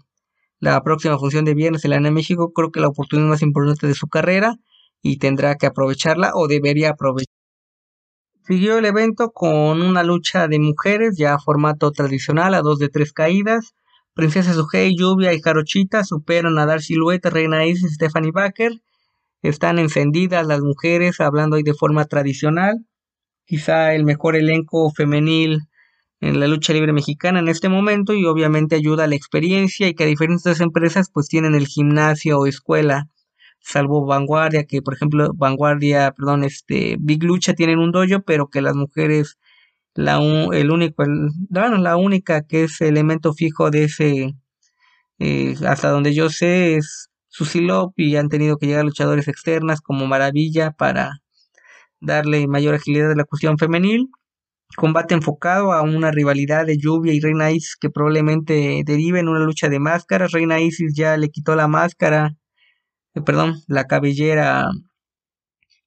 la 0.57 0.81
próxima 0.81 1.19
función 1.19 1.45
de 1.45 1.53
viernes 1.53 1.85
en 1.85 1.91
la 1.91 2.09
México. 2.09 2.53
Creo 2.53 2.71
que 2.71 2.79
la 2.79 2.87
oportunidad 2.87 3.29
más 3.29 3.43
importante 3.43 3.85
de 3.85 3.93
su 3.93 4.07
carrera 4.07 4.55
y 5.03 5.17
tendrá 5.17 5.57
que 5.57 5.67
aprovecharla 5.67 6.31
o 6.33 6.47
debería 6.47 6.89
aprovecharla. 6.89 7.32
Siguió 8.45 8.77
el 8.77 8.83
evento 8.83 9.31
con 9.31 9.81
una 9.81 10.03
lucha 10.03 10.49
de 10.49 10.59
mujeres, 10.59 11.15
ya 11.17 11.39
formato 11.39 11.91
tradicional, 11.91 12.53
a 12.53 12.61
dos 12.61 12.77
de 12.77 12.89
tres 12.89 13.13
caídas. 13.13 13.73
Princesa 14.13 14.53
Sugei, 14.53 14.97
Lluvia 14.97 15.33
y 15.33 15.39
Jarochita 15.39 16.03
superan 16.03 16.59
a 16.59 16.65
Dar 16.65 16.81
Silueta, 16.81 17.29
Reina 17.29 17.65
Isis 17.65 17.91
y 17.91 17.95
Stephanie 17.95 18.33
Baker. 18.33 18.73
Están 19.43 19.79
encendidas 19.79 20.45
las 20.45 20.59
mujeres, 20.59 21.21
hablando 21.21 21.55
hoy 21.55 21.63
de 21.63 21.73
forma 21.73 22.03
tradicional. 22.03 22.85
Quizá 23.45 23.93
el 23.95 24.03
mejor 24.03 24.35
elenco 24.35 24.91
femenil 24.91 25.61
en 26.19 26.41
la 26.41 26.47
lucha 26.47 26.73
libre 26.73 26.91
mexicana 26.91 27.39
en 27.39 27.47
este 27.47 27.69
momento 27.69 28.13
y 28.13 28.25
obviamente 28.25 28.75
ayuda 28.75 29.05
a 29.05 29.07
la 29.07 29.15
experiencia 29.15 29.87
y 29.87 29.93
que 29.93 30.03
a 30.03 30.07
diferentes 30.07 30.59
empresas 30.59 31.09
pues 31.13 31.29
tienen 31.29 31.55
el 31.55 31.67
gimnasio 31.67 32.39
o 32.39 32.45
escuela 32.45 33.07
salvo 33.63 34.05
Vanguardia, 34.05 34.65
que 34.65 34.81
por 34.81 34.93
ejemplo 34.93 35.31
Vanguardia, 35.35 36.11
perdón, 36.11 36.43
este 36.43 36.97
Big 36.99 37.23
Lucha 37.23 37.53
tienen 37.53 37.79
un 37.79 37.91
dojo, 37.91 38.21
pero 38.25 38.49
que 38.49 38.61
las 38.61 38.75
mujeres 38.75 39.37
la 39.95 40.17
el 40.53 40.71
único 40.71 41.03
la 41.49 41.97
única 41.97 42.43
que 42.47 42.65
es 42.65 42.81
elemento 42.81 43.33
fijo 43.33 43.71
de 43.71 43.83
ese 43.85 44.35
eh, 45.19 45.55
hasta 45.67 45.89
donde 45.89 46.13
yo 46.13 46.29
sé 46.29 46.77
es 46.77 47.09
Susilop 47.29 47.93
y 47.97 48.15
han 48.17 48.29
tenido 48.29 48.57
que 48.57 48.67
llegar 48.67 48.85
luchadores 48.85 49.27
externas 49.27 49.81
como 49.81 50.07
Maravilla 50.07 50.71
para 50.71 51.21
darle 52.01 52.47
mayor 52.47 52.75
agilidad 52.75 53.11
a 53.11 53.15
la 53.15 53.25
cuestión 53.25 53.57
femenil. 53.57 54.09
Combate 54.77 55.13
enfocado 55.15 55.73
a 55.73 55.83
una 55.83 56.11
rivalidad 56.11 56.65
de 56.65 56.77
Lluvia 56.77 57.13
y 57.13 57.19
Reina 57.19 57.51
Isis 57.51 57.77
que 57.79 57.89
probablemente 57.89 58.83
derive 58.85 59.19
en 59.19 59.29
una 59.29 59.39
lucha 59.39 59.69
de 59.69 59.79
máscaras. 59.79 60.31
Reina 60.31 60.59
Isis 60.61 60.93
ya 60.95 61.17
le 61.17 61.29
quitó 61.29 61.55
la 61.55 61.67
máscara 61.67 62.35
eh, 63.15 63.21
perdón, 63.21 63.61
la 63.67 63.85
cabellera 63.85 64.69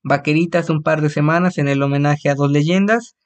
vaquerita 0.03 0.61
hace 0.61 0.73
un 0.73 0.83
par 0.83 1.01
de 1.03 1.11
semanas 1.11 1.59
en 1.59 1.69
el 1.69 1.83
homenaje 1.83 2.29
a 2.29 2.35
dos 2.35 2.51
leyendas. 2.51 3.17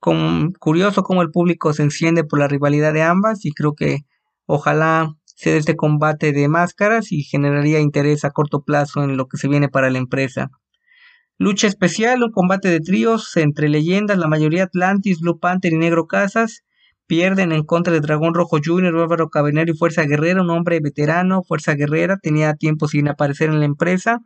Con, 0.00 0.52
curioso 0.52 1.02
cómo 1.02 1.22
el 1.22 1.30
público 1.30 1.72
se 1.72 1.82
enciende 1.82 2.22
por 2.24 2.38
la 2.38 2.48
rivalidad 2.48 2.92
de 2.92 3.02
ambas 3.02 3.44
y 3.44 3.52
creo 3.52 3.74
que 3.74 4.00
ojalá 4.46 5.16
se 5.24 5.50
dé 5.50 5.58
este 5.58 5.76
combate 5.76 6.32
de 6.32 6.48
máscaras 6.48 7.12
y 7.12 7.22
generaría 7.22 7.80
interés 7.80 8.24
a 8.24 8.30
corto 8.30 8.62
plazo 8.62 9.02
en 9.02 9.16
lo 9.16 9.26
que 9.26 9.38
se 9.38 9.48
viene 9.48 9.68
para 9.68 9.90
la 9.90 9.98
empresa. 9.98 10.50
Lucha 11.38 11.68
especial, 11.68 12.24
un 12.24 12.32
combate 12.32 12.68
de 12.68 12.80
tríos 12.80 13.36
entre 13.36 13.68
leyendas, 13.68 14.18
la 14.18 14.26
mayoría 14.26 14.64
Atlantis, 14.64 15.20
Blue 15.20 15.38
Panther 15.38 15.72
y 15.72 15.78
Negro 15.78 16.08
Casas, 16.08 16.64
Pierden 17.08 17.52
en 17.52 17.64
contra 17.64 17.90
de 17.94 18.00
Dragón 18.00 18.34
Rojo 18.34 18.58
Jr., 18.62 18.94
Álvaro 18.94 19.30
Cabenero 19.30 19.72
y 19.72 19.76
Fuerza 19.76 20.02
Guerrera, 20.04 20.42
un 20.42 20.50
hombre 20.50 20.78
veterano, 20.80 21.42
Fuerza 21.42 21.74
Guerrera, 21.74 22.18
tenía 22.18 22.54
tiempo 22.54 22.86
sin 22.86 23.08
aparecer 23.08 23.48
en 23.48 23.60
la 23.60 23.64
empresa. 23.64 24.20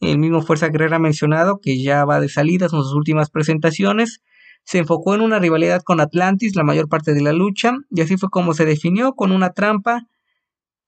El 0.00 0.18
mismo 0.18 0.42
Fuerza 0.42 0.70
Guerrera 0.70 0.98
mencionado, 0.98 1.60
que 1.62 1.80
ya 1.80 2.04
va 2.04 2.18
de 2.18 2.28
salida, 2.28 2.68
son 2.68 2.82
sus 2.82 2.94
últimas 2.94 3.30
presentaciones. 3.30 4.22
Se 4.64 4.78
enfocó 4.78 5.14
en 5.14 5.20
una 5.20 5.38
rivalidad 5.38 5.82
con 5.84 6.00
Atlantis 6.00 6.56
la 6.56 6.64
mayor 6.64 6.88
parte 6.88 7.14
de 7.14 7.22
la 7.22 7.32
lucha, 7.32 7.74
y 7.90 8.00
así 8.00 8.16
fue 8.16 8.28
como 8.28 8.54
se 8.54 8.64
definió, 8.64 9.12
con 9.14 9.30
una 9.30 9.50
trampa. 9.50 10.02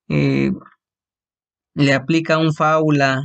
Eh, 0.09 0.51
le 1.75 1.95
aplica 1.95 2.39
un 2.39 2.53
faula, 2.53 3.23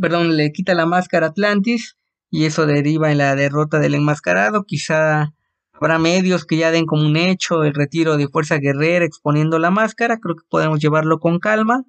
perdón, 0.00 0.36
le 0.36 0.52
quita 0.52 0.74
la 0.74 0.86
máscara 0.86 1.26
a 1.26 1.30
Atlantis, 1.30 1.96
y 2.30 2.44
eso 2.44 2.66
deriva 2.66 3.10
en 3.10 3.18
la 3.18 3.34
derrota 3.34 3.80
del 3.80 3.96
enmascarado. 3.96 4.62
Quizá 4.62 5.34
Habrá 5.80 5.98
medios 5.98 6.44
que 6.44 6.58
ya 6.58 6.70
den 6.70 6.84
como 6.84 7.06
un 7.06 7.16
hecho 7.16 7.64
el 7.64 7.72
retiro 7.72 8.18
de 8.18 8.28
Fuerza 8.28 8.58
Guerrera 8.58 9.06
exponiendo 9.06 9.58
la 9.58 9.70
máscara. 9.70 10.18
Creo 10.18 10.36
que 10.36 10.44
podemos 10.46 10.78
llevarlo 10.78 11.18
con 11.18 11.38
calma. 11.38 11.84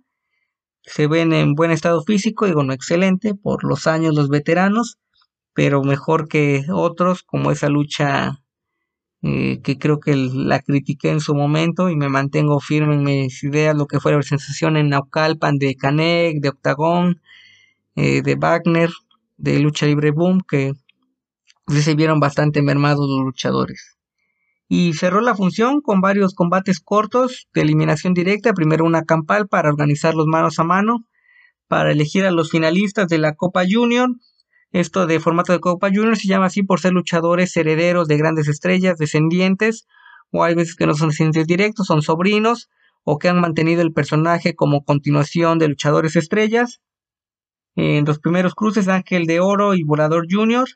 Se 0.84 1.08
ven 1.08 1.34
en 1.34 1.56
buen 1.56 1.72
estado 1.72 2.02
físico, 2.02 2.46
digo, 2.46 2.64
no 2.64 2.72
excelente, 2.72 3.36
por 3.36 3.66
los 3.66 3.88
años 3.88 4.16
los 4.16 4.30
veteranos, 4.30 4.98
pero 5.54 5.84
mejor 5.84 6.30
que 6.30 6.64
otros, 6.72 7.24
como 7.24 7.52
esa 7.52 7.68
lucha 7.68 8.40
eh, 9.24 9.60
que 9.62 9.78
creo 9.78 10.00
que 10.00 10.16
la 10.16 10.62
critiqué 10.62 11.10
en 11.10 11.20
su 11.20 11.36
momento 11.36 11.90
y 11.90 11.98
me 11.98 12.08
mantengo 12.08 12.62
firme 12.62 12.96
en 12.96 13.04
mis 13.04 13.44
ideas, 13.44 13.76
lo 13.76 13.88
que 13.88 14.00
fue 14.00 14.14
la 14.14 14.22
sensación 14.24 14.78
en 14.78 14.88
Naucalpan 14.90 15.58
de 15.58 15.76
Canek, 15.76 16.40
de 16.40 16.50
Octagón, 16.50 17.22
eh, 17.96 18.22
de 18.22 18.36
Wagner, 18.36 18.90
de 19.38 19.60
Lucha 19.60 19.86
Libre 19.86 20.12
Boom, 20.12 20.40
que 20.48 20.72
se 21.72 21.96
vieron 21.96 22.20
bastante 22.20 22.62
mermados 22.62 23.08
los 23.10 23.26
luchadores. 23.26 23.98
Y 24.68 24.94
cerró 24.94 25.22
la 25.22 25.36
función 25.36 25.82
con 25.82 26.02
varios 26.02 26.34
combates 26.34 26.80
cortos 26.80 27.48
de 27.54 27.62
eliminación 27.62 28.14
directa. 28.14 28.54
Primero 28.54 28.86
una 28.86 29.04
campal 29.04 29.48
para 29.48 29.70
organizar 29.70 30.16
los 30.16 30.28
manos 30.28 30.60
a 30.60 30.64
mano, 30.64 31.06
para 31.68 31.92
elegir 31.92 32.26
a 32.26 32.32
los 32.32 32.52
finalistas 32.52 33.08
de 33.08 33.18
la 33.18 33.36
Copa 33.36 33.64
Junior. 33.70 34.10
Esto 34.72 35.08
de 35.08 35.20
formato 35.20 35.52
de 35.52 35.60
Copa 35.60 35.90
Junior 35.94 36.18
se 36.18 36.28
llama 36.28 36.46
así 36.46 36.64
por 36.64 36.80
ser 36.80 36.94
luchadores 36.94 37.56
herederos 37.58 38.08
de 38.08 38.18
grandes 38.18 38.48
estrellas, 38.48 38.98
descendientes, 38.98 39.88
o 40.32 40.44
hay 40.44 40.56
veces 40.56 40.76
que 40.76 40.88
no 40.88 40.94
son 40.94 41.10
descendientes 41.10 41.48
directos, 41.48 41.88
son 41.88 42.02
sobrinos, 42.02 42.70
o 43.04 43.18
que 43.18 43.28
han 43.28 43.42
mantenido 43.42 43.82
el 43.82 43.92
personaje 43.92 44.56
como 44.56 44.86
continuación 44.86 45.60
de 45.60 45.68
luchadores 45.68 46.16
estrellas. 46.16 46.82
En 47.76 48.06
los 48.06 48.20
primeros 48.20 48.54
cruces, 48.54 48.88
Ángel 48.88 49.26
de 49.26 49.40
Oro 49.40 49.74
y 49.74 49.84
Volador 49.84 50.28
Junior 50.30 50.70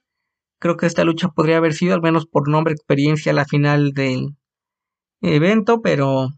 Creo 0.66 0.78
que 0.78 0.88
esta 0.88 1.03
lucha 1.03 1.28
podría 1.28 1.57
haber 1.57 1.76
sido, 1.76 1.93
al 1.93 2.01
menos 2.01 2.26
por 2.26 2.49
nombre 2.49 2.74
experiencia, 2.74 3.32
la 3.34 3.45
final 3.45 3.91
del 3.91 4.36
evento, 5.22 5.84
pero 5.84 6.30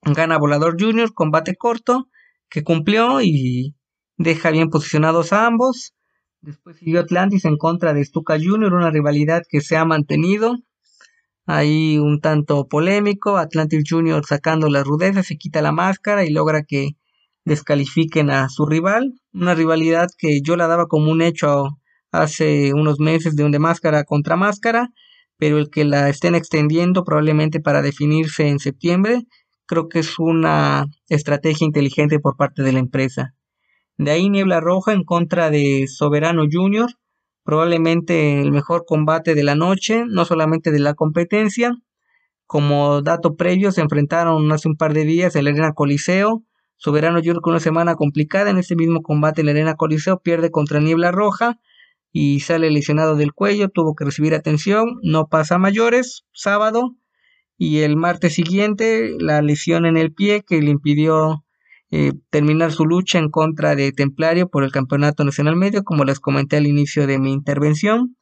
gana 0.00 0.38
Volador 0.38 0.80
Junior, 0.80 1.12
combate 1.12 1.54
corto, 1.54 2.08
que 2.48 2.64
cumplió 2.64 3.20
y 3.20 3.74
deja 4.16 4.50
bien 4.50 4.70
posicionados 4.70 5.34
a 5.34 5.44
ambos. 5.44 5.92
Después 6.40 6.78
siguió 6.78 7.00
Atlantis 7.00 7.44
en 7.44 7.58
contra 7.58 7.92
de 7.92 8.02
Stuka 8.02 8.38
Junior, 8.42 8.72
una 8.72 8.90
rivalidad 8.90 9.42
que 9.46 9.60
se 9.60 9.76
ha 9.76 9.84
mantenido. 9.84 10.56
Ahí 11.44 11.98
un 11.98 12.22
tanto 12.22 12.66
polémico, 12.66 13.36
Atlantis 13.36 13.84
Junior 13.86 14.24
sacando 14.24 14.70
la 14.70 14.82
rudeza, 14.84 15.22
se 15.22 15.36
quita 15.36 15.60
la 15.60 15.70
máscara 15.70 16.24
y 16.24 16.30
logra 16.30 16.62
que 16.62 16.92
descalifiquen 17.44 18.30
a 18.30 18.48
su 18.48 18.64
rival. 18.64 19.20
Una 19.34 19.54
rivalidad 19.54 20.08
que 20.16 20.40
yo 20.42 20.56
la 20.56 20.66
daba 20.66 20.86
como 20.86 21.12
un 21.12 21.20
hecho 21.20 21.76
hace 22.14 22.72
unos 22.72 23.00
meses 23.00 23.34
de 23.34 23.58
máscara 23.58 24.04
contra 24.04 24.36
máscara, 24.36 24.90
pero 25.36 25.58
el 25.58 25.68
que 25.68 25.84
la 25.84 26.08
estén 26.08 26.34
extendiendo 26.36 27.02
probablemente 27.04 27.60
para 27.60 27.82
definirse 27.82 28.48
en 28.48 28.60
septiembre, 28.60 29.22
creo 29.66 29.88
que 29.88 29.98
es 29.98 30.18
una 30.18 30.86
estrategia 31.08 31.64
inteligente 31.64 32.20
por 32.20 32.36
parte 32.36 32.62
de 32.62 32.72
la 32.72 32.78
empresa. 32.78 33.34
De 33.98 34.12
ahí 34.12 34.30
Niebla 34.30 34.60
Roja 34.60 34.92
en 34.92 35.02
contra 35.02 35.50
de 35.50 35.86
Soberano 35.88 36.44
Junior, 36.50 36.88
probablemente 37.42 38.40
el 38.40 38.52
mejor 38.52 38.84
combate 38.86 39.34
de 39.34 39.42
la 39.42 39.56
noche, 39.56 40.04
no 40.06 40.24
solamente 40.24 40.70
de 40.70 40.78
la 40.78 40.94
competencia. 40.94 41.72
Como 42.46 43.02
dato 43.02 43.34
previo, 43.34 43.72
se 43.72 43.80
enfrentaron 43.80 44.50
hace 44.52 44.68
un 44.68 44.76
par 44.76 44.94
de 44.94 45.04
días 45.04 45.34
en 45.34 45.44
la 45.44 45.50
Arena 45.50 45.72
Coliseo. 45.72 46.44
Soberano 46.76 47.18
Jr. 47.18 47.40
con 47.40 47.52
una 47.52 47.60
semana 47.60 47.94
complicada 47.96 48.50
en 48.50 48.58
este 48.58 48.76
mismo 48.76 49.00
combate 49.02 49.40
en 49.40 49.46
la 49.46 49.52
Arena 49.52 49.74
Coliseo 49.74 50.20
pierde 50.20 50.50
contra 50.50 50.80
Niebla 50.80 51.10
Roja 51.10 51.58
y 52.16 52.38
sale 52.38 52.70
lesionado 52.70 53.16
del 53.16 53.32
cuello, 53.32 53.70
tuvo 53.70 53.96
que 53.96 54.04
recibir 54.04 54.34
atención, 54.34 55.00
no 55.02 55.26
pasa 55.26 55.58
mayores, 55.58 56.24
sábado, 56.32 56.94
y 57.58 57.80
el 57.80 57.96
martes 57.96 58.34
siguiente 58.34 59.16
la 59.18 59.42
lesión 59.42 59.84
en 59.84 59.96
el 59.96 60.12
pie 60.12 60.44
que 60.46 60.62
le 60.62 60.70
impidió 60.70 61.44
eh, 61.90 62.12
terminar 62.30 62.70
su 62.70 62.86
lucha 62.86 63.18
en 63.18 63.30
contra 63.30 63.74
de 63.74 63.90
Templario 63.90 64.48
por 64.48 64.62
el 64.62 64.70
Campeonato 64.70 65.24
Nacional 65.24 65.56
Medio, 65.56 65.82
como 65.82 66.04
les 66.04 66.20
comenté 66.20 66.56
al 66.56 66.68
inicio 66.68 67.08
de 67.08 67.18
mi 67.18 67.32
intervención. 67.32 68.16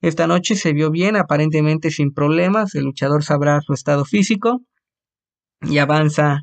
Esta 0.00 0.26
noche 0.26 0.56
se 0.56 0.72
vio 0.72 0.90
bien, 0.90 1.14
aparentemente 1.14 1.92
sin 1.92 2.12
problemas, 2.12 2.74
el 2.74 2.86
luchador 2.86 3.22
sabrá 3.22 3.60
su 3.60 3.72
estado 3.72 4.04
físico 4.04 4.62
y 5.62 5.78
avanza 5.78 6.40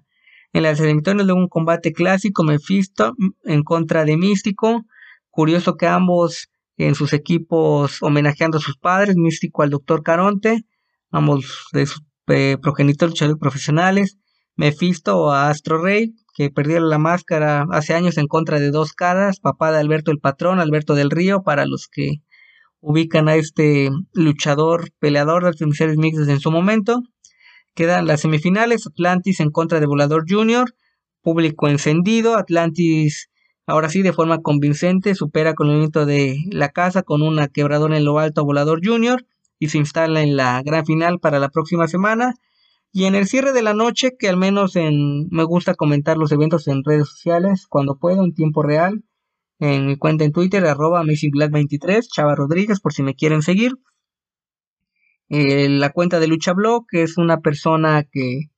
en 0.54 0.64
las 0.64 0.80
eliminatorias 0.80 1.28
de 1.28 1.34
un 1.34 1.50
combate 1.50 1.92
clásico, 1.92 2.46
Mephisto 2.46 3.16
en 3.44 3.64
contra 3.64 4.06
de 4.06 4.16
Místico. 4.16 4.84
Curioso 5.30 5.76
que 5.76 5.88
ambos 5.88 6.48
en 6.78 6.96
sus 6.96 7.14
equipos 7.14 8.02
homenajeando 8.02 8.58
a 8.58 8.62
sus 8.62 8.78
padres, 8.78 9.16
Místico 9.16 9.64
al 9.64 9.70
Doctor 9.70 10.04
Caronte, 10.04 10.66
ambos 11.12 11.68
de 11.72 11.86
sus 11.86 12.04
eh, 12.28 12.58
progenitores 12.62 13.14
luchadores 13.14 13.40
profesionales. 13.40 14.18
Mephisto 14.58 15.32
a 15.32 15.50
Astro 15.50 15.82
Rey, 15.82 16.16
que 16.34 16.50
perdieron 16.50 16.90
la 16.90 16.98
máscara 16.98 17.66
hace 17.72 17.94
años 17.94 18.18
en 18.18 18.28
contra 18.28 18.60
de 18.60 18.72
dos 18.72 18.94
caras, 18.94 19.40
papá 19.40 19.72
de 19.72 19.80
Alberto 19.80 20.12
el 20.12 20.20
Patrón, 20.20 20.60
Alberto 20.60 20.96
del 20.96 21.12
Río, 21.12 21.44
para 21.44 21.66
los 21.66 21.88
que 21.88 22.22
ubican 22.80 23.28
a 23.28 23.36
este 23.36 23.90
luchador, 24.14 24.92
peleador 25.00 25.44
de 25.44 25.52
las 25.52 25.62
mujeres 25.62 25.98
mixtas 25.98 26.30
en 26.30 26.40
su 26.40 26.52
momento. 26.52 27.02
Quedan 27.74 28.08
las 28.08 28.22
semifinales, 28.22 28.88
Atlantis 28.88 29.42
en 29.42 29.52
contra 29.52 29.82
de 29.82 29.88
Volador 29.88 30.24
Jr., 30.28 30.74
público 31.22 31.68
encendido, 31.68 32.38
Atlantis 32.38 33.30
ahora 33.66 33.90
sí 33.90 34.02
de 34.02 34.14
forma 34.14 34.42
convincente 34.42 35.16
supera 35.16 35.54
con 35.54 35.68
el 35.68 35.74
movimiento 35.74 36.06
de 36.06 36.38
la 36.52 36.70
casa 36.70 37.04
con 37.04 37.22
una 37.22 37.48
quebradora 37.48 37.98
en 37.98 38.06
lo 38.06 38.20
alto 38.20 38.42
a 38.42 38.44
Volador 38.44 38.82
Jr. 38.84 39.26
y 39.60 39.70
se 39.70 39.78
instala 39.78 40.22
en 40.22 40.36
la 40.36 40.62
gran 40.64 40.86
final 40.86 41.20
para 41.20 41.40
la 41.40 41.50
próxima 41.50 41.88
semana. 41.88 42.34
Y 42.92 43.06
en 43.06 43.16
el 43.16 43.28
cierre 43.28 43.52
de 43.52 43.62
la 43.62 43.74
noche, 43.74 44.16
que 44.18 44.30
al 44.30 44.38
menos 44.38 44.78
en, 44.78 45.28
me 45.30 45.44
gusta 45.44 45.76
comentar 45.76 46.18
los 46.18 46.32
eventos 46.32 46.68
en 46.70 46.84
redes 46.84 47.10
sociales 47.10 47.68
cuando 47.68 47.98
puedo, 47.98 48.24
en 48.24 48.34
tiempo 48.34 48.64
real, 48.64 49.04
en 49.60 49.88
mi 49.88 49.98
cuenta 49.98 50.24
en 50.24 50.32
Twitter, 50.32 50.66
arroba 50.66 51.02
AmazingBlack23, 51.04 52.08
Chava 52.10 52.36
Rodríguez, 52.36 52.80
por 52.80 52.94
si 52.94 53.04
me 53.04 53.16
quieren 53.16 53.42
seguir. 53.42 53.74
Eh, 55.28 55.68
la 55.70 55.92
cuenta 55.92 56.20
de 56.20 56.28
Lucha 56.28 56.54
Blog, 56.54 56.86
que 56.88 57.02
es 57.04 57.18
una 57.18 57.42
persona 57.42 58.04
que 58.10 58.52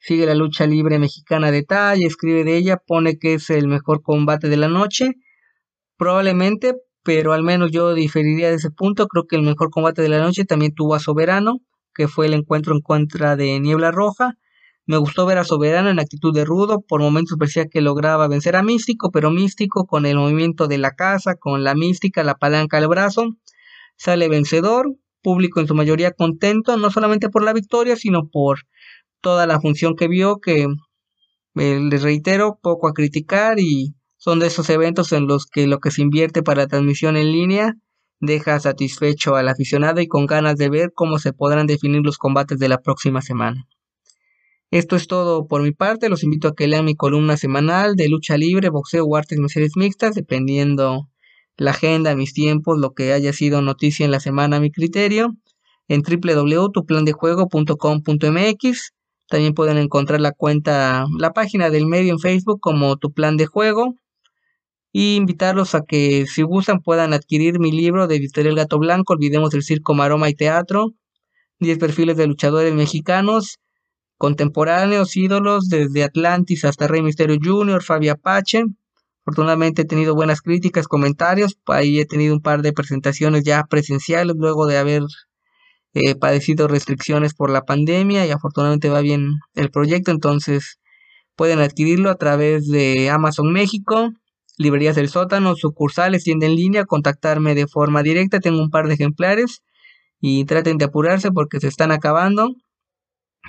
sigue 0.00 0.26
la 0.26 0.34
lucha 0.34 0.66
libre 0.66 0.98
mexicana 0.98 1.50
de 1.50 1.62
talla, 1.62 2.06
escribe 2.06 2.44
de 2.44 2.56
ella, 2.56 2.78
pone 2.78 3.18
que 3.18 3.34
es 3.34 3.50
el 3.50 3.68
mejor 3.68 4.02
combate 4.02 4.48
de 4.48 4.56
la 4.56 4.68
noche, 4.68 5.12
probablemente, 5.96 6.74
pero 7.02 7.32
al 7.32 7.42
menos 7.42 7.70
yo 7.70 7.94
diferiría 7.94 8.48
de 8.48 8.56
ese 8.56 8.70
punto, 8.70 9.06
creo 9.06 9.26
que 9.26 9.36
el 9.36 9.42
mejor 9.42 9.70
combate 9.70 10.02
de 10.02 10.08
la 10.08 10.18
noche 10.18 10.44
también 10.44 10.74
tuvo 10.74 10.94
a 10.94 11.00
Soberano, 11.00 11.58
que 11.94 12.08
fue 12.08 12.26
el 12.26 12.34
encuentro 12.34 12.74
en 12.74 12.80
contra 12.80 13.36
de 13.36 13.60
Niebla 13.60 13.90
Roja, 13.90 14.36
me 14.86 14.96
gustó 14.96 15.24
ver 15.26 15.38
a 15.38 15.44
Soberano 15.44 15.90
en 15.90 16.00
actitud 16.00 16.34
de 16.34 16.44
rudo, 16.44 16.80
por 16.80 17.00
momentos 17.00 17.38
parecía 17.38 17.66
que 17.66 17.80
lograba 17.80 18.26
vencer 18.26 18.56
a 18.56 18.62
Místico, 18.62 19.12
pero 19.12 19.30
Místico 19.30 19.86
con 19.86 20.04
el 20.04 20.16
movimiento 20.16 20.66
de 20.66 20.78
la 20.78 20.92
casa, 20.92 21.36
con 21.36 21.62
la 21.62 21.74
mística, 21.74 22.24
la 22.24 22.34
palanca 22.34 22.78
al 22.78 22.88
brazo, 22.88 23.36
sale 23.96 24.28
vencedor, 24.28 24.96
público 25.22 25.60
en 25.60 25.68
su 25.68 25.74
mayoría 25.74 26.10
contento, 26.10 26.76
no 26.76 26.90
solamente 26.90 27.28
por 27.28 27.44
la 27.44 27.52
victoria, 27.52 27.94
sino 27.94 28.28
por 28.28 28.60
toda 29.20 29.46
la 29.46 29.60
función 29.60 29.96
que 29.96 30.08
vio, 30.08 30.40
que 30.40 30.66
eh, 31.56 31.80
les 31.80 32.02
reitero, 32.02 32.58
poco 32.62 32.88
a 32.88 32.92
criticar 32.92 33.58
y 33.58 33.94
son 34.16 34.38
de 34.38 34.48
esos 34.48 34.68
eventos 34.70 35.12
en 35.12 35.26
los 35.26 35.46
que 35.46 35.66
lo 35.66 35.78
que 35.78 35.90
se 35.90 36.02
invierte 36.02 36.42
para 36.42 36.62
la 36.62 36.68
transmisión 36.68 37.16
en 37.16 37.32
línea 37.32 37.74
deja 38.20 38.60
satisfecho 38.60 39.34
al 39.34 39.48
aficionado 39.48 40.00
y 40.00 40.06
con 40.06 40.26
ganas 40.26 40.56
de 40.56 40.68
ver 40.68 40.92
cómo 40.94 41.18
se 41.18 41.32
podrán 41.32 41.66
definir 41.66 42.02
los 42.04 42.18
combates 42.18 42.58
de 42.58 42.68
la 42.68 42.82
próxima 42.82 43.22
semana. 43.22 43.66
Esto 44.70 44.94
es 44.94 45.08
todo 45.08 45.48
por 45.48 45.62
mi 45.62 45.72
parte, 45.72 46.08
los 46.08 46.22
invito 46.22 46.46
a 46.48 46.54
que 46.54 46.68
lean 46.68 46.84
mi 46.84 46.94
columna 46.94 47.36
semanal 47.36 47.96
de 47.96 48.08
lucha 48.08 48.36
libre, 48.36 48.68
boxeo 48.68 49.04
o 49.04 49.16
artes 49.16 49.38
marciales 49.38 49.72
mixtas, 49.74 50.14
dependiendo 50.14 51.08
la 51.56 51.72
agenda, 51.72 52.14
mis 52.14 52.32
tiempos, 52.32 52.78
lo 52.78 52.94
que 52.94 53.12
haya 53.12 53.32
sido 53.32 53.62
noticia 53.62 54.04
en 54.04 54.12
la 54.12 54.20
semana 54.20 54.58
a 54.58 54.60
mi 54.60 54.70
criterio, 54.70 55.34
en 55.88 56.02
www.tuplandejuego.com.mx. 56.02 58.92
También 59.30 59.54
pueden 59.54 59.78
encontrar 59.78 60.20
la 60.20 60.32
cuenta, 60.32 61.06
la 61.16 61.32
página 61.32 61.70
del 61.70 61.86
medio 61.86 62.12
en 62.12 62.18
Facebook 62.18 62.58
como 62.60 62.96
Tu 62.96 63.12
Plan 63.12 63.36
de 63.36 63.46
Juego. 63.46 63.94
Y 64.92 65.14
invitarlos 65.14 65.76
a 65.76 65.82
que 65.82 66.26
si 66.26 66.42
gustan 66.42 66.80
puedan 66.80 67.12
adquirir 67.12 67.60
mi 67.60 67.70
libro 67.70 68.08
de 68.08 68.16
Editorial 68.16 68.56
Gato 68.56 68.80
Blanco, 68.80 69.12
Olvidemos 69.12 69.54
el 69.54 69.62
Circo, 69.62 69.94
Maroma 69.94 70.28
y 70.28 70.34
Teatro. 70.34 70.94
10 71.60 71.78
perfiles 71.78 72.16
de 72.16 72.26
luchadores 72.26 72.74
mexicanos, 72.74 73.60
contemporáneos, 74.18 75.16
ídolos, 75.16 75.68
desde 75.68 76.02
Atlantis 76.02 76.64
hasta 76.64 76.88
Rey 76.88 77.02
Misterio 77.02 77.38
Jr., 77.40 77.84
Fabio 77.84 78.12
Apache. 78.12 78.64
Afortunadamente 79.22 79.82
he 79.82 79.84
tenido 79.84 80.16
buenas 80.16 80.40
críticas, 80.40 80.88
comentarios. 80.88 81.56
Ahí 81.66 82.00
he 82.00 82.04
tenido 82.06 82.34
un 82.34 82.40
par 82.40 82.62
de 82.62 82.72
presentaciones 82.72 83.44
ya 83.44 83.62
presenciales 83.70 84.34
luego 84.36 84.66
de 84.66 84.78
haber 84.78 85.02
eh, 85.94 86.14
padecido 86.14 86.68
restricciones 86.68 87.34
por 87.34 87.50
la 87.50 87.62
pandemia 87.62 88.26
y 88.26 88.30
afortunadamente 88.30 88.88
va 88.88 89.00
bien 89.00 89.32
el 89.54 89.70
proyecto. 89.70 90.10
Entonces 90.10 90.78
pueden 91.36 91.60
adquirirlo 91.60 92.10
a 92.10 92.16
través 92.16 92.68
de 92.68 93.10
Amazon 93.10 93.52
México, 93.52 94.10
Librerías 94.56 94.96
del 94.96 95.08
Sótano, 95.08 95.56
sucursales, 95.56 96.24
tienda 96.24 96.46
en 96.46 96.54
línea, 96.54 96.84
contactarme 96.84 97.54
de 97.54 97.66
forma 97.66 98.02
directa. 98.02 98.40
Tengo 98.40 98.60
un 98.60 98.70
par 98.70 98.88
de 98.88 98.94
ejemplares 98.94 99.62
y 100.20 100.44
traten 100.44 100.76
de 100.78 100.84
apurarse 100.84 101.32
porque 101.32 101.60
se 101.60 101.68
están 101.68 101.92
acabando. 101.92 102.50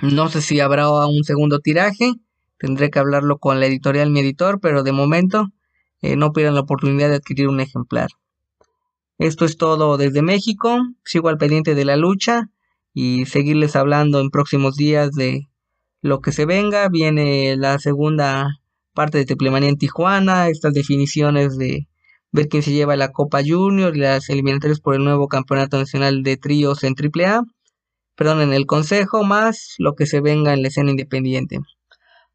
No 0.00 0.28
sé 0.28 0.40
si 0.40 0.60
habrá 0.60 0.88
un 0.88 1.22
segundo 1.24 1.60
tiraje. 1.60 2.14
Tendré 2.58 2.90
que 2.90 2.98
hablarlo 2.98 3.38
con 3.38 3.60
la 3.60 3.66
editorial, 3.66 4.10
mi 4.10 4.20
editor, 4.20 4.58
pero 4.60 4.82
de 4.82 4.92
momento 4.92 5.48
eh, 6.00 6.16
no 6.16 6.32
pierdan 6.32 6.54
la 6.54 6.62
oportunidad 6.62 7.08
de 7.10 7.16
adquirir 7.16 7.48
un 7.48 7.60
ejemplar. 7.60 8.08
Esto 9.22 9.44
es 9.44 9.56
todo 9.56 9.98
desde 9.98 10.20
México, 10.20 10.80
sigo 11.04 11.28
al 11.28 11.38
pendiente 11.38 11.76
de 11.76 11.84
la 11.84 11.96
lucha 11.96 12.50
y 12.92 13.24
seguirles 13.26 13.76
hablando 13.76 14.18
en 14.18 14.30
próximos 14.30 14.74
días 14.74 15.12
de 15.12 15.48
lo 16.00 16.20
que 16.20 16.32
se 16.32 16.44
venga. 16.44 16.88
Viene 16.88 17.56
la 17.56 17.78
segunda 17.78 18.48
parte 18.94 19.18
de 19.18 19.24
Teplemanía 19.24 19.68
en 19.68 19.78
Tijuana, 19.78 20.48
estas 20.48 20.74
definiciones 20.74 21.56
de 21.56 21.86
ver 22.32 22.48
quién 22.48 22.64
se 22.64 22.72
lleva 22.72 22.96
la 22.96 23.12
Copa 23.12 23.42
Junior 23.46 23.96
y 23.96 24.00
las 24.00 24.28
eliminatorias 24.28 24.80
por 24.80 24.96
el 24.96 25.04
nuevo 25.04 25.28
Campeonato 25.28 25.78
Nacional 25.78 26.24
de 26.24 26.36
Tríos 26.36 26.82
en 26.82 26.96
AAA. 26.98 27.44
Perdón, 28.16 28.40
en 28.40 28.52
el 28.52 28.66
Consejo, 28.66 29.22
más 29.22 29.76
lo 29.78 29.94
que 29.94 30.06
se 30.06 30.20
venga 30.20 30.52
en 30.52 30.62
la 30.62 30.68
escena 30.68 30.90
independiente. 30.90 31.60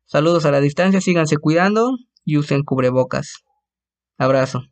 Saludos 0.06 0.46
a 0.46 0.52
la 0.52 0.62
distancia, 0.62 1.02
síganse 1.02 1.36
cuidando 1.36 1.98
y 2.24 2.38
usen 2.38 2.64
cubrebocas. 2.64 3.44
Abrazo. 4.18 4.64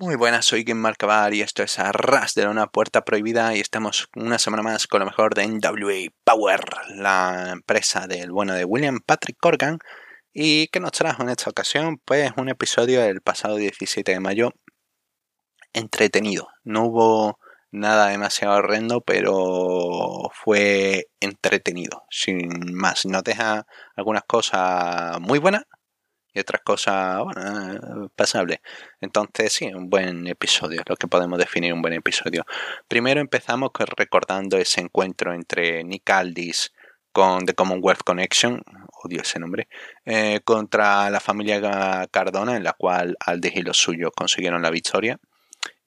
Muy 0.00 0.16
buenas, 0.16 0.46
soy 0.46 0.64
Game 0.64 0.80
Marcabar 0.80 1.34
y 1.34 1.42
esto 1.42 1.62
es 1.62 1.78
Arras 1.78 2.32
de 2.34 2.48
una 2.48 2.66
puerta 2.66 3.04
prohibida 3.04 3.54
y 3.54 3.60
estamos 3.60 4.08
una 4.16 4.38
semana 4.38 4.62
más 4.62 4.86
con 4.86 5.00
lo 5.00 5.04
mejor 5.04 5.34
de 5.34 5.46
NWA 5.46 6.10
Power, 6.24 6.60
la 6.94 7.50
empresa 7.52 8.06
del 8.06 8.32
bueno 8.32 8.54
de 8.54 8.64
William 8.64 9.00
Patrick 9.04 9.36
Corgan 9.38 9.80
y 10.32 10.68
que 10.68 10.80
nos 10.80 10.92
trajo 10.92 11.22
en 11.22 11.28
esta 11.28 11.50
ocasión 11.50 11.98
pues 12.06 12.32
un 12.38 12.48
episodio 12.48 13.02
del 13.02 13.20
pasado 13.20 13.56
17 13.56 14.12
de 14.12 14.20
mayo 14.20 14.54
entretenido. 15.74 16.48
No 16.64 16.84
hubo 16.86 17.38
nada 17.70 18.08
demasiado 18.08 18.56
horrendo, 18.56 19.02
pero 19.02 20.30
fue 20.32 21.08
entretenido, 21.20 22.04
sin 22.08 22.74
más. 22.74 23.04
Nos 23.04 23.24
deja 23.24 23.66
algunas 23.94 24.24
cosas 24.24 25.20
muy 25.20 25.38
buenas 25.38 25.64
y 26.34 26.40
otras 26.40 26.62
cosas, 26.62 27.22
bueno, 27.22 28.08
pasables. 28.16 28.60
Entonces, 29.00 29.52
sí, 29.52 29.66
un 29.66 29.90
buen 29.90 30.26
episodio, 30.26 30.82
lo 30.86 30.96
que 30.96 31.08
podemos 31.08 31.38
definir 31.38 31.72
un 31.72 31.82
buen 31.82 31.94
episodio. 31.94 32.44
Primero 32.88 33.20
empezamos 33.20 33.70
recordando 33.96 34.56
ese 34.56 34.80
encuentro 34.80 35.32
entre 35.34 35.84
Nick 35.84 36.08
Aldis 36.10 36.72
con 37.12 37.44
The 37.44 37.54
Commonwealth 37.54 38.02
Connection, 38.04 38.62
odio 39.04 39.20
ese 39.20 39.38
nombre, 39.38 39.68
eh, 40.06 40.40
contra 40.44 41.10
la 41.10 41.20
familia 41.20 42.08
Cardona, 42.10 42.56
en 42.56 42.64
la 42.64 42.72
cual 42.72 43.16
Aldis 43.20 43.56
y 43.56 43.62
los 43.62 43.76
suyos 43.76 44.10
consiguieron 44.16 44.62
la 44.62 44.70
victoria. 44.70 45.18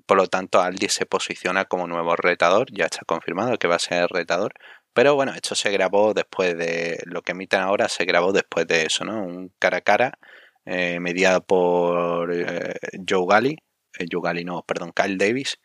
Por 0.05 0.17
lo 0.17 0.27
tanto, 0.27 0.61
Aldis 0.61 0.93
se 0.93 1.07
posiciona 1.07 1.65
como 1.65 1.87
nuevo 1.87 2.15
retador, 2.15 2.67
ya 2.71 2.85
está 2.85 3.01
confirmado 3.07 3.57
que 3.57 3.67
va 3.67 3.75
a 3.75 3.79
ser 3.79 4.07
retador. 4.09 4.53
Pero 4.95 5.15
bueno, 5.15 5.33
esto 5.35 5.55
se 5.55 5.71
grabó 5.71 6.13
después 6.13 6.57
de 6.57 7.01
lo 7.05 7.21
que 7.21 7.33
emiten 7.33 7.59
ahora, 7.59 7.89
se 7.89 8.05
grabó 8.05 8.31
después 8.31 8.65
de 8.65 8.83
eso, 8.85 9.03
¿no? 9.03 9.25
Un 9.25 9.51
cara 9.59 9.79
a 9.79 9.81
cara 9.81 10.17
eh, 10.65 11.01
mediado 11.01 11.45
por 11.45 12.33
eh, 12.33 12.75
Joe 13.07 13.25
Gali, 13.29 13.57
eh, 13.99 14.05
Joe 14.09 14.21
Gali 14.23 14.45
no, 14.45 14.63
perdón, 14.63 14.93
Kyle 14.95 15.17
Davis. 15.17 15.59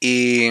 Y 0.00 0.50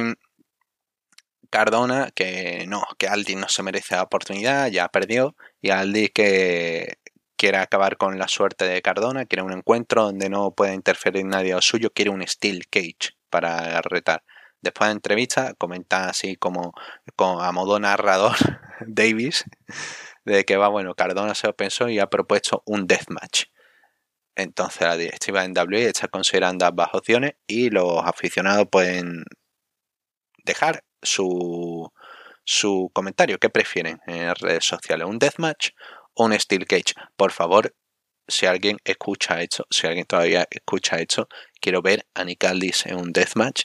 Cardona 1.49 2.11
que 2.13 2.65
no, 2.67 2.83
que 2.97 3.07
Aldi 3.07 3.35
no 3.35 3.47
se 3.47 3.63
merece 3.63 3.95
la 3.95 4.03
oportunidad, 4.03 4.67
ya 4.69 4.89
perdió, 4.89 5.35
y 5.61 5.69
Aldi 5.69 6.09
que 6.09 6.97
quiere 7.37 7.57
acabar 7.59 7.95
con 7.97 8.19
la 8.19 8.27
suerte 8.27 8.65
de 8.65 8.81
Cardona, 8.81 9.25
quiere 9.25 9.43
un 9.43 9.53
encuentro 9.53 10.03
donde 10.03 10.29
no 10.29 10.51
pueda 10.51 10.73
interferir 10.73 11.25
nadie 11.25 11.53
a 11.53 11.57
lo 11.57 11.61
suyo, 11.61 11.91
quiere 11.93 12.11
un 12.11 12.27
Steel 12.27 12.67
Cage 12.69 13.15
para 13.29 13.81
retar. 13.81 14.23
Después 14.63 14.87
de 14.87 14.93
entrevista 14.93 15.53
comenta 15.55 16.07
así 16.07 16.37
como, 16.37 16.73
a 17.17 17.51
modo 17.51 17.79
narrador 17.81 18.35
Davis 18.87 19.43
de 20.23 20.45
que 20.45 20.55
va 20.55 20.69
bueno, 20.69 20.95
Cardona 20.95 21.35
se 21.35 21.47
lo 21.47 21.55
pensó 21.55 21.89
y 21.89 21.99
ha 21.99 22.09
propuesto 22.09 22.63
un 22.65 22.87
deathmatch. 22.87 23.47
Entonces 24.35 24.81
la 24.81 24.95
directiva 24.95 25.41
de 25.41 25.49
NWA 25.49 25.79
está 25.81 26.07
considerando 26.07 26.65
ambas 26.65 26.89
opciones 26.93 27.33
y 27.45 27.71
los 27.71 28.05
aficionados 28.05 28.67
pueden 28.71 29.25
dejar 30.45 30.85
su, 31.01 31.91
su 32.45 32.89
comentario. 32.93 33.39
¿Qué 33.39 33.49
prefieren 33.49 33.99
en 34.07 34.33
redes 34.33 34.63
sociales? 34.63 35.05
¿Un 35.05 35.19
deathmatch 35.19 35.71
o 36.13 36.23
un 36.23 36.39
steel 36.39 36.65
cage? 36.65 36.93
Por 37.17 37.33
favor, 37.33 37.75
si 38.27 38.45
alguien 38.45 38.77
escucha 38.85 39.41
esto, 39.41 39.65
si 39.69 39.87
alguien 39.87 40.05
todavía 40.05 40.47
escucha 40.49 40.97
esto, 40.97 41.27
quiero 41.59 41.81
ver 41.81 42.05
a 42.13 42.23
Nick 42.23 42.43
Aldis 42.45 42.85
en 42.85 42.95
un 42.95 43.11
deathmatch. 43.11 43.63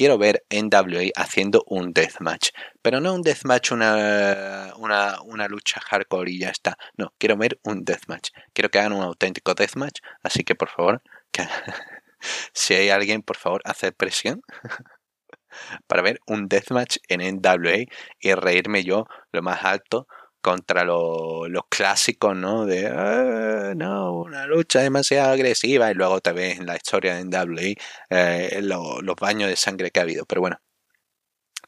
Quiero 0.00 0.16
ver 0.16 0.46
NWA 0.48 1.10
haciendo 1.14 1.62
un 1.66 1.92
deathmatch. 1.92 2.52
Pero 2.80 3.02
no 3.02 3.12
un 3.12 3.20
deathmatch, 3.20 3.72
una, 3.72 4.72
una, 4.78 5.46
lucha 5.46 5.78
hardcore 5.78 6.30
y 6.30 6.38
ya 6.38 6.48
está. 6.48 6.78
No, 6.96 7.12
quiero 7.18 7.36
ver 7.36 7.60
un 7.64 7.84
deathmatch. 7.84 8.30
Quiero 8.54 8.70
que 8.70 8.78
hagan 8.78 8.94
un 8.94 9.02
auténtico 9.02 9.52
deathmatch. 9.52 10.00
Así 10.22 10.42
que 10.42 10.54
por 10.54 10.70
favor, 10.70 11.02
si 12.54 12.72
hay 12.72 12.88
alguien, 12.88 13.20
por 13.20 13.36
favor, 13.36 13.60
hacer 13.66 13.92
presión 13.94 14.40
para 15.86 16.00
ver 16.00 16.20
un 16.26 16.48
deathmatch 16.48 16.96
en 17.08 17.20
NWA 17.20 17.84
y 18.20 18.32
reírme 18.32 18.84
yo 18.84 19.06
lo 19.32 19.42
más 19.42 19.66
alto 19.66 20.08
contra 20.40 20.84
los 20.84 21.64
clásicos, 21.68 22.36
¿no? 22.36 22.66
De, 22.66 22.86
ah, 22.86 23.74
no, 23.76 24.12
una 24.12 24.46
lucha 24.46 24.80
demasiado 24.80 25.32
agresiva 25.32 25.90
y 25.90 25.94
luego 25.94 26.20
te 26.20 26.32
ves 26.32 26.58
en 26.58 26.66
la 26.66 26.76
historia 26.76 27.14
de 27.14 27.24
NWA 27.24 27.74
eh, 28.10 28.60
los 28.62 29.16
baños 29.16 29.48
de 29.48 29.56
sangre 29.56 29.90
que 29.90 30.00
ha 30.00 30.04
habido. 30.04 30.26
Pero 30.26 30.40
bueno, 30.40 30.60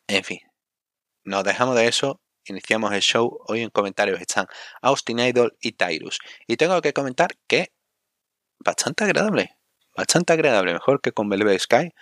en 0.07 0.25
fin, 0.25 0.41
nos 1.25 1.45
dejamos 1.45 1.77
de 1.77 1.87
eso. 1.89 2.21
Iniciamos 2.47 2.93
el 2.93 3.01
show. 3.03 3.39
Hoy 3.49 3.63
en 3.63 3.71
comentarios 3.71 4.21
están 4.21 4.47
Austin 4.83 5.21
Idol 5.21 5.57
y 5.61 5.73
Tyrus. 5.73 6.19
Y 6.47 6.57
tengo 6.57 6.81
que 6.83 6.93
comentar 6.93 7.37
que 7.47 7.73
bastante 8.59 9.05
agradable. 9.05 9.57
Bastante 9.97 10.33
agradable. 10.33 10.73
Mejor 10.73 11.01
que 11.01 11.13
con 11.13 11.29
Velvet 11.29 11.61
Sky 11.61 11.93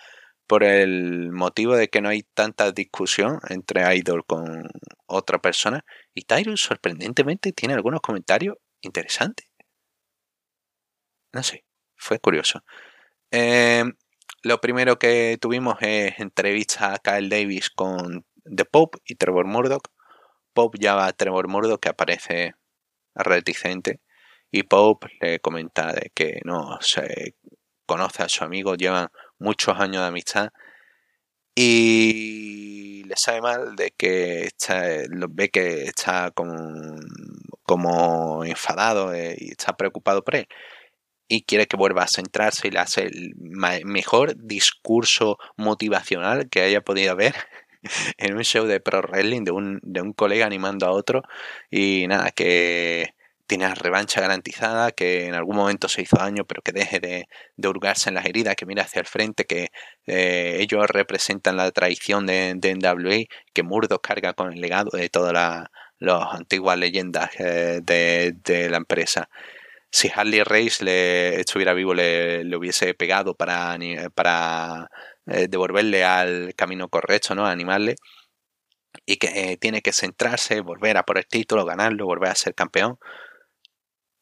por 0.51 0.65
el 0.65 1.31
motivo 1.31 1.77
de 1.77 1.87
que 1.87 2.01
no 2.01 2.09
hay 2.09 2.23
tanta 2.23 2.73
discusión 2.73 3.39
entre 3.47 3.95
Idol 3.95 4.25
con 4.25 4.67
otra 5.05 5.39
persona. 5.39 5.85
Y 6.13 6.23
Tyrus 6.23 6.61
sorprendentemente 6.61 7.53
tiene 7.53 7.73
algunos 7.73 8.01
comentarios 8.01 8.57
interesantes. 8.81 9.47
No 11.31 11.41
sé, 11.41 11.63
fue 11.95 12.19
curioso. 12.19 12.65
Em, 13.31 13.93
lo 14.43 14.59
primero 14.59 14.99
que 14.99 15.37
tuvimos 15.39 15.77
es 15.79 16.19
entrevista 16.19 16.95
a 16.95 16.99
Kyle 16.99 17.29
Davis 17.29 17.69
con 17.69 18.25
The 18.43 18.65
Pope 18.65 18.97
y 19.05 19.15
Trevor 19.15 19.47
Murdoch. 19.47 19.87
Pope 20.51 20.79
llama 20.81 21.07
a 21.07 21.13
Trevor 21.13 21.47
Murdoch 21.47 21.79
que 21.79 21.87
aparece 21.87 22.55
reticente 23.15 24.01
y 24.51 24.63
Pope 24.63 25.07
le 25.21 25.39
comenta 25.39 25.93
de 25.93 26.11
que 26.13 26.41
no 26.43 26.77
se 26.81 27.37
conoce 27.85 28.23
a 28.23 28.27
su 28.27 28.43
amigo, 28.43 28.75
llevan 28.75 29.07
muchos 29.41 29.77
años 29.79 30.01
de 30.01 30.07
amistad 30.07 30.49
y 31.55 33.03
le 33.05 33.15
sabe 33.17 33.41
mal 33.41 33.75
de 33.75 33.91
que 33.91 34.43
está, 34.43 34.83
lo 35.09 35.27
ve 35.29 35.49
que 35.49 35.83
está 35.83 36.31
como, 36.31 36.95
como 37.63 38.45
enfadado 38.45 39.13
eh, 39.13 39.35
y 39.37 39.51
está 39.51 39.75
preocupado 39.75 40.23
por 40.23 40.35
él 40.35 40.47
y 41.27 41.43
quiere 41.43 41.67
que 41.67 41.77
vuelva 41.77 42.03
a 42.03 42.07
centrarse 42.07 42.67
y 42.67 42.71
le 42.71 42.79
hace 42.79 43.03
el 43.03 43.33
mejor 43.37 44.35
discurso 44.37 45.37
motivacional 45.57 46.49
que 46.49 46.61
haya 46.61 46.81
podido 46.81 47.15
ver 47.15 47.35
en 48.17 48.35
un 48.35 48.43
show 48.43 48.65
de 48.65 48.79
pro 48.81 49.01
wrestling 49.01 49.43
de 49.43 49.51
un, 49.51 49.79
de 49.83 50.01
un 50.01 50.13
colega 50.13 50.45
animando 50.45 50.85
a 50.85 50.91
otro 50.91 51.23
y 51.69 52.05
nada 52.07 52.31
que 52.31 53.13
tiene 53.51 53.75
revancha 53.75 54.21
garantizada, 54.21 54.93
que 54.93 55.27
en 55.27 55.35
algún 55.35 55.57
momento 55.57 55.89
se 55.89 56.01
hizo 56.01 56.15
daño, 56.15 56.45
pero 56.45 56.61
que 56.61 56.71
deje 56.71 57.01
de, 57.01 57.27
hurgarse 57.67 58.07
en 58.09 58.15
las 58.15 58.25
heridas, 58.25 58.55
que 58.55 58.65
mire 58.65 58.81
hacia 58.81 59.01
el 59.01 59.07
frente, 59.07 59.43
que 59.43 59.71
eh, 60.07 60.55
ellos 60.61 60.87
representan 60.87 61.57
la 61.57 61.69
traición 61.71 62.25
de, 62.25 62.53
de 62.55 62.75
NWA, 62.75 63.25
que 63.53 63.63
Murdo 63.63 63.99
carga 63.99 64.33
con 64.33 64.53
el 64.53 64.61
legado 64.61 64.91
de 64.97 65.09
todas 65.09 65.33
las 65.99 66.33
antiguas 66.33 66.77
leyendas 66.77 67.29
eh, 67.39 67.81
de, 67.83 68.69
la 68.69 68.77
empresa. 68.77 69.27
Si 69.91 70.09
Harley 70.15 70.43
Race 70.43 70.83
le 70.85 71.41
estuviera 71.41 71.73
vivo, 71.73 71.93
le, 71.93 72.55
hubiese 72.55 72.93
pegado 72.93 73.35
para, 73.35 73.77
para 74.15 74.89
eh, 75.27 75.47
devolverle 75.49 76.05
al 76.05 76.55
camino 76.55 76.87
correcto, 76.87 77.35
¿no? 77.35 77.45
Animarle 77.45 77.95
y 79.05 79.17
que 79.17 79.57
tiene 79.59 79.81
que 79.81 79.93
centrarse, 79.93 80.61
volver 80.61 80.97
a 80.97 81.03
por 81.03 81.17
el 81.17 81.25
título, 81.27 81.65
ganarlo, 81.65 82.05
volver 82.05 82.29
a 82.29 82.35
ser 82.35 82.55
campeón. 82.55 82.97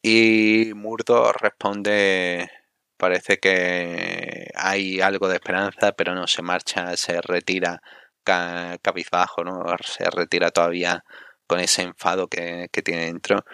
Y 0.02 0.72
Murdo 0.74 1.32
responde, 1.32 2.50
parece 2.96 3.38
que 3.38 4.50
hay 4.54 5.00
algo 5.00 5.28
de 5.28 5.36
esperanza, 5.36 5.92
pero 5.92 6.14
no 6.14 6.26
se 6.26 6.42
marcha, 6.42 6.96
se 6.96 7.20
retira 7.20 7.82
cabizbajo, 8.24 9.44
¿no? 9.44 9.64
Se 9.84 10.08
retira 10.10 10.50
todavía 10.50 11.04
con 11.46 11.60
ese 11.60 11.82
enfado 11.82 12.28
que, 12.28 12.68
tiene 12.84 13.06
dentro. 13.06 13.44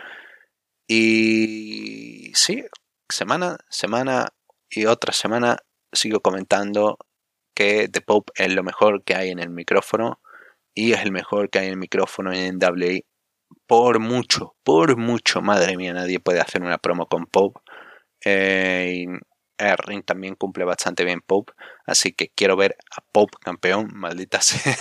Y 0.89 2.33
sí, 2.35 2.65
semana, 3.09 3.59
semana 3.71 4.29
y 4.71 4.87
otra 4.87 5.13
semana 5.13 5.59
sigo 5.93 6.21
comentando 6.21 6.99
que 7.55 7.89
The 7.89 8.03
Pope 8.03 8.33
es 8.37 8.55
lo 8.55 8.63
mejor 8.63 9.03
que 9.05 9.15
hay 9.17 9.31
en 9.31 9.41
el 9.41 9.51
micrófono 9.51 10.21
y 10.75 10.93
es 10.93 11.01
el 11.03 11.13
mejor 11.13 11.51
que 11.51 11.61
hay 11.61 11.67
en 11.67 11.73
el 11.73 11.79
micrófono 11.79 12.33
en 12.33 12.59
WA 12.59 13.01
por 13.67 13.99
mucho, 14.01 14.57
por 14.65 14.97
mucho, 14.97 15.43
madre 15.43 15.77
mía, 15.77 15.93
nadie 15.93 16.21
puede 16.21 16.41
hacer 16.41 16.63
una 16.63 16.79
promo 16.79 17.07
con 17.07 17.27
Pope. 17.27 17.61
Eh, 18.25 19.07
también 20.05 20.35
cumple 20.35 20.65
bastante 20.65 21.05
bien 21.05 21.21
Pope, 21.21 21.53
así 21.87 22.13
que 22.13 22.29
quiero 22.29 22.57
ver 22.57 22.77
a 22.97 23.03
Pope 23.13 23.39
campeón, 23.43 23.91
maldita 23.95 24.41
sea. 24.43 24.77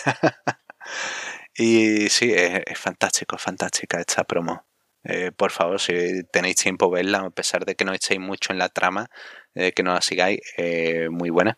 y 1.55 2.09
sí, 2.09 2.33
es, 2.33 2.77
fantástico, 2.77 3.37
fantástica 3.37 3.99
esta 3.99 4.23
promo. 4.23 4.65
Eh, 5.03 5.31
por 5.31 5.51
favor, 5.51 5.79
si 5.79 6.23
tenéis 6.31 6.55
tiempo, 6.57 6.89
verla, 6.89 7.19
a 7.19 7.29
pesar 7.29 7.65
de 7.65 7.75
que 7.75 7.85
no 7.85 7.93
estéis 7.93 8.19
mucho 8.19 8.51
en 8.53 8.59
la 8.59 8.69
trama, 8.69 9.07
eh, 9.55 9.71
que 9.73 9.83
no 9.83 9.93
la 9.93 10.01
sigáis, 10.01 10.39
eh, 10.57 11.09
muy 11.11 11.29
buena. 11.29 11.57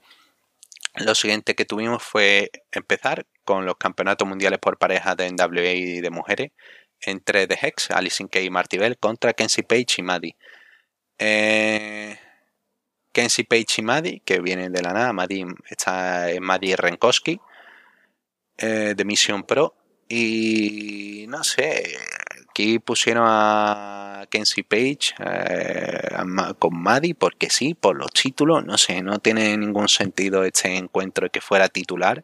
Lo 0.96 1.16
siguiente 1.16 1.56
que 1.56 1.66
tuvimos 1.66 2.04
fue 2.04 2.52
empezar 2.72 3.26
con 3.46 3.66
los 3.66 3.78
campeonatos 3.78 4.28
mundiales 4.28 4.60
por 4.60 4.78
pareja 4.78 5.16
de 5.16 5.28
NWA 5.32 5.72
y 5.74 6.02
de 6.02 6.10
mujeres 6.10 6.52
entre 7.02 7.48
The 7.48 7.58
Hex, 7.62 7.92
Alison 7.92 8.28
Kay 8.28 8.46
y 8.46 8.50
Marty 8.50 8.78
Bell 8.78 8.98
contra 8.98 9.34
Kenzie 9.34 9.64
Page 9.64 9.96
y 9.98 10.02
Maddie. 10.02 10.36
Eh, 11.20 12.18
Page 13.50 13.76
y 13.78 13.82
Maddie, 13.82 14.22
que 14.24 14.40
vienen 14.40 14.72
de 14.72 14.82
la 14.82 14.94
nada, 14.94 15.14
Maddie 15.14 15.46
está 15.70 16.30
en 16.30 16.44
Maddie 16.44 16.76
Renkowski 16.76 17.40
eh, 18.58 18.94
de 18.96 19.06
Mission 19.06 19.44
Pro. 19.44 19.74
Y 20.10 21.26
no 21.28 21.44
sé, 21.44 21.98
aquí 22.50 22.80
pusieron 22.80 23.26
a 23.28 24.26
Kenzie 24.30 24.64
Page 24.64 25.16
eh, 25.20 26.10
con 26.60 26.82
Maddie 26.82 27.16
porque 27.16 27.50
sí, 27.50 27.74
por 27.74 27.98
los 27.98 28.12
títulos, 28.12 28.64
no 28.66 28.78
sé, 28.78 29.02
no 29.02 29.20
tiene 29.20 29.58
ningún 29.58 29.90
sentido 29.90 30.44
este 30.44 30.78
encuentro 30.78 31.30
que 31.30 31.42
fuera 31.42 31.68
titular 31.68 32.24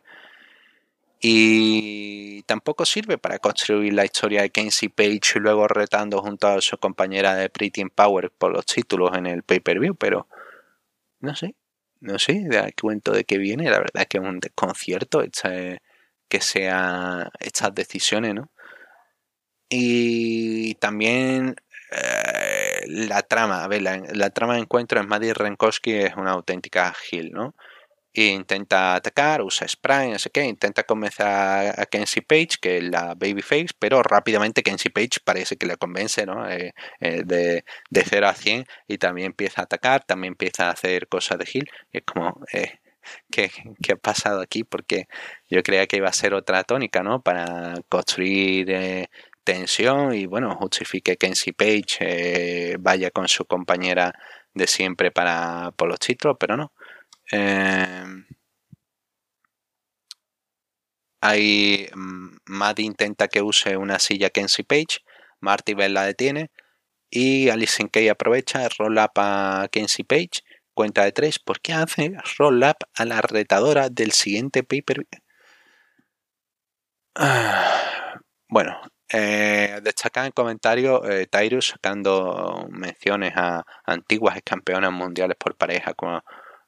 y 1.26 2.44
tampoco 2.44 2.86
sirve 2.86 3.18
para 3.18 3.40
construir 3.40 3.94
la 3.94 4.04
historia 4.04 4.42
de 4.42 4.50
Kenzie 4.50 4.90
Page 4.90 5.38
y 5.38 5.40
luego 5.40 5.70
retando 5.70 6.22
junto 6.22 6.48
a 6.50 6.60
su 6.60 6.78
compañera 6.78 7.34
de 7.36 7.50
Pretty 7.50 7.86
Power 7.86 8.30
por 8.30 8.52
los 8.52 8.66
títulos 8.66 9.18
en 9.18 9.28
el 9.28 9.42
pay-per-view, 9.42 9.96
pero 9.96 10.28
no 11.22 11.34
sé, 11.34 11.56
no 12.02 12.20
sé, 12.20 12.44
de 12.46 12.74
cuento 12.74 13.14
de 13.14 13.24
qué 13.24 13.38
viene, 13.38 13.70
la 13.70 13.80
verdad 13.80 14.02
es 14.02 14.08
que 14.08 14.18
es 14.18 14.24
un 14.24 14.42
desconcierto 14.42 15.24
que 16.28 16.42
sea 16.42 17.32
estas 17.40 17.74
decisiones, 17.74 18.36
¿no? 18.36 18.50
Y 19.70 20.76
también 20.76 21.56
eh, 21.92 22.84
la 22.88 23.22
trama, 23.22 23.64
a 23.64 23.68
ver, 23.70 23.82
la, 23.82 24.30
trama 24.32 24.56
de 24.56 24.62
encuentro 24.62 25.00
en 25.00 25.08
Maddie 25.08 25.34
Renkowski 25.34 25.94
es 25.94 26.16
una 26.16 26.32
auténtica 26.32 26.94
gil, 26.94 27.32
¿no? 27.32 27.56
Intenta 28.14 28.96
atacar, 28.96 29.42
usa 29.42 29.68
spray, 29.68 30.12
no 30.12 30.20
sé 30.20 30.30
qué, 30.30 30.44
intenta 30.46 30.84
convencer 30.84 31.26
a, 31.26 31.86
Kenzie 31.90 32.22
Page, 32.22 32.58
que 32.62 32.78
es 32.78 32.84
la 32.84 33.16
babyface, 33.16 33.70
pero 33.80 34.04
rápidamente 34.04 34.64
Kenzie 34.64 34.92
Page 34.92 35.20
parece 35.24 35.58
que 35.58 35.66
le 35.66 35.78
convence 35.78 36.26
¿no? 36.26 36.48
Eh, 36.50 36.74
eh, 37.00 37.24
de, 37.26 37.66
de 37.90 38.04
0 38.04 38.28
a 38.28 38.34
100 38.34 38.66
y 38.88 38.98
también 39.00 39.28
empieza 39.28 39.62
a 39.62 39.64
atacar, 39.66 40.04
también 40.06 40.34
empieza 40.34 40.68
a 40.68 40.72
hacer 40.72 41.08
cosas 41.08 41.40
de 41.40 41.46
heal 41.46 41.66
y 41.92 41.98
es 41.98 42.04
como, 42.04 42.40
eh, 42.54 42.80
qué, 43.32 43.50
ha 43.92 43.96
pasado 43.96 44.42
aquí, 44.42 44.64
porque 44.64 45.08
yo 45.50 45.64
creía 45.64 45.88
que 45.88 45.98
iba 45.98 46.10
a 46.10 46.14
ser 46.14 46.34
otra 46.34 46.64
tónica, 46.64 47.04
¿no? 47.04 47.22
Para 47.22 47.76
construir 47.90 48.70
eh, 48.70 49.10
tensión 49.44 50.14
y, 50.14 50.26
bueno, 50.28 50.56
justifique 50.56 51.18
que 51.18 51.28
Kenzie 51.28 51.54
Page 51.54 52.78
vaya 52.80 53.12
con 53.12 53.28
su 53.28 53.46
compañera 53.46 54.14
de 54.54 54.68
siempre 54.68 55.12
para 55.12 55.72
por 55.76 55.90
los 55.90 56.00
títulos, 56.00 56.38
pero 56.40 56.58
no. 56.58 56.72
Eh, 57.32 58.04
Ahí 61.24 61.88
mm, 61.96 62.36
Matt 62.48 62.80
intenta 62.80 63.30
que 63.30 63.42
use 63.42 63.78
una 63.78 63.98
silla 64.00 64.30
Kenzie 64.30 64.66
Page, 64.66 65.00
Marty 65.40 65.74
Bell 65.74 65.94
la 65.94 66.06
detiene 66.06 66.52
y 67.10 67.50
Alison 67.50 67.88
Kay 67.88 68.10
aprovecha, 68.10 68.68
roll 68.78 68.98
up 68.98 69.12
a 69.18 69.68
Kenzie 69.72 70.04
Page, 70.06 70.42
cuenta 70.74 71.06
de 71.06 71.14
tres. 71.14 71.40
¿Por 71.40 71.62
qué 71.62 71.74
hace 71.74 72.14
roll 72.38 72.64
up 72.64 72.76
a 72.96 73.06
la 73.06 73.22
retadora 73.22 73.90
del 73.90 74.12
siguiente 74.12 74.64
paper? 74.64 75.08
Bueno, 78.50 78.80
eh, 79.12 79.80
destaca 79.84 80.26
en 80.26 80.32
comentarios 80.32 81.02
eh, 81.10 81.26
Tyrus 81.32 81.70
sacando 81.70 82.68
menciones 82.70 83.34
a 83.36 83.64
antiguas 83.86 84.40
campeonas 84.46 84.92
mundiales 84.92 85.38
por 85.38 85.56
pareja 85.58 85.94
como 85.96 86.22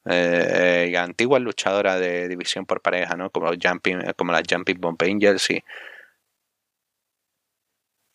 eh, 0.05 0.91
eh, 0.91 0.97
antiguas 0.97 1.41
luchadoras 1.41 1.99
de 1.99 2.27
división 2.27 2.65
por 2.65 2.81
pareja, 2.81 3.15
¿no? 3.15 3.31
Como, 3.31 3.51
jumping, 3.61 4.01
como 4.15 4.31
las 4.31 4.43
Jumping 4.49 4.79
Bomb 4.79 5.01
Angels 5.01 5.49
y... 5.49 5.63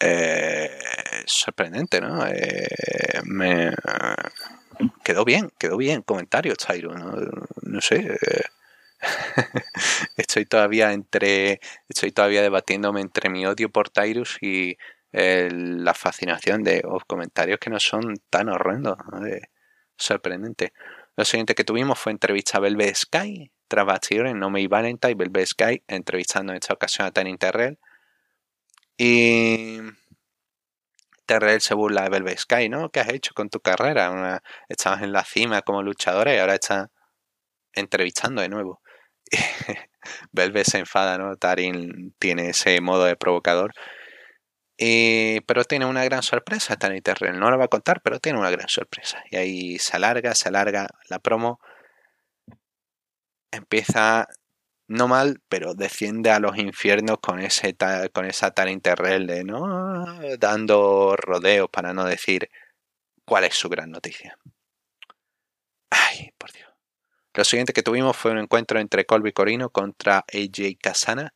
Eh, 0.03 0.71
sorprendente, 1.27 2.01
¿no? 2.01 2.27
Eh, 2.27 3.21
me 3.25 3.71
quedó 5.05 5.25
bien, 5.25 5.51
quedó 5.59 5.77
bien 5.77 6.03
comentario, 6.03 6.55
Tyro, 6.57 6.95
¿no? 6.95 7.81
Sé. 7.81 8.17
estoy 10.17 10.47
todavía 10.47 10.93
entre. 10.93 11.61
Estoy 11.89 12.13
todavía 12.13 12.43
debatiéndome 12.43 13.01
entre 13.01 13.29
mi 13.31 13.47
odio 13.47 13.71
por 13.71 13.91
Tyrus 13.91 14.39
y 14.41 14.79
la 15.13 15.93
fascinación 15.95 16.63
de 16.63 16.83
los 16.83 17.05
comentarios 17.05 17.59
que 17.59 17.71
no 17.71 17.81
son 17.81 18.15
tan 18.31 18.49
horrendos. 18.49 18.97
sorprendente. 19.97 20.73
Lo 21.21 21.27
siguiente 21.27 21.55
que 21.55 21.65
tuvimos 21.65 21.99
fue 21.99 22.13
entrevista 22.13 22.57
a 22.57 22.61
Velvet 22.63 22.95
Sky, 22.95 23.53
tras 23.69 23.85
bastidores, 23.85 24.35
No 24.35 24.49
Me 24.49 24.67
Valentine, 24.67 25.17
Velvet 25.17 25.49
Sky, 25.49 25.83
entrevistando 25.87 26.55
en 26.55 26.57
esta 26.57 26.73
ocasión 26.73 27.07
a 27.07 27.11
Tony 27.11 27.37
Terrell. 27.37 27.79
Y 28.97 29.81
Terrell 31.27 31.61
se 31.61 31.75
burla 31.75 32.05
de 32.05 32.09
Velvet 32.09 32.39
Sky, 32.39 32.71
¿no? 32.71 32.89
¿Qué 32.89 33.01
has 33.01 33.11
hecho 33.11 33.35
con 33.35 33.51
tu 33.51 33.61
carrera? 33.61 34.41
estabas 34.71 35.03
en 35.03 35.13
la 35.13 35.23
cima 35.23 35.61
como 35.61 35.83
luchadora 35.83 36.35
y 36.35 36.39
ahora 36.39 36.55
estás 36.55 36.89
entrevistando 37.75 38.41
de 38.41 38.49
nuevo. 38.49 38.81
Velvet 40.33 40.65
se 40.65 40.79
enfada, 40.79 41.19
¿no? 41.19 41.37
Tarin 41.37 42.15
tiene 42.19 42.49
ese 42.49 42.81
modo 42.81 43.05
de 43.05 43.17
provocador 43.17 43.75
eh, 44.83 45.43
pero 45.47 45.65
tiene 45.65 45.85
una 45.85 46.05
gran 46.05 46.23
sorpresa 46.23 46.77
Tani 46.77 47.03
Terrell. 47.03 47.39
No 47.39 47.51
lo 47.51 47.59
va 47.59 47.67
a 47.67 47.69
contar, 47.69 48.01
pero 48.03 48.19
tiene 48.19 48.39
una 48.39 48.51
gran 48.51 48.69
sorpresa. 48.69 49.23
Y 49.31 49.37
ahí 49.37 49.79
se 49.79 49.97
alarga, 49.97 50.35
se 50.35 50.49
alarga 50.49 50.89
la 51.09 51.19
promo. 51.19 51.61
Empieza 53.51 54.27
no 54.89 55.07
mal, 55.07 55.43
pero 55.49 55.75
desciende 55.75 56.31
a 56.31 56.41
los 56.41 56.57
infiernos 56.57 57.19
con, 57.21 57.41
ese 57.41 57.77
con 58.13 58.25
esa 58.25 58.53
Tani 58.53 58.81
Terrell 58.81 59.27
de 59.27 59.45
no 59.45 60.07
dando 60.39 61.15
rodeos 61.17 61.69
para 61.71 61.93
no 61.93 62.05
decir 62.05 62.51
cuál 63.27 63.45
es 63.45 63.55
su 63.57 63.69
gran 63.69 63.91
noticia. 63.91 64.39
Ay, 65.91 66.33
por 66.39 66.53
Dios. 66.53 66.71
Lo 67.35 67.45
siguiente 67.45 67.73
que 67.75 67.83
tuvimos 67.83 68.17
fue 68.17 68.33
un 68.33 68.39
encuentro 68.39 68.81
entre 68.81 69.05
Colby 69.05 69.33
Corino 69.33 69.71
contra 69.71 70.25
AJ 70.33 70.79
Casana 70.81 71.35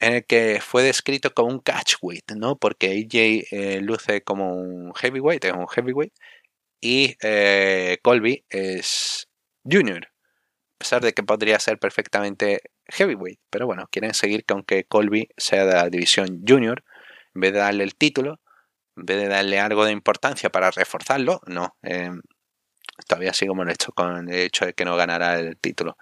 en 0.00 0.14
el 0.14 0.26
que 0.26 0.60
fue 0.60 0.82
descrito 0.82 1.32
como 1.34 1.50
un 1.50 1.60
catchweight, 1.60 2.32
¿no? 2.32 2.56
Porque 2.58 2.88
AJ 2.88 3.46
eh, 3.50 3.80
luce 3.82 4.22
como 4.22 4.54
un 4.54 4.94
heavyweight, 4.94 5.44
es 5.44 5.52
un 5.52 5.68
heavyweight, 5.68 6.12
y 6.80 7.16
eh, 7.22 7.98
Colby 8.02 8.44
es 8.50 9.28
junior, 9.64 10.06
a 10.06 10.78
pesar 10.78 11.02
de 11.02 11.12
que 11.14 11.22
podría 11.22 11.58
ser 11.60 11.78
perfectamente 11.78 12.60
heavyweight, 12.88 13.40
pero 13.50 13.66
bueno, 13.66 13.88
quieren 13.90 14.14
seguir 14.14 14.44
que 14.44 14.54
aunque 14.54 14.84
Colby 14.84 15.28
sea 15.36 15.64
de 15.66 15.74
la 15.74 15.88
división 15.90 16.42
junior, 16.46 16.84
en 17.34 17.40
vez 17.40 17.52
de 17.52 17.58
darle 17.60 17.84
el 17.84 17.96
título, 17.96 18.40
en 18.96 19.06
vez 19.06 19.18
de 19.18 19.28
darle 19.28 19.60
algo 19.60 19.84
de 19.84 19.92
importancia 19.92 20.50
para 20.50 20.70
reforzarlo, 20.70 21.40
no, 21.46 21.76
eh, 21.82 22.10
todavía 23.08 23.32
sigo 23.32 23.54
molesto 23.54 23.92
con 23.92 24.28
el 24.28 24.34
hecho 24.34 24.66
de 24.66 24.74
que 24.74 24.84
no 24.84 24.96
ganara 24.96 25.38
el 25.38 25.56
título. 25.58 25.96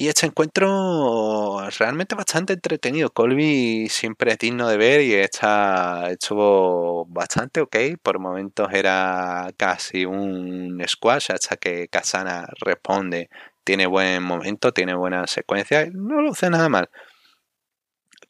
Y 0.00 0.08
este 0.08 0.24
encuentro 0.24 1.60
realmente 1.78 2.14
bastante 2.14 2.54
entretenido. 2.54 3.10
Colby 3.10 3.86
siempre 3.90 4.32
es 4.32 4.38
digno 4.38 4.66
de 4.66 4.78
ver 4.78 5.02
y 5.02 5.12
está, 5.12 6.10
estuvo 6.10 7.04
bastante 7.04 7.60
ok. 7.60 7.76
Por 8.02 8.18
momentos 8.18 8.68
era 8.72 9.50
casi 9.58 10.06
un 10.06 10.82
squash 10.88 11.32
hasta 11.32 11.58
que 11.58 11.88
Kasana 11.88 12.48
responde. 12.64 13.28
Tiene 13.62 13.86
buen 13.86 14.22
momento, 14.22 14.72
tiene 14.72 14.94
buena 14.94 15.26
secuencia. 15.26 15.86
No 15.92 16.22
lo 16.22 16.30
hace 16.30 16.48
nada 16.48 16.70
mal. 16.70 16.88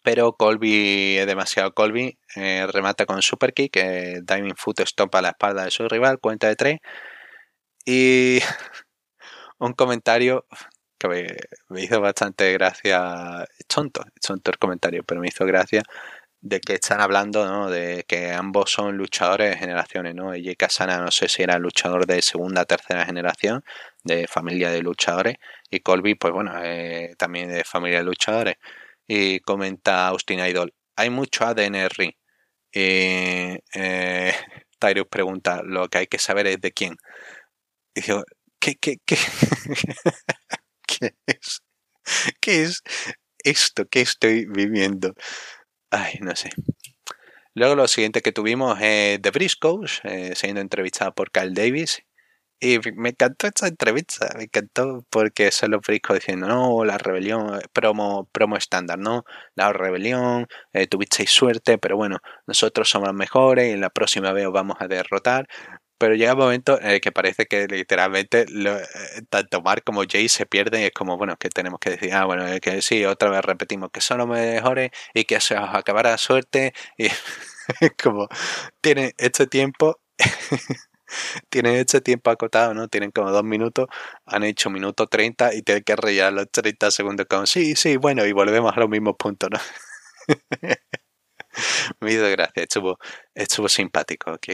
Pero 0.03 0.33
Colby 0.33 1.19
es 1.19 1.27
demasiado 1.29 1.73
Colby. 1.73 2.19
Eh, 2.35 2.67
remata 2.73 3.07
con 3.07 3.23
super 3.23 3.55
kick. 3.55 3.77
Eh, 3.77 4.23
diving 4.25 4.57
foot 4.57 4.81
estompa 4.81 5.23
la 5.23 5.29
espalda 5.31 5.65
de 5.67 5.71
su 5.71 5.89
rival. 5.89 6.19
Cuenta 6.19 6.49
de 6.49 6.57
tres. 6.57 6.79
Y 7.85 8.41
un 9.59 9.73
comentario 9.75 10.47
que 11.09 11.37
me, 11.69 11.83
hizo 11.83 12.01
bastante 12.01 12.53
gracia, 12.53 13.47
tonto, 13.67 14.05
tonto 14.21 14.51
el 14.51 14.59
comentario, 14.59 15.03
pero 15.05 15.21
me 15.21 15.29
hizo 15.29 15.47
gracia 15.47 15.83
de 16.43 16.61
que 16.61 16.75
están 16.75 17.01
hablando, 17.01 17.47
¿no? 17.47 17.71
De 17.71 18.05
que 18.09 18.33
ambos 18.33 18.71
son 18.71 18.97
luchadores 18.97 19.51
de 19.51 19.57
generaciones, 19.59 20.15
¿no? 20.15 20.35
Y 20.37 20.55
Kasana 20.57 20.99
no 21.01 21.11
sé 21.11 21.29
si 21.29 21.43
era 21.43 21.59
luchador 21.59 22.07
de 22.07 22.23
segunda, 22.23 22.65
tercera 22.65 23.05
generación, 23.07 23.65
de 24.05 24.27
familia 24.27 24.71
de 24.71 24.83
luchadores, 24.83 25.37
y 25.71 25.81
Colby, 25.81 26.15
pues 26.17 26.33
bueno, 26.33 26.53
eh, 26.63 27.15
también 27.19 27.51
de 27.51 27.65
familia 27.65 27.99
de 27.99 28.05
luchadores. 28.05 28.57
Y 29.07 29.41
comenta 29.41 30.09
Austin 30.09 30.41
Idol, 30.41 30.75
hay 30.97 31.11
mucho 31.11 31.47
ADNR. 31.47 32.15
Y 32.73 33.59
eh, 33.75 34.35
Tyrus 34.79 35.07
pregunta, 35.09 35.63
lo 35.65 35.89
que 35.89 35.99
hay 35.99 36.07
que 36.07 36.19
saber 36.19 36.47
es 36.47 36.61
de 36.61 36.73
quién. 36.73 36.97
Y 37.95 38.03
digo, 38.03 38.25
¿qué, 38.61 38.77
qué, 38.77 38.99
qué? 39.07 39.17
¿Qué 41.01 41.15
es? 41.27 41.63
¿Qué 42.41 42.63
es 42.65 42.83
esto 43.45 43.87
que 43.89 44.01
estoy 44.03 44.47
viviendo? 44.47 45.15
Ay, 45.91 46.19
no 46.23 46.37
sé. 46.37 46.51
Luego 47.55 47.75
lo 47.75 47.89
siguiente 47.89 48.23
que 48.23 48.33
tuvimos 48.33 48.79
es 48.81 49.21
The 49.23 49.31
Briscoes, 49.31 50.01
eh, 50.05 50.35
siendo 50.37 50.61
entrevistada 50.61 51.13
por 51.13 51.31
Kyle 51.31 51.53
Davis. 51.55 52.03
Y 52.61 52.79
me 52.97 53.11
encantó 53.11 53.47
esta 53.49 53.69
entrevista, 53.69 54.31
me 54.37 54.45
encantó 54.45 55.07
porque 55.11 55.51
son 55.53 55.73
los 55.73 55.83
Briscoes 55.83 56.21
diciendo, 56.21 56.47
no, 56.49 56.85
la 56.85 56.99
rebelión, 56.99 57.61
promo, 57.73 58.29
promo 58.33 58.57
estándar, 58.57 58.99
¿no? 58.99 59.25
La 59.57 59.73
rebelión, 59.73 60.47
eh, 60.73 60.87
tuvisteis 60.87 61.31
suerte, 61.31 61.79
pero 61.79 61.97
bueno, 61.97 62.19
nosotros 62.47 62.91
somos 62.91 63.09
los 63.09 63.17
mejores 63.17 63.69
y 63.71 63.73
en 63.73 63.81
la 63.83 63.91
próxima 63.91 64.33
vez 64.33 64.47
os 64.47 64.53
vamos 64.53 64.77
a 64.81 64.89
derrotar. 64.89 65.49
Pero 66.01 66.15
llega 66.15 66.33
un 66.33 66.39
momento 66.39 66.81
en 66.81 66.93
el 66.93 67.01
que 67.03 67.13
parece 67.13 67.45
que 67.47 67.67
literalmente 67.69 68.47
eh, 68.49 69.23
tanto 69.29 69.61
Mark 69.61 69.85
como 69.85 70.03
Jay 70.09 70.31
se 70.31 70.47
pierden 70.47 70.81
y 70.81 70.85
es 70.87 70.93
como, 70.93 71.19
bueno, 71.19 71.37
que 71.37 71.51
tenemos 71.51 71.79
que 71.79 71.91
decir, 71.91 72.15
ah, 72.15 72.25
bueno, 72.25 72.47
que 72.63 72.81
sí, 72.81 73.05
otra 73.05 73.29
vez 73.29 73.45
repetimos 73.45 73.91
que 73.93 74.01
son 74.01 74.17
los 74.19 74.27
mejores 74.27 74.91
y 75.13 75.25
que 75.25 75.41
se 75.43 75.57
os 75.59 75.69
acabará 75.75 76.13
la 76.13 76.19
suerte. 76.19 76.73
Y 76.97 77.09
como, 78.03 78.29
tienen 78.81 79.13
este 79.19 79.47
tiempo, 79.47 80.01
tienen 81.51 81.77
este 81.77 82.01
tiempo 82.01 82.31
acotado, 82.31 82.75
¿no? 82.75 82.89
Tienen 82.89 83.11
como 83.11 83.31
dos 83.31 83.45
minutos, 83.45 83.89
han 84.27 84.45
hecho 84.45 84.71
minuto 84.71 85.07
30 85.07 85.55
y 85.55 85.63
tienen 85.63 85.85
que 85.85 85.97
rellenar 85.97 86.33
los 86.33 86.51
30 86.51 86.91
segundos 86.91 87.27
con, 87.29 87.47
sí, 87.47 87.77
sí, 87.77 87.97
bueno, 87.99 88.25
y 88.27 88.33
volvemos 88.33 88.73
a 88.77 88.81
los 88.81 88.89
mismos 88.89 89.17
puntos, 89.19 89.51
¿no? 89.51 89.59
Me 92.01 92.13
hizo 92.13 92.29
gracia, 92.31 92.63
estuvo, 92.63 92.99
estuvo 93.35 93.69
simpático, 93.69 94.33
¿ok? 94.33 94.49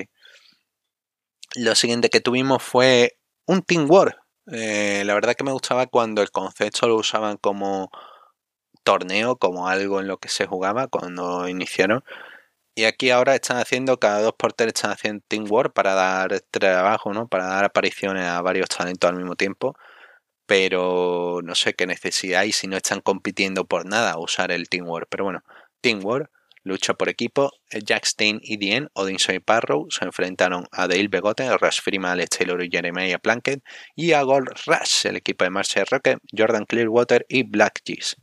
Lo 1.55 1.75
siguiente 1.75 2.11
que 2.11 2.21
tuvimos 2.21 2.63
fue 2.63 3.19
un 3.47 3.63
Team 3.63 3.87
War. 3.91 4.19
Eh, 4.53 5.03
la 5.05 5.15
verdad 5.15 5.35
que 5.35 5.45
me 5.45 5.53
gustaba 5.53 5.87
cuando 5.87 6.23
el 6.23 6.31
concepto 6.31 6.89
lo 6.89 6.97
usaban 6.97 7.37
como 7.37 7.91
torneo, 8.85 9.37
como 9.37 9.69
algo 9.69 10.01
en 10.01 10.09
lo 10.09 10.19
que 10.19 10.29
se 10.29 10.47
jugaba 10.47 10.89
cuando 10.89 11.49
iniciaron. 11.49 12.05
Y 12.75 12.85
aquí 12.85 13.11
ahora 13.11 13.35
están 13.35 13.59
haciendo, 13.59 13.99
cada 13.99 14.21
dos 14.21 14.35
por 14.39 14.53
tres 14.53 14.75
están 14.75 14.93
haciendo 14.93 15.25
Team 15.29 15.47
War 15.49 15.73
para 15.73 15.95
dar 15.95 16.41
trabajo, 16.51 17.13
¿no? 17.15 17.27
Para 17.29 17.47
dar 17.47 17.65
apariciones 17.65 18.25
a 18.27 18.43
varios 18.43 18.69
talentos 18.69 19.09
al 19.11 19.17
mismo 19.17 19.35
tiempo. 19.37 19.77
Pero 20.47 21.41
no 21.45 21.55
sé 21.55 21.75
qué 21.75 21.87
necesidad 21.87 22.43
hay 22.43 22.53
si 22.53 22.69
no 22.69 22.77
están 22.77 23.01
compitiendo 23.01 23.67
por 23.67 23.87
nada 23.87 24.19
usar 24.19 24.53
el 24.53 24.69
Team 24.69 24.89
War. 24.89 25.07
Pero 25.09 25.25
bueno, 25.25 25.43
Team 25.81 26.05
War 26.05 26.31
Lucha 26.67 26.95
por 26.95 27.09
equipo, 27.09 27.53
Jack 27.71 28.05
Stein 28.07 28.41
y 28.43 28.57
Dien, 28.57 28.89
Odinson 28.93 29.37
y 29.37 29.39
Parrow 29.39 29.87
se 29.89 30.05
enfrentaron 30.05 30.67
a 30.73 30.89
Dale 30.89 31.07
Begotten, 31.07 31.57
Rush 31.61 31.81
Freeman, 31.81 32.11
Alex 32.11 32.39
Taylor 32.39 32.61
y 32.61 32.69
Jeremiah 32.69 33.21
Plunkett 33.21 33.63
y 33.95 34.13
a 34.13 34.23
Gold 34.23 34.49
Rush, 34.67 35.07
el 35.07 35.15
equipo 35.15 35.45
de 35.45 35.51
Marshall 35.51 35.87
Rocket, 35.89 36.19
Jordan 36.37 36.65
Clearwater 36.65 37.25
y 37.29 37.45
Black 37.45 37.83
Cheese. 37.85 38.17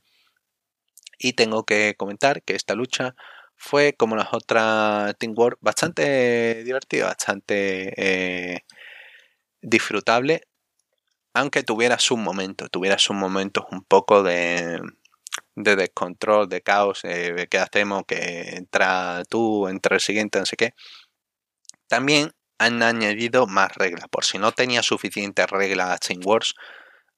Y 1.17 1.33
tengo 1.33 1.63
que 1.63 1.95
comentar 1.97 2.43
que 2.43 2.55
esta 2.55 2.75
lucha 2.75 3.15
fue, 3.55 3.93
como 3.93 4.17
las 4.17 4.33
otras 4.33 5.17
Team 5.17 5.33
War, 5.37 5.57
bastante 5.61 6.65
divertida, 6.65 7.05
bastante 7.05 7.93
eh, 7.95 8.65
disfrutable, 9.61 10.41
aunque 11.33 11.63
tuviera 11.63 11.97
sus 11.97 12.17
momentos, 12.17 12.69
tuviera 12.69 12.97
sus 12.97 13.15
momentos 13.15 13.63
un 13.71 13.85
poco 13.85 14.21
de, 14.21 14.81
de 15.55 15.75
descontrol, 15.75 16.49
de 16.49 16.61
caos, 16.61 17.01
eh, 17.03 17.47
¿qué 17.49 17.57
hacemos? 17.59 18.03
Que 18.07 18.55
entra 18.55 19.23
tú, 19.29 19.67
entra 19.67 19.95
el 19.95 20.01
siguiente, 20.01 20.39
no 20.39 20.45
sé 20.45 20.55
qué. 20.55 20.73
También 21.87 22.31
han 22.59 22.81
añadido 22.83 23.47
más 23.47 23.75
reglas, 23.75 24.07
por 24.09 24.25
si 24.25 24.37
no 24.37 24.51
tenía 24.51 24.83
suficientes 24.83 25.49
reglas 25.49 25.89
a 25.91 25.97
Chain 25.99 26.21
Wars, 26.25 26.53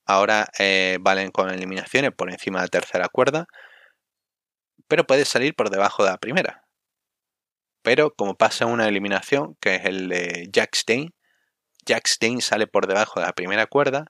ahora 0.05 0.47
eh, 0.59 0.97
valen 1.01 1.31
con 1.31 1.49
eliminaciones 1.49 2.11
por 2.11 2.31
encima 2.31 2.59
de 2.59 2.65
la 2.65 2.69
tercera 2.69 3.09
cuerda, 3.09 3.47
pero 4.87 5.05
puede 5.05 5.25
salir 5.25 5.55
por 5.55 5.69
debajo 5.69 6.03
de 6.03 6.11
la 6.11 6.17
primera. 6.17 6.63
Pero 7.83 8.13
como 8.15 8.35
pasa 8.35 8.65
una 8.65 8.87
eliminación, 8.87 9.55
que 9.61 9.75
es 9.75 9.85
el 9.85 10.09
de 10.09 10.47
Jack 10.51 10.75
Stein, 10.75 11.13
Jack 11.85 12.07
Stein 12.07 12.41
sale 12.41 12.67
por 12.67 12.87
debajo 12.87 13.19
de 13.19 13.27
la 13.27 13.33
primera 13.33 13.67
cuerda, 13.67 14.05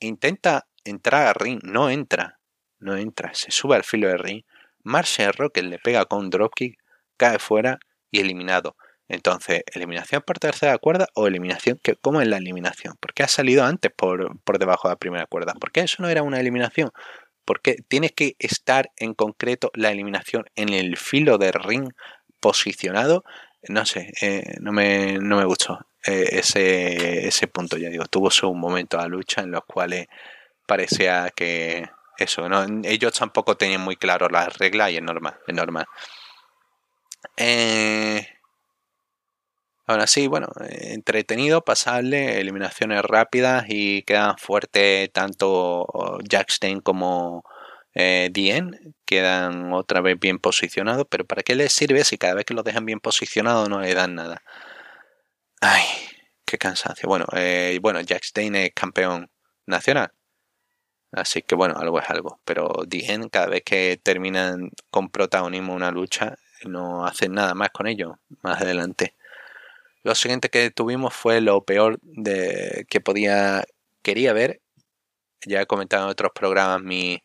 intenta 0.00 0.66
entrar 0.84 1.28
a 1.28 1.32
ring, 1.32 1.60
no 1.62 1.90
entra, 1.90 2.40
no 2.82 2.96
entra, 2.96 3.32
se 3.34 3.50
sube 3.50 3.76
al 3.76 3.84
filo 3.84 4.08
de 4.08 4.16
ring, 4.16 4.42
Marshall 4.82 5.32
Rocket 5.32 5.64
le 5.64 5.78
pega 5.78 6.04
con 6.04 6.20
un 6.20 6.30
dropkick, 6.30 6.78
cae 7.16 7.38
fuera 7.38 7.78
y 8.10 8.20
eliminado. 8.20 8.76
Entonces, 9.08 9.62
eliminación 9.74 10.22
por 10.22 10.38
tercera 10.38 10.78
cuerda 10.78 11.06
o 11.14 11.26
eliminación, 11.26 11.78
¿cómo 12.00 12.20
es 12.20 12.28
la 12.28 12.38
eliminación? 12.38 12.94
¿Por 12.98 13.12
qué 13.12 13.22
ha 13.22 13.28
salido 13.28 13.64
antes 13.64 13.92
por, 13.94 14.38
por 14.40 14.58
debajo 14.58 14.88
de 14.88 14.92
la 14.92 14.98
primera 14.98 15.26
cuerda? 15.26 15.54
¿Por 15.54 15.70
qué 15.70 15.80
eso 15.80 16.02
no 16.02 16.08
era 16.08 16.22
una 16.22 16.40
eliminación? 16.40 16.90
Porque 17.44 17.76
tienes 17.88 18.12
que 18.12 18.36
estar 18.38 18.90
en 18.96 19.14
concreto 19.14 19.70
la 19.74 19.90
eliminación 19.90 20.46
en 20.54 20.70
el 20.70 20.96
filo 20.96 21.38
de 21.38 21.52
ring 21.52 21.92
posicionado. 22.40 23.24
No 23.68 23.84
sé, 23.84 24.12
eh, 24.22 24.56
no, 24.60 24.72
me, 24.72 25.18
no 25.18 25.36
me 25.36 25.44
gustó 25.44 25.86
eh, 26.06 26.28
ese, 26.32 27.26
ese 27.26 27.46
punto, 27.48 27.76
ya 27.76 27.90
digo. 27.90 28.06
Tuvo 28.06 28.30
su 28.30 28.52
momento 28.54 28.98
a 28.98 29.08
lucha 29.08 29.42
en 29.42 29.50
los 29.50 29.64
cuales 29.66 30.06
parecía 30.66 31.30
que, 31.34 31.88
eso, 32.22 32.48
¿no? 32.48 32.64
ellos 32.84 33.12
tampoco 33.12 33.56
tenían 33.56 33.80
muy 33.82 33.96
claro 33.96 34.28
las 34.28 34.56
reglas 34.58 34.90
y 34.90 34.96
es 34.96 35.02
normal, 35.02 35.38
es 35.46 35.54
normal. 35.54 35.86
Eh, 37.36 38.26
ahora 39.86 40.06
sí, 40.06 40.26
bueno, 40.26 40.48
entretenido, 40.68 41.62
pasable, 41.64 42.40
eliminaciones 42.40 43.02
rápidas 43.02 43.66
y 43.68 44.02
quedan 44.02 44.38
fuertes 44.38 45.12
tanto 45.12 46.18
Jackstein 46.24 46.80
como 46.80 47.44
eh, 47.94 48.30
Dien, 48.32 48.94
quedan 49.04 49.72
otra 49.72 50.00
vez 50.00 50.18
bien 50.18 50.38
posicionados, 50.38 51.06
pero 51.10 51.26
¿para 51.26 51.42
qué 51.42 51.54
les 51.54 51.72
sirve 51.72 52.04
si 52.04 52.18
cada 52.18 52.34
vez 52.34 52.44
que 52.46 52.54
lo 52.54 52.62
dejan 52.62 52.86
bien 52.86 53.00
posicionado 53.00 53.68
no 53.68 53.80
le 53.80 53.94
dan 53.94 54.14
nada? 54.14 54.42
Ay, 55.60 55.84
qué 56.44 56.58
cansancio. 56.58 57.08
Bueno, 57.08 57.26
eh, 57.34 57.78
bueno, 57.82 58.00
Jackstein 58.00 58.54
es 58.56 58.72
campeón 58.74 59.30
nacional. 59.66 60.12
Así 61.12 61.42
que 61.42 61.54
bueno, 61.54 61.76
algo 61.78 62.00
es 62.00 62.10
algo. 62.10 62.40
Pero 62.44 62.70
Dien, 62.86 63.28
cada 63.28 63.46
vez 63.46 63.62
que 63.64 64.00
terminan 64.02 64.70
con 64.90 65.10
protagonismo 65.10 65.74
una 65.74 65.90
lucha, 65.90 66.36
no 66.64 67.06
hacen 67.06 67.32
nada 67.32 67.54
más 67.54 67.70
con 67.70 67.86
ello 67.86 68.18
más 68.42 68.60
adelante. 68.60 69.14
Lo 70.04 70.14
siguiente 70.14 70.48
que 70.50 70.70
tuvimos 70.70 71.14
fue 71.14 71.40
lo 71.40 71.64
peor 71.64 71.98
de 72.02 72.86
que 72.88 73.00
podía 73.00 73.64
quería 74.02 74.32
ver. 74.32 74.60
Ya 75.46 75.62
he 75.62 75.66
comentado 75.66 76.04
en 76.04 76.10
otros 76.10 76.32
programas 76.34 76.82
mi 76.82 77.22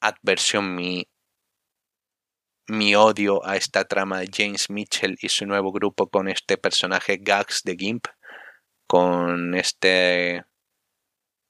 adversión, 0.00 0.74
mi 0.74 1.08
mi 2.66 2.94
odio 2.94 3.44
a 3.46 3.56
esta 3.56 3.84
trama 3.84 4.20
de 4.20 4.30
James 4.32 4.70
Mitchell 4.70 5.16
y 5.20 5.28
su 5.28 5.46
nuevo 5.46 5.72
grupo 5.72 6.08
con 6.08 6.28
este 6.28 6.56
personaje 6.56 7.18
Gags 7.20 7.62
de 7.62 7.76
Gimp, 7.76 8.06
con 8.86 9.54
este 9.54 10.44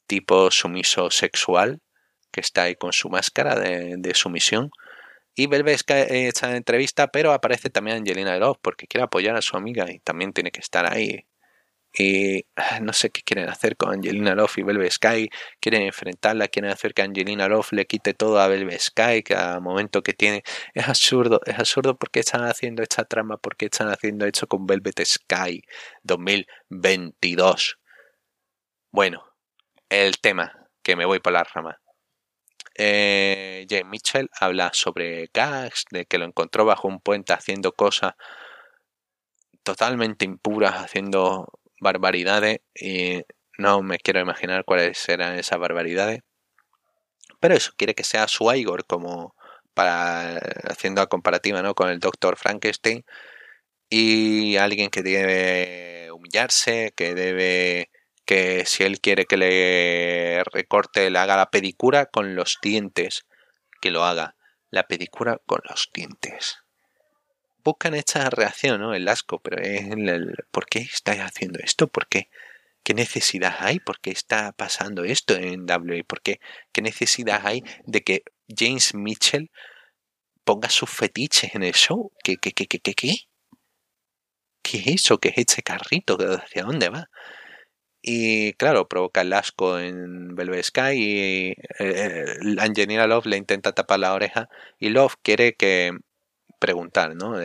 tipo 0.07 0.51
sumiso 0.51 1.11
sexual 1.11 1.81
que 2.35 2.41
está 2.41 2.65
ahí 2.65 2.75
con 2.75 2.93
su 2.93 3.09
máscara 3.09 3.55
de, 3.57 4.15
sumisión. 4.15 4.71
Y 5.37 5.47
Velvet 5.47 5.81
está 5.89 6.51
en 6.51 6.57
entrevista, 6.57 7.09
pero 7.09 7.33
aparece 7.33 7.71
también 7.71 7.99
Angelina 7.99 8.37
Love 8.39 8.59
porque 8.61 8.87
quiere 8.87 9.05
apoyar 9.05 9.37
a 9.37 9.43
su 9.43 9.57
amiga 9.57 9.91
y 9.91 10.01
también 10.01 10.33
tiene 10.33 10.51
que 10.51 10.61
estar 10.61 10.93
ahí. 10.93 11.27
Y 11.97 12.45
ah, 12.57 12.81
no 12.81 12.93
sé 12.93 13.11
qué 13.11 13.23
quieren 13.23 13.49
hacer 13.49 13.77
con 13.77 13.93
Angelina 13.95 14.35
Love 14.35 14.59
y 14.59 14.63
Velvet 14.63 14.91
Sky. 14.91 15.31
Quieren 15.61 15.83
enfrentarla, 15.83 16.49
quieren 16.49 16.73
hacer 16.73 16.93
que 16.93 17.03
Angelina 17.03 17.47
Love 17.49 17.73
le 17.73 17.87
quite 17.87 18.15
todo 18.15 18.41
a 18.41 18.49
Velvet 18.49 18.81
Sky 18.81 19.23
cada 19.23 19.61
momento 19.61 20.03
que 20.03 20.13
tiene. 20.13 20.43
Es 20.75 20.89
absurdo, 20.89 21.41
es 21.47 21.59
absurdo 21.59 21.97
porque 21.97 22.21
están 22.21 22.45
haciendo 22.45 22.83
esta 22.83 23.05
trama, 23.05 23.37
porque 23.37 23.67
están 23.67 23.89
haciendo 23.91 24.27
esto 24.27 24.49
con 24.49 24.67
Velvet 24.67 25.05
Sky 25.05 25.63
2022. 26.03 27.79
Bueno, 28.91 29.34
el 30.03 30.19
tema, 30.19 30.69
que 30.83 30.97
me 30.97 31.05
voy 31.05 31.21
por 31.21 31.33
la 31.33 31.45
rama. 31.45 31.81
Eh, 32.77 33.67
James 33.69 33.87
Mitchell 33.87 34.29
habla 34.41 34.71
sobre 34.73 35.31
Gags, 35.33 35.85
de 35.91 36.07
que 36.07 36.19
lo 36.19 36.25
encontró 36.25 36.65
bajo 36.65 36.89
un 36.89 37.01
puente 37.01 37.33
haciendo 37.33 37.73
cosas 37.73 38.15
totalmente 39.63 40.25
impuras, 40.25 40.75
haciendo 40.75 41.49
barbaridades 41.81 42.61
y 42.75 43.23
no 43.59 43.83
me 43.83 43.99
quiero 43.99 44.21
imaginar 44.21 44.65
cuáles 44.65 45.09
eran 45.09 45.39
esas 45.39 45.59
barbaridades. 45.59 46.21
Pero 47.41 47.55
eso 47.55 47.73
quiere 47.77 47.95
que 47.95 48.05
sea 48.05 48.29
su 48.29 48.53
Igor 48.53 48.87
como 48.87 49.35
para 49.75 50.39
haciendo 50.69 51.03
la 51.03 51.07
comparativa 51.09 51.63
¿no? 51.63 51.75
con 51.75 51.91
el 51.91 52.01
Doctor 52.01 52.37
Frankenstein 52.37 53.05
y 53.89 54.57
alguien 54.57 54.91
que 54.91 55.03
debe 55.03 56.11
humillarse, 56.13 56.93
que 56.97 57.15
debe 57.15 57.91
que 58.25 58.65
si 58.67 58.85
él 58.85 59.01
quiere 59.01 59.27
que 59.27 59.37
le 59.37 60.43
recorte, 60.45 61.11
le 61.11 61.19
haga 61.19 61.37
la 61.37 61.51
pedicura 61.51 62.07
con 62.07 62.35
los 62.35 62.59
dientes, 62.63 63.27
que 63.81 63.91
lo 63.91 64.05
haga. 64.05 64.37
La 64.71 64.89
pedicura 64.89 65.41
con 65.47 65.61
los 65.69 65.91
dientes. 65.95 66.59
Buscan 67.63 67.95
esta 67.95 68.29
reacción, 68.29 68.81
¿no? 68.81 68.95
El 68.95 69.09
asco, 69.09 69.41
pero 69.41 69.63
es 69.63 69.89
el, 69.91 70.35
¿por 70.51 70.67
qué 70.67 70.81
estáis 70.81 71.21
haciendo 71.21 71.61
esto? 71.63 71.87
¿Por 71.89 72.09
qué? 72.09 72.29
¿Qué 72.83 72.93
necesidad 72.93 73.57
hay? 73.61 73.79
¿Por 73.79 74.01
qué 74.01 74.11
está 74.11 74.53
pasando 74.53 75.05
esto 75.05 75.35
en 75.35 75.65
WWE? 75.65 76.05
¿Por 76.05 76.21
qué? 76.21 76.41
¿Qué 76.73 76.83
necesidad 76.83 77.41
hay 77.47 77.63
de 77.87 78.03
que 78.03 78.25
James 78.49 78.95
Mitchell 78.95 79.51
ponga 80.45 80.69
sus 80.69 80.91
fetiches 80.91 81.55
en 81.55 81.63
el 81.63 81.73
show? 81.73 82.13
¿Qué, 82.23 82.37
qué, 82.37 82.53
qué, 82.53 82.67
qué, 82.67 82.81
qué? 82.81 82.95
¿Qué, 82.95 83.15
¿Qué 84.63 84.79
es 84.79 84.87
eso? 84.87 85.19
¿Qué 85.19 85.29
es 85.29 85.39
este 85.39 85.63
carrito? 85.63 86.19
¿Hacia 86.19 86.65
dónde 86.65 86.89
va? 86.89 87.09
Y 88.07 88.53
claro, 88.55 88.87
provoca 88.87 89.23
el 89.23 89.33
asco 89.33 89.79
en 89.79 90.35
Velvet 90.35 90.63
Sky 90.63 90.93
y 90.93 91.55
eh, 91.79 92.27
Angelina 92.59 93.07
Love 93.07 93.25
le 93.25 93.39
intenta 93.39 93.73
tapar 93.73 93.99
la 93.99 94.13
oreja 94.13 94.51
y 94.79 94.91
Love 94.91 95.17
quiere 95.23 95.55
que 95.57 95.93
preguntar, 96.59 97.17
¿no? 97.17 97.37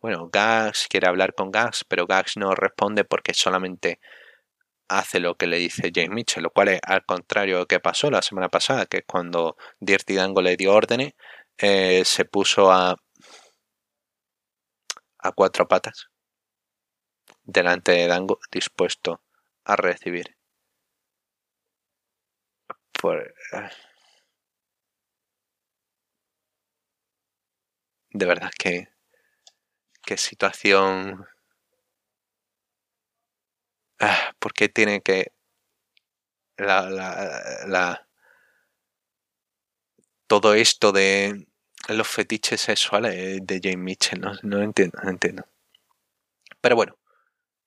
bueno, 0.00 0.28
Gax 0.32 0.88
quiere 0.88 1.06
hablar 1.06 1.34
con 1.34 1.52
Gax, 1.52 1.84
pero 1.88 2.08
Gax 2.08 2.36
no 2.36 2.52
responde 2.56 3.04
porque 3.04 3.32
solamente 3.32 4.00
hace 4.88 5.20
lo 5.20 5.36
que 5.36 5.46
le 5.46 5.58
dice 5.58 5.92
James 5.94 6.10
Mitchell, 6.10 6.42
lo 6.42 6.50
cual 6.50 6.68
es 6.70 6.80
al 6.84 7.04
contrario 7.04 7.54
de 7.54 7.60
lo 7.60 7.66
que 7.68 7.78
pasó 7.78 8.10
la 8.10 8.22
semana 8.22 8.48
pasada, 8.48 8.86
que 8.86 9.02
cuando 9.04 9.56
Dirty 9.78 10.16
Dango 10.16 10.42
le 10.42 10.56
dio 10.56 10.74
órdenes, 10.74 11.12
eh, 11.58 12.02
se 12.04 12.24
puso 12.24 12.72
a, 12.72 12.96
a 15.18 15.32
cuatro 15.32 15.68
patas 15.68 16.08
delante 17.44 17.92
de 17.92 18.08
Dango, 18.08 18.40
dispuesto 18.50 19.20
a 19.64 19.76
recibir. 19.76 20.36
Por, 23.00 23.34
ah. 23.52 23.70
de 28.12 28.26
verdad 28.26 28.50
que 28.58 28.88
qué 30.04 30.16
situación 30.16 31.26
ah, 34.00 34.32
¿por 34.38 34.52
qué 34.52 34.68
tiene 34.68 35.00
que 35.00 35.32
la, 36.56 36.88
la, 36.90 37.66
la, 37.66 38.08
todo 40.26 40.54
esto 40.54 40.92
de 40.92 41.46
los 41.88 42.08
fetiches 42.08 42.60
sexuales 42.60 43.40
de 43.42 43.60
James 43.62 43.78
Mitchell 43.78 44.20
no, 44.20 44.32
no 44.42 44.62
entiendo 44.62 44.98
no 45.02 45.10
entiendo 45.10 45.44
pero 46.60 46.76
bueno 46.76 47.01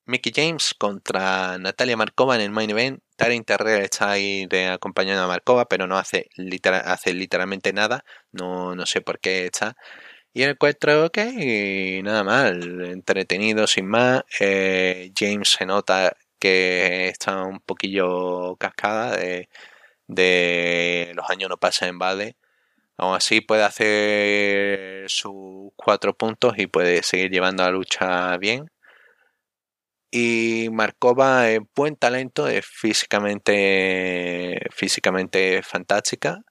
Mickey 0.05 0.31
James 0.35 0.73
contra 0.77 1.57
Natalia 1.57 1.97
Markova 1.97 2.35
en 2.35 2.41
el 2.41 2.51
main 2.51 2.69
event. 2.69 3.01
Taryn 3.15 3.43
Terrell 3.43 3.81
está 3.83 4.11
ahí 4.11 4.47
acompañando 4.71 5.23
a 5.23 5.27
Markova, 5.27 5.65
pero 5.67 5.87
no 5.87 5.97
hace, 5.97 6.29
literalmente 6.37 7.73
nada. 7.73 8.03
No, 8.31 8.75
no 8.75 8.85
sé 8.85 9.01
por 9.01 9.19
qué 9.19 9.45
está. 9.45 9.75
Y 10.33 10.43
el 10.43 10.51
encuentro, 10.51 11.05
ok, 11.05 11.17
nada 12.03 12.23
mal, 12.23 12.85
entretenido 12.85 13.67
sin 13.67 13.87
más. 13.87 14.23
Eh, 14.39 15.11
James 15.17 15.49
se 15.49 15.65
nota 15.65 16.15
que 16.39 17.07
está 17.09 17.43
un 17.43 17.59
poquillo 17.61 18.55
cascada 18.57 19.17
de, 20.07 21.11
los 21.15 21.29
años 21.29 21.49
no 21.49 21.57
pasan 21.57 21.89
en 21.89 21.99
vale. 21.99 22.35
Aún 22.97 23.15
así 23.15 23.41
puede 23.41 23.63
hacer 23.63 25.09
sus 25.09 25.71
cuatro 25.75 26.15
puntos 26.17 26.55
y 26.57 26.67
puede 26.67 27.03
seguir 27.03 27.31
llevando 27.31 27.63
la 27.63 27.71
lucha 27.71 28.37
bien. 28.37 28.69
Y 30.11 30.69
Markova 30.71 31.49
es 31.49 31.59
buen 31.75 31.95
talento, 31.97 32.47
es 32.47 32.65
físicamente, 32.65 34.59
físicamente 34.71 35.61
fantástica. 35.63 36.41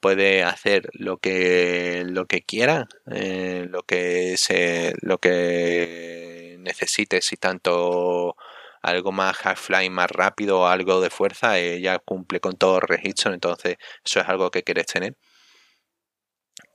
Puede 0.00 0.44
hacer 0.44 0.88
lo 0.94 1.18
que, 1.18 2.04
lo 2.06 2.26
que 2.26 2.42
quiera, 2.42 2.86
eh, 3.12 3.66
lo, 3.70 3.82
que 3.82 4.36
se, 4.38 4.94
lo 5.02 5.18
que 5.18 6.56
necesite, 6.60 7.22
si 7.22 7.36
tanto 7.36 8.36
algo 8.82 9.12
más 9.12 9.36
half-fly 9.44 9.90
más 9.90 10.10
rápido 10.10 10.68
algo 10.68 11.00
de 11.00 11.10
fuerza, 11.10 11.58
ella 11.58 11.98
cumple 11.98 12.40
con 12.40 12.56
todos 12.56 12.82
los 12.82 12.90
registros, 12.90 13.34
entonces 13.34 13.76
eso 14.04 14.20
es 14.20 14.28
algo 14.28 14.50
que 14.50 14.62
quieres 14.62 14.86
tener. 14.86 15.16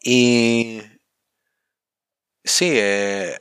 Y 0.03 0.81
sí, 2.43 2.71
eh, 2.75 3.38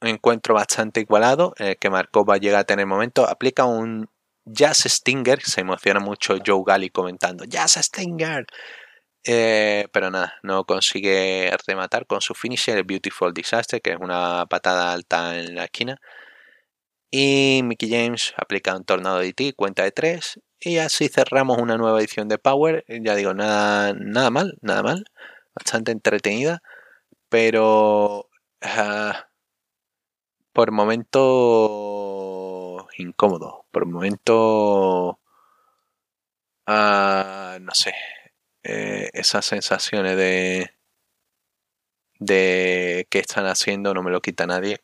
encuentro 0.00 0.54
bastante 0.54 1.00
igualado, 1.00 1.54
eh, 1.58 1.76
que 1.80 1.90
Markova 1.90 2.38
llega 2.38 2.60
a 2.60 2.64
tener 2.64 2.86
momento, 2.86 3.28
aplica 3.28 3.64
un 3.64 4.08
Jazz 4.44 4.84
Stinger, 4.86 5.40
se 5.42 5.60
emociona 5.60 6.00
mucho 6.00 6.36
Joe 6.44 6.62
Galli 6.66 6.90
comentando, 6.90 7.44
Jazz 7.44 7.78
Stinger. 7.82 8.46
Eh, 9.24 9.86
pero 9.92 10.10
nada, 10.10 10.34
no 10.42 10.64
consigue 10.64 11.50
rematar 11.66 12.06
con 12.06 12.20
su 12.22 12.34
finisher, 12.34 12.78
el 12.78 12.84
Beautiful 12.84 13.34
Disaster, 13.34 13.80
que 13.82 13.90
es 13.90 13.98
una 14.00 14.46
patada 14.46 14.92
alta 14.92 15.38
en 15.38 15.54
la 15.56 15.64
esquina. 15.64 15.98
Y 17.12 17.62
Mickey 17.64 17.90
James 17.90 18.32
aplica 18.36 18.76
un 18.76 18.84
tornado 18.84 19.18
de 19.18 19.32
DT, 19.32 19.54
cuenta 19.56 19.82
de 19.82 19.90
3. 19.92 20.40
Y 20.60 20.78
así 20.78 21.08
cerramos 21.08 21.58
una 21.58 21.76
nueva 21.76 21.98
edición 22.00 22.28
de 22.28 22.38
Power. 22.38 22.84
Ya 22.88 23.14
digo, 23.16 23.34
nada, 23.34 23.94
nada 23.94 24.30
mal, 24.30 24.58
nada 24.62 24.82
mal. 24.82 25.04
Bastante 25.54 25.92
entretenida. 25.92 26.62
Pero 27.28 28.28
uh, 28.62 29.12
por 30.52 30.72
momento 30.72 32.40
incómodo. 32.98 33.66
Por 33.70 33.86
momento. 33.86 35.20
Uh, 36.66 37.58
no 37.60 37.74
sé. 37.74 37.92
Eh, 38.62 39.08
esas 39.12 39.44
sensaciones 39.46 40.16
de. 40.16 40.70
de 42.18 43.06
qué 43.10 43.18
están 43.20 43.46
haciendo 43.46 43.94
no 43.94 44.02
me 44.02 44.10
lo 44.10 44.20
quita 44.20 44.46
nadie 44.46 44.80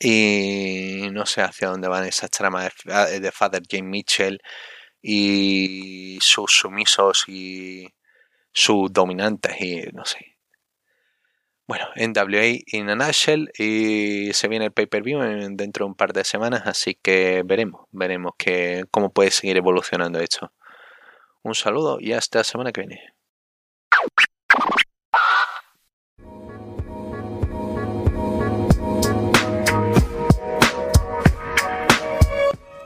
y 0.00 1.08
no 1.12 1.26
sé 1.26 1.42
hacia 1.42 1.68
dónde 1.68 1.88
van 1.88 2.06
esas 2.06 2.30
tramas 2.30 2.72
de, 2.84 3.32
Father 3.32 3.62
James 3.70 3.90
Mitchell 3.90 4.40
y 5.02 6.18
sus 6.22 6.52
sumisos 6.52 7.24
y 7.28 7.86
sus 8.52 8.92
dominantes 8.92 9.60
y 9.60 9.82
no 9.92 10.04
sé. 10.04 10.29
Bueno, 11.70 11.86
en 11.94 12.12
WA 12.12 12.58
in 12.66 12.90
a 12.90 12.96
nutshell 12.96 13.48
y 13.56 14.32
se 14.32 14.48
viene 14.48 14.64
el 14.64 14.72
pay-per-view 14.72 15.20
dentro 15.52 15.84
de 15.84 15.90
un 15.90 15.94
par 15.94 16.12
de 16.12 16.24
semanas, 16.24 16.62
así 16.64 16.96
que 17.00 17.44
veremos, 17.44 17.86
veremos 17.92 18.32
que, 18.36 18.86
cómo 18.90 19.12
puede 19.12 19.30
seguir 19.30 19.56
evolucionando 19.56 20.18
esto. 20.18 20.52
Un 21.44 21.54
saludo 21.54 21.98
y 22.00 22.12
hasta 22.12 22.40
la 22.40 22.44
semana 22.44 22.72
que 22.72 22.80
viene. 22.80 23.14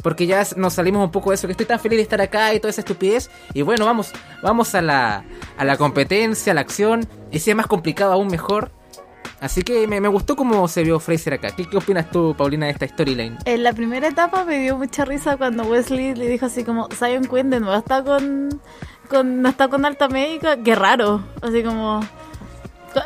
Porque 0.04 0.26
ya 0.26 0.46
nos 0.56 0.74
salimos 0.74 1.02
un 1.02 1.10
poco 1.10 1.30
de 1.30 1.36
eso, 1.36 1.48
que 1.48 1.52
estoy 1.52 1.64
tan 1.64 1.80
feliz 1.80 1.96
de 1.96 2.02
estar 2.02 2.20
acá 2.20 2.52
y 2.52 2.60
toda 2.60 2.68
esa 2.68 2.82
estupidez. 2.82 3.30
Y 3.54 3.62
bueno, 3.62 3.86
vamos, 3.86 4.12
vamos 4.42 4.74
a 4.74 4.82
la, 4.82 5.24
a 5.56 5.64
la 5.64 5.78
competencia, 5.78 6.52
a 6.52 6.54
la 6.54 6.60
acción, 6.60 7.08
y 7.32 7.38
si 7.38 7.48
es 7.48 7.56
más 7.56 7.66
complicado 7.66 8.12
aún 8.12 8.28
mejor. 8.28 8.70
Así 9.40 9.62
que 9.62 9.86
me, 9.86 10.06
gustó 10.08 10.36
cómo 10.36 10.68
se 10.68 10.82
vio 10.82 11.00
Fraser 11.00 11.32
acá. 11.32 11.52
¿Qué, 11.56 11.64
¿Qué, 11.64 11.78
opinas 11.78 12.10
tú, 12.10 12.34
Paulina, 12.36 12.66
de 12.66 12.72
esta 12.72 12.86
storyline? 12.86 13.38
En 13.46 13.62
la 13.62 13.72
primera 13.72 14.06
etapa 14.06 14.44
me 14.44 14.58
dio 14.58 14.76
mucha 14.76 15.06
risa 15.06 15.38
cuando 15.38 15.64
Wesley 15.64 16.14
le 16.14 16.28
dijo 16.28 16.44
así 16.44 16.64
como, 16.64 16.86
Zion 16.90 17.24
Quinn 17.24 17.48
de 17.48 17.62
está 17.74 18.04
con, 18.04 18.60
con, 19.08 19.40
no 19.40 19.48
está 19.48 19.68
con 19.68 19.86
alta 19.86 20.08
médica. 20.08 20.62
Qué 20.62 20.74
raro. 20.74 21.24
Así 21.40 21.62
como, 21.62 22.00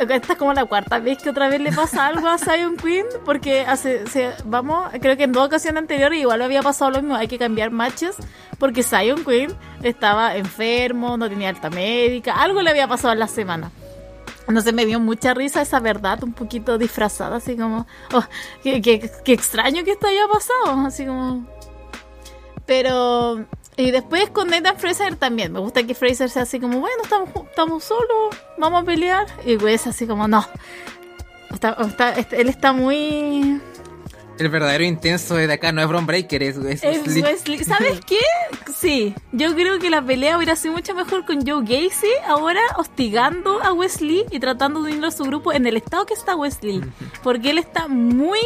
esta 0.08 0.32
es 0.32 0.38
como 0.38 0.52
la 0.52 0.64
cuarta 0.64 0.98
vez 0.98 1.18
que 1.18 1.30
otra 1.30 1.48
vez 1.48 1.60
le 1.60 1.72
pasa 1.72 2.06
algo 2.06 2.28
a 2.28 2.38
Zion 2.38 2.76
Queen, 2.76 3.06
porque 3.24 3.60
hace, 3.60 4.04
vamos, 4.44 4.90
creo 5.00 5.16
que 5.16 5.24
en 5.24 5.32
dos 5.32 5.46
ocasiones 5.46 5.80
anteriores 5.80 6.20
igual 6.20 6.42
había 6.42 6.62
pasado 6.62 6.90
lo 6.90 7.02
mismo, 7.02 7.16
hay 7.16 7.28
que 7.28 7.38
cambiar 7.38 7.70
matches, 7.70 8.16
porque 8.58 8.82
Zion 8.82 9.24
Queen 9.24 9.52
estaba 9.82 10.36
enfermo, 10.36 11.16
no 11.16 11.28
tenía 11.28 11.48
alta 11.48 11.70
médica, 11.70 12.34
algo 12.34 12.62
le 12.62 12.70
había 12.70 12.88
pasado 12.88 13.12
en 13.12 13.20
la 13.20 13.28
semana. 13.28 13.70
No 14.48 14.62
sé, 14.62 14.72
me 14.72 14.86
dio 14.86 14.98
mucha 14.98 15.34
risa 15.34 15.60
esa 15.60 15.78
verdad, 15.78 16.24
un 16.24 16.32
poquito 16.32 16.78
disfrazada, 16.78 17.36
así 17.36 17.56
como, 17.56 17.86
oh, 18.14 18.24
qué, 18.62 18.80
qué 18.80 19.32
extraño 19.32 19.84
que 19.84 19.92
esto 19.92 20.06
haya 20.06 20.26
pasado, 20.26 20.86
así 20.86 21.04
como... 21.04 21.46
Pero 22.64 23.46
y 23.78 23.92
después 23.92 24.28
con 24.30 24.48
Nathan 24.48 24.76
Fraser 24.76 25.14
también. 25.14 25.52
Me 25.52 25.60
gusta 25.60 25.84
que 25.84 25.94
Fraser 25.94 26.28
sea 26.28 26.42
así 26.42 26.58
como, 26.58 26.80
bueno, 26.80 27.00
estamos, 27.00 27.30
estamos 27.48 27.84
solos, 27.84 28.36
vamos 28.58 28.82
a 28.82 28.84
pelear. 28.84 29.26
Y 29.46 29.56
Wes 29.56 29.86
así 29.86 30.04
como, 30.04 30.26
no. 30.26 30.44
Este, 31.50 32.40
él 32.40 32.48
está 32.48 32.72
muy... 32.72 33.60
El 34.36 34.48
verdadero 34.50 34.84
intenso 34.84 35.36
de 35.36 35.52
acá 35.52 35.70
no 35.70 35.80
es 35.80 35.88
Bron 35.88 36.06
Breaker, 36.06 36.42
es, 36.42 36.58
Wesley. 36.58 37.64
¿Sabes 37.64 38.00
qué? 38.06 38.18
Sí, 38.74 39.14
yo 39.30 39.54
creo 39.54 39.78
que 39.78 39.90
la 39.90 40.02
pelea 40.02 40.36
hubiera 40.36 40.56
sido 40.56 40.74
mucho 40.74 40.94
mejor 40.94 41.24
con 41.24 41.46
Joe 41.46 41.62
Gacy 41.62 42.10
ahora 42.26 42.60
hostigando 42.76 43.62
a 43.62 43.72
Wesley 43.72 44.26
y 44.30 44.40
tratando 44.40 44.82
de 44.82 44.90
unirlo 44.90 45.06
a 45.06 45.12
su 45.12 45.22
grupo 45.24 45.52
en 45.52 45.66
el 45.66 45.76
estado 45.76 46.04
que 46.04 46.14
está 46.14 46.34
Wesley. 46.34 46.82
Porque 47.22 47.50
él 47.50 47.58
está 47.58 47.86
muy... 47.86 48.40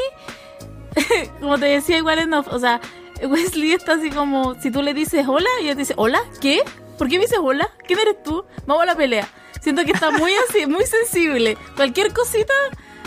como 1.40 1.58
te 1.58 1.66
decía 1.66 1.96
igual 1.96 2.18
en... 2.18 2.34
O 2.34 2.58
sea, 2.58 2.82
Wesley 3.26 3.72
está 3.72 3.94
así 3.94 4.10
como, 4.10 4.54
si 4.60 4.70
tú 4.70 4.82
le 4.82 4.94
dices 4.94 5.26
hola, 5.28 5.48
y 5.62 5.68
él 5.68 5.74
te 5.74 5.80
dice, 5.80 5.94
hola, 5.96 6.20
¿qué? 6.40 6.62
¿Por 6.98 7.08
qué 7.08 7.16
me 7.16 7.24
dices 7.24 7.38
hola? 7.40 7.68
¿Quién 7.86 7.98
eres 7.98 8.22
tú? 8.22 8.44
Vamos 8.66 8.82
a 8.82 8.86
la 8.86 8.94
pelea. 8.94 9.28
Siento 9.60 9.84
que 9.84 9.92
está 9.92 10.10
muy 10.10 10.32
así, 10.48 10.66
muy 10.68 10.84
sensible. 10.84 11.56
Cualquier 11.76 12.12
cosita, 12.12 12.52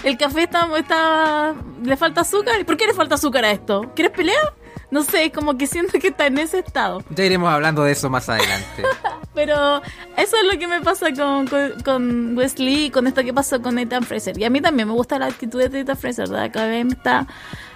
el 0.03 0.17
café 0.17 0.43
está, 0.43 0.67
está, 0.77 1.55
le 1.83 1.97
falta 1.97 2.21
azúcar. 2.21 2.65
¿Por 2.65 2.77
qué 2.77 2.87
le 2.87 2.93
falta 2.93 3.15
azúcar 3.15 3.45
a 3.45 3.51
esto? 3.51 3.91
¿Quieres 3.95 4.15
pelear? 4.15 4.53
No 4.91 5.03
sé, 5.03 5.31
como 5.31 5.57
que 5.57 5.67
siento 5.67 5.99
que 5.99 6.09
está 6.09 6.27
en 6.27 6.37
ese 6.37 6.59
estado. 6.59 7.03
Ya 7.09 7.25
iremos 7.25 7.49
hablando 7.49 7.83
de 7.83 7.91
eso 7.91 8.09
más 8.09 8.29
adelante. 8.29 8.83
Pero 9.33 9.81
eso 10.15 10.37
es 10.37 10.43
lo 10.49 10.57
que 10.57 10.67
me 10.67 10.79
pasa 10.81 11.07
con, 11.13 11.47
con, 11.83 12.37
Wesley 12.37 12.85
y 12.85 12.89
con 12.89 13.05
esto 13.07 13.23
que 13.23 13.33
pasó 13.33 13.61
con 13.61 13.75
Nathan 13.75 14.03
Fraser. 14.03 14.39
Y 14.39 14.45
a 14.45 14.49
mí 14.49 14.61
también 14.61 14.87
me 14.87 14.93
gusta 14.93 15.19
la 15.19 15.25
actitud 15.25 15.59
de 15.59 15.69
Nathan 15.69 15.97
Fraser, 15.97 16.29
¿verdad? 16.29 16.49
Cada 16.53 16.67
vez 16.67 16.85
me 16.85 16.93
está, 16.93 17.27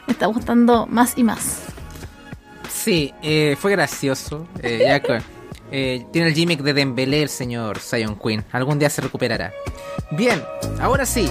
me 0.07 0.13
está 0.13 0.27
gustando 0.27 0.87
más 0.87 1.17
y 1.17 1.23
más. 1.23 1.63
Sí, 2.69 3.13
eh, 3.21 3.55
fue 3.59 3.71
gracioso. 3.71 4.47
Eh, 4.61 5.01
eh, 5.71 6.05
tiene 6.11 6.29
el 6.29 6.33
gimmick 6.33 6.61
de 6.61 6.73
Dembélé 6.73 7.23
el 7.23 7.29
señor 7.29 7.79
Zion 7.79 8.17
Queen. 8.17 8.45
Algún 8.51 8.79
día 8.79 8.89
se 8.89 9.01
recuperará. 9.01 9.51
Bien, 10.11 10.41
ahora 10.79 11.05
sí, 11.05 11.29